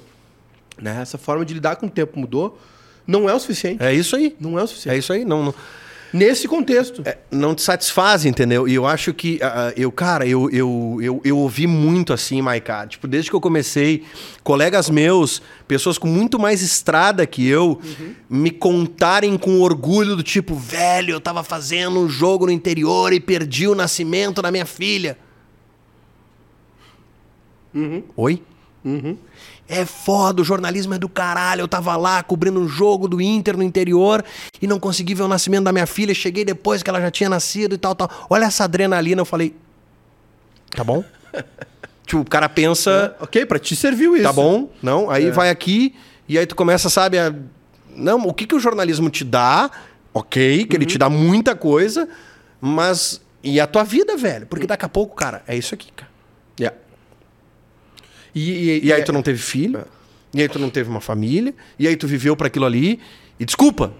né? 0.80 0.98
Essa 1.00 1.16
forma 1.18 1.44
de 1.44 1.54
lidar 1.54 1.76
com 1.76 1.86
o 1.86 1.90
tempo 1.90 2.18
mudou, 2.18 2.58
não 3.06 3.28
é 3.28 3.34
o 3.34 3.38
suficiente. 3.38 3.82
É 3.82 3.92
isso 3.94 4.14
aí. 4.16 4.34
Não 4.40 4.58
é 4.58 4.62
o 4.62 4.66
suficiente. 4.66 4.94
É 4.94 4.98
isso 4.98 5.12
aí. 5.12 5.24
Não, 5.24 5.44
não, 5.44 5.54
Nesse 6.14 6.46
contexto. 6.46 7.02
é, 7.04 7.18
não 7.28 7.56
te 7.56 7.62
satisfaz, 7.62 8.24
entendeu? 8.24 8.68
E 8.68 8.74
eu 8.74 8.86
acho 8.86 9.12
que, 9.12 9.40
ah, 9.42 9.72
eu, 9.76 9.90
cara, 9.90 10.24
eu, 10.24 10.48
eu, 10.48 10.98
eu, 11.02 11.20
eu 11.24 11.36
ouvi 11.36 11.66
muito 11.66 12.12
assim, 12.12 12.40
Maiká. 12.40 12.86
Tipo, 12.86 13.08
desde 13.08 13.28
que 13.28 13.34
eu 13.34 13.40
comecei, 13.40 14.04
colegas 14.44 14.88
meus, 14.88 15.42
pessoas 15.66 15.98
com 15.98 16.06
muito 16.06 16.38
mais 16.38 16.62
estrada 16.62 17.26
que 17.26 17.44
eu, 17.44 17.80
me 18.30 18.52
contarem 18.52 19.36
com 19.36 19.60
orgulho 19.60 20.14
do 20.14 20.22
tipo, 20.22 20.54
velho, 20.54 21.10
eu 21.10 21.20
tava 21.20 21.42
fazendo 21.42 21.98
um 21.98 22.08
jogo 22.08 22.46
no 22.46 22.52
interior 22.52 23.12
e 23.12 23.18
perdi 23.18 23.66
o 23.66 23.74
nascimento 23.74 24.40
da 24.40 24.52
minha 24.52 24.66
filha. 24.66 25.18
Oi? 28.16 28.40
É 29.66 29.84
foda, 29.86 30.42
o 30.42 30.44
jornalismo 30.44 30.94
é 30.94 30.98
do 30.98 31.08
caralho. 31.08 31.62
Eu 31.62 31.68
tava 31.68 31.96
lá 31.96 32.22
cobrindo 32.22 32.60
um 32.60 32.68
jogo 32.68 33.08
do 33.08 33.20
Inter 33.20 33.56
no 33.56 33.62
interior 33.62 34.22
e 34.60 34.66
não 34.66 34.78
consegui 34.78 35.14
ver 35.14 35.22
o 35.22 35.28
nascimento 35.28 35.64
da 35.64 35.72
minha 35.72 35.86
filha. 35.86 36.14
Cheguei 36.14 36.44
depois 36.44 36.82
que 36.82 36.90
ela 36.90 37.00
já 37.00 37.10
tinha 37.10 37.30
nascido 37.30 37.74
e 37.74 37.78
tal, 37.78 37.94
tal. 37.94 38.10
Olha 38.28 38.44
essa 38.44 38.64
adrenalina. 38.64 39.22
Eu 39.22 39.24
falei, 39.24 39.54
tá 40.70 40.84
bom? 40.84 41.02
tipo, 42.06 42.20
o 42.20 42.24
cara 42.24 42.48
pensa, 42.48 43.16
Ok, 43.20 43.46
pra 43.46 43.58
ti 43.58 43.74
serviu 43.74 44.14
isso. 44.14 44.24
tá 44.24 44.32
bom? 44.32 44.68
Não, 44.82 45.08
aí 45.10 45.30
vai 45.30 45.48
aqui 45.48 45.94
e 46.28 46.38
aí 46.38 46.46
tu 46.46 46.54
começa, 46.54 46.88
sabe, 46.90 47.18
a... 47.18 47.34
Não, 47.96 48.18
o 48.26 48.34
que, 48.34 48.46
que 48.46 48.54
o 48.54 48.60
jornalismo 48.60 49.08
te 49.08 49.24
dá? 49.24 49.70
Ok, 50.12 50.66
que 50.66 50.76
ele 50.76 50.84
te 50.86 50.98
dá 50.98 51.08
muita 51.08 51.54
coisa, 51.56 52.08
mas... 52.60 53.20
E 53.42 53.60
a 53.60 53.66
tua 53.66 53.84
vida, 53.84 54.16
velho? 54.16 54.46
Porque 54.46 54.66
daqui 54.66 54.84
a 54.84 54.88
pouco, 54.88 55.14
cara, 55.14 55.42
é 55.46 55.56
isso 55.56 55.74
aqui, 55.74 55.92
cara. 55.92 56.10
E, 58.34 58.50
e- 58.50 58.86
E 58.86 58.92
aí 58.92 59.00
é- 59.00 59.04
tu 59.04 59.12
não 59.12 59.22
teve 59.22 59.38
filho, 59.38 59.84
e 60.32 60.42
aí 60.42 60.48
tu 60.48 60.58
não 60.58 60.70
teve 60.70 60.88
uma 60.90 61.00
família, 61.00 61.54
e 61.78 61.86
aí 61.86 61.96
tu 61.96 62.06
viveu 62.06 62.36
para 62.36 62.48
aquilo 62.48 62.64
ali. 62.66 62.98
E 63.38 63.44
desculpa, 63.44 63.92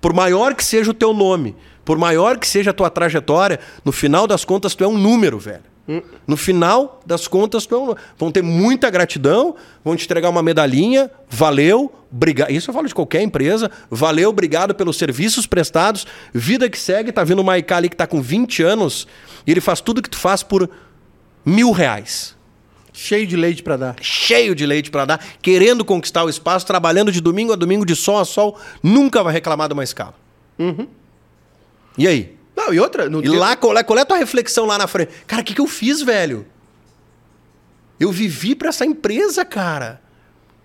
por 0.00 0.12
maior 0.12 0.54
que 0.54 0.64
seja 0.64 0.90
o 0.90 0.94
teu 0.94 1.12
nome, 1.14 1.54
por 1.84 1.98
maior 1.98 2.38
que 2.38 2.46
seja 2.48 2.70
a 2.70 2.74
tua 2.74 2.90
trajetória, 2.90 3.58
no 3.84 3.92
final 3.92 4.26
das 4.26 4.44
contas 4.44 4.74
tu 4.74 4.84
é 4.84 4.88
um 4.88 4.96
número, 4.98 5.38
velho. 5.38 5.62
No 6.26 6.34
final 6.34 7.02
das 7.04 7.28
contas 7.28 7.66
tu 7.66 7.74
é 7.74 7.78
um 7.78 7.80
número. 7.82 7.98
Vão 8.16 8.32
ter 8.32 8.42
muita 8.42 8.88
gratidão, 8.88 9.54
vão 9.84 9.94
te 9.94 10.06
entregar 10.06 10.30
uma 10.30 10.42
medalhinha, 10.42 11.10
valeu, 11.28 11.92
obrigado. 12.10 12.50
Isso 12.50 12.70
eu 12.70 12.74
falo 12.74 12.88
de 12.88 12.94
qualquer 12.94 13.20
empresa, 13.20 13.70
valeu, 13.90 14.30
obrigado 14.30 14.74
pelos 14.74 14.96
serviços 14.96 15.46
prestados, 15.46 16.06
vida 16.32 16.70
que 16.70 16.78
segue, 16.78 17.12
tá 17.12 17.22
vindo 17.22 17.40
o 17.40 17.44
Maiká 17.44 17.76
ali 17.76 17.90
que 17.90 17.96
tá 17.96 18.06
com 18.06 18.22
20 18.22 18.62
anos, 18.62 19.06
e 19.46 19.50
ele 19.50 19.60
faz 19.60 19.82
tudo 19.82 20.00
que 20.00 20.08
tu 20.08 20.16
faz 20.16 20.42
por 20.42 20.70
mil 21.44 21.70
reais 21.70 22.34
cheio 22.94 23.26
de 23.26 23.36
leite 23.36 23.62
pra 23.62 23.76
dar. 23.76 23.96
cheio 24.00 24.54
de 24.54 24.64
leite 24.64 24.90
para 24.90 25.04
dar, 25.04 25.26
querendo 25.42 25.84
conquistar 25.84 26.24
o 26.24 26.30
espaço, 26.30 26.64
trabalhando 26.64 27.12
de 27.12 27.20
domingo 27.20 27.52
a 27.52 27.56
domingo, 27.56 27.84
de 27.84 27.94
sol 27.94 28.18
a 28.18 28.24
sol, 28.24 28.58
nunca 28.82 29.22
vai 29.22 29.32
reclamar 29.34 29.68
de 29.68 29.74
uma 29.74 29.84
escala. 29.84 30.14
E 31.98 32.08
aí? 32.08 32.36
Não, 32.56 32.72
e 32.72 32.78
outra. 32.78 33.10
No 33.10 33.22
E 33.22 33.28
lá, 33.28 33.56
qual 33.56 33.76
é, 33.76 33.82
qual 33.82 33.98
é 33.98 34.02
a 34.02 34.06
tua 34.06 34.16
reflexão 34.16 34.64
lá 34.64 34.78
na 34.78 34.86
frente? 34.86 35.10
Cara, 35.26 35.42
o 35.42 35.44
que, 35.44 35.54
que 35.54 35.60
eu 35.60 35.66
fiz, 35.66 36.00
velho? 36.00 36.46
Eu 37.98 38.10
vivi 38.12 38.54
pra 38.54 38.68
essa 38.68 38.86
empresa, 38.86 39.44
cara. 39.44 40.00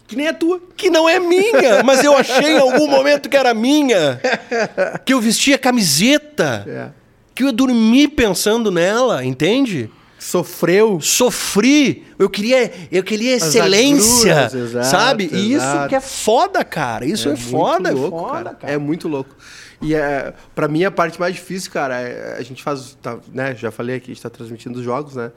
Que 0.08 0.16
nem 0.16 0.28
a 0.28 0.34
tua. 0.34 0.62
Que 0.78 0.90
não 0.90 1.08
é 1.10 1.20
minha, 1.20 1.82
mas 1.86 2.04
eu 2.04 2.16
achei 2.16 2.54
em 2.54 2.60
algum 2.60 2.88
momento 2.88 3.28
que 3.30 3.38
era 3.38 3.54
minha. 3.54 4.20
Que 5.06 5.14
eu 5.14 5.22
vestia 5.22 5.58
camiseta. 5.58 6.66
É. 6.68 6.90
Que 7.34 7.44
eu 7.44 7.52
dormi 7.52 8.08
pensando 8.08 8.72
nela, 8.72 9.24
entende? 9.26 9.90
Sofreu. 10.20 11.00
sofri, 11.00 12.06
eu 12.20 12.30
queria, 12.30 12.72
eu 12.92 13.02
queria 13.02 13.38
excelência, 13.38 14.34
agruras, 14.34 14.54
exato, 14.54 14.86
sabe? 14.88 15.30
E 15.32 15.54
isso 15.54 15.66
exato. 15.66 15.90
que 15.90 15.96
é 15.96 16.02
foda, 16.02 16.64
cara. 16.66 17.06
Isso 17.06 17.30
é, 17.30 17.32
muito 17.32 17.50
foda, 17.50 17.92
louco, 17.92 18.18
é 18.18 18.20
foda, 18.20 18.44
cara. 18.44 18.56
cara. 18.56 18.74
É 18.74 18.78
muito 18.78 19.08
louco. 19.08 19.34
E 19.82 19.96
é, 19.96 20.34
pra 20.54 20.68
mim 20.68 20.84
a 20.84 20.92
parte 20.92 21.18
mais 21.18 21.36
difícil, 21.36 21.72
cara, 21.72 22.00
é, 22.02 22.36
a 22.38 22.42
gente 22.42 22.62
faz, 22.62 22.98
tá, 23.02 23.18
né? 23.34 23.56
Já 23.56 23.72
falei 23.72 23.96
aqui, 23.96 24.12
a 24.12 24.14
gente 24.14 24.22
tá 24.22 24.30
transmitindo 24.30 24.78
os 24.80 24.84
jogos, 24.84 25.16
né? 25.16 25.32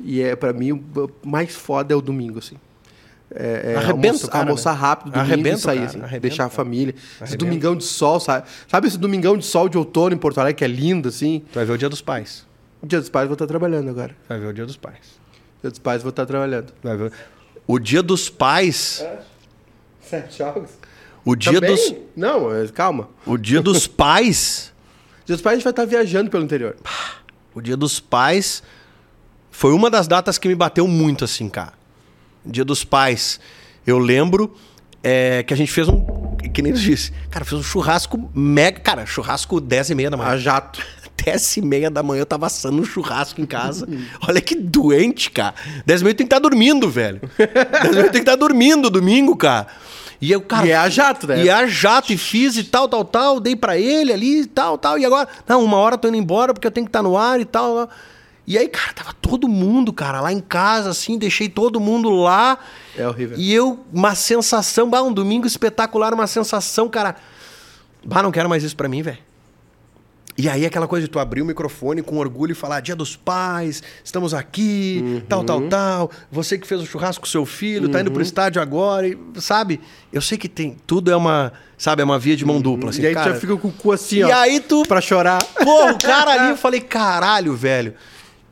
E 0.00 0.22
é 0.22 0.36
para 0.36 0.52
mim 0.52 0.72
o 0.72 1.10
mais 1.24 1.54
foda 1.56 1.92
é 1.92 1.96
o 1.96 2.00
domingo, 2.00 2.38
assim. 2.38 2.56
É, 3.34 3.72
é 3.72 3.76
Arrebenta 3.76 4.08
almoçar, 4.08 4.28
cara, 4.28 4.44
almoçar 4.44 4.74
né? 4.74 4.80
rápido, 4.80 5.10
domingo 5.10 5.32
Arrebenta 5.32 5.50
e 5.50 5.54
o 5.54 5.58
sair, 5.58 5.86
cara, 5.90 6.06
assim, 6.06 6.20
deixar 6.20 6.44
a 6.44 6.48
cara. 6.48 6.56
família. 6.56 6.94
Esse 6.94 7.22
Arrebenta. 7.22 7.44
domingão 7.44 7.76
de 7.76 7.84
sol, 7.84 8.20
sabe? 8.20 8.46
Sabe 8.68 8.86
esse 8.86 8.96
domingão 8.96 9.36
de 9.36 9.44
sol 9.44 9.68
de 9.68 9.76
outono 9.76 10.14
em 10.14 10.18
Porto 10.18 10.38
Alegre, 10.38 10.56
que 10.56 10.64
é 10.64 10.68
lindo, 10.68 11.08
assim? 11.08 11.42
Tu 11.52 11.56
vai 11.56 11.64
ver 11.64 11.72
o 11.72 11.78
Dia 11.78 11.88
dos 11.88 12.00
Pais. 12.00 12.47
Dia 12.82 13.00
dos 13.00 13.08
Pais 13.08 13.26
vou 13.26 13.34
estar 13.34 13.46
trabalhando 13.46 13.90
agora. 13.90 14.14
Vai 14.28 14.38
ver 14.38 14.46
o 14.46 14.52
Dia 14.52 14.66
dos 14.66 14.76
Pais. 14.76 15.20
Dia 15.60 15.70
dos 15.70 15.78
Pais 15.78 16.02
vou 16.02 16.10
estar 16.10 16.26
trabalhando. 16.26 16.72
Vai 16.82 16.96
ver. 16.96 17.12
O 17.66 17.78
Dia 17.78 18.02
dos 18.02 18.28
Pais, 18.30 19.04
Sete 20.00 20.38
jogos? 20.38 20.70
o 21.24 21.34
Dia 21.36 21.60
Também? 21.60 21.74
dos 21.74 21.94
Não, 22.16 22.54
é, 22.54 22.66
calma. 22.68 23.08
o 23.26 23.36
Dia 23.36 23.60
dos 23.60 23.86
Pais, 23.88 24.72
Dia 25.26 25.34
dos 25.36 25.42
Pais 25.42 25.54
a 25.54 25.56
gente 25.56 25.64
vai 25.64 25.72
estar 25.72 25.84
viajando 25.84 26.30
pelo 26.30 26.44
interior. 26.44 26.76
o 27.54 27.60
Dia 27.60 27.76
dos 27.76 28.00
Pais 28.00 28.62
foi 29.50 29.72
uma 29.72 29.90
das 29.90 30.06
datas 30.08 30.38
que 30.38 30.48
me 30.48 30.54
bateu 30.54 30.86
muito 30.86 31.24
assim, 31.24 31.48
cara. 31.48 31.72
Dia 32.46 32.64
dos 32.64 32.84
Pais. 32.84 33.38
Eu 33.86 33.98
lembro 33.98 34.54
é, 35.02 35.42
que 35.42 35.52
a 35.52 35.56
gente 35.56 35.72
fez 35.72 35.88
um 35.88 36.18
que 36.54 36.62
nem 36.62 36.72
eu 36.72 36.78
disse. 36.78 37.12
Cara, 37.30 37.44
fez 37.44 37.60
um 37.60 37.62
churrasco 37.62 38.30
mega, 38.34 38.80
cara, 38.80 39.04
churrasco 39.04 39.60
10 39.60 39.90
e 39.90 39.94
meia 39.94 40.10
da 40.10 40.16
manhã. 40.16 40.30
A 40.30 40.36
jato. 40.38 40.80
10 41.24 41.56
e 41.56 41.62
meia 41.62 41.90
da 41.90 42.02
manhã 42.02 42.20
eu 42.22 42.26
tava 42.26 42.46
assando 42.46 42.80
um 42.80 42.84
churrasco 42.84 43.40
em 43.40 43.46
casa. 43.46 43.88
Olha 44.26 44.40
que 44.40 44.54
doente, 44.54 45.30
cara. 45.30 45.54
10 45.84 46.00
e 46.00 46.04
meia 46.04 46.14
tenho 46.14 46.28
que 46.28 46.34
estar 46.34 46.40
dormindo, 46.40 46.88
velho. 46.88 47.20
10 47.36 47.50
e 47.50 47.96
meia 47.96 48.02
tenho 48.04 48.10
que 48.10 48.18
estar 48.18 48.36
dormindo 48.36 48.90
domingo, 48.90 49.36
cara. 49.36 49.66
E 50.20 50.32
eu, 50.32 50.40
cara. 50.40 50.66
E 50.66 50.70
é 50.70 50.76
a 50.76 50.88
jato, 50.88 51.26
né? 51.28 51.44
E 51.44 51.48
é 51.48 51.52
a 51.52 51.66
jato, 51.66 52.12
e 52.12 52.18
fiz 52.18 52.56
e 52.56 52.64
tal, 52.64 52.88
tal, 52.88 53.04
tal. 53.04 53.40
Dei 53.40 53.54
pra 53.54 53.78
ele 53.78 54.12
ali 54.12 54.40
e 54.40 54.46
tal, 54.46 54.76
tal. 54.76 54.98
E 54.98 55.04
agora, 55.04 55.28
não, 55.46 55.62
uma 55.62 55.76
hora 55.76 55.94
eu 55.94 55.98
tô 55.98 56.08
indo 56.08 56.16
embora 56.16 56.52
porque 56.52 56.66
eu 56.66 56.70
tenho 56.70 56.86
que 56.86 56.90
estar 56.90 57.02
no 57.02 57.16
ar 57.16 57.40
e 57.40 57.44
tal. 57.44 57.88
E 58.46 58.56
aí, 58.56 58.66
cara, 58.66 58.92
tava 58.94 59.12
todo 59.20 59.46
mundo, 59.46 59.92
cara, 59.92 60.20
lá 60.20 60.32
em 60.32 60.40
casa, 60.40 60.90
assim, 60.90 61.18
deixei 61.18 61.48
todo 61.48 61.78
mundo 61.78 62.08
lá. 62.10 62.58
É 62.96 63.06
horrível. 63.06 63.36
E 63.38 63.52
eu, 63.52 63.78
uma 63.92 64.14
sensação, 64.14 64.88
bah, 64.88 65.02
um 65.02 65.12
domingo 65.12 65.46
espetacular, 65.46 66.14
uma 66.14 66.26
sensação, 66.26 66.88
cara. 66.88 67.14
Bah, 68.04 68.22
não 68.22 68.32
quero 68.32 68.48
mais 68.48 68.64
isso 68.64 68.74
pra 68.74 68.88
mim, 68.88 69.02
velho. 69.02 69.27
E 70.40 70.48
aí 70.48 70.64
aquela 70.64 70.86
coisa 70.86 71.04
de 71.06 71.10
tu 71.10 71.18
abrir 71.18 71.42
o 71.42 71.44
microfone 71.44 72.00
com 72.00 72.16
orgulho 72.18 72.52
e 72.52 72.54
falar 72.54 72.78
Dia 72.78 72.94
dos 72.94 73.16
Pais, 73.16 73.82
estamos 74.04 74.32
aqui, 74.32 75.24
tal, 75.28 75.42
tal, 75.42 75.58
Uhum. 75.58 75.68
tal. 75.68 76.10
Você 76.30 76.56
que 76.56 76.64
fez 76.64 76.80
o 76.80 76.86
churrasco 76.86 77.22
com 77.22 77.26
seu 77.28 77.44
filho, 77.44 77.88
tá 77.88 78.00
indo 78.00 78.12
pro 78.12 78.22
estádio 78.22 78.62
agora, 78.62 79.08
e, 79.08 79.18
sabe? 79.38 79.80
Eu 80.12 80.22
sei 80.22 80.38
que 80.38 80.48
tem, 80.48 80.76
tudo 80.86 81.10
é 81.10 81.16
uma, 81.16 81.52
sabe, 81.76 82.02
é 82.02 82.04
uma 82.04 82.20
via 82.20 82.36
de 82.36 82.44
mão 82.44 82.60
dupla, 82.60 82.90
assim, 82.90 83.00
Uhum. 83.00 83.04
e 83.04 83.08
aí 83.08 83.14
cara. 83.14 83.30
tu 83.30 83.34
já 83.34 83.40
fica 83.40 83.56
com 83.56 83.66
o 83.66 83.72
cu 83.72 83.90
assim, 83.90 84.18
E 84.18 84.22
ó. 84.22 84.32
aí 84.36 84.60
tu 84.60 84.84
Pra 84.86 85.00
chorar. 85.00 85.42
Pô, 85.42 85.90
o 85.90 85.98
cara 85.98 86.30
ali, 86.30 86.50
eu 86.50 86.56
falei, 86.56 86.80
caralho, 86.82 87.56
velho. 87.56 87.94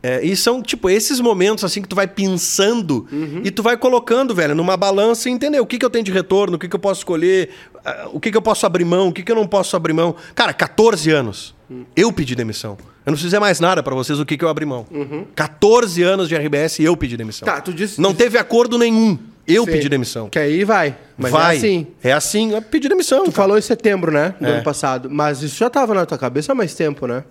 É, 0.09 0.25
e 0.25 0.37
são, 0.37 0.63
tipo, 0.63 0.89
esses 0.89 1.19
momentos, 1.19 1.65
assim, 1.65 1.83
que 1.83 1.89
tu 1.89 1.97
vai 1.97 2.07
pensando 2.07 3.09
e 3.43 3.51
tu 3.51 3.61
vai 3.63 3.77
colocando, 3.77 4.33
velho, 4.35 4.55
numa 4.55 4.77
balança 4.77 5.29
e 5.29 5.33
entender 5.33 5.59
o 5.59 5.67
que, 5.67 5.79
que 5.79 5.85
eu 5.85 5.91
tenho 5.91 6.05
de 6.05 6.13
retorno, 6.13 6.55
o 6.55 6.59
que, 6.61 6.69
que 6.69 6.77
eu 6.77 6.79
posso 6.79 7.01
escolher, 7.01 7.49
ah, 7.85 8.09
o 8.13 8.21
que, 8.21 8.31
que 8.31 8.37
eu 8.37 8.43
posso 8.43 8.65
abrir 8.67 8.85
mão, 8.85 9.09
o 9.09 9.13
que, 9.13 9.23
que 9.25 9.33
eu 9.33 9.37
não 9.37 9.49
posso 9.49 9.75
abrir 9.75 9.93
mão. 9.93 10.15
Cara, 10.35 10.53
14 10.53 11.11
anos, 11.11 11.55
eu 11.97 12.13
pedi 12.13 12.37
demissão. 12.37 12.79
Eu 13.05 13.11
não 13.11 13.17
dizer 13.19 13.41
mais 13.41 13.59
nada 13.59 13.83
pra 13.83 13.95
vocês 13.97 14.21
o 14.21 14.25
que, 14.25 14.37
que 14.37 14.45
eu 14.45 14.49
abri 14.49 14.65
mão. 14.65 14.87
14 15.35 16.03
anos 16.03 16.29
de 16.29 16.37
RBS 16.37 16.79
e 16.79 16.85
eu 16.85 16.97
pedi 16.97 17.17
demissão. 17.17 17.47
Tá, 17.47 17.61
tu 17.61 17.73
disse- 17.73 18.01
Não 18.01 18.15
teve 18.15 18.39
acordo 18.39 18.79
nenhum. 18.79 19.19
Eu 19.47 19.65
Sei. 19.65 19.75
pedi 19.75 19.89
demissão. 19.89 20.29
Que 20.29 20.39
aí 20.41 20.65
vai. 20.65 20.97
Mas 21.17 21.31
vai. 21.31 21.55
é 21.55 21.59
assim. 21.59 21.87
É 22.03 22.13
assim, 22.13 22.53
eu 22.53 22.63
pedi 22.63 22.89
demissão. 22.89 23.21
Tu 23.21 23.33
cara. 23.33 23.37
falou 23.37 23.59
em 23.59 23.63
setembro, 23.63 24.11
né? 24.13 24.35
Do 24.41 24.47
É. 24.47 24.51
ano 24.55 24.63
passado. 24.65 25.09
Mas 25.11 25.41
isso 25.43 25.57
já 25.57 25.71
tava 25.71 25.95
na 25.95 26.05
tua 26.05 26.19
cabeça 26.19 26.51
há 26.51 26.55
mais 26.55 26.75
tempo, 26.75 27.07
né? 27.07 27.23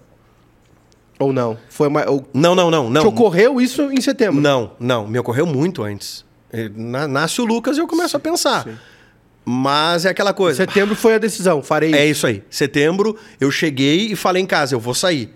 Ou 1.19 1.31
não? 1.31 1.57
Foi 1.69 1.87
mais. 1.89 2.07
Ou... 2.07 2.27
Não, 2.33 2.53
não, 2.55 2.69
não, 2.69 2.89
não. 2.89 3.01
Te 3.01 3.07
ocorreu 3.07 3.59
isso 3.61 3.83
em 3.91 4.01
setembro? 4.01 4.41
Não, 4.41 4.71
não. 4.79 5.07
Me 5.07 5.17
ocorreu 5.19 5.45
muito 5.45 5.83
antes. 5.83 6.25
Na- 6.75 7.07
Nasce 7.07 7.41
o 7.41 7.45
Lucas 7.45 7.77
e 7.77 7.79
eu 7.79 7.87
começo 7.87 8.15
a 8.15 8.19
pensar. 8.19 8.65
Mas 9.45 10.05
é 10.05 10.09
aquela 10.09 10.33
coisa. 10.33 10.65
Setembro 10.65 10.95
foi 10.95 11.13
a 11.15 11.17
decisão, 11.17 11.61
farei 11.61 11.93
É 11.93 12.05
isso. 12.05 12.25
aí. 12.25 12.43
Setembro, 12.49 13.15
eu 13.39 13.51
cheguei 13.51 14.07
e 14.11 14.15
falei 14.15 14.41
em 14.41 14.45
casa, 14.45 14.73
eu 14.73 14.79
vou 14.79 14.93
sair. 14.93 15.33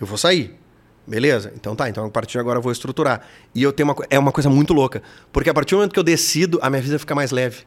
Eu 0.00 0.06
vou 0.06 0.18
sair. 0.18 0.54
Beleza? 1.06 1.52
Então 1.56 1.74
tá, 1.74 1.88
então 1.88 2.04
a 2.04 2.10
partir 2.10 2.32
de 2.32 2.38
agora 2.40 2.58
eu 2.58 2.62
vou 2.62 2.70
estruturar. 2.70 3.22
E 3.54 3.62
eu 3.62 3.72
tenho 3.72 3.88
uma 3.88 3.96
é 4.10 4.18
uma 4.18 4.30
coisa 4.30 4.50
muito 4.50 4.74
louca, 4.74 5.02
porque 5.32 5.48
a 5.48 5.54
partir 5.54 5.70
do 5.74 5.78
momento 5.78 5.92
que 5.94 5.98
eu 5.98 6.04
decido, 6.04 6.58
a 6.60 6.68
minha 6.68 6.82
vida 6.82 6.98
fica 6.98 7.14
mais 7.14 7.30
leve. 7.30 7.62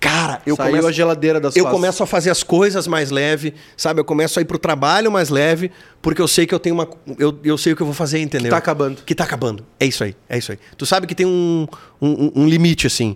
Cara, 0.00 0.40
eu 0.46 0.56
Saiu 0.56 0.70
começo 0.70 0.88
a 0.88 0.92
geladeira 0.92 1.38
das 1.38 1.54
Eu 1.54 1.64
começo 1.66 2.02
a 2.02 2.06
fazer 2.06 2.30
as 2.30 2.42
coisas 2.42 2.86
mais 2.86 3.10
leve, 3.10 3.52
sabe? 3.76 4.00
Eu 4.00 4.04
começo 4.04 4.38
a 4.38 4.42
ir 4.42 4.46
pro 4.46 4.58
trabalho 4.58 5.12
mais 5.12 5.28
leve, 5.28 5.70
porque 6.00 6.22
eu 6.22 6.26
sei 6.26 6.46
que 6.46 6.54
eu 6.54 6.58
tenho 6.58 6.74
uma 6.74 6.88
eu, 7.18 7.38
eu 7.44 7.58
sei 7.58 7.74
o 7.74 7.76
que 7.76 7.82
eu 7.82 7.86
vou 7.86 7.94
fazer, 7.94 8.18
entendeu? 8.18 8.50
tá 8.50 8.56
acabando. 8.56 9.02
Que 9.04 9.14
tá 9.14 9.24
acabando. 9.24 9.64
É 9.78 9.84
isso 9.84 10.02
aí, 10.02 10.16
é 10.28 10.38
isso 10.38 10.52
aí. 10.52 10.58
Tu 10.78 10.86
sabe 10.86 11.06
que 11.06 11.14
tem 11.14 11.26
um, 11.26 11.68
um, 12.00 12.32
um 12.34 12.48
limite, 12.48 12.86
assim. 12.86 13.14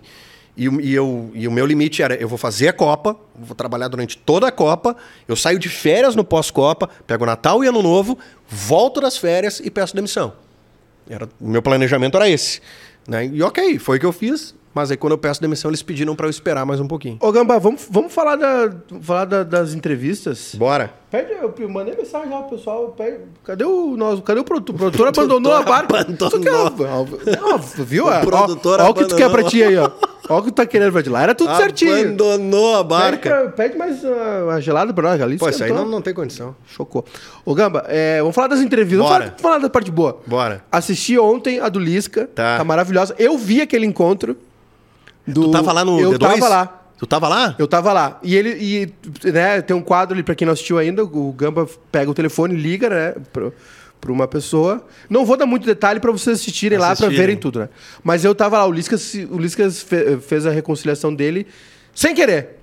E, 0.55 0.69
o- 0.69 0.79
e 0.79 0.93
eu, 0.93 1.31
e 1.33 1.47
o 1.47 1.51
meu 1.51 1.65
limite 1.65 2.03
era: 2.03 2.13
eu 2.15 2.27
vou 2.29 2.37
fazer 2.37 2.67
a 2.67 2.73
Copa, 2.73 3.15
vou 3.35 3.55
trabalhar 3.55 3.87
durante 3.87 4.15
toda 4.17 4.47
a 4.47 4.51
Copa, 4.51 4.95
eu 5.27 5.35
saio 5.35 5.57
de 5.57 5.67
férias 5.67 6.15
no 6.15 6.23
pós-Copa, 6.23 6.87
pego 7.07 7.25
Natal 7.25 7.63
e 7.63 7.67
Ano 7.67 7.81
Novo, 7.81 8.17
volto 8.47 9.01
das 9.01 9.17
férias 9.17 9.59
e 9.59 9.71
peço 9.71 9.95
demissão. 9.95 10.33
Era, 11.09 11.27
o 11.41 11.47
meu 11.49 11.61
planejamento 11.63 12.15
era 12.15 12.29
esse. 12.29 12.61
Né? 13.07 13.25
E 13.25 13.41
ok, 13.43 13.77
foi 13.79 13.97
o 13.97 13.99
que 13.99 14.05
eu 14.05 14.13
fiz, 14.13 14.55
mas 14.75 14.91
aí 14.91 14.97
quando 14.97 15.13
eu 15.13 15.17
peço 15.17 15.41
demissão, 15.41 15.71
eles 15.71 15.81
pediram 15.81 16.15
para 16.15 16.27
eu 16.27 16.29
esperar 16.29 16.65
mais 16.65 16.79
um 16.79 16.87
pouquinho. 16.87 17.17
Ô, 17.21 17.31
Gambá, 17.31 17.57
vamos, 17.57 17.87
vamos 17.89 18.13
falar, 18.13 18.35
da, 18.35 18.69
falar 19.01 19.25
da- 19.25 19.43
das 19.43 19.73
entrevistas? 19.73 20.53
Bora. 20.55 20.93
Pede, 21.09 21.31
eu 21.31 21.69
mandei 21.69 21.95
mensagem 21.95 22.29
lá 22.29 22.41
pro 22.41 22.57
pessoal. 22.57 22.89
Pede, 22.89 23.19
cadê 23.45 23.63
o 23.63 23.95
nosso, 23.95 24.21
cadê 24.21 24.41
o 24.41 24.43
produtor? 24.43 24.75
O 24.75 24.77
produtor 24.77 25.07
abandonou 25.07 25.53
a 25.53 25.61
barca. 25.63 26.01
abandonou. 26.01 26.29
Só 26.29 26.37
que, 26.39 26.49
ó, 26.49 26.71
ó, 27.53 27.57
viu? 27.83 28.05
O 28.05 28.09
Ó, 28.09 28.19
produtor 28.19 28.81
ó, 28.81 28.87
ó 28.87 28.89
o 28.89 28.93
que 28.93 29.05
tu 29.05 29.15
quer 29.15 29.29
pra 29.29 29.39
abandonou. 29.39 29.49
ti 29.49 29.63
aí, 29.63 29.77
ó. 29.77 29.89
Ó 30.27 30.39
o 30.39 30.41
que 30.41 30.51
tu 30.51 30.55
tá 30.55 30.65
querendo 30.65 30.91
pra 30.91 31.01
de 31.03 31.09
lá. 31.09 31.21
Era 31.23 31.35
tudo 31.35 31.55
certinho. 31.55 31.93
Abandonou 31.93 32.75
a 32.75 32.83
Pede, 32.83 32.89
barca. 32.89 33.29
pra- 33.29 33.49
pede 33.51 33.77
mais 33.77 34.03
uma, 34.03 34.43
uma 34.43 34.59
gelada 34.61 34.91
pra 34.93 35.09
nós, 35.11 35.21
ali. 35.21 35.37
Pô, 35.37 35.47
isso 35.47 35.63
aí 35.63 35.71
não, 35.71 35.85
não 35.85 36.01
tem 36.01 36.13
condição. 36.13 36.53
Chocou. 36.67 37.05
Ô, 37.45 37.53
Gamba, 37.55 37.85
é, 37.87 38.19
vamos 38.19 38.35
falar 38.35 38.47
das 38.47 38.59
entrevistas. 38.59 38.97
Vamos 39.07 39.11
Bora. 39.13 39.25
falar, 39.37 39.39
falar 39.41 39.57
da 39.59 39.69
parte 39.69 39.91
boa. 39.91 40.19
Bora. 40.25 40.63
Assisti 40.71 41.17
ontem 41.17 41.59
a 41.61 41.69
do 41.69 41.79
Lisca. 41.79 42.27
Tá. 42.33 42.57
Tá 42.57 42.63
maravilhosa. 42.63 43.15
Eu 43.17 43.37
vi 43.37 43.61
aquele 43.61 43.85
encontro. 43.85 44.35
Do... 45.27 45.43
Tu 45.45 45.51
tava 45.51 45.71
lá 45.73 45.83
no 45.85 45.99
Eu 45.99 46.11
D2? 46.11 46.19
tava 46.19 46.47
lá. 46.49 46.81
Tu 46.97 47.05
tava 47.05 47.27
lá? 47.27 47.55
Eu 47.59 47.67
tava 47.67 47.91
lá. 47.93 48.19
E 48.23 48.35
ele, 48.35 48.49
e, 48.51 49.29
né, 49.31 49.61
tem 49.61 49.75
um 49.75 49.81
quadro 49.81 50.13
ali, 50.15 50.23
pra 50.23 50.33
quem 50.33 50.45
não 50.45 50.53
assistiu 50.53 50.77
ainda, 50.77 51.03
o 51.03 51.31
Gamba 51.33 51.67
pega 51.91 52.09
o 52.09 52.13
telefone, 52.13 52.55
liga, 52.55 52.89
né, 52.89 53.15
pra, 53.33 53.51
pra 53.99 54.11
uma 54.13 54.27
pessoa. 54.27 54.85
Não 55.09 55.25
vou 55.25 55.35
dar 55.35 55.45
muito 55.45 55.65
detalhe 55.65 55.99
pra 55.99 56.11
vocês 56.11 56.39
assistirem 56.39 56.77
lá, 56.77 56.85
pra 56.85 56.93
Assistirem. 56.93 57.17
verem 57.17 57.35
tudo, 57.37 57.59
né. 57.59 57.69
Mas 58.03 58.23
eu 58.23 58.33
tava 58.33 58.57
lá, 58.57 58.65
o 58.65 58.71
Liscas, 58.71 59.13
o 59.29 59.37
Liscas 59.37 59.81
fe- 59.81 60.17
fez 60.19 60.45
a 60.45 60.51
reconciliação 60.51 61.13
dele 61.13 61.45
sem 61.93 62.15
querer. 62.15 62.59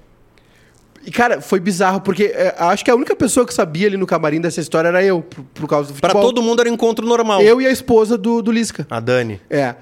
E, 1.04 1.10
cara, 1.10 1.40
foi 1.40 1.58
bizarro, 1.58 2.00
porque 2.00 2.24
é, 2.32 2.54
acho 2.58 2.84
que 2.84 2.90
a 2.90 2.94
única 2.94 3.14
pessoa 3.16 3.44
que 3.44 3.52
sabia 3.52 3.88
ali 3.88 3.96
no 3.96 4.06
camarim 4.06 4.40
dessa 4.40 4.60
história 4.60 4.88
era 4.88 5.02
eu, 5.04 5.20
por, 5.20 5.44
por 5.52 5.68
causa 5.68 5.92
do 5.92 6.00
Pra 6.00 6.10
futebol. 6.10 6.32
todo 6.32 6.40
mundo 6.42 6.60
era 6.60 6.68
encontro 6.70 7.04
normal. 7.04 7.42
Eu 7.42 7.60
e 7.60 7.66
a 7.66 7.70
esposa 7.70 8.16
do, 8.16 8.40
do 8.40 8.52
Lisca. 8.52 8.86
A 8.88 9.00
Dani. 9.00 9.40
É. 9.50 9.74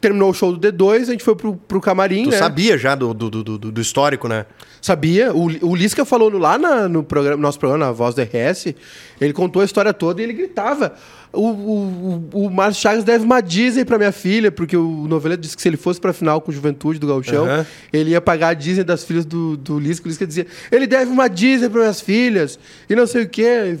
Terminou 0.00 0.30
o 0.30 0.34
show 0.34 0.54
do 0.56 0.72
D2, 0.72 1.02
a 1.02 1.04
gente 1.12 1.24
foi 1.24 1.34
pro, 1.34 1.56
pro 1.56 1.80
camarim, 1.80 2.24
Tu 2.24 2.30
né? 2.30 2.36
sabia 2.38 2.76
já 2.76 2.94
do, 2.94 3.14
do, 3.14 3.30
do, 3.30 3.42
do- 3.58 3.72
do 3.72 3.80
histórico, 3.80 4.28
né? 4.28 4.44
Sabia. 4.82 5.32
O, 5.34 5.44
o 5.66 5.74
Lisca 5.76 6.04
falou 6.04 6.30
lá 6.38 6.56
na- 6.58 6.88
no 6.88 7.02
programa, 7.02 7.40
nosso 7.40 7.58
programa, 7.58 7.86
na 7.86 7.92
Voz 7.92 8.14
da 8.14 8.22
RS, 8.22 8.74
ele 9.20 9.32
contou 9.32 9.62
a 9.62 9.64
história 9.64 9.92
toda 9.92 10.20
e 10.20 10.24
ele 10.24 10.32
gritava. 10.32 10.94
O, 11.32 11.48
o, 11.48 12.28
o, 12.46 12.50
Márcio 12.50 12.82
Chagas 12.82 13.04
deve 13.04 13.24
uma 13.24 13.40
Disney 13.40 13.84
pra 13.84 13.96
minha 13.96 14.10
filha, 14.10 14.50
porque 14.50 14.76
o 14.76 15.06
noveleiro 15.06 15.40
disse 15.40 15.54
que 15.54 15.62
se 15.62 15.68
ele 15.68 15.76
fosse 15.76 16.00
pra 16.00 16.12
final 16.12 16.40
com 16.40 16.50
Juventude 16.50 16.98
do 16.98 17.06
Gauchão, 17.06 17.44
Aham. 17.44 17.66
ele 17.92 18.10
ia 18.10 18.20
pagar 18.20 18.48
a 18.48 18.54
Disney 18.54 18.82
das 18.82 19.04
filhas 19.04 19.24
do, 19.24 19.56
do 19.56 19.78
Lisca. 19.78 20.06
O 20.06 20.08
Lisca 20.08 20.26
dizia, 20.26 20.46
ele 20.72 20.88
deve 20.88 21.08
uma 21.12 21.28
Disney 21.28 21.68
para 21.68 21.82
minhas 21.82 22.00
filhas, 22.00 22.58
e 22.88 22.96
não 22.96 23.06
sei 23.06 23.22
o 23.24 23.28
quê. 23.28 23.78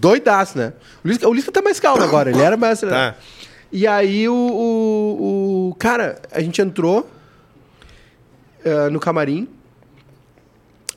Doidaço, 0.00 0.56
né? 0.56 0.72
O 1.04 1.08
Lisca, 1.08 1.28
o 1.28 1.34
Lisca 1.34 1.52
tá 1.52 1.60
mais 1.60 1.78
calmo 1.78 2.02
agora, 2.02 2.30
ele 2.30 2.40
era 2.40 2.56
mais... 2.56 2.80
Tá. 2.80 3.14
E 3.72 3.86
aí 3.86 4.28
o, 4.28 4.34
o, 4.34 5.68
o- 5.70 5.74
Cara, 5.74 6.20
a 6.32 6.40
gente 6.40 6.60
entrou 6.62 7.08
eh, 8.64 8.88
no 8.90 8.98
camarim. 9.00 9.48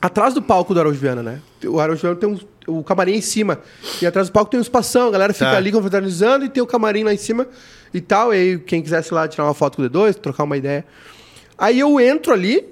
Atrás 0.00 0.32
do 0.32 0.40
palco 0.40 0.72
do 0.72 0.80
Araújo 0.80 0.98
Viana, 0.98 1.22
né? 1.22 1.40
O 1.66 1.78
Araújo 1.78 2.00
Viana 2.00 2.16
tem 2.16 2.28
um, 2.28 2.38
o 2.78 2.82
camarim 2.82 3.12
em 3.14 3.20
cima. 3.20 3.60
E 4.00 4.06
atrás 4.06 4.28
do 4.28 4.32
palco 4.32 4.50
tem 4.50 4.58
um 4.58 4.62
espação, 4.62 5.08
a 5.08 5.10
galera 5.10 5.32
fica 5.34 5.50
Tá. 5.50 5.56
ali 5.58 5.70
confraternizando 5.70 6.44
e 6.44 6.48
tem 6.48 6.62
o 6.62 6.66
camarim 6.66 7.04
lá 7.04 7.12
em 7.12 7.18
cima 7.18 7.46
e 7.92 8.00
tal. 8.00 8.32
E 8.32 8.36
aí, 8.38 8.58
quem 8.58 8.80
quisesse 8.82 9.12
lá 9.12 9.28
tirar 9.28 9.44
uma 9.44 9.52
foto 9.54 9.76
com 9.76 9.82
o 9.82 9.90
D2, 9.90 10.14
trocar 10.14 10.44
uma 10.44 10.56
ideia. 10.56 10.86
Aí 11.58 11.78
eu 11.80 12.00
entro 12.00 12.32
ali 12.32 12.66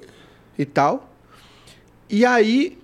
e 0.59 0.65
tal. 0.65 1.13
E 2.09 2.25
aí 2.25 2.79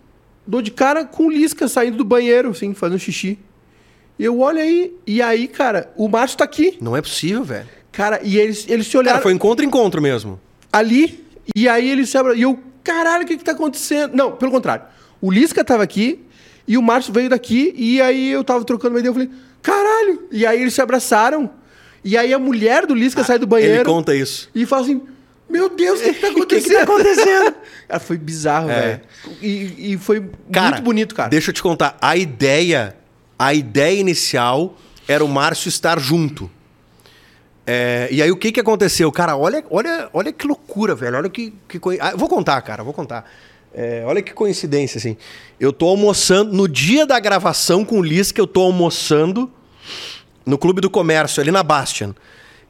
dou 0.47 0.61
de 0.61 0.71
cara 0.71 1.07
com 1.07 1.29
o 1.29 1.31
Lisca 1.31 1.67
saindo 1.67 1.97
do 1.97 2.05
banheiro, 2.05 2.51
assim, 2.51 2.75
fazendo 2.75 2.99
xixi. 2.99 3.39
E 4.19 4.25
eu 4.25 4.39
olho 4.41 4.59
aí, 4.61 4.95
e 5.07 5.21
aí, 5.21 5.49
cara, 5.49 5.91
o 5.97 6.09
Márcio 6.09 6.39
tá 6.39 6.45
aqui. 6.45 6.77
Não 6.81 6.97
é 6.97 7.03
possível, 7.03 7.43
velho. 7.45 7.67
Cara, 7.91 8.21
e 8.23 8.39
eles, 8.39 8.67
eles 8.69 8.87
se 8.87 8.97
olharam 8.97 9.17
Cara, 9.17 9.23
foi 9.23 9.33
encontro 9.33 9.65
encontro 9.65 10.01
mesmo. 10.03 10.41
ali, 10.73 11.25
e 11.55 11.69
aí 11.69 11.89
eles 11.91 12.09
se 12.11 12.17
abraçaram. 12.19 12.39
E 12.41 12.43
eu, 12.43 12.59
caralho, 12.83 13.25
o 13.25 13.27
que 13.27 13.37
que 13.37 13.45
tá 13.45 13.53
acontecendo? 13.53 14.15
Não, 14.15 14.33
pelo 14.33 14.51
contrário. 14.53 14.85
O 15.21 15.31
Lisca 15.31 15.65
tava 15.65 15.83
aqui, 15.83 16.21
e 16.67 16.77
o 16.79 16.83
Márcio 16.83 17.13
veio 17.13 17.29
daqui, 17.29 17.73
e 17.77 18.01
aí 18.01 18.31
eu 18.31 18.43
tava 18.45 18.65
trocando 18.65 18.95
uma 18.95 19.01
ideia, 19.01 19.11
eu 19.11 19.15
falei, 19.15 19.31
caralho! 19.63 20.29
E 20.31 20.47
aí 20.47 20.61
eles 20.61 20.75
se 20.75 20.81
abraçaram, 20.83 21.51
e 22.05 22.17
aí 22.17 22.33
a 22.33 22.39
mulher 22.39 22.87
do 22.87 22.95
Lisca 22.95 23.25
sai 23.25 23.39
do 23.39 23.47
banheiro 23.47 23.75
Ele 23.77 23.85
conta 23.85 24.15
isso. 24.15 24.49
e 24.55 24.65
fala 24.67 24.83
assim, 24.83 25.03
meu 25.49 25.69
Deus, 25.69 26.01
o 26.01 26.03
que, 26.05 26.15
que 26.15 26.21
tá 26.21 26.29
O 26.31 26.35
que 26.35 26.41
acontecendo? 26.41 26.69
que 26.69 26.75
tá 26.77 26.83
acontecendo? 26.83 27.55
Cara, 27.89 28.01
foi 28.01 28.17
bizarro, 28.19 28.71
É. 28.71 28.81
velho. 28.81 29.01
E, 29.43 29.93
e 29.93 29.99
foi 29.99 30.25
Cara, 30.53 30.71
muito 30.73 30.83
bonito, 30.85 31.15
cara. 31.15 31.29
Deixa 31.31 31.51
eu 31.51 31.55
te 31.55 31.63
contar. 31.63 31.97
A 32.01 32.17
ideia, 32.17 32.97
a 33.39 33.53
ideia 33.55 33.99
inicial 34.01 34.77
era 35.09 35.25
o 35.25 35.29
Márcio 35.29 35.69
estar 35.69 35.99
junto. 35.99 36.51
É, 37.67 38.09
e 38.11 38.23
aí 38.23 38.31
o 38.31 38.37
que 38.37 38.53
que 38.53 38.61
aconteceu? 38.61 39.11
Cara, 39.11 39.37
olha, 39.37 39.65
olha, 39.71 40.09
olha 40.13 40.33
que 40.33 40.47
loucura, 40.47 40.95
velho. 40.95 41.17
Olha 41.17 41.29
que, 41.31 41.55
que 41.69 41.79
coi- 41.79 41.99
ah, 42.01 42.15
vou 42.17 42.29
contar, 42.29 42.61
cara, 42.63 42.83
vou 42.85 42.93
contar. 42.93 43.29
É, 43.73 44.05
olha 44.07 44.23
que 44.23 44.33
coincidência, 44.33 44.99
assim. 44.99 45.17
Eu 45.59 45.73
tô 45.73 45.89
almoçando, 45.89 46.53
no 46.53 46.69
dia 46.69 47.07
da 47.07 47.19
gravação 47.19 47.85
com 47.85 47.99
o 47.99 48.03
Liz, 48.03 48.31
que 48.31 48.41
eu 48.41 48.47
tô 48.47 48.61
almoçando 48.63 49.51
no 50.45 50.59
Clube 50.59 50.81
do 50.81 50.91
Comércio, 50.91 51.41
ali 51.41 51.51
na 51.51 51.63
Bastian. 51.63 52.15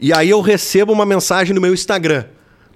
E 0.00 0.12
aí 0.12 0.30
eu 0.30 0.40
recebo 0.40 0.92
uma 0.92 1.04
mensagem 1.04 1.54
no 1.54 1.60
meu 1.60 1.74
Instagram, 1.74 2.24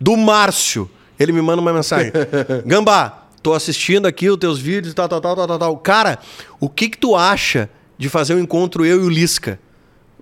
do 0.00 0.16
Márcio. 0.16 0.90
Ele 1.18 1.32
me 1.32 1.40
manda 1.40 1.60
uma 1.62 1.72
mensagem. 1.72 2.12
Gambá, 2.66 3.26
tô 3.42 3.54
assistindo 3.54 4.06
aqui 4.06 4.28
os 4.28 4.36
teus 4.36 4.58
vídeos, 4.58 4.92
tal, 4.92 5.08
tal, 5.08 5.20
tal, 5.20 5.36
tal, 5.36 5.46
tal, 5.46 5.58
tal. 5.58 5.76
Cara, 5.78 6.18
o 6.60 6.68
que 6.68 6.88
que 6.88 6.98
tu 6.98 7.14
acha 7.16 7.70
de 7.98 8.08
fazer 8.08 8.34
um 8.34 8.38
encontro 8.38 8.84
eu 8.86 9.02
e 9.02 9.04
o 9.04 9.08
Lisca? 9.10 9.58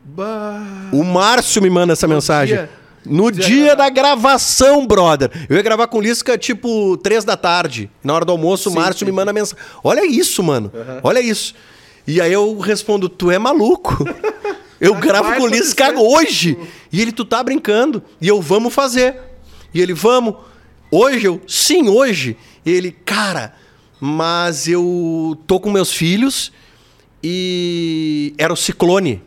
Bah. 0.04 0.62
O 0.92 1.04
Márcio 1.04 1.60
me 1.62 1.68
manda 1.70 1.92
essa 1.92 2.08
mensagem. 2.08 2.56
dia- 2.56 2.70
No 3.04 3.30
dia 3.30 3.44
dia 3.44 3.76
da- 3.76 3.88
gravação, 3.88 4.84
brother. 4.86 5.30
Eu 5.48 5.56
ia 5.56 5.62
gravar 5.62 5.86
com 5.86 5.98
o 5.98 6.00
Lisca, 6.00 6.36
tipo, 6.36 6.96
três 6.96 7.24
da 7.24 7.36
tarde. 7.36 7.88
Na 8.02 8.12
hora 8.14 8.24
do 8.24 8.32
almoço, 8.32 8.68
o 8.68 8.72
Sim, 8.72 8.78
Márcio 8.78 9.00
sim, 9.00 9.04
me 9.04 9.12
manda 9.12 9.32
mensagem. 9.32 9.64
Olha 9.84 10.04
isso, 10.04 10.42
mano. 10.42 10.72
Olha 11.04 11.20
isso. 11.20 11.54
E 12.06 12.20
aí 12.20 12.32
eu 12.32 12.58
respondo, 12.58 13.08
tu 13.08 13.30
é 13.30 13.38
maluco. 13.38 13.96
Eu 14.78 14.92
Mas 14.94 15.02
gravo 15.04 15.34
com 15.36 15.42
o 15.44 15.46
Lisca 15.46 15.98
hoje. 15.98 16.58
E 16.92 17.00
ele, 17.00 17.10
tu 17.10 17.24
tá 17.24 17.42
brincando. 17.42 18.02
E 18.20 18.28
eu, 18.28 18.42
vamos 18.42 18.74
fazer. 18.74 19.16
E 19.72 19.80
ele, 19.80 19.94
vamos. 19.94 20.34
Hoje 20.90 21.24
eu, 21.26 21.40
sim, 21.48 21.88
hoje. 21.88 22.36
E 22.64 22.70
ele, 22.72 22.90
cara, 22.92 23.54
mas 23.98 24.68
eu 24.68 25.34
tô 25.46 25.58
com 25.58 25.70
meus 25.70 25.90
filhos 25.90 26.52
e 27.28 28.34
era 28.38 28.52
o 28.52 28.56
ciclone. 28.56 29.20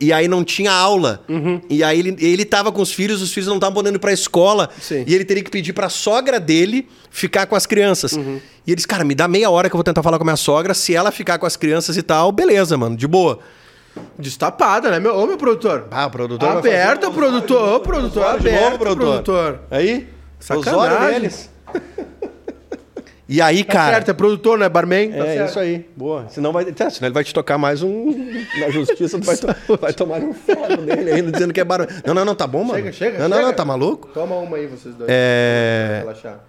E 0.00 0.12
aí 0.12 0.28
não 0.28 0.44
tinha 0.44 0.70
aula. 0.72 1.22
E 1.68 1.82
aí 1.82 1.98
ele, 1.98 2.16
ele 2.20 2.44
tava 2.44 2.70
com 2.70 2.80
os 2.80 2.92
filhos, 2.92 3.20
os 3.20 3.32
filhos 3.32 3.48
não 3.48 3.56
estavam 3.56 3.74
podendo 3.74 3.96
ir 3.96 3.98
pra 3.98 4.12
escola. 4.12 4.70
Sim. 4.80 5.04
E 5.06 5.14
ele 5.14 5.24
teria 5.24 5.42
que 5.42 5.50
pedir 5.50 5.72
pra 5.72 5.88
sogra 5.88 6.38
dele 6.40 6.88
ficar 7.10 7.44
com 7.46 7.56
as 7.56 7.66
crianças. 7.66 8.12
Uhum. 8.12 8.40
E 8.66 8.70
eles, 8.72 8.86
cara, 8.86 9.04
me 9.04 9.14
dá 9.16 9.26
meia 9.26 9.50
hora 9.50 9.68
que 9.68 9.74
eu 9.74 9.78
vou 9.78 9.84
tentar 9.84 10.02
falar 10.02 10.16
com 10.16 10.22
a 10.24 10.26
minha 10.26 10.36
sogra. 10.36 10.72
Se 10.74 10.94
ela 10.94 11.10
ficar 11.10 11.38
com 11.38 11.44
as 11.46 11.56
crianças 11.56 11.96
e 11.96 12.02
tal, 12.02 12.30
beleza, 12.32 12.76
mano, 12.78 12.96
de 12.96 13.06
boa. 13.08 13.40
Destapada, 14.18 14.90
né? 14.92 15.00
Meu, 15.00 15.16
ô, 15.16 15.26
meu 15.26 15.36
produtor. 15.36 15.88
Ah, 15.90 16.06
o 16.06 16.10
produtor 16.10 16.48
um- 17.08 17.12
produtor. 17.12 17.74
Ô, 17.74 17.80
produtor. 17.80 18.24
Aberto, 18.24 18.78
produtor. 18.78 19.06
produtor. 19.22 19.60
Aí, 19.72 20.06
Sacanagem. 20.38 20.72
os 20.72 20.82
olhos 21.02 21.12
deles. 21.14 21.50
E 23.28 23.42
aí, 23.42 23.62
Tá 23.62 23.72
cara. 23.74 23.92
certo, 23.96 24.08
é 24.10 24.14
produtor, 24.14 24.58
né? 24.58 24.68
Barman. 24.70 25.10
tá 25.10 25.16
É 25.18 25.34
certo. 25.34 25.50
isso 25.50 25.58
aí, 25.58 25.86
boa. 25.94 26.26
Senão, 26.30 26.50
vai, 26.50 26.64
tá, 26.72 26.88
senão 26.88 27.08
ele 27.08 27.14
vai 27.14 27.22
te 27.24 27.34
tocar 27.34 27.58
mais 27.58 27.82
um. 27.82 28.06
Na 28.58 28.70
justiça, 28.70 29.18
vai, 29.18 29.36
to- 29.36 29.54
vai 29.78 29.92
tomar 29.92 30.20
um 30.20 30.32
ferro 30.32 30.78
dele 30.78 31.12
ainda 31.12 31.30
dizendo 31.32 31.52
que 31.52 31.60
é 31.60 31.64
barulho. 31.64 31.90
Não, 32.06 32.14
não, 32.14 32.24
não, 32.24 32.34
tá 32.34 32.46
bom, 32.46 32.64
mano. 32.64 32.78
Chega, 32.78 32.92
chega. 32.92 33.18
Não, 33.18 33.28
não, 33.28 33.36
chega. 33.36 33.48
não, 33.48 33.54
tá 33.54 33.64
maluco? 33.66 34.08
Toma 34.14 34.34
uma 34.36 34.56
aí, 34.56 34.66
vocês 34.66 34.94
dois. 34.94 35.10
É. 35.12 35.98
Relaxar. 36.00 36.40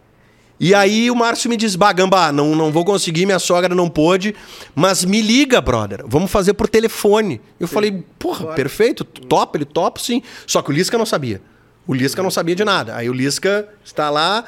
E 0.57 0.73
aí 0.75 1.09
o 1.11 1.15
Márcio 1.15 1.49
me 1.49 1.57
diz: 1.57 1.75
Bagamba, 1.75 2.31
não, 2.31 2.55
não 2.55 2.71
vou 2.71 2.85
conseguir, 2.85 3.25
minha 3.25 3.39
sogra 3.39 3.73
não 3.75 3.89
pôde, 3.89 4.33
mas 4.75 5.03
me 5.03 5.21
liga, 5.21 5.59
brother. 5.59 6.03
Vamos 6.05 6.31
fazer 6.31 6.53
por 6.53 6.69
telefone. 6.69 7.41
Eu 7.59 7.67
falei, 7.67 8.03
porra, 8.17 8.53
perfeito, 8.53 9.03
top, 9.03 9.57
ele 9.57 9.65
top 9.65 10.01
sim. 10.01 10.21
Só 10.47 10.61
que 10.61 10.69
o 10.69 10.73
Lisca 10.73 10.97
não 10.97 11.05
sabia. 11.05 11.41
O 11.87 11.93
Lisca 11.93 12.21
não 12.23 12.29
sabia 12.31 12.55
de 12.55 12.63
nada. 12.65 12.95
Aí 12.95 13.09
o 13.09 13.13
Lisca 13.13 13.67
está 13.85 14.09
lá 14.09 14.43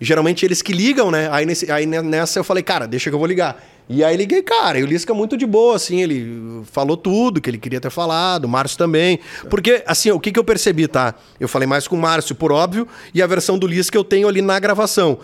geralmente 0.00 0.44
eles 0.44 0.62
que 0.62 0.72
ligam, 0.72 1.10
né? 1.10 1.28
Aí, 1.32 1.46
nesse, 1.46 1.70
aí 1.70 1.86
ne- 1.86 2.02
nessa 2.02 2.38
eu 2.38 2.44
falei, 2.44 2.62
cara, 2.62 2.86
deixa 2.86 3.10
que 3.10 3.14
eu 3.14 3.18
vou 3.18 3.26
ligar. 3.28 3.62
E 3.88 4.02
aí 4.02 4.16
liguei, 4.16 4.42
cara, 4.42 4.78
e 4.80 4.82
o 4.82 4.86
Lisca 4.86 5.14
muito 5.14 5.36
de 5.36 5.46
boa, 5.46 5.76
assim, 5.76 6.02
ele 6.02 6.62
falou 6.72 6.96
tudo 6.96 7.40
que 7.40 7.48
ele 7.48 7.56
queria 7.58 7.80
ter 7.80 7.88
falado, 7.90 8.44
o 8.44 8.48
Márcio 8.48 8.76
também. 8.76 9.20
Porque, 9.48 9.84
assim, 9.86 10.10
o 10.10 10.18
que, 10.18 10.32
que 10.32 10.38
eu 10.40 10.42
percebi, 10.44 10.88
tá? 10.88 11.14
Eu 11.38 11.46
falei 11.48 11.68
mais 11.68 11.86
com 11.86 11.94
o 11.94 11.98
Márcio, 12.00 12.34
por 12.34 12.50
óbvio, 12.50 12.88
e 13.14 13.22
a 13.22 13.26
versão 13.28 13.56
do 13.56 13.64
Lisca 13.66 13.96
eu 13.96 14.02
tenho 14.02 14.26
ali 14.26 14.42
na 14.42 14.58
gravação. 14.58 15.18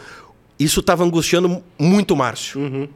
Isso 0.60 0.80
tava 0.80 1.02
angustiando 1.02 1.60
muito 1.76 2.14
o 2.14 2.16
Márcio. 2.16 2.88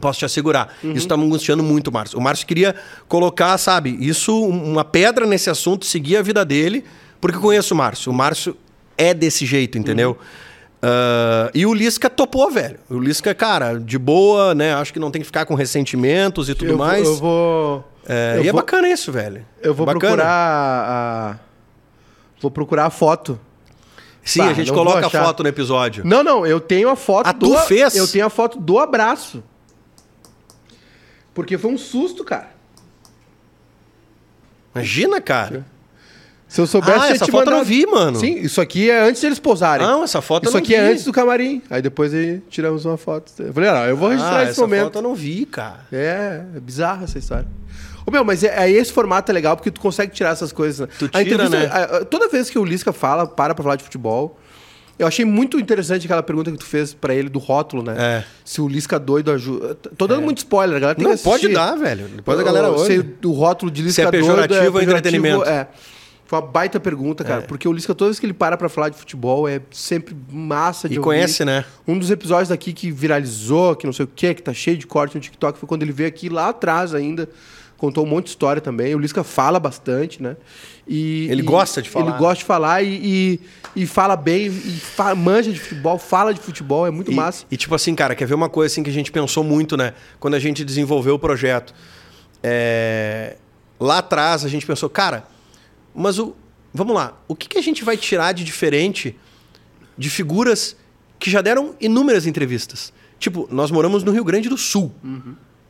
Posso 0.00 0.20
te 0.20 0.24
assegurar. 0.24 0.72
Isso 0.82 0.98
estava 0.98 1.20
angustiando 1.20 1.62
muito 1.64 1.88
o 1.88 1.92
Márcio. 1.92 2.16
O 2.18 2.22
Márcio 2.22 2.46
queria 2.46 2.74
colocar, 3.08 3.58
sabe, 3.58 3.96
isso, 4.00 4.32
um- 4.32 4.72
uma 4.72 4.84
pedra 4.84 5.26
nesse 5.26 5.50
assunto, 5.50 5.84
seguir 5.84 6.16
a 6.16 6.22
vida 6.22 6.44
dele, 6.44 6.84
porque 7.20 7.36
eu 7.36 7.42
conheço 7.42 7.74
o 7.74 7.76
Márcio. 7.76 8.10
O 8.12 8.14
Márcio 8.14 8.56
é 8.96 9.12
desse 9.12 9.44
jeito, 9.44 9.76
entendeu? 9.76 10.16
Ah, 10.82 11.50
e 11.54 11.64
o 11.64 11.72
Lisca 11.72 12.10
topou, 12.10 12.50
velho. 12.50 12.78
O 12.90 12.98
Lisca, 12.98 13.32
cara, 13.34 13.78
de 13.78 13.96
boa, 13.98 14.54
né? 14.54 14.74
Acho 14.74 14.92
que 14.92 14.98
não 14.98 15.10
tem 15.10 15.20
que 15.22 15.26
ficar 15.26 15.46
com 15.46 15.54
ressentimentos 15.54 16.48
e 16.48 16.54
tudo 16.54 16.72
eu, 16.72 16.76
vou- 16.76 16.86
mais. 16.86 17.06
Eu 17.06 17.16
vou. 17.16 17.88
É, 18.08 18.34
eu 18.38 18.44
e 18.44 18.48
é 18.48 18.52
vou- 18.52 18.60
bacana 18.60 18.88
isso, 18.88 19.12
velho. 19.12 19.46
Eu 19.62 19.72
vou 19.74 19.86
Bacana. 19.86 20.00
procurar 20.00 20.26
a. 20.28 21.36
Vou 22.40 22.50
procurar 22.50 22.86
a 22.86 22.90
foto. 22.90 23.38
Sim, 24.24 24.40
a 24.42 24.52
gente 24.52 24.68
vou 24.72 24.78
coloca 24.84 25.06
a 25.06 25.10
foto 25.10 25.42
no 25.44 25.48
episódio. 25.48 26.04
Não, 26.06 26.22
não, 26.24 26.44
eu 26.46 26.60
tenho 26.60 26.88
a 26.88 26.96
foto 26.96 27.26
Ah, 27.28 27.32
tu 27.32 27.48
do. 27.50 27.58
fez? 27.60 27.94
Eu 27.96 28.06
tenho 28.08 28.26
a 28.26 28.30
foto 28.30 28.58
do 28.58 28.78
abraço. 28.78 29.42
Porque 31.34 31.56
foi 31.58 31.70
um 31.72 31.78
susto, 31.78 32.24
cara. 32.24 32.50
Imagina, 34.74 35.20
cara. 35.20 35.64
Se 36.52 36.60
eu 36.60 36.66
soubesse, 36.66 36.98
Ah, 36.98 37.08
eu 37.08 37.14
essa 37.14 37.26
foto 37.26 37.50
eu 37.50 37.56
não 37.56 37.64
vi, 37.64 37.86
mano. 37.86 38.18
Sim, 38.18 38.34
isso 38.40 38.60
aqui 38.60 38.90
é 38.90 39.00
antes 39.08 39.22
de 39.22 39.26
eles 39.26 39.38
posarem. 39.38 39.86
Não, 39.86 40.04
essa 40.04 40.20
foto 40.20 40.44
eu 40.44 40.48
Isso 40.50 40.58
aqui 40.58 40.74
é 40.74 40.80
antes 40.80 41.02
do 41.04 41.10
camarim. 41.12 41.62
Aí 41.70 41.80
depois 41.80 42.12
aí 42.12 42.42
tiramos 42.50 42.84
uma 42.84 42.98
foto. 42.98 43.32
Eu 43.38 43.54
falei, 43.54 43.70
ah, 43.70 43.86
eu 43.88 43.96
vou 43.96 44.10
registrar 44.10 44.36
ah, 44.40 44.42
esse 44.42 44.50
essa 44.52 44.60
momento. 44.60 44.84
foto 44.84 44.98
eu 44.98 45.02
não 45.02 45.14
vi, 45.14 45.46
cara. 45.46 45.80
É, 45.90 46.42
é 46.54 46.60
bizarra 46.60 47.04
essa 47.04 47.18
história. 47.18 47.46
Ô, 48.04 48.10
meu, 48.10 48.22
mas 48.22 48.44
é, 48.44 48.54
aí 48.58 48.74
esse 48.74 48.92
formato 48.92 49.32
é 49.32 49.34
legal 49.34 49.56
porque 49.56 49.70
tu 49.70 49.80
consegue 49.80 50.12
tirar 50.12 50.30
essas 50.30 50.52
coisas. 50.52 50.80
né? 50.80 50.88
Tu 50.98 51.08
tira, 51.08 51.48
né? 51.48 51.70
a- 51.72 52.04
toda 52.04 52.28
vez 52.28 52.50
que 52.50 52.58
o 52.58 52.64
Lisca 52.66 52.92
fala, 52.92 53.26
para 53.26 53.54
pra 53.54 53.62
falar 53.62 53.76
de 53.76 53.84
futebol, 53.84 54.38
eu 54.98 55.06
achei 55.06 55.24
muito 55.24 55.58
interessante 55.58 56.04
aquela 56.04 56.22
pergunta 56.22 56.50
que 56.50 56.58
tu 56.58 56.66
fez 56.66 56.92
pra 56.92 57.14
ele 57.14 57.30
do 57.30 57.38
rótulo, 57.38 57.82
né? 57.82 57.94
É. 57.96 58.24
Se 58.44 58.60
o 58.60 58.68
Lisca 58.68 58.98
doido 58.98 59.30
ajuda. 59.32 59.74
Tô 59.96 60.06
dando 60.06 60.20
muito 60.20 60.36
spoiler, 60.38 60.76
a 60.76 60.80
galera 60.80 60.98
tem 60.98 61.08
Não, 61.08 61.16
que 61.16 61.22
pode 61.22 61.46
assistir. 61.46 61.54
dar, 61.54 61.76
velho. 61.76 62.08
Depois 62.14 62.38
a 62.38 62.42
galera 62.42 62.66
Se 62.84 62.98
olha. 62.98 63.14
o 63.24 63.30
rótulo 63.32 63.70
de 63.70 63.80
Lisca 63.80 64.02
Se 64.02 64.06
é 64.06 64.10
doido 64.10 64.20
pejorativo 64.26 64.76
ou 64.76 64.82
entretenimento. 64.82 65.44
É. 65.44 65.68
Foi 66.32 66.38
uma 66.40 66.46
baita 66.46 66.80
pergunta, 66.80 67.22
cara. 67.22 67.42
Porque 67.42 67.68
o 67.68 67.72
Lisca, 67.74 67.94
toda 67.94 68.08
vez 68.08 68.18
que 68.18 68.24
ele 68.24 68.32
para 68.32 68.56
pra 68.56 68.70
falar 68.70 68.88
de 68.88 68.96
futebol, 68.96 69.46
é 69.46 69.60
sempre 69.70 70.16
massa 70.30 70.88
de 70.88 70.94
E 70.94 70.98
ouvir. 70.98 71.04
conhece, 71.04 71.44
né? 71.44 71.62
Um 71.86 71.98
dos 71.98 72.10
episódios 72.10 72.48
daqui 72.48 72.72
que 72.72 72.90
viralizou, 72.90 73.76
que 73.76 73.84
não 73.84 73.92
sei 73.92 74.04
o 74.06 74.08
que, 74.08 74.32
que 74.32 74.42
tá 74.42 74.54
cheio 74.54 74.78
de 74.78 74.86
corte 74.86 75.14
no 75.14 75.20
TikTok, 75.20 75.58
foi 75.58 75.68
quando 75.68 75.82
ele 75.82 75.92
veio 75.92 76.08
aqui 76.08 76.30
lá 76.30 76.48
atrás 76.48 76.94
ainda. 76.94 77.28
Contou 77.76 78.06
um 78.06 78.08
monte 78.08 78.24
de 78.24 78.30
história 78.30 78.62
também. 78.62 78.94
O 78.94 78.98
Lisca 78.98 79.22
fala 79.22 79.60
bastante, 79.60 80.22
né? 80.22 80.36
E, 80.88 81.26
Ele 81.30 81.42
e- 81.42 81.44
gosta 81.44 81.82
de 81.82 81.90
falar, 81.90 82.04
Ele 82.06 82.12
né? 82.14 82.18
gosta 82.18 82.36
de 82.36 82.44
falar 82.44 82.82
e, 82.82 83.38
e, 83.76 83.82
e 83.82 83.86
fala 83.86 84.16
bem, 84.16 84.46
e 84.46 84.50
fa- 84.50 85.14
manja 85.14 85.52
de 85.52 85.60
futebol, 85.60 85.98
fala 85.98 86.32
de 86.32 86.40
futebol, 86.40 86.86
é 86.86 86.90
muito 86.90 87.12
E, 87.12 87.14
massa. 87.14 87.44
e, 87.50 87.56
tipo 87.58 87.74
assim, 87.74 87.94
cara, 87.94 88.14
quer 88.14 88.24
ver 88.26 88.32
uma 88.34 88.48
coisa 88.48 88.72
assim 88.72 88.82
que 88.82 88.88
a 88.88 88.92
gente 88.92 89.12
pensou 89.12 89.44
muito, 89.44 89.76
né? 89.76 89.92
Quando 90.18 90.32
a 90.32 90.38
gente 90.38 90.64
desenvolveu 90.64 91.16
o 91.16 91.18
projeto. 91.18 91.74
É, 92.42 93.36
Lá 93.78 93.98
atrás 93.98 94.44
a 94.46 94.48
gente 94.48 94.64
pensou, 94.64 94.88
cara, 94.88 95.24
mas 95.94 96.18
o. 96.18 96.34
Vamos 96.74 96.94
lá, 96.94 97.18
o 97.28 97.34
que, 97.36 97.48
que 97.48 97.58
a 97.58 97.62
gente 97.62 97.84
vai 97.84 97.96
tirar 97.98 98.32
de 98.32 98.42
diferente 98.44 99.14
de 99.98 100.08
figuras 100.08 100.74
que 101.18 101.30
já 101.30 101.42
deram 101.42 101.74
inúmeras 101.80 102.26
entrevistas? 102.26 102.92
Tipo, 103.18 103.46
nós 103.50 103.70
moramos 103.70 104.02
no 104.02 104.10
Rio 104.10 104.24
Grande 104.24 104.48
do 104.48 104.56
Sul. 104.56 104.90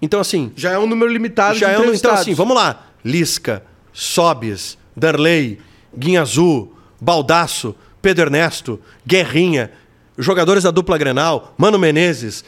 Então, 0.01 0.21
assim, 0.21 0.53
Já 0.57 0.71
é 0.73 0.79
um 0.79 0.87
número 0.87 1.11
limitado 1.13 1.59
já 1.59 1.69
de 1.69 1.75
é 1.75 1.79
um, 1.79 1.93
então 1.95 2.13
assim, 2.13 2.35
vamos 2.35 2.55
lá. 2.57 2.87
Lisca, 3.05 3.65
Sobes, 3.93 4.79
Darley, 4.97 5.59
Guinha 5.97 6.23
Azul, 6.23 6.73
Baldaço, 7.01 7.75
Pedro 8.01 8.27
Ernesto, 8.27 8.81
Guerrinha, 9.07 9.71
jogadores 10.17 10.63
da 10.65 10.71
dupla 10.71 10.97
Grenal, 10.99 11.53
Mano 11.59 11.79
Menezes, 11.79 12.45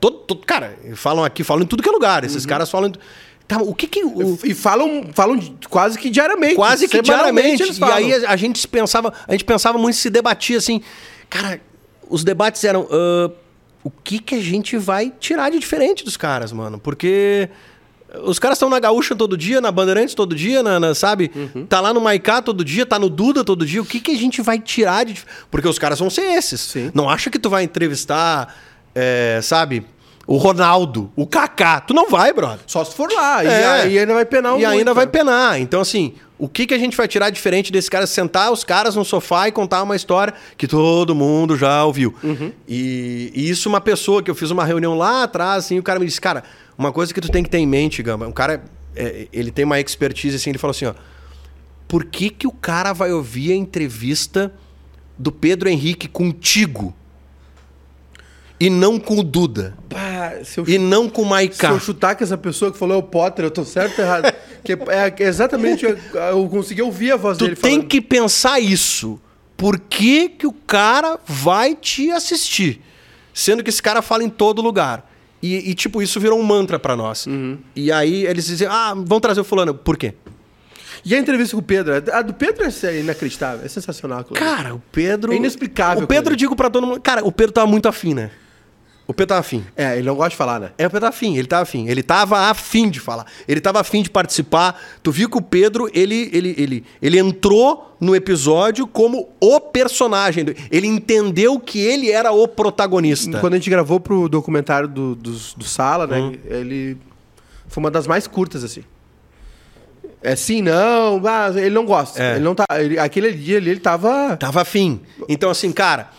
todo, 0.00 0.18
todo- 0.18 0.46
cara, 0.46 0.78
falam 0.94 1.24
aqui, 1.24 1.42
falam 1.44 1.64
em 1.64 1.66
tudo 1.66 1.82
que 1.82 1.88
é 1.88 1.92
lugar. 1.92 2.24
Esses 2.24 2.44
Uhum. 2.44 2.48
caras 2.48 2.70
falam. 2.70 2.88
em- 2.90 2.94
Tá, 3.48 3.58
o 3.62 3.74
que 3.74 3.86
que. 3.86 4.02
o- 4.04 4.38
E 4.44 4.54
falam, 4.54 5.06
falam 5.14 5.38
quase 5.70 5.98
que 5.98 6.10
diariamente. 6.10 6.56
quase 6.56 6.88
que 6.88 7.00
diariamente. 7.00 7.62
eles 7.62 7.76
E 7.76 7.80
falam. 7.80 7.96
aí 7.96 8.12
a, 8.26 8.36
gente 8.36 8.66
pensava, 8.66 9.12
a 9.26 9.32
gente 9.32 9.44
pensava 9.44 9.78
muito 9.78 9.96
se 9.96 10.10
debatia 10.10 10.58
assim, 10.58 10.80
cara, 11.30 11.60
os 12.08 12.24
debates 12.24 12.64
eram 12.64 12.88
"Ah, 12.90 13.30
o 13.84 13.90
que 13.90 14.18
que 14.18 14.34
a 14.34 14.40
gente 14.42 14.76
vai 14.76 15.12
tirar 15.20 15.50
de 15.50 15.58
diferente 15.60 16.04
dos 16.04 16.16
caras, 16.16 16.50
mano? 16.50 16.76
Porque 16.78 17.48
os 18.24 18.38
caras 18.40 18.56
estão 18.56 18.68
na 18.68 18.80
Gaúcha 18.80 19.14
todo 19.14 19.36
dia, 19.36 19.60
na 19.60 19.70
Bandeirantes 19.70 20.14
todo 20.14 20.34
dia, 20.34 20.60
na, 20.60 20.80
na- 20.80 20.94
sabe? 20.94 21.30
Uhum. 21.34 21.66
Tá 21.66 21.80
lá 21.80 21.94
no 21.94 22.00
Maicá 22.00 22.42
todo 22.42 22.64
dia, 22.64 22.84
tá 22.84 22.98
no 22.98 23.08
Duda 23.08 23.44
todo 23.44 23.64
dia. 23.64 23.80
O 23.80 23.86
que 23.86 24.00
que 24.00 24.10
a 24.10 24.16
gente 24.16 24.42
vai 24.42 24.58
tirar 24.58 25.04
de 25.04 25.22
Porque 25.52 25.68
os 25.68 25.78
caras 25.78 26.00
vão 26.00 26.10
ser 26.10 26.22
esses. 26.36 26.60
Sim. 26.60 26.90
Não 26.92 27.08
acha 27.08 27.30
que 27.30 27.38
tu 27.38 27.48
vai 27.48 27.62
entrevistar, 27.62 28.56
é, 28.92 29.38
sabe? 29.42 29.86
O 30.26 30.36
Ronaldo, 30.38 31.10
o 31.14 31.24
Kaká. 31.26 31.80
Tu 31.80 31.94
não 31.94 32.10
vai, 32.10 32.32
brother. 32.32 32.60
Só 32.66 32.84
se 32.84 32.94
for 32.94 33.08
lá. 33.12 33.44
E 33.44 33.46
É. 33.46 33.66
aí 33.66 33.98
ainda 33.98 34.12
vai 34.12 34.24
penar 34.24 34.54
um 34.54 34.58
E 34.58 34.64
ainda 34.64 34.76
muito, 34.92 34.94
vai 34.94 35.04
né? 35.06 35.10
penar. 35.12 35.60
Então, 35.60 35.80
assim, 35.80 36.14
o 36.36 36.48
que, 36.48 36.66
que 36.66 36.74
a 36.74 36.78
gente 36.78 36.96
vai 36.96 37.06
tirar 37.06 37.30
diferente 37.30 37.70
desse 37.70 37.88
cara? 37.88 38.06
Sentar 38.08 38.50
os 38.50 38.64
caras 38.64 38.96
no 38.96 39.04
sofá 39.04 39.46
e 39.46 39.52
contar 39.52 39.82
uma 39.84 39.94
história 39.94 40.34
que 40.58 40.66
todo 40.66 41.14
mundo 41.14 41.56
já 41.56 41.84
ouviu. 41.84 42.12
Uhum. 42.24 42.50
E, 42.66 43.30
e 43.34 43.48
isso, 43.48 43.68
uma 43.68 43.80
pessoa 43.80 44.20
que 44.20 44.28
eu 44.30 44.34
fiz 44.34 44.50
uma 44.50 44.64
reunião 44.64 44.98
lá 44.98 45.22
atrás, 45.22 45.64
assim, 45.66 45.78
o 45.78 45.82
cara 45.82 46.00
me 46.00 46.06
disse, 46.06 46.20
cara, 46.20 46.42
uma 46.76 46.90
coisa 46.92 47.14
que 47.14 47.20
tu 47.20 47.30
tem 47.30 47.44
que 47.44 47.48
ter 47.48 47.58
em 47.58 47.66
mente, 47.66 48.02
Gamba, 48.02 48.26
um 48.26 48.32
cara, 48.32 48.64
é, 48.96 49.28
ele 49.32 49.52
tem 49.52 49.64
uma 49.64 49.78
expertise, 49.78 50.34
assim, 50.34 50.50
ele 50.50 50.58
falou 50.58 50.72
assim, 50.72 50.86
ó, 50.86 50.94
por 51.86 52.04
que 52.04 52.30
que 52.30 52.48
o 52.48 52.52
cara 52.52 52.92
vai 52.92 53.12
ouvir 53.12 53.52
a 53.52 53.54
entrevista 53.54 54.52
do 55.16 55.30
Pedro 55.30 55.68
Henrique 55.68 56.08
contigo 56.08 56.92
e 58.58 58.70
não 58.70 58.98
com 58.98 59.18
o 59.18 59.22
Duda? 59.22 59.74
Se 60.44 60.58
eu 60.58 60.64
E 60.68 60.78
não 60.78 61.08
com 61.08 61.22
o 61.22 61.24
Se 61.24 61.30
Maiká? 61.30 61.68
eu 61.70 61.80
chutar 61.80 62.14
que 62.14 62.22
essa 62.24 62.38
pessoa 62.38 62.72
que 62.72 62.78
falou 62.78 62.96
é 62.96 62.98
o 62.98 63.02
Potter, 63.02 63.44
eu 63.44 63.50
tô 63.50 63.64
certo 63.64 63.98
ou 63.98 64.04
errado? 64.04 64.32
que 64.64 64.72
é, 64.72 64.78
é 65.18 65.22
exatamente. 65.24 65.84
Eu, 65.84 65.96
eu 66.14 66.48
consegui 66.48 66.82
ouvir 66.82 67.12
a 67.12 67.16
voz 67.16 67.36
Tu 67.38 67.44
dele 67.44 67.56
tem 67.56 67.72
falando. 67.72 67.88
que 67.88 68.00
pensar 68.00 68.60
isso. 68.60 69.20
Por 69.56 69.78
que, 69.78 70.28
que 70.28 70.46
o 70.46 70.52
cara 70.52 71.18
vai 71.26 71.74
te 71.74 72.10
assistir? 72.10 72.82
Sendo 73.32 73.62
que 73.62 73.70
esse 73.70 73.82
cara 73.82 74.02
fala 74.02 74.22
em 74.24 74.28
todo 74.28 74.60
lugar. 74.62 75.10
E, 75.42 75.70
e, 75.70 75.74
tipo, 75.74 76.02
isso 76.02 76.18
virou 76.18 76.38
um 76.38 76.42
mantra 76.42 76.78
pra 76.78 76.96
nós. 76.96 77.26
Uhum. 77.26 77.58
E 77.74 77.92
aí 77.92 78.26
eles 78.26 78.46
dizem, 78.46 78.66
ah, 78.66 78.94
vão 78.96 79.20
trazer 79.20 79.40
o 79.40 79.44
fulano. 79.44 79.74
Por 79.74 79.96
quê? 79.96 80.14
E 81.04 81.14
a 81.14 81.18
entrevista 81.18 81.54
com 81.54 81.60
o 81.60 81.64
Pedro? 81.64 81.92
A 82.12 82.22
do 82.22 82.34
Pedro 82.34 82.64
é 82.64 83.00
inacreditável, 83.00 83.64
é 83.64 83.68
sensacional. 83.68 84.24
Cara, 84.24 84.74
o 84.74 84.82
Pedro... 84.90 85.32
É 85.32 85.36
inexplicável 85.36 86.04
O 86.04 86.06
Pedro, 86.06 86.34
digo 86.34 86.56
pra 86.56 86.68
todo 86.68 86.86
mundo... 86.86 87.00
Cara, 87.00 87.24
o 87.24 87.30
Pedro 87.30 87.52
tava 87.52 87.66
muito 87.66 87.86
afim, 87.86 88.12
né? 88.12 88.30
O 89.08 89.14
Pedro 89.14 89.28
tava 89.28 89.40
afim. 89.40 89.64
É, 89.76 89.96
ele 89.96 90.06
não 90.06 90.16
gosta 90.16 90.30
de 90.30 90.36
falar, 90.36 90.58
né? 90.58 90.70
É, 90.76 90.84
o 90.86 90.90
Pedro 90.90 91.02
tava 91.02 91.14
afim, 91.14 91.36
ele 91.36 91.46
tava 91.46 91.62
afim. 91.62 91.88
Ele 91.88 92.02
tava 92.02 92.38
afim 92.50 92.90
de 92.90 92.98
falar. 92.98 93.24
Ele 93.46 93.60
tava 93.60 93.78
afim 93.80 94.02
de 94.02 94.10
participar. 94.10 94.80
Tu 95.00 95.12
viu 95.12 95.30
que 95.30 95.38
o 95.38 95.40
Pedro, 95.42 95.88
ele, 95.94 96.28
ele, 96.32 96.54
ele, 96.58 96.84
ele 97.00 97.18
entrou 97.18 97.96
no 98.00 98.16
episódio 98.16 98.84
como 98.84 99.28
o 99.40 99.60
personagem. 99.60 100.44
Ele 100.72 100.88
entendeu 100.88 101.60
que 101.60 101.78
ele 101.78 102.10
era 102.10 102.32
o 102.32 102.48
protagonista. 102.48 103.38
Quando 103.38 103.54
a 103.54 103.56
gente 103.58 103.70
gravou 103.70 104.00
pro 104.00 104.28
documentário 104.28 104.88
do, 104.88 105.14
do, 105.14 105.30
do 105.30 105.64
Sala, 105.64 106.08
né? 106.08 106.18
Uhum. 106.18 106.36
Ele. 106.44 106.98
Foi 107.68 107.82
uma 107.82 107.90
das 107.92 108.08
mais 108.08 108.26
curtas, 108.26 108.64
assim. 108.64 108.82
É 110.20 110.34
sim, 110.34 110.62
não, 110.62 111.22
ah, 111.24 111.52
ele 111.54 111.70
não 111.70 111.84
gosta. 111.84 112.20
É. 112.20 112.34
Ele 112.34 112.44
não 112.44 112.54
tá. 112.56 112.64
ele- 112.72 112.98
aquele 112.98 113.30
dia 113.32 113.58
ali, 113.58 113.70
ele 113.70 113.80
tava. 113.80 114.36
Tava 114.36 114.62
afim. 114.62 115.00
Então, 115.28 115.48
assim, 115.48 115.70
cara... 115.70 116.10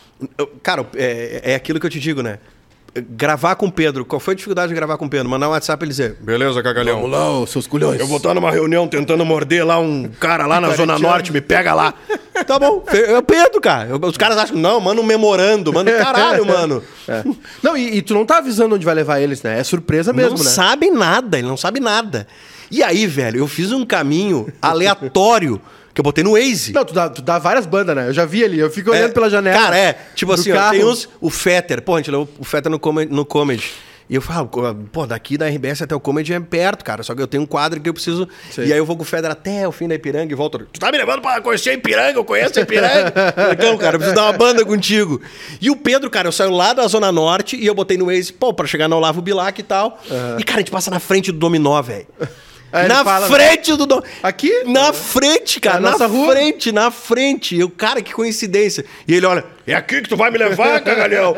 Cara, 0.64 0.88
é, 0.96 1.42
é 1.52 1.56
aquilo 1.56 1.80
que 1.80 1.86
eu 1.86 1.90
te 1.92 2.00
digo, 2.00 2.24
né? 2.24 2.40
Gravar 2.96 3.56
com 3.56 3.68
o 3.68 3.72
Pedro. 3.72 4.04
Qual 4.06 4.20
foi 4.20 4.34
a 4.34 4.36
dificuldade 4.36 4.70
de 4.70 4.76
gravar 4.76 4.98
com 4.98 5.06
o 5.06 5.10
Pedro? 5.10 5.30
Mandar 5.30 5.48
um 5.48 5.52
WhatsApp 5.52 5.86
e 5.86 5.88
dizer... 5.88 6.18
Beleza, 6.20 6.62
cagalhão. 6.64 7.06
lá, 7.06 7.40
os 7.40 7.50
seus 7.52 7.68
culhões. 7.68 8.00
Eu 8.00 8.08
vou 8.08 8.18
estar 8.18 8.34
numa 8.34 8.50
reunião 8.52 8.88
tentando 8.88 9.24
morder 9.24 9.66
lá 9.66 9.80
um 9.80 10.10
cara 10.20 10.46
lá 10.46 10.60
na 10.60 10.72
Zona. 10.72 10.98
Norte, 10.98 11.32
me 11.32 11.42
pega 11.42 11.74
lá. 11.74 11.94
Tá 12.46 12.60
bom, 12.60 12.84
é 12.92 13.18
o 13.18 13.24
Pedro, 13.24 13.60
cara. 13.62 13.90
Os 14.06 14.18
caras 14.18 14.38
acham, 14.38 14.58
não, 14.58 14.80
manda 14.80 15.02
um 15.02 15.04
memorando, 15.04 15.74
manda 15.74 15.92
caralho, 15.98 16.46
mano. 16.46 16.84
É. 17.08 17.24
Não, 17.64 17.76
e, 17.76 17.98
e 17.98 18.02
tu 18.02 18.14
não 18.14 18.26
tá 18.26 18.38
avisando 18.38 18.76
onde 18.76 18.86
vai 18.86 18.96
levar 18.96 19.20
eles, 19.20 19.42
né? 19.42 19.60
É 19.60 19.64
surpresa 19.64 20.14
mesmo, 20.14 20.38
não 20.38 20.44
né? 20.44 20.50
sabe 20.50 20.90
nada, 20.90 21.38
ele 21.38 21.48
não 21.48 21.58
sabe 21.58 21.80
nada. 21.80 22.28
E 22.70 22.84
aí, 22.84 23.08
velho, 23.08 23.40
eu 23.40 23.48
fiz 23.48 23.72
um 23.72 23.86
caminho 23.86 24.52
aleatório 24.62 25.62
que 25.98 26.02
eu 26.02 26.04
botei 26.04 26.24
no 26.24 26.34
Waze. 26.34 26.74
Não, 26.74 26.86
tu 26.86 26.94
dá, 26.94 27.10
tu 27.10 27.24
dá 27.24 27.40
várias 27.40 27.66
bandas, 27.66 27.96
né? 27.96 28.08
Eu 28.10 28.14
já 28.14 28.24
vi 28.24 28.44
ali, 28.44 28.60
eu 28.60 28.70
fico 28.70 28.92
olhando 28.92 29.06
É, 29.10 29.12
pela 29.12 29.32
janela. 29.32 29.58
Cara, 29.58 29.76
é. 29.76 29.98
Tipo 30.14 30.32
assim, 30.32 30.52
ó, 30.52 30.70
tem 30.70 30.86
uns. 30.86 31.10
O 31.20 31.32
Fetter, 31.32 31.82
pô, 31.82 31.96
a 31.96 31.98
gente 31.98 32.12
levou 32.12 32.30
o 32.38 32.44
Fetter 32.44 32.72
no, 32.72 32.78
come- 32.78 33.06
no 33.08 33.26
comedy. 33.26 33.68
E 34.08 34.14
eu 34.14 34.22
falo, 34.22 34.48
pô, 34.92 35.08
daqui 35.08 35.38
da 35.40 35.48
RBS 35.50 35.82
até 35.82 35.96
o 35.96 36.00
Comedy 36.00 36.34
é 36.34 36.40
perto, 36.40 36.86
cara. 36.86 37.02
Só 37.02 37.16
que 37.16 37.22
eu 37.22 37.26
tenho 37.28 37.42
um 37.42 37.46
quadro 37.48 37.82
que 37.82 37.90
eu 37.90 37.94
preciso. 37.96 38.26
Sim. 38.52 38.62
E 38.66 38.72
aí 38.72 38.78
eu 38.78 38.86
vou 38.86 38.96
com 38.96 39.02
o 39.02 39.06
Federer 39.06 39.32
até 39.32 39.68
o 39.68 39.72
fim 39.72 39.88
da 39.88 39.96
Ipiranga 39.96 40.32
e 40.32 40.36
volto. 40.36 40.60
Tu 40.72 40.80
tá 40.80 40.92
me 40.92 40.98
levando 41.00 41.20
pra 41.22 41.42
conhecer 41.42 41.72
a 41.72 41.74
Ipiranga? 41.74 42.18
Eu 42.20 42.24
conheço 42.24 42.58
a 42.60 42.62
Ipiranga. 42.62 43.12
Não, 43.60 43.76
cara, 43.78 43.96
eu 43.96 44.00
preciso 44.00 44.16
dar 44.16 44.26
uma 44.28 44.34
banda 44.38 44.64
contigo. 44.64 45.20
E 45.60 45.70
o 45.72 45.76
Pedro, 45.76 46.10
cara, 46.12 46.28
eu 46.28 46.32
saio 46.32 46.52
lá 46.52 46.74
da 46.74 46.88
Zona 46.88 47.12
Norte 47.12 47.58
e 47.58 47.66
eu 47.66 47.74
botei 47.74 47.98
no 47.98 48.06
Waze, 48.06 48.32
pô, 48.32 48.54
pra 48.54 48.68
chegar 48.68 48.88
no 48.88 48.96
Olavo 48.96 49.20
Bilac 49.20 49.60
e 49.60 49.64
tal. 49.64 50.00
E, 50.40 50.44
cara, 50.44 50.60
a 50.60 50.62
gente 50.62 50.72
passa 50.72 50.92
na 50.92 51.00
frente 51.00 51.32
do 51.32 51.40
Dominó, 51.40 51.82
velho. 51.82 52.06
Aí 52.72 52.88
Na 52.88 53.04
fala- 53.04 53.28
frente 53.28 53.76
do. 53.78 54.04
Aqui? 54.22 54.64
Na 54.66 54.92
frente, 54.92 55.60
cara. 55.60 55.80
Na 55.80 55.98
frente, 55.98 56.72
na 56.72 56.92
frente. 56.92 57.58
Eu, 57.58 57.70
cara, 57.70 58.02
que 58.02 58.14
coincidência. 58.14 58.84
E 59.08 59.14
ele 59.16 59.26
olha, 59.26 59.46
é 59.66 59.74
aqui 59.74 60.02
que 60.02 60.10
tu 60.10 60.18
vai 60.18 60.30
me 60.30 60.38
levar, 60.38 60.80
cagalhão. 60.84 61.36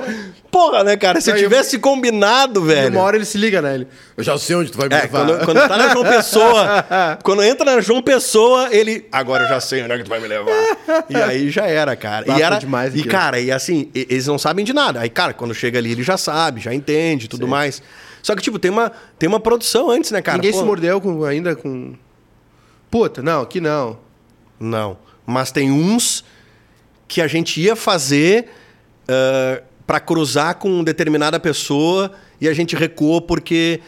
Porra, 0.52 0.84
né, 0.84 0.98
cara? 0.98 1.22
Se 1.22 1.30
eu- 1.30 1.38
tivesse 1.38 1.78
combinado, 1.78 2.64
velho. 2.64 2.90
Uma 2.90 3.02
hora 3.04 3.16
ele 3.16 3.26
se 3.26 3.38
liga, 3.38 3.62
né? 3.62 3.76
Ele, 3.76 3.88
eu 4.18 4.24
já 4.24 4.36
sei 4.40 4.56
onde 4.56 4.72
tu 4.72 4.78
vai 4.80 4.90
me 4.90 4.96
É, 4.96 5.02
levar. 5.02 5.26
quando, 5.28 5.46
quando 5.46 5.68
tá 5.68 5.78
na 5.78 5.90
João 5.90 6.04
Pessoa, 6.06 6.88
quando 7.24 7.44
entra 7.44 7.64
na 7.76 7.80
João 7.82 8.02
Pessoa, 8.02 8.68
ele. 8.72 9.06
Agora 9.12 9.44
eu 9.44 9.48
já 9.50 9.60
sei 9.60 9.84
onde 9.84 9.92
é 9.94 9.98
que 10.00 10.04
tu 10.06 10.10
vai 10.10 10.20
me 10.20 10.28
levar. 10.28 10.50
E 11.10 11.16
aí 11.16 11.50
já 11.52 11.68
era, 11.68 11.96
cara. 11.96 12.26
E 12.28 12.42
era. 12.42 12.58
demais 12.58 12.96
e, 12.96 13.04
cara, 13.04 13.40
e 13.40 13.52
assim, 13.52 13.90
e- 13.94 14.08
eles 14.10 14.26
não 14.26 14.40
sabem 14.40 14.66
de 14.66 14.74
nada. 14.74 15.02
Aí, 15.02 15.10
cara, 15.10 15.34
quando 15.34 15.54
chega 15.54 15.78
ali, 15.78 15.92
ele 15.92 16.02
já 16.04 16.18
sabe, 16.18 16.60
já 16.62 16.74
entende 16.74 17.28
tudo 17.28 17.48
mais. 17.48 17.82
Só 18.30 18.36
que, 18.36 18.44
tipo, 18.44 18.60
tem 18.60 18.70
uma, 18.70 18.92
tem 19.18 19.28
uma 19.28 19.40
produção 19.40 19.90
antes, 19.90 20.12
né, 20.12 20.22
cara? 20.22 20.38
Ninguém 20.38 20.52
Pô, 20.52 20.60
se 20.60 20.64
mordeu 20.64 21.02
com- 21.02 21.24
ainda 21.24 21.56
com... 21.56 21.96
Puta, 22.92 23.24
não, 23.24 23.42
aqui 23.42 23.60
não. 23.60 23.98
Não. 24.60 25.00
Mas 25.26 25.52
tem 25.52 25.72
uns 25.72 26.24
que 27.08 27.22
a 27.22 27.28
gente 27.28 27.60
ia 27.60 27.76
fazer 27.76 28.50
ah, 29.08 29.64
pra 29.88 30.00
cruzar 30.00 30.54
com 30.60 30.84
determinada 30.84 31.40
pessoa 31.40 32.12
e 32.40 32.48
a 32.48 32.54
gente 32.54 32.76
recuou 32.76 33.20
porque 33.20 33.82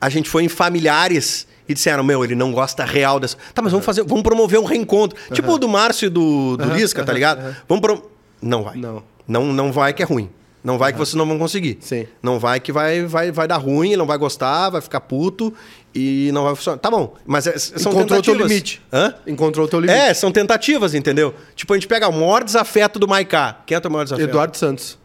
a 0.00 0.08
gente 0.08 0.30
foi 0.30 0.44
em 0.44 0.48
familiares 0.48 1.48
e 1.68 1.74
disseram, 1.74 2.04
meu, 2.04 2.22
ele 2.22 2.36
não 2.36 2.52
gosta 2.52 2.84
real 2.84 3.18
dessa. 3.18 3.36
Tá, 3.52 3.60
mas 3.60 3.72
vamos 3.72 3.84
fazer, 3.84 4.04
vamos 4.04 4.22
promover 4.22 4.60
um 4.60 4.64
reencontro. 4.64 5.18
Tipo 5.32 5.54
o 5.54 5.58
do 5.58 5.68
Márcio 5.68 6.06
e 6.06 6.08
do, 6.08 6.56
do 6.56 6.72
Lisca, 6.72 7.04
tá 7.04 7.12
ligado? 7.12 7.56
Vamos 7.68 7.82
pro... 7.82 8.08
Não 8.40 8.62
vai. 8.62 8.76
Não. 8.76 9.02
Não, 9.26 9.52
não 9.52 9.72
vai 9.72 9.92
que 9.92 10.04
é 10.04 10.06
ruim. 10.06 10.30
Não 10.62 10.76
vai 10.76 10.92
que 10.92 10.98
vocês 10.98 11.14
não 11.14 11.26
vão 11.26 11.38
conseguir. 11.38 11.78
Sim. 11.80 12.06
Não 12.22 12.38
vai 12.38 12.58
que 12.60 12.72
vai, 12.72 13.04
vai, 13.04 13.30
vai 13.30 13.46
dar 13.46 13.56
ruim, 13.58 13.94
não 13.96 14.06
vai 14.06 14.18
gostar, 14.18 14.70
vai 14.70 14.80
ficar 14.80 15.00
puto 15.00 15.54
e 15.94 16.30
não 16.32 16.44
vai 16.44 16.54
funcionar. 16.56 16.78
Tá 16.78 16.90
bom, 16.90 17.14
mas 17.24 17.46
é- 17.46 17.56
são 17.58 17.92
Encontrou 17.92 18.18
o 18.18 18.22
teu 18.22 18.34
tentativas. 18.34 18.50
limite. 18.50 18.82
Hã? 18.92 19.14
Encontrou 19.26 19.66
o 19.66 19.68
teu 19.68 19.80
limite. 19.80 19.98
É, 19.98 20.12
são 20.12 20.32
tentativas, 20.32 20.94
entendeu? 20.94 21.34
Tipo, 21.54 21.72
a 21.74 21.76
gente 21.76 21.86
pega 21.86 22.08
o 22.08 22.12
maior 22.12 22.42
desafeto 22.42 22.98
do 22.98 23.06
Maiká. 23.06 23.62
Quem 23.66 23.76
é 23.76 23.78
o 23.78 23.80
teu 23.80 23.90
maior 23.90 24.04
desafeto? 24.04 24.28
Eduardo 24.28 24.56
Santos. 24.56 24.98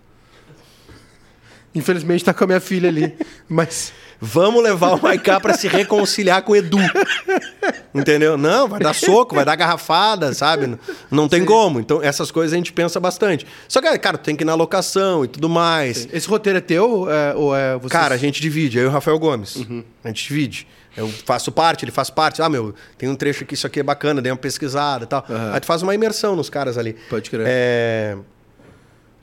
Infelizmente 1.75 2.23
tá 2.23 2.33
com 2.33 2.43
a 2.43 2.47
minha 2.47 2.59
filha 2.59 2.89
ali. 2.89 3.15
Mas. 3.49 3.93
Vamos 4.25 4.63
levar 4.63 4.93
o 4.93 5.01
Maiká 5.01 5.37
pra 5.37 5.53
se 5.53 5.67
reconciliar 5.67 6.41
com 6.43 6.53
o 6.53 6.55
Edu. 6.55 6.77
Entendeu? 7.93 8.37
Não, 8.37 8.69
vai 8.69 8.79
dar 8.79 8.93
soco, 8.93 9.35
vai 9.35 9.43
dar 9.43 9.57
garrafada, 9.57 10.33
sabe? 10.33 10.79
Não, 11.11 11.27
tem 11.27 11.43
como. 11.43 11.77
Então, 11.77 12.01
essas 12.01 12.31
coisas 12.31 12.53
a 12.53 12.55
gente 12.55 12.71
pensa 12.71 13.01
bastante. 13.01 13.45
Só 13.67 13.81
que, 13.81 13.99
cara, 13.99 14.17
tem 14.17 14.33
que 14.33 14.43
ir 14.43 14.45
na 14.45 14.55
locação 14.55 15.25
e 15.25 15.27
tudo 15.27 15.49
mais. 15.49 16.07
Esse 16.13 16.25
roteiro 16.29 16.57
é 16.57 16.61
teu 16.61 17.11
é, 17.11 17.35
ou 17.35 17.53
é 17.53 17.77
você? 17.77 17.91
Cara, 17.91 18.15
a 18.15 18.17
gente 18.17 18.41
divide, 18.41 18.77
eu 18.77 18.85
e 18.85 18.87
o 18.87 18.89
Rafael 18.89 19.19
Gomes. 19.19 19.57
Uhum. 19.57 19.83
A 20.01 20.07
gente 20.07 20.23
divide. 20.25 20.67
Eu 20.95 21.09
faço 21.25 21.51
parte, 21.51 21.83
ele 21.83 21.91
faz 21.91 22.09
parte. 22.09 22.41
Ah, 22.41 22.47
meu, 22.47 22.73
tem 22.97 23.09
um 23.09 23.15
trecho 23.15 23.43
aqui, 23.43 23.55
isso 23.55 23.67
aqui 23.67 23.81
é 23.81 23.83
bacana, 23.83 24.21
dei 24.21 24.31
uma 24.31 24.37
pesquisada 24.37 25.03
e 25.03 25.07
tal. 25.07 25.25
Aí 25.51 25.59
tu 25.59 25.65
faz 25.65 25.81
uma 25.81 25.93
imersão 25.93 26.33
nos 26.33 26.49
caras 26.49 26.77
ali. 26.77 26.95
Pode 27.09 27.29
crer. 27.29 27.45
É. 27.45 28.17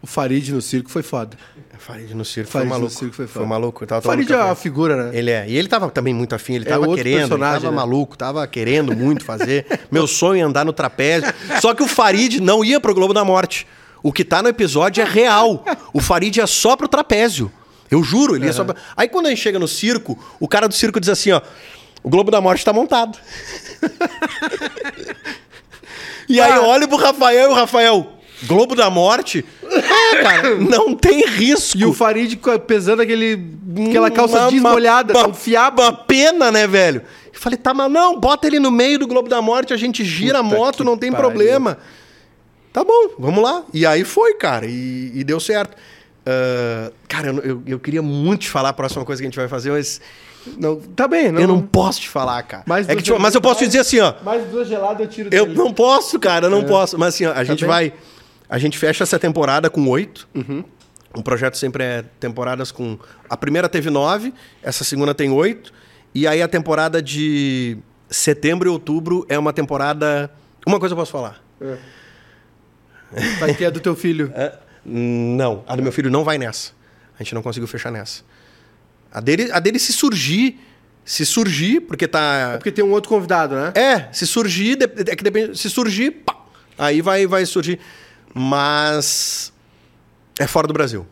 O 0.03 0.07
Farid 0.07 0.53
no 0.53 0.61
circo 0.61 0.91
foi 0.91 1.03
foda. 1.03 1.39
Farid 1.81 2.15
no 2.15 2.25
circo 2.25 2.51
Farid 2.51 2.69
foi 2.69 2.79
maluco. 2.79 2.99
circo 2.99 3.15
foi 3.15 3.27
foi 3.27 3.47
maluco. 3.47 3.87
Tava 3.87 4.03
Farid 4.03 4.31
é 4.31 4.37
uma 4.37 4.55
figura, 4.55 5.05
né? 5.05 5.19
Ele 5.19 5.31
é. 5.31 5.49
E 5.49 5.57
ele 5.57 5.67
tava 5.67 5.91
também 5.91 6.13
muito 6.13 6.35
afim, 6.35 6.55
ele 6.55 6.67
É 6.67 6.69
tava 6.69 6.87
outro 6.87 7.03
querendo, 7.03 7.35
ele 7.35 7.43
tava 7.43 7.71
né? 7.71 7.77
maluco, 7.77 8.17
tava 8.17 8.47
querendo 8.47 8.95
muito 8.95 9.25
fazer. 9.25 9.67
Meu 9.91 10.07
sonho 10.07 10.41
é 10.41 10.45
andar 10.45 10.65
no 10.65 10.73
trapézio. 10.73 11.33
Só 11.61 11.75
que 11.75 11.83
o 11.83 11.89
Farid 11.89 12.41
não 12.41 12.65
ia 12.65 12.79
pro 12.79 12.95
Globo 12.95 13.15
da 13.15 13.25
Morte. 13.25 13.67
O 14.03 14.13
que 14.13 14.25
tá 14.25 14.43
no 14.43 14.49
episódio 14.49 15.03
é 15.03 15.05
real. 15.05 15.65
O 15.93 16.01
Farid 16.01 16.41
é 16.41 16.47
só 16.47 16.77
pro 16.77 16.87
trapézio. 16.87 17.51
Eu 17.91 18.05
juro, 18.05 18.37
ele 18.37 18.47
ia 18.47 18.53
só 18.53 18.65
pra... 18.65 18.77
Aí 18.97 19.09
quando 19.09 19.27
a 19.27 19.31
gente 19.31 19.41
chega 19.41 19.59
no 19.59 19.67
circo, 19.67 20.17
o 20.39 20.47
cara 20.47 20.69
do 20.69 20.75
circo 20.75 21.01
diz 21.01 21.09
assim, 21.09 21.33
ó, 21.33 21.41
o 22.03 22.09
Globo 22.09 22.31
da 22.31 22.41
Morte 22.41 22.65
tá 22.65 22.73
montado. 22.73 23.19
e 26.29 26.41
aí 26.41 26.55
eu 26.55 26.67
olho 26.67 26.87
pro 26.87 26.97
Rafael 26.97 27.51
e 27.51 27.53
o 27.53 27.55
Rafael, 27.55 28.20
Globo 28.45 28.75
da 28.75 28.89
Morte? 28.91 29.45
Ah, 29.65 30.23
cara, 30.23 30.57
não 30.57 30.95
tem 30.95 31.27
risco. 31.27 31.79
E 31.79 31.85
o 31.85 31.93
Farid 31.93 32.39
pesando 32.67 33.03
aquele, 33.03 33.39
aquela 33.89 34.11
calça 34.11 34.39
Uma- 34.41 34.51
jeans 34.51 34.61
uma- 34.63 35.29
um 35.29 35.35
fiapo. 35.35 35.83
Uma 35.83 35.93
pena, 35.93 36.51
né, 36.51 36.67
velho? 36.67 37.03
Falei, 37.33 37.57
tá, 37.59 37.73
mas 37.73 37.91
não, 37.91 38.19
bota 38.21 38.47
ele 38.47 38.59
no 38.59 38.71
meio 38.71 38.99
do 38.99 39.07
Globo 39.07 39.29
da 39.29 39.41
Morte, 39.41 39.73
a 39.73 39.77
gente 39.77 40.05
gira 40.05 40.41
a 40.41 40.43
Puta 40.45 40.57
moto, 40.57 40.77
que 40.79 40.85
não 40.85 40.97
tem 40.99 41.11
pariu. 41.11 41.27
problema. 41.27 41.79
Tá 42.73 42.85
bom, 42.85 43.11
vamos 43.19 43.43
lá. 43.43 43.65
E 43.73 43.85
aí 43.87 44.05
foi, 44.05 44.35
cara, 44.35 44.67
e, 44.67 45.11
e 45.15 45.25
deu 45.25 45.41
certo. 45.41 45.77
Ah, 46.27 46.91
cara, 47.09 47.29
eu, 47.29 47.39
eu, 47.39 47.63
eu 47.67 47.79
queria 47.79 48.03
muito 48.03 48.43
te 48.43 48.51
falar 48.51 48.69
a 48.71 48.73
próxima 48.73 49.05
coisa 49.05 49.21
que 49.23 49.27
a 49.27 49.31
gente 49.31 49.39
vai 49.39 49.49
fazer, 49.49 49.71
mas 49.71 50.01
Não, 50.59 50.77
tá 50.77 51.09
bem, 51.09 51.33
não. 51.33 51.41
eu 51.41 51.49
não 51.49 51.61
posso 51.63 52.01
te 52.01 52.09
falar, 52.09 52.43
cara. 52.43 52.63
Mais 52.67 52.89
É 52.89 52.95
que, 52.95 53.03
tipo, 53.03 53.19
mas 53.19 53.35
eu 53.35 53.41
posso 53.41 53.57
te 53.57 53.63
mais- 53.63 53.69
dizer 53.73 53.81
assim, 53.81 54.01
ó. 54.01 54.15
Mais 54.23 54.45
duas 54.49 54.69
geladas 54.69 55.01
eu 55.01 55.07
tiro 55.09 55.29
Eu 55.33 55.47
dele. 55.47 55.59
não 55.59 55.73
posso, 55.73 56.19
cara, 56.19 56.47
eu 56.47 56.51
não 56.51 56.65
posso. 56.65 56.99
Mas 56.99 57.15
assim, 57.15 57.25
ó, 57.27 57.33
a 57.33 57.43
gente 57.45 57.61
bem? 57.61 57.69
vai. 57.69 57.93
A 58.51 58.59
gente 58.59 58.77
fecha 58.77 59.05
essa 59.05 59.19
temporada 59.19 59.71
com 59.71 59.87
oito. 59.89 60.29
O 61.15 61.23
projeto 61.23 61.57
sempre 61.57 61.85
é 61.85 62.05
temporadas 62.19 62.73
com. 62.73 62.99
A 63.29 63.37
primeira 63.37 63.69
teve 63.69 63.89
nove, 63.91 64.35
essa 64.61 64.83
segunda 64.83 65.15
tem 65.15 65.31
oito. 65.31 65.73
E 66.13 66.27
aí 66.27 66.43
a 66.43 66.49
temporada 66.49 67.01
de 67.01 67.79
setembro 68.11 68.69
e 68.69 68.73
outubro 68.73 69.25
é 69.29 69.39
uma 69.39 69.53
temporada. 69.53 70.31
Uma 70.67 70.81
coisa 70.81 70.93
eu 70.93 70.97
posso 70.97 71.13
falar. 71.13 71.41
Vai 73.39 73.55
ter 73.55 73.67
a 73.67 73.71
do 73.71 73.81
teu 73.81 73.95
filho. 73.95 74.33
É, 74.37 74.59
não, 74.83 75.63
a 75.69 75.77
do 75.77 75.83
meu 75.83 75.93
filho 75.93 76.11
não 76.11 76.25
vai 76.25 76.39
nessa. 76.39 76.73
A 77.19 77.23
gente 77.23 77.35
não 77.35 77.43
conseguiu 77.43 77.69
fechar 77.69 77.93
nessa. 77.93 78.23
A 79.13 79.21
dele, 79.21 79.51
a 79.53 79.61
dele 79.61 79.79
se 79.79 79.93
surgir. 79.93 80.59
Se 81.05 81.27
surgir, 81.27 81.81
porque 81.81 82.09
tá. 82.09 82.53
É 82.55 82.57
porque 82.57 82.73
tem 82.73 82.83
um 82.83 82.91
outro 82.91 83.11
convidado, 83.11 83.55
né? 83.55 83.73
É, 83.75 84.09
se 84.11 84.27
surgir, 84.27 84.79
é 84.83 85.17
que 85.17 85.23
depende, 85.23 85.59
se 85.59 85.69
surgir, 85.69 86.11
pá, 86.13 86.35
aí 86.79 87.03
vai, 87.03 87.27
vai 87.27 87.45
surgir. 87.45 87.79
Mas 88.35 89.53
é 90.39 90.47
fora 90.47 90.67
do 90.67 90.73
Brasil. 90.73 91.07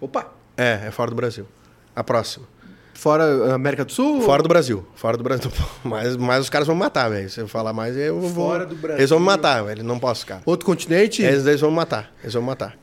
Opa! 0.00 0.28
É, 0.56 0.86
é 0.86 0.90
fora 0.90 1.10
do 1.10 1.16
Brasil. 1.16 1.46
A 1.94 2.02
próxima. 2.02 2.46
Fora 2.94 3.54
América 3.54 3.84
do 3.84 3.92
Sul? 3.92 4.22
Fora 4.22 4.42
do 4.42 4.48
Brasil. 4.48 4.84
Fora 4.96 5.16
do 5.16 5.22
Brasil. 5.22 5.52
Mas, 5.84 6.16
mas 6.16 6.40
os 6.40 6.50
caras 6.50 6.66
vão 6.66 6.74
me 6.74 6.80
matar, 6.82 7.08
velho. 7.08 7.30
Se 7.30 7.40
eu 7.40 7.46
falar 7.46 7.72
mais, 7.72 7.96
eu 7.96 8.20
vou. 8.20 8.48
Fora 8.48 8.66
do 8.66 8.74
Brasil. 8.74 8.98
Eles 8.98 9.10
vão 9.10 9.20
me 9.20 9.26
matar, 9.26 9.62
velho. 9.62 9.84
Não 9.84 10.00
posso, 10.00 10.26
cara. 10.26 10.42
Outro 10.44 10.66
continente? 10.66 11.22
Eles, 11.22 11.46
eles 11.46 11.60
vão 11.60 11.70
me 11.70 11.76
matar. 11.76 12.12
Eles 12.20 12.34
vão 12.34 12.42
me 12.42 12.48
matar. 12.48 12.76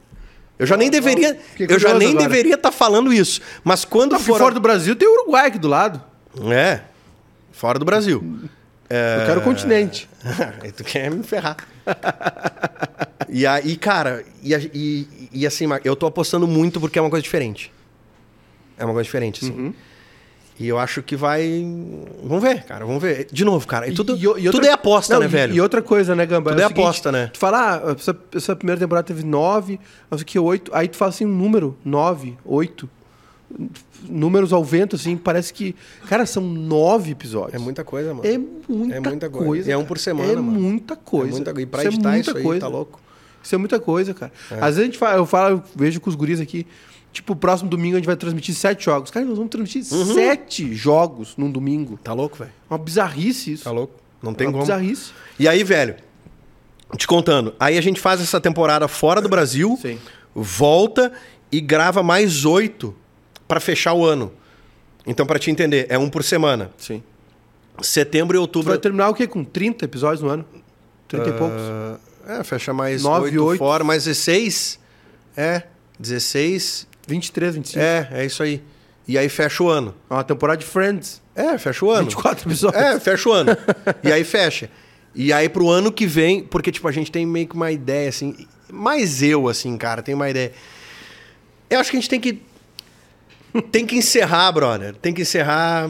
Eu 0.58 0.66
já 0.66 0.78
nem 0.78 0.90
deveria. 0.90 1.38
Eu 1.60 1.78
já 1.78 1.94
nem 1.94 2.12
agora. 2.12 2.30
deveria 2.30 2.56
estar 2.56 2.72
falando 2.72 3.12
isso. 3.12 3.42
Mas 3.62 3.84
quando 3.84 4.12
porque 4.12 4.24
for. 4.24 4.40
fora 4.40 4.54
do 4.54 4.62
Brasil 4.62 4.96
tem 4.96 5.06
o 5.06 5.12
Uruguai 5.12 5.48
aqui 5.48 5.60
do 5.60 5.68
lado. 5.68 6.02
É. 6.50 6.80
Fora 7.52 7.78
do 7.78 7.84
Brasil. 7.84 8.24
É... 8.90 9.20
Eu 9.22 9.26
quero 9.26 9.40
o 9.42 9.44
continente. 9.44 10.10
Tu 10.78 10.84
quer 10.86 11.12
me 11.12 11.24
ferrar. 11.24 11.58
e 13.38 13.46
aí, 13.46 13.76
cara, 13.76 14.24
e, 14.44 14.54
e- 14.74 15.08
e 15.34 15.46
assim, 15.48 15.66
eu 15.84 15.96
tô 15.96 16.06
apostando 16.06 16.48
muito 16.48 16.80
porque 16.80 16.98
é 16.98 17.02
uma 17.02 17.10
coisa 17.10 17.24
diferente. 17.24 17.72
É 18.78 18.86
uma 18.86 18.94
coisa 18.94 19.06
diferente, 19.06 19.44
assim. 19.44 19.54
Uhum. 19.54 19.74
E 20.58 20.68
eu 20.70 20.80
acho 20.80 21.04
que 21.04 21.18
vai. 21.18 21.66
Vamos 22.24 22.42
ver, 22.42 22.64
cara, 22.64 22.86
vamos 22.86 23.02
ver. 23.02 23.28
De 23.30 23.44
novo, 23.44 23.68
cara. 23.68 23.90
E 23.90 23.94
tudo, 23.94 24.16
E- 24.16 24.22
e 24.22 24.28
outra- 24.28 24.52
tudo 24.52 24.66
é 24.66 24.72
aposta, 24.72 25.16
Não, 25.16 25.22
né, 25.22 25.28
velho? 25.28 25.54
E 25.54 25.60
outra 25.60 25.82
coisa, 25.82 26.16
né, 26.16 26.26
Gamba? 26.26 26.52
Tudo 26.52 26.62
é 26.62 26.66
o 26.66 26.68
seguinte, 26.70 26.82
aposta, 26.84 27.12
né? 27.12 27.28
Tu 27.34 27.38
fala, 27.40 27.76
ah, 27.86 27.92
essa, 27.92 28.18
essa 28.34 28.56
primeira 28.56 28.80
temporada 28.80 29.06
teve 29.06 29.26
nove, 29.26 29.80
não 30.10 30.18
sei 30.18 30.24
o 30.24 30.26
que, 30.26 30.40
oito. 30.40 30.72
Aí 30.74 30.88
tu 30.88 30.96
fala 30.96 31.10
assim, 31.10 31.26
um 31.26 31.36
número, 31.36 31.78
nove, 31.84 32.38
oito. 32.46 32.90
Números 34.08 34.54
ao 34.54 34.64
vento, 34.64 34.96
assim, 34.96 35.18
parece 35.18 35.54
que. 35.54 35.76
Cara, 36.08 36.26
são 36.26 36.42
nove 36.44 37.12
episódios. 37.12 37.54
É 37.56 37.58
muita 37.60 37.84
coisa, 37.84 38.14
mano. 38.14 38.26
É 38.28 38.38
muita, 38.38 38.96
É 38.96 39.00
muita 39.00 39.30
coisa. 39.30 39.46
coisa. 39.46 39.72
É 39.72 39.78
um 39.78 39.84
por 39.86 39.98
semana, 39.98 40.32
É 40.32 40.36
mano. 40.36 40.52
muita 40.52 40.96
coisa. 40.96 41.32
É 41.32 41.36
muita- 41.36 41.62
e 41.62 41.66
pra 41.66 41.82
Isso 41.82 41.90
é 41.90 41.94
editar 41.94 42.12
muita 42.12 42.30
isso 42.30 42.38
aí, 42.38 42.44
coisa. 42.44 42.62
tá 42.62 42.68
louco? 42.68 43.02
Isso 43.46 43.56
é 43.56 43.58
muita 43.58 43.80
coisa, 43.80 44.14
cara. 44.14 44.32
Às 44.52 44.76
vezes 44.76 44.80
a 44.80 44.84
gente 44.86 44.98
fala, 44.98 45.18
eu 45.18 45.26
falo, 45.26 45.56
eu 45.58 45.64
vejo 45.76 46.02
com 46.02 46.10
os 46.10 46.16
guris 46.16 46.40
aqui. 46.42 46.66
Tipo, 47.14 47.36
próximo 47.36 47.70
domingo 47.70 47.96
a 47.96 48.00
gente 48.00 48.08
vai 48.08 48.16
transmitir 48.18 48.54
sete 48.56 48.84
jogos. 48.86 49.10
Cara, 49.12 49.26
nós 49.26 49.38
vamos 49.38 49.50
transmitir 49.52 49.84
Uhum. 49.94 50.14
sete 50.14 50.74
jogos 50.74 51.36
num 51.38 51.50
domingo. 51.50 51.98
Tá 52.04 52.12
louco, 52.12 52.38
velho? 52.38 52.52
Uma 52.70 52.78
bizarrice 52.78 53.54
isso. 53.54 53.64
Tá 53.64 53.72
louco? 53.72 53.94
Não 54.22 54.34
tem 54.34 54.48
Uma 54.48 54.54
como. 54.54 54.64
bizarrice. 54.64 55.12
E 55.40 55.48
aí, 55.48 55.64
velho, 55.64 55.96
te 56.98 57.08
contando, 57.08 57.54
aí 57.60 57.78
a 57.78 57.82
gente 57.82 58.00
faz 58.02 58.20
essa 58.20 58.42
temporada 58.42 58.88
fora 58.88 59.22
do 59.22 59.30
Brasil, 59.30 59.78
Sim. 59.82 59.98
volta 60.34 61.12
e 61.52 61.62
grava 61.62 62.02
mais 62.04 62.44
oito 62.46 62.94
pra 63.48 63.60
fechar 63.60 63.94
o 63.94 64.04
ano. 64.04 64.32
Então, 65.08 65.26
pra 65.26 65.38
te 65.40 65.50
entender, 65.52 65.86
é 65.90 65.98
um 65.98 66.10
por 66.10 66.24
semana. 66.24 66.72
Sim. 66.78 67.02
Setembro 67.82 68.36
e 68.36 68.40
Tu 68.40 68.42
outubro. 68.42 68.70
vai 68.70 68.78
terminar 68.78 69.10
o 69.10 69.14
quê? 69.14 69.28
Com 69.28 69.44
30 69.44 69.86
episódios 69.86 70.22
no 70.22 70.30
ano? 70.30 70.46
30 71.08 71.30
e 71.30 71.34
poucos. 71.34 71.62
É, 72.28 72.44
fecha 72.44 72.74
mais 72.74 73.04
Nove, 73.04 73.26
oito 73.26 73.46
oito. 73.46 73.60
fora, 73.60 73.84
mais 73.84 74.06
16. 74.06 74.80
É, 75.38 75.64
16. 76.00 76.88
23, 77.08 77.56
25. 77.56 77.80
É, 77.80 78.10
é 78.12 78.26
isso 78.26 78.42
aí. 78.42 78.64
E 79.08 79.18
aí 79.18 79.30
fecha 79.30 79.64
o 79.64 79.70
ano. 79.70 79.94
É 80.10 80.14
uma 80.14 80.24
temporada 80.24 80.58
de 80.58 80.66
Friends. 80.66 81.22
É, 81.36 81.58
fecha 81.58 81.86
o 81.86 81.92
ano. 81.92 82.06
24 82.06 82.48
episódios. 82.48 82.82
É, 82.82 83.00
fecha 83.00 83.30
o 83.30 83.32
ano. 83.32 83.52
e 84.04 84.12
aí 84.12 84.24
fecha. 84.24 84.70
E 85.14 85.32
aí 85.32 85.48
pro 85.48 85.70
ano 85.70 85.92
que 85.92 86.08
vem, 86.08 86.44
porque 86.44 86.72
tipo, 86.72 86.88
a 86.88 86.92
gente 86.92 87.12
tem 87.12 87.26
meio 87.26 87.48
que 87.48 87.56
uma 87.56 87.72
ideia 87.72 88.10
assim, 88.10 88.36
mais 88.72 89.22
eu 89.22 89.48
assim, 89.48 89.78
cara, 89.78 90.02
tem 90.02 90.16
uma 90.16 90.30
ideia. 90.30 90.52
Eu 91.70 91.80
acho 91.80 91.92
que 91.92 91.98
a 91.98 92.00
gente 92.00 92.10
tem 92.10 92.20
que 92.20 92.42
tem 93.72 93.86
que 93.86 93.96
encerrar, 93.96 94.52
brother. 94.52 94.96
Tem 94.96 95.14
que 95.14 95.22
encerrar 95.22 95.90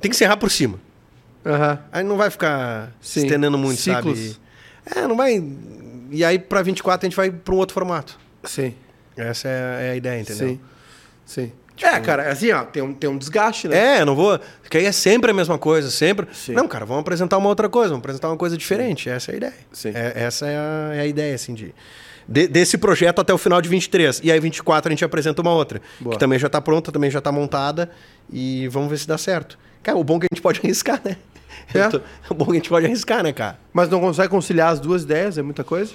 tem 0.00 0.10
que 0.10 0.16
encerrar 0.16 0.36
por 0.36 0.50
cima. 0.50 0.78
Aham. 1.44 1.78
Aí 1.92 2.04
não 2.04 2.16
vai 2.16 2.30
ficar 2.30 2.92
se 3.00 3.20
Sim. 3.20 3.26
estendendo 3.26 3.58
muito, 3.58 3.80
Ciclos. 3.80 4.18
sabe? 4.18 4.36
É, 4.86 5.06
não 5.06 5.16
vai. 5.16 5.42
E 6.10 6.24
aí 6.24 6.38
pra 6.38 6.62
24 6.62 7.06
a 7.06 7.08
gente 7.08 7.16
vai 7.16 7.30
pra 7.30 7.54
um 7.54 7.58
outro 7.58 7.74
formato. 7.74 8.18
Sim. 8.44 8.74
Essa 9.16 9.48
é, 9.48 9.88
é 9.88 9.90
a 9.92 9.96
ideia, 9.96 10.20
entendeu? 10.20 10.48
Sim. 10.48 10.60
Sim. 11.24 11.52
é, 11.80 12.00
cara, 12.00 12.30
assim, 12.30 12.50
ó, 12.52 12.64
tem 12.64 12.82
um, 12.82 12.92
tem 12.92 13.08
um 13.08 13.16
desgaste, 13.16 13.68
né? 13.68 13.98
É, 13.98 14.04
não 14.04 14.14
vou. 14.14 14.38
Porque 14.62 14.76
aí 14.78 14.84
é 14.84 14.92
sempre 14.92 15.30
a 15.30 15.34
mesma 15.34 15.58
coisa, 15.58 15.90
sempre. 15.90 16.26
Sim. 16.32 16.52
Não, 16.52 16.66
cara, 16.68 16.84
vamos 16.84 17.00
apresentar 17.02 17.38
uma 17.38 17.48
outra 17.48 17.68
coisa, 17.68 17.90
vamos 17.90 18.00
apresentar 18.02 18.28
uma 18.28 18.36
coisa 18.36 18.56
diferente. 18.56 19.08
Essa 19.08 19.30
é 19.30 19.34
a 19.34 19.36
ideia. 19.36 19.54
Sim. 19.72 19.92
É- 19.94 20.12
essa 20.16 20.46
é 20.46 20.56
a, 20.56 20.94
é 20.94 21.00
a 21.00 21.06
ideia, 21.06 21.34
assim, 21.34 21.54
de, 21.54 21.74
de- 22.28 22.48
desse 22.48 22.76
projeto 22.76 23.20
até 23.20 23.32
o 23.32 23.38
final 23.38 23.60
de 23.62 23.68
23. 23.68 24.20
E 24.22 24.30
aí, 24.32 24.38
24, 24.40 24.88
a 24.88 24.90
gente 24.92 25.04
apresenta 25.04 25.40
uma 25.40 25.52
outra. 25.52 25.80
Boa. 26.00 26.14
Que 26.14 26.18
também 26.18 26.38
já 26.38 26.48
tá 26.48 26.60
pronta, 26.60 26.90
também 26.92 27.10
já 27.10 27.20
tá 27.20 27.30
montada. 27.32 27.90
E 28.30 28.68
vamos 28.68 28.90
ver 28.90 28.98
se 28.98 29.06
dá 29.08 29.16
certo. 29.16 29.58
Cara, 29.82 29.96
o 29.98 30.04
bom 30.04 30.16
é 30.16 30.20
que 30.20 30.26
a 30.30 30.34
gente 30.34 30.42
pode 30.42 30.60
arriscar, 30.64 31.00
né? 31.04 31.16
É. 31.74 31.88
Tô- 31.88 32.00
O 32.30 32.34
bom 32.34 32.44
é 32.44 32.46
que 32.46 32.52
a 32.52 32.54
gente 32.56 32.68
pode 32.68 32.86
arriscar, 32.86 33.22
né, 33.22 33.32
cara? 33.32 33.58
Mas 33.72 33.88
não 33.88 34.00
consegue 34.00 34.28
conciliar 34.28 34.72
as 34.72 34.80
duas 34.80 35.02
ideias, 35.02 35.38
é 35.38 35.42
muita 35.42 35.64
coisa? 35.64 35.92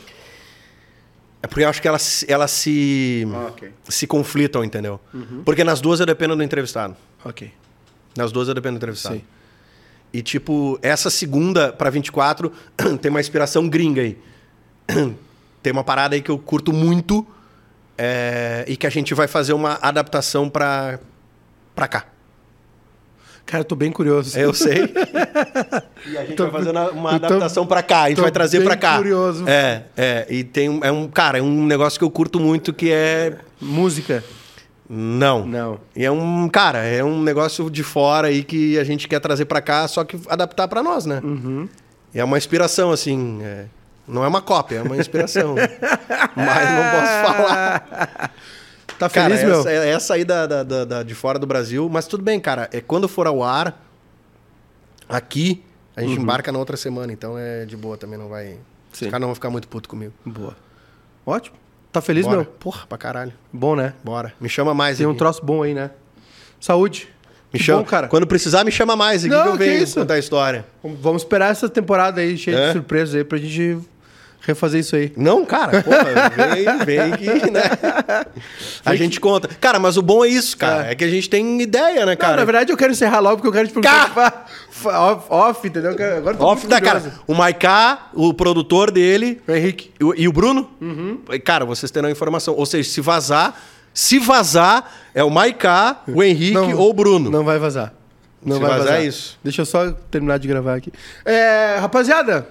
É 1.41 1.47
porque 1.47 1.63
eu 1.63 1.69
acho 1.69 1.81
que 1.81 1.87
elas, 1.87 2.01
se- 2.01 2.31
elas 2.31 2.49
se, 2.51 3.27
Ah, 3.33 3.47
ok. 3.49 3.71
se 3.87 4.07
conflitam, 4.07 4.63
entendeu? 4.63 4.99
Porque 5.45 5.63
nas 5.63 5.79
duas 5.79 5.99
eu 5.99 6.05
dependo 6.05 6.35
do 6.35 6.41
entrevistado. 6.43 6.95
Ok. 7.23 7.51
Nas 8.15 8.31
duas 8.31 8.47
eu 8.47 8.53
dependo 8.55 8.75
do 8.75 8.77
entrevistado. 8.77 9.15
Sim. 9.15 9.23
E, 10.11 10.21
tipo, 10.23 10.79
essa 10.81 11.09
segunda 11.09 11.71
pra 11.71 11.89
24 11.89 12.51
tem 13.01 13.09
uma 13.11 13.19
inspiração 13.19 13.67
gringa 13.69 14.01
aí. 14.01 14.17
Tem 15.61 15.73
uma 15.73 15.83
parada 15.83 16.15
aí 16.15 16.21
que 16.21 16.31
eu 16.31 16.39
curto 16.39 16.71
muito 16.71 17.27
é, 17.97 18.63
e 18.69 18.77
que 18.77 18.87
a 18.87 18.89
gente 18.89 19.13
vai 19.13 19.27
fazer 19.27 19.51
uma 19.51 19.77
adaptação 19.81 20.49
pra, 20.49 20.97
pra 21.75 21.87
cá. 21.89 22.05
Cara, 23.47 23.61
eu 23.61 23.65
tô 23.65 23.75
bem 23.75 23.91
curioso. 23.91 24.37
Eu 24.37 24.53
sei. 24.53 24.93
e 26.05 26.17
a 26.17 26.21
gente 26.25 26.35
Tô- 26.35 26.43
vai 26.49 26.61
fazer 26.63 26.69
uma, 26.91 27.09
tô- 27.17 27.25
adaptação 27.25 27.65
pra 27.65 27.81
cá. 27.81 28.03
A 28.03 28.09
gente 28.09 28.21
vai 28.21 28.29
trazer 28.29 28.61
pra 28.63 28.75
cá. 28.75 28.97
curioso. 28.97 29.45
É, 29.47 29.83
é. 29.97 30.27
E 30.29 30.43
tem 30.43 30.69
um, 30.69 30.79
é 30.83 30.91
um. 30.91 31.07
Cara, 31.07 31.39
é 31.39 31.41
um 31.41 31.65
negócio 31.65 31.97
que 31.97 32.03
eu 32.03 32.11
curto 32.11 32.39
muito 32.39 32.73
que 32.73 32.91
é. 32.91 33.37
Música? 33.59 34.23
Não. 34.89 35.45
Não. 35.47 35.79
E 35.95 36.05
é 36.05 36.11
um. 36.11 36.47
Cara, 36.49 36.79
é 36.79 37.03
um 37.03 37.21
negócio 37.23 37.69
de 37.71 37.83
fora 37.83 38.27
aí 38.27 38.43
que 38.43 38.77
a 38.77 38.83
gente 38.83 39.07
quer 39.07 39.19
trazer 39.21 39.45
pra 39.45 39.61
cá, 39.61 39.87
só 39.87 40.03
que 40.03 40.19
adaptar 40.27 40.67
pra 40.67 40.83
nós, 40.83 41.05
né? 41.05 41.21
Uhum. 41.23 41.67
E 42.13 42.19
é 42.19 42.23
uma 42.23 42.37
inspiração, 42.37 42.91
assim. 42.91 43.39
é, 43.43 43.65
Não 44.07 44.23
é 44.23 44.27
uma 44.27 44.41
cópia, 44.41 44.77
é 44.77 44.81
uma 44.81 44.97
inspiração. 44.97 45.55
Mas 46.35 46.69
não 46.69 46.83
posso 46.91 47.33
falar. 47.33 48.31
Tá 48.99 49.09
Cara, 49.09 49.35
feliz, 49.35 49.47
meu? 49.47 49.59
essa, 49.59 49.71
é 49.71 49.89
essa 49.89 50.13
aí 50.15 50.25
da, 50.25 50.47
da- 50.47 50.63
da- 50.63 50.85
da- 50.85 51.03
de 51.03 51.13
fora 51.13 51.37
do 51.37 51.45
Brasil. 51.45 51.87
Mas 51.91 52.07
tudo 52.07 52.23
bem, 52.23 52.39
cara. 52.39 52.67
É 52.73 52.81
quando 52.81 53.07
for 53.07 53.27
ao 53.27 53.43
ar, 53.43 53.79
aqui, 55.07 55.63
a 55.95 56.01
Uhum. 56.01 56.09
gente 56.09 56.21
embarca 56.21 56.51
na 56.51 56.59
outra 56.59 56.77
semana. 56.77 57.11
Então 57.13 57.37
é 57.37 57.65
de 57.65 57.75
boa 57.77 57.97
também, 57.97 58.17
não 58.17 58.27
vai. 58.29 58.57
Os 58.91 58.99
Sim. 58.99 59.05
caras 59.05 59.21
não 59.21 59.27
vão 59.27 59.35
ficar 59.35 59.49
muito 59.49 59.67
puto 59.67 59.87
comigo. 59.89 60.13
Boa. 60.25 60.55
Ótimo. 61.25 61.55
Tá 61.91 62.01
feliz, 62.01 62.25
Bora. 62.25 62.37
meu? 62.37 62.45
Porra, 62.45 62.85
pra 62.87 62.97
caralho. 62.97 63.33
Bom, 63.51 63.75
né? 63.75 63.93
Bora. 64.03 64.33
Me 64.39 64.49
chama 64.49 64.73
mais 64.73 64.97
Tem 64.97 65.05
um 65.07 65.11
aqui. 65.11 65.19
troço 65.19 65.43
bom 65.45 65.63
aí, 65.63 65.73
né? 65.73 65.91
Saúde. 66.59 67.07
Me 67.53 67.59
Que 67.59 67.65
chama. 67.65 67.79
bom, 67.79 67.85
cara. 67.85 68.07
Quando 68.07 68.27
precisar, 68.27 68.63
me 68.63 68.71
chama 68.71 68.95
mais 68.95 69.23
aqui 69.23 69.33
Não, 69.33 69.43
que 69.43 69.49
eu 69.49 69.51
que 69.53 69.57
venho 69.59 69.83
isso. 69.83 69.99
contar 69.99 70.15
a 70.15 70.19
história. 70.19 70.65
Vamos 70.83 71.21
esperar 71.21 71.51
essa 71.51 71.69
temporada 71.69 72.19
aí, 72.19 72.37
cheia 72.37 72.57
É? 72.57 72.67
de 72.67 72.73
surpresas 72.73 73.15
aí, 73.15 73.23
pra 73.23 73.37
gente 73.37 73.79
refazer 74.47 74.79
isso 74.79 74.95
aí. 74.95 75.11
Não, 75.15 75.45
cara, 75.45 75.83
porra, 75.83 76.55
vem, 76.55 76.85
vem 76.85 76.99
aqui, 77.13 77.51
né? 77.51 77.61
A 78.85 78.95
gente 78.95 79.19
conta. 79.19 79.47
Cara, 79.59 79.77
mas 79.77 79.97
o 79.97 80.01
bom 80.01 80.23
é 80.23 80.29
isso, 80.29 80.57
cara. 80.57 80.89
É, 80.91 80.95
que 80.95 81.03
a 81.03 81.07
gente 81.09 81.29
tem 81.29 81.61
ideia, 81.61 82.05
né, 82.05 82.15
Cara, 82.15 82.29
cara? 82.31 82.35
na 82.37 82.45
verdade, 82.45 82.71
eu 82.71 82.77
quero 82.77 82.91
encerrar 82.93 83.19
logo, 83.19 83.35
porque 83.37 83.47
eu 83.49 83.51
quero 83.51 83.67
te 83.67 83.73
perguntar 83.73 84.45
off, 84.85 85.25
off, 85.29 85.67
entendeu? 85.67 85.91
Agora 86.17 86.37
Off 86.43 86.65
da 86.67 86.79
cara. 86.79 87.03
O 87.27 87.33
Maiká, 87.33 88.07
o 88.13 88.33
produtor 88.33 88.89
dele, 88.91 89.41
O 89.47 89.51
Henrique. 89.51 89.91
e 89.99 90.03
o, 90.03 90.13
e 90.15 90.27
o 90.27 90.31
Bruno. 90.31 90.69
Uhum. 90.79 91.19
Cara, 91.43 91.65
vocês 91.65 91.91
terão 91.91 92.09
informação. 92.09 92.53
Ou 92.55 92.65
seja, 92.65 92.89
se 92.89 93.01
vazar, 93.01 93.59
se 93.93 94.19
vazar, 94.19 94.89
é 95.13 95.23
o 95.23 95.29
Maiká, 95.29 96.01
o 96.07 96.23
Henrique 96.23 96.53
Não, 96.53 96.75
ou 96.77 96.91
o 96.91 96.93
Bruno. 96.93 97.29
Não 97.29 97.43
vai 97.43 97.57
vazar. 97.59 97.93
Não 98.45 98.57
Se 98.57 98.61
vai 98.61 98.69
vazar, 98.69 98.85
vazar. 98.85 99.01
é 99.01 99.05
isso. 99.05 99.37
Deixa 99.43 99.63
eu 99.63 99.65
só 99.65 99.91
terminar 100.11 100.37
de 100.37 100.47
gravar 100.47 100.75
aqui. 100.75 100.93
É, 101.25 101.77
rapaziada, 101.79 102.47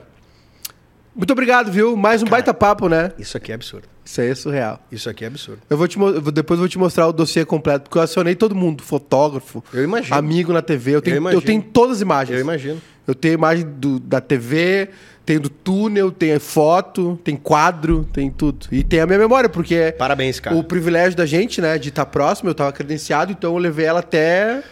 muito 1.16 1.30
obrigado, 1.32 1.72
viu? 1.72 1.96
Mais 1.96 2.22
um 2.22 2.26
baita 2.26 2.52
papo, 2.52 2.88
né? 2.88 3.12
Isso 3.18 3.36
aqui 3.36 3.50
é 3.50 3.54
absurdo. 3.54 3.88
Isso 4.04 4.20
aí 4.20 4.28
é 4.30 4.34
surreal. 4.34 4.80
Isso 4.92 5.08
aqui 5.10 5.24
é 5.24 5.26
absurdo. 5.26 5.60
Eu 5.68 5.76
vou 5.76 5.88
te, 5.88 5.98
eu 5.98 6.20
depois 6.30 6.58
eu 6.58 6.62
vou 6.62 6.68
te 6.68 6.78
mostrar 6.78 7.08
o 7.08 7.12
dossiê 7.12 7.44
completo, 7.44 7.84
porque 7.84 7.98
eu 7.98 8.02
acionei 8.02 8.34
todo 8.34 8.54
mundo, 8.54 8.82
fotógrafo, 8.82 9.64
Eu 9.72 9.82
imagino. 9.82 10.14
amigo 10.16 10.52
na 10.52 10.62
TV. 10.62 10.94
Eu 10.94 11.02
tenho, 11.02 11.14
eu 11.16 11.20
imagino. 11.20 11.42
tenho 11.42 11.62
todas 11.62 11.96
as 11.96 12.02
imagens. 12.02 12.36
Eu 12.36 12.40
imagino. 12.44 12.80
Eu 13.06 13.14
tenho 13.14 13.34
imagem 13.34 13.64
do- 13.66 13.98
da 14.00 14.20
TV, 14.20 14.90
tenho 15.24 15.40
do 15.40 15.48
túnel, 15.48 16.10
tenho 16.12 16.38
foto, 16.40 17.18
tem 17.24 17.36
quadro, 17.36 18.04
tem 18.12 18.30
tudo. 18.30 18.66
E 18.70 18.82
tem 18.84 19.00
a 19.00 19.06
minha 19.06 19.18
memória, 19.18 19.48
porque 19.48 19.92
Parabéns, 19.96 20.38
cara. 20.40 20.54
o 20.56 20.62
privilégio 20.62 21.16
da 21.16 21.24
gente, 21.26 21.60
né, 21.60 21.78
de 21.78 21.88
estar 21.88 22.06
próximo, 22.06 22.50
eu 22.50 22.54
tava 22.54 22.72
credenciado, 22.72 23.32
então 23.32 23.52
eu 23.54 23.58
levei 23.58 23.86
ela 23.86 24.00
até 24.00 24.62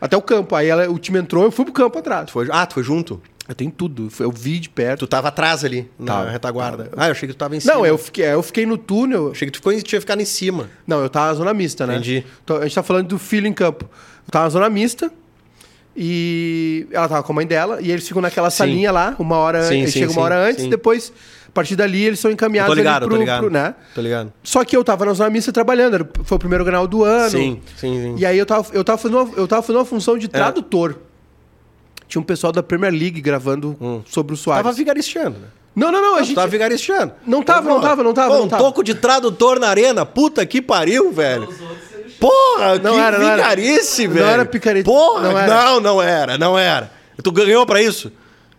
até 0.00 0.16
o 0.16 0.22
campo. 0.22 0.54
Aí 0.56 0.66
ela- 0.68 0.88
o 0.90 0.98
time 0.98 1.18
entrou, 1.18 1.44
eu 1.44 1.50
fui 1.50 1.64
pro 1.64 1.74
campo 1.74 1.98
atrás. 1.98 2.26
Tu 2.26 2.32
foi- 2.32 2.48
Ah, 2.50 2.64
tu 2.66 2.74
foi 2.74 2.82
junto? 2.82 3.20
Eu 3.50 3.54
tenho 3.56 3.70
tudo, 3.72 4.08
eu 4.20 4.30
vi 4.30 4.60
de 4.60 4.68
perto. 4.68 5.00
Tu 5.00 5.06
tava 5.08 5.26
atrás 5.26 5.64
ali, 5.64 5.90
na 5.98 6.06
Tava, 6.06 6.30
retaguarda. 6.30 6.88
Ah, 6.96 7.08
eu 7.08 7.10
achei 7.10 7.26
que 7.28 7.34
tu 7.34 7.36
tava 7.36 7.56
em 7.56 7.58
cima. 7.58 7.74
Não, 7.74 7.84
eu 7.84 7.98
fiquei, 7.98 8.24
eu 8.26 8.42
fiquei 8.44 8.64
no 8.64 8.78
túnel. 8.78 9.32
Achei 9.32 9.46
que 9.46 9.50
tu 9.50 9.56
ficou, 9.56 9.82
tinha 9.82 10.00
ficado 10.00 10.22
em 10.22 10.24
cima. 10.24 10.70
Não, 10.86 11.00
eu 11.02 11.10
tava 11.10 11.26
na 11.26 11.34
zona 11.34 11.52
mista, 11.52 11.84
né? 11.84 11.94
Entendi. 11.94 12.24
Então, 12.44 12.58
a 12.58 12.62
gente 12.62 12.76
tá 12.76 12.82
falando 12.84 13.08
do 13.08 13.18
filho 13.18 13.48
em 13.48 13.52
campo. 13.52 13.86
Eu 14.24 14.30
tava 14.30 14.44
na 14.44 14.50
zona 14.50 14.70
mista 14.70 15.10
e 15.96 16.86
ela 16.92 17.08
tava 17.08 17.22
com 17.24 17.32
a 17.32 17.34
mãe 17.34 17.44
dela 17.46 17.78
e 17.80 17.90
eles 17.90 18.06
ficam 18.06 18.22
naquela 18.22 18.50
Sim. 18.50 18.56
salinha 18.58 18.92
lá, 18.92 19.16
uma 19.18 19.36
hora, 19.36 19.64
Sim, 19.64 19.78
eles 19.80 19.92
sim, 19.92 19.98
chegam 19.98 20.14
uma 20.14 20.22
hora 20.22 20.38
antes, 20.48 20.66
depois, 20.66 21.12
a 21.48 21.50
partir 21.50 21.74
dali, 21.74 22.04
eles 22.04 22.20
são 22.20 22.30
Eu 22.30 22.34
encaminhados 22.34 22.70
tô 22.72 22.78
ligado, 22.78 23.02
ali 23.02 23.04
eu 23.04 23.08
pro, 23.08 23.16
tô 23.16 23.20
ligado. 23.20 23.40
pro- 23.40 23.50
né? 23.50 23.74
Tô 23.96 24.00
ligado. 24.00 24.32
Só 24.44 24.64
que 24.64 24.76
eu 24.76 24.84
tava 24.84 25.04
na 25.06 25.12
zona 25.12 25.28
mista 25.28 25.50
trabalhando, 25.52 26.08
foi 26.22 26.36
o 26.36 26.38
primeiro 26.38 26.64
canal 26.64 26.86
do 26.86 27.02
ano. 27.02 27.30
Sim, 27.30 27.60
sim, 27.76 28.00
sim. 28.00 28.14
E 28.16 28.24
aí 28.24 28.38
eu 28.38 28.46
tava, 28.46 28.68
eu 28.72 28.84
tava, 28.84 28.98
fazendo, 28.98 29.24
uma, 29.24 29.34
eu 29.36 29.48
tava 29.48 29.62
fazendo 29.62 29.78
uma 29.80 29.84
função 29.84 30.16
de 30.16 30.28
tradutor. 30.28 30.96
Tinha 32.10 32.20
um 32.20 32.24
pessoal 32.24 32.52
da 32.52 32.60
Premier 32.62 32.92
League 32.92 33.20
gravando 33.20 34.02
sobre 34.04 34.34
o 34.34 34.36
Soares. 34.36 34.64
Tava 34.64 34.76
vigaristeando, 34.76 35.38
né? 35.38 35.46
Não, 35.76 35.92
não, 35.92 36.02
não, 36.02 36.16
a 36.16 36.22
gente... 36.22 36.34
tava 36.34 36.48
vigaristeando. 36.48 37.12
Não 37.24 37.42
tava, 37.42 37.68
não 37.68 37.80
tava, 37.80 38.02
não 38.02 38.12
tava, 38.12 38.30
pô, 38.32 38.38
não 38.38 38.44
um 38.46 38.48
tava. 38.48 38.62
toco 38.62 38.82
de 38.82 38.94
tradutor 38.94 39.60
na 39.60 39.68
arena. 39.68 40.04
Puta 40.04 40.44
que 40.44 40.60
pariu, 40.60 41.12
velho. 41.12 41.48
Porra, 42.18 42.78
Não 42.82 42.94
que 42.94 43.00
era, 43.00 43.18
não 43.18 43.26
era. 43.28 43.36
vigarice, 43.36 44.06
Não 44.08 44.14
velho. 44.14 44.26
era 44.26 44.44
picareta. 44.44 44.90
Porra, 44.90 45.22
Não 45.22 45.32
não, 45.32 45.38
era. 45.38 45.54
não, 45.54 45.80
não 45.80 46.02
era, 46.02 46.36
não 46.38 46.58
era. 46.58 46.90
Tu 47.22 47.30
ganhou 47.32 47.64
pra 47.64 47.80
isso? 47.80 48.12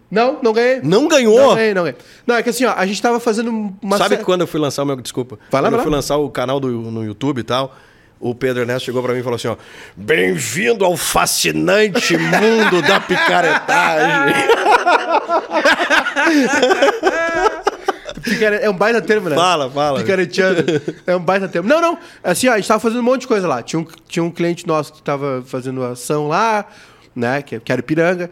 Não, 0.10 0.40
não 0.42 0.52
ganhei. 0.54 0.80
Não 0.82 1.08
ganhou? 1.08 1.40
Não 1.40 1.56
ganhei, 1.56 1.74
não 1.74 1.84
ganhei. 1.84 1.98
Não, 2.26 2.36
é 2.36 2.44
que 2.44 2.50
assim, 2.50 2.66
ó, 2.66 2.74
a 2.76 2.86
gente 2.86 3.02
tava 3.02 3.20
fazendo 3.20 3.74
uma... 3.82 3.98
Sabe 3.98 4.18
quando 4.18 4.42
eu 4.42 4.48
fui 4.48 4.60
lançar 4.60 4.84
o 4.84 4.86
meu. 4.86 4.96
Desculpa. 4.96 5.38
Vai 5.52 5.62
lá, 5.62 5.68
quando 5.68 5.72
vai 5.74 5.80
eu 5.80 5.84
fui 5.84 5.92
lançar 5.92 6.18
o 6.18 6.30
canal 6.30 6.60
do, 6.60 6.70
no 6.70 7.04
YouTube 7.04 7.40
e 7.40 7.44
tal, 7.44 7.76
o 8.22 8.34
Pedro 8.36 8.62
Ernesto 8.62 8.86
chegou 8.86 9.02
pra 9.04 9.14
mim 9.14 9.20
e 9.20 9.24
falou 9.24 9.36
assim: 9.36 9.48
ó. 9.48 9.58
Bem-vindo 9.96 10.86
ao 10.86 10.96
fascinante 10.96 12.16
mundo 12.18 12.82
da 12.84 13.00
picaretagem. 13.00 14.46
Picare- 18.24 18.60
É 18.62 18.70
um 18.70 18.74
baita 18.74 19.02
termo, 19.02 19.30
né? 19.30 19.36
Fala, 19.36 19.70
fala. 19.70 20.00
Picareteando. 20.00 20.64
É 21.08 21.16
um 21.16 21.20
baita 21.20 21.48
termo. 21.48 21.68
Não, 21.68 21.82
não. 21.82 21.98
Assim, 22.24 22.48
ó, 22.48 22.54
a 22.54 22.58
gente 22.58 22.68
tava 22.68 22.80
fazendo 22.80 23.00
um 23.00 23.04
monte 23.04 23.22
de 23.22 23.28
coisa 23.28 23.48
lá. 23.48 23.64
Tinha 23.64 23.80
um, 23.80 23.86
tinha 24.08 24.24
um 24.24 24.32
cliente 24.32 24.68
nosso 24.68 24.94
que 24.94 25.02
tava 25.02 25.44
fazendo 25.46 25.84
ação 25.84 26.28
lá, 26.28 26.66
né? 27.16 27.42
Que, 27.42 27.60
que 27.60 27.72
era 27.72 27.80
Ipiranga. 27.80 28.30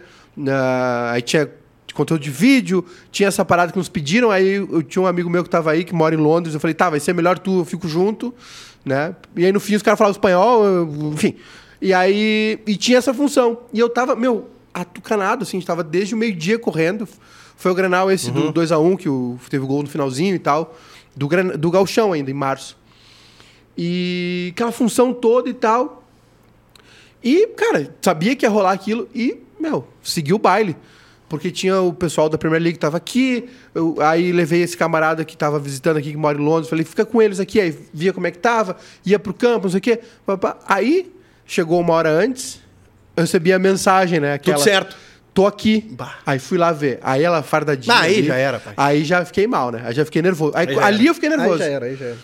Ah, 0.47 1.11
aí 1.13 1.21
tinha 1.21 1.49
conteúdo 1.93 2.21
de 2.21 2.29
vídeo, 2.29 2.85
tinha 3.11 3.27
essa 3.27 3.43
parada 3.43 3.71
que 3.71 3.77
nos 3.77 3.89
pediram. 3.89 4.29
Aí 4.29 4.55
eu 4.55 4.83
tinha 4.83 5.01
um 5.01 5.07
amigo 5.07 5.29
meu 5.29 5.43
que 5.43 5.49
tava 5.49 5.71
aí, 5.71 5.83
que 5.83 5.93
mora 5.93 6.13
em 6.13 6.17
Londres. 6.19 6.53
Eu 6.53 6.59
falei, 6.59 6.73
tá, 6.75 6.89
vai 6.89 6.99
ser 6.99 7.13
melhor 7.13 7.39
tu, 7.39 7.59
eu 7.59 7.65
fico 7.65 7.87
junto, 7.87 8.33
né? 8.85 9.15
E 9.35 9.45
aí 9.45 9.51
no 9.51 9.59
fim 9.59 9.75
os 9.75 9.81
caras 9.81 9.97
falavam 9.97 10.15
espanhol, 10.15 10.63
enfim. 11.13 11.35
E 11.81 11.93
aí. 11.93 12.59
E 12.65 12.75
tinha 12.75 12.97
essa 12.97 13.13
função. 13.13 13.59
E 13.73 13.79
eu 13.79 13.89
tava, 13.89 14.15
meu, 14.15 14.49
atucanado, 14.73 15.43
assim, 15.43 15.57
a 15.57 15.59
gente 15.59 15.67
tava 15.67 15.83
desde 15.83 16.13
o 16.13 16.17
meio-dia 16.17 16.59
correndo. 16.59 17.07
Foi 17.55 17.71
o 17.71 17.75
Granal 17.75 18.09
esse 18.09 18.31
do 18.31 18.53
2x1, 18.53 18.97
que 18.97 19.09
o, 19.09 19.37
teve 19.49 19.63
o 19.63 19.67
gol 19.67 19.83
no 19.83 19.89
finalzinho 19.89 20.35
e 20.35 20.39
tal. 20.39 20.77
Do, 21.15 21.27
do 21.57 21.71
Galchão 21.71 22.13
ainda, 22.13 22.31
em 22.31 22.33
março. 22.33 22.77
E 23.77 24.49
aquela 24.53 24.71
função 24.71 25.13
toda 25.13 25.49
e 25.49 25.53
tal. 25.53 26.03
E, 27.21 27.47
cara, 27.47 27.93
sabia 28.01 28.35
que 28.35 28.45
ia 28.45 28.49
rolar 28.49 28.71
aquilo 28.71 29.09
e, 29.13 29.41
meu, 29.59 29.85
segui 30.01 30.33
o 30.33 30.39
baile. 30.39 30.75
Porque 31.29 31.51
tinha 31.51 31.79
o 31.79 31.93
pessoal 31.93 32.27
da 32.27 32.37
Premier 32.37 32.61
League 32.61 32.73
que 32.73 32.79
tava 32.79 32.97
aqui, 32.97 33.47
eu, 33.73 33.95
aí 33.99 34.31
levei 34.31 34.63
esse 34.63 34.75
camarada 34.75 35.23
que 35.23 35.37
tava 35.37 35.59
visitando 35.59 35.97
aqui, 35.97 36.11
que 36.11 36.17
mora 36.17 36.37
em 36.37 36.43
Londres, 36.43 36.69
falei, 36.69 36.83
fica 36.83 37.05
com 37.05 37.21
eles 37.21 37.39
aqui, 37.39 37.61
aí 37.61 37.77
via 37.93 38.11
como 38.11 38.27
é 38.27 38.31
que 38.31 38.39
tava, 38.39 38.75
ia 39.05 39.19
pro 39.19 39.33
campo, 39.33 39.63
não 39.63 39.69
sei 39.69 39.77
o 39.77 39.81
quê. 39.81 39.99
Aí, 40.67 41.13
chegou 41.45 41.79
uma 41.79 41.93
hora 41.93 42.09
antes, 42.09 42.59
eu 43.15 43.21
recebi 43.21 43.53
a 43.53 43.59
mensagem, 43.59 44.19
né? 44.19 44.33
Aquela, 44.33 44.57
Tudo 44.57 44.63
certo. 44.63 44.97
Tô 45.33 45.45
aqui. 45.45 45.87
Bah. 45.91 46.15
Aí 46.25 46.39
fui 46.39 46.57
lá 46.57 46.71
ver. 46.71 46.99
Aí 47.01 47.23
ela 47.23 47.43
fardadinha. 47.43 47.95
Aí 47.95 48.17
ali. 48.17 48.27
já 48.27 48.35
era, 48.35 48.59
pai. 48.59 48.73
Aí 48.75 49.03
já 49.03 49.23
fiquei 49.23 49.47
mal, 49.47 49.71
né? 49.71 49.81
Aí 49.85 49.93
já 49.93 50.03
fiquei 50.03 50.21
nervoso. 50.21 50.53
Aí, 50.55 50.67
Aí 50.67 50.75
já 50.75 50.85
ali 50.85 50.97
era. 50.97 51.07
eu 51.07 51.13
fiquei 51.13 51.29
nervoso. 51.29 51.53
Aí 51.53 51.59
já 51.59 51.65
era, 51.65 51.85
aí 51.85 51.95
já 51.95 52.05
era. 52.05 52.17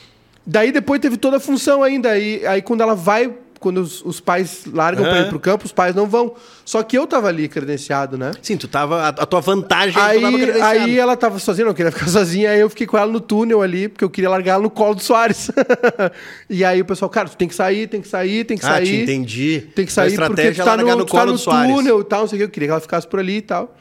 Daí 0.45 0.71
depois 0.71 0.99
teve 0.99 1.17
toda 1.17 1.37
a 1.37 1.39
função 1.39 1.81
ainda. 1.81 2.11
Aí, 2.11 2.45
aí 2.45 2.61
quando 2.61 2.81
ela 2.81 2.95
vai, 2.95 3.31
quando 3.65 3.79
os, 3.79 4.05
os 4.05 4.19
pais 4.19 4.61
largam 4.71 5.03
Aham. 5.03 5.21
ir 5.21 5.27
pro 5.29 5.39
campo, 5.39 5.65
os 5.65 5.71
pais 5.71 5.95
não 5.95 6.05
vão. 6.05 6.35
Só 6.63 6.83
que 6.83 6.95
eu 6.95 7.07
tava 7.07 7.29
ali 7.29 7.47
credenciado, 7.47 8.15
né? 8.15 8.31
Sim, 8.39 8.57
tu 8.57 8.67
tava. 8.67 9.01
A, 9.01 9.07
a 9.07 9.25
tua 9.25 9.41
vantagem 9.41 9.99
é 9.99 10.05
que 10.05 10.11
Aí, 10.11 10.19
tu 10.19 10.21
tava 10.21 10.37
credenciado. 10.37 10.79
aí 10.83 10.99
ela 10.99 11.17
tava 11.17 11.39
sozinha, 11.39 11.65
não 11.65 11.73
queria 11.73 11.91
ficar 11.91 12.05
sozinha, 12.09 12.51
aí 12.51 12.59
eu 12.59 12.69
fiquei 12.69 12.85
com 12.85 12.95
ela 12.95 13.11
no 13.11 13.19
túnel 13.19 13.63
ali, 13.63 13.89
porque 13.89 14.03
eu 14.03 14.09
queria 14.11 14.29
largar 14.29 14.53
ela 14.53 14.61
no 14.61 14.69
colo 14.69 14.93
do 14.93 15.01
Soares. 15.01 15.49
e 16.47 16.63
aí 16.63 16.79
o 16.79 16.85
pessoal, 16.85 17.09
cara, 17.09 17.27
tu 17.27 17.35
tem 17.35 17.47
que 17.47 17.55
sair, 17.55 17.87
tem 17.87 18.01
que 18.01 18.07
sair, 18.07 18.45
tem 18.45 18.55
que 18.55 18.63
Ah, 18.65 18.69
sair. 18.69 18.85
te 18.85 18.95
entendi. 18.97 19.61
Tem 19.73 19.83
que 19.83 19.91
sair 19.91 20.09
porque 20.15 20.21
estratégia 20.41 20.63
tu 20.63 20.67
é 20.67 20.71
tá 20.71 20.77
no, 20.77 20.95
no 20.95 21.05
tu 21.05 21.11
tá 21.11 21.11
colo 21.19 21.25
no 21.31 21.31
do 21.33 21.37
Soares. 21.39 21.75
túnel 21.75 22.01
e 22.01 22.03
tal, 22.03 22.19
não 22.21 22.27
sei 22.27 22.37
o 22.37 22.39
que. 22.41 22.43
Eu 22.45 22.49
queria 22.49 22.67
que 22.67 22.71
ela 22.73 22.81
ficasse 22.81 23.07
por 23.07 23.19
ali 23.19 23.37
e 23.37 23.41
tal. 23.41 23.75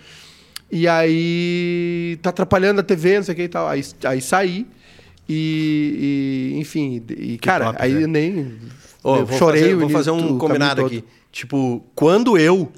E 0.72 0.88
aí 0.88 2.18
tá 2.22 2.30
atrapalhando 2.30 2.80
a 2.80 2.82
TV, 2.82 3.16
não 3.18 3.22
sei 3.22 3.34
o 3.34 3.36
que 3.36 3.42
e 3.42 3.48
tal. 3.48 3.68
Aí, 3.68 3.84
aí 4.04 4.20
saí 4.22 4.66
e, 5.28 6.52
e, 6.54 6.58
enfim, 6.60 7.02
e 7.16 7.38
cara, 7.38 7.66
top, 7.66 7.78
aí 7.80 8.02
eu 8.02 8.08
nem 8.08 8.56
Ô, 9.04 9.16
eu 9.16 9.26
vou 9.26 9.38
chorei 9.38 9.62
fazer, 9.62 9.74
o 9.74 9.80
vou 9.80 9.88
fazer 9.90 10.10
um 10.10 10.38
combinado 10.38 10.80
todo. 10.80 10.86
aqui. 10.86 11.04
Tipo, 11.30 11.84
quando 11.94 12.38
eu 12.38 12.72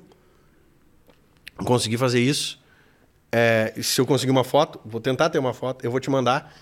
conseguir 1.58 1.96
fazer 1.96 2.20
isso, 2.20 2.58
é, 3.30 3.72
se 3.80 4.00
eu 4.00 4.04
conseguir 4.04 4.32
uma 4.32 4.42
foto, 4.44 4.80
vou 4.84 5.00
tentar 5.00 5.30
ter 5.30 5.38
uma 5.38 5.54
foto, 5.54 5.84
eu 5.84 5.90
vou 5.90 6.00
te 6.00 6.10
mandar. 6.10 6.52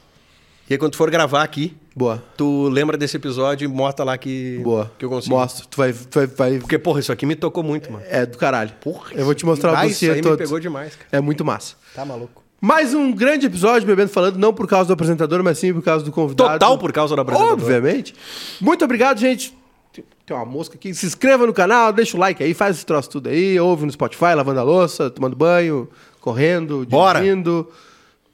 E 0.68 0.74
aí, 0.74 0.78
quando 0.78 0.92
tu 0.92 0.98
for 0.98 1.10
gravar 1.10 1.42
aqui, 1.42 1.76
Boa. 1.96 2.22
tu 2.36 2.68
lembra 2.68 2.96
desse 2.96 3.16
episódio 3.16 3.64
e 3.64 3.68
mostra 3.68 4.04
lá 4.04 4.16
que, 4.16 4.60
Boa. 4.62 4.90
que 4.98 5.04
eu 5.04 5.08
consegui. 5.10 5.34
Mostra, 5.34 5.66
tu 5.68 5.76
vai, 5.76 5.92
tu 5.92 6.18
vai, 6.18 6.26
vai 6.26 6.58
Porque, 6.58 6.78
porra, 6.78 7.00
isso 7.00 7.12
aqui 7.12 7.26
me 7.26 7.34
tocou 7.36 7.62
muito, 7.62 7.90
mano. 7.90 8.04
é 8.08 8.24
do 8.26 8.36
caralho. 8.38 8.72
Porra, 8.80 9.12
eu 9.14 9.24
vou 9.24 9.34
te 9.34 9.44
mostrar 9.46 9.78
ah, 9.78 9.84
o 9.84 9.88
isso 9.88 10.10
aí 10.10 10.20
todo. 10.20 10.32
me 10.32 10.38
pegou 10.38 10.60
demais, 10.60 10.94
cara. 10.94 11.08
É 11.12 11.20
muito 11.20 11.44
massa. 11.44 11.76
Tá 11.94 12.04
maluco. 12.04 12.43
Mais 12.64 12.94
um 12.94 13.12
grande 13.12 13.44
episódio, 13.44 13.86
Bebendo 13.86 14.08
Falando, 14.08 14.38
não 14.38 14.50
por 14.50 14.66
causa 14.66 14.86
do 14.86 14.94
apresentador, 14.94 15.42
mas 15.44 15.58
sim 15.58 15.74
por 15.74 15.82
causa 15.82 16.02
do 16.02 16.10
convidado. 16.10 16.52
Total 16.54 16.78
por 16.78 16.90
causa 16.92 17.14
do 17.14 17.20
apresentador. 17.20 17.52
Obviamente. 17.52 18.14
Muito 18.58 18.82
obrigado, 18.82 19.20
gente. 19.20 19.54
Tem- 19.92 20.34
uma 20.34 20.46
mosca 20.46 20.74
aqui. 20.74 20.94
Se 20.94 21.04
inscreva 21.04 21.46
no 21.46 21.52
canal, 21.52 21.92
deixa 21.92 22.16
o 22.16 22.20
like 22.20 22.42
aí, 22.42 22.54
faz 22.54 22.76
esse 22.76 22.86
troço 22.86 23.10
tudo 23.10 23.28
aí. 23.28 23.60
Ouve 23.60 23.84
no 23.84 23.92
Spotify, 23.92 24.32
lavando 24.34 24.60
a 24.60 24.62
louça, 24.62 25.10
tomando 25.10 25.36
banho, 25.36 25.86
correndo, 26.22 26.86
dirigindo. 26.86 27.68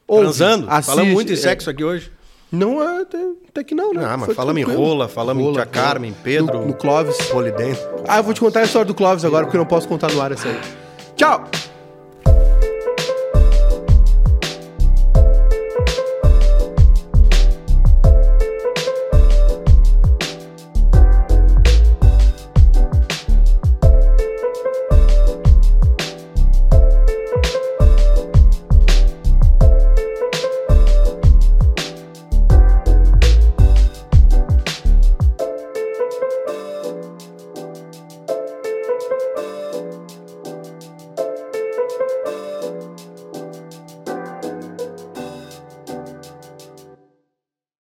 Ouve, 0.07 0.23
Transando. 0.27 0.66
assiste. 0.70 0.86
Falamos 0.90 1.12
muito 1.12 1.31
em 1.31 1.35
É, 1.35 1.36
sexo 1.36 1.69
aqui 1.69 1.82
hoje. 1.82 2.12
Não 2.52 2.81
é, 2.81 3.02
até, 3.02 3.19
até 3.48 3.65
que 3.65 3.74
não, 3.74 3.93
né? 3.93 4.05
Ah, 4.09 4.16
mas 4.16 4.32
falamos 4.32 4.62
em 4.62 4.65
rola, 4.65 5.09
falamos 5.09 5.44
em 5.44 5.52
tia 5.55 5.66
Carmen, 5.66 6.15
Pedro. 6.23 6.61
No, 6.61 6.66
no 6.69 6.74
Clóvis. 6.74 7.16
Polidento. 7.23 7.81
Ah, 8.07 8.19
eu 8.19 8.23
vou 8.23 8.32
te 8.32 8.39
contar 8.39 8.61
a 8.61 8.62
história 8.62 8.86
do 8.86 8.94
Clóvis 8.94 9.24
agora, 9.24 9.44
porque 9.44 9.57
eu 9.57 9.61
não 9.61 9.66
posso 9.66 9.89
contar 9.89 10.12
no 10.12 10.23
ar 10.23 10.31
essa 10.31 10.47
aí. 10.48 10.61
Tchau! 11.16 11.48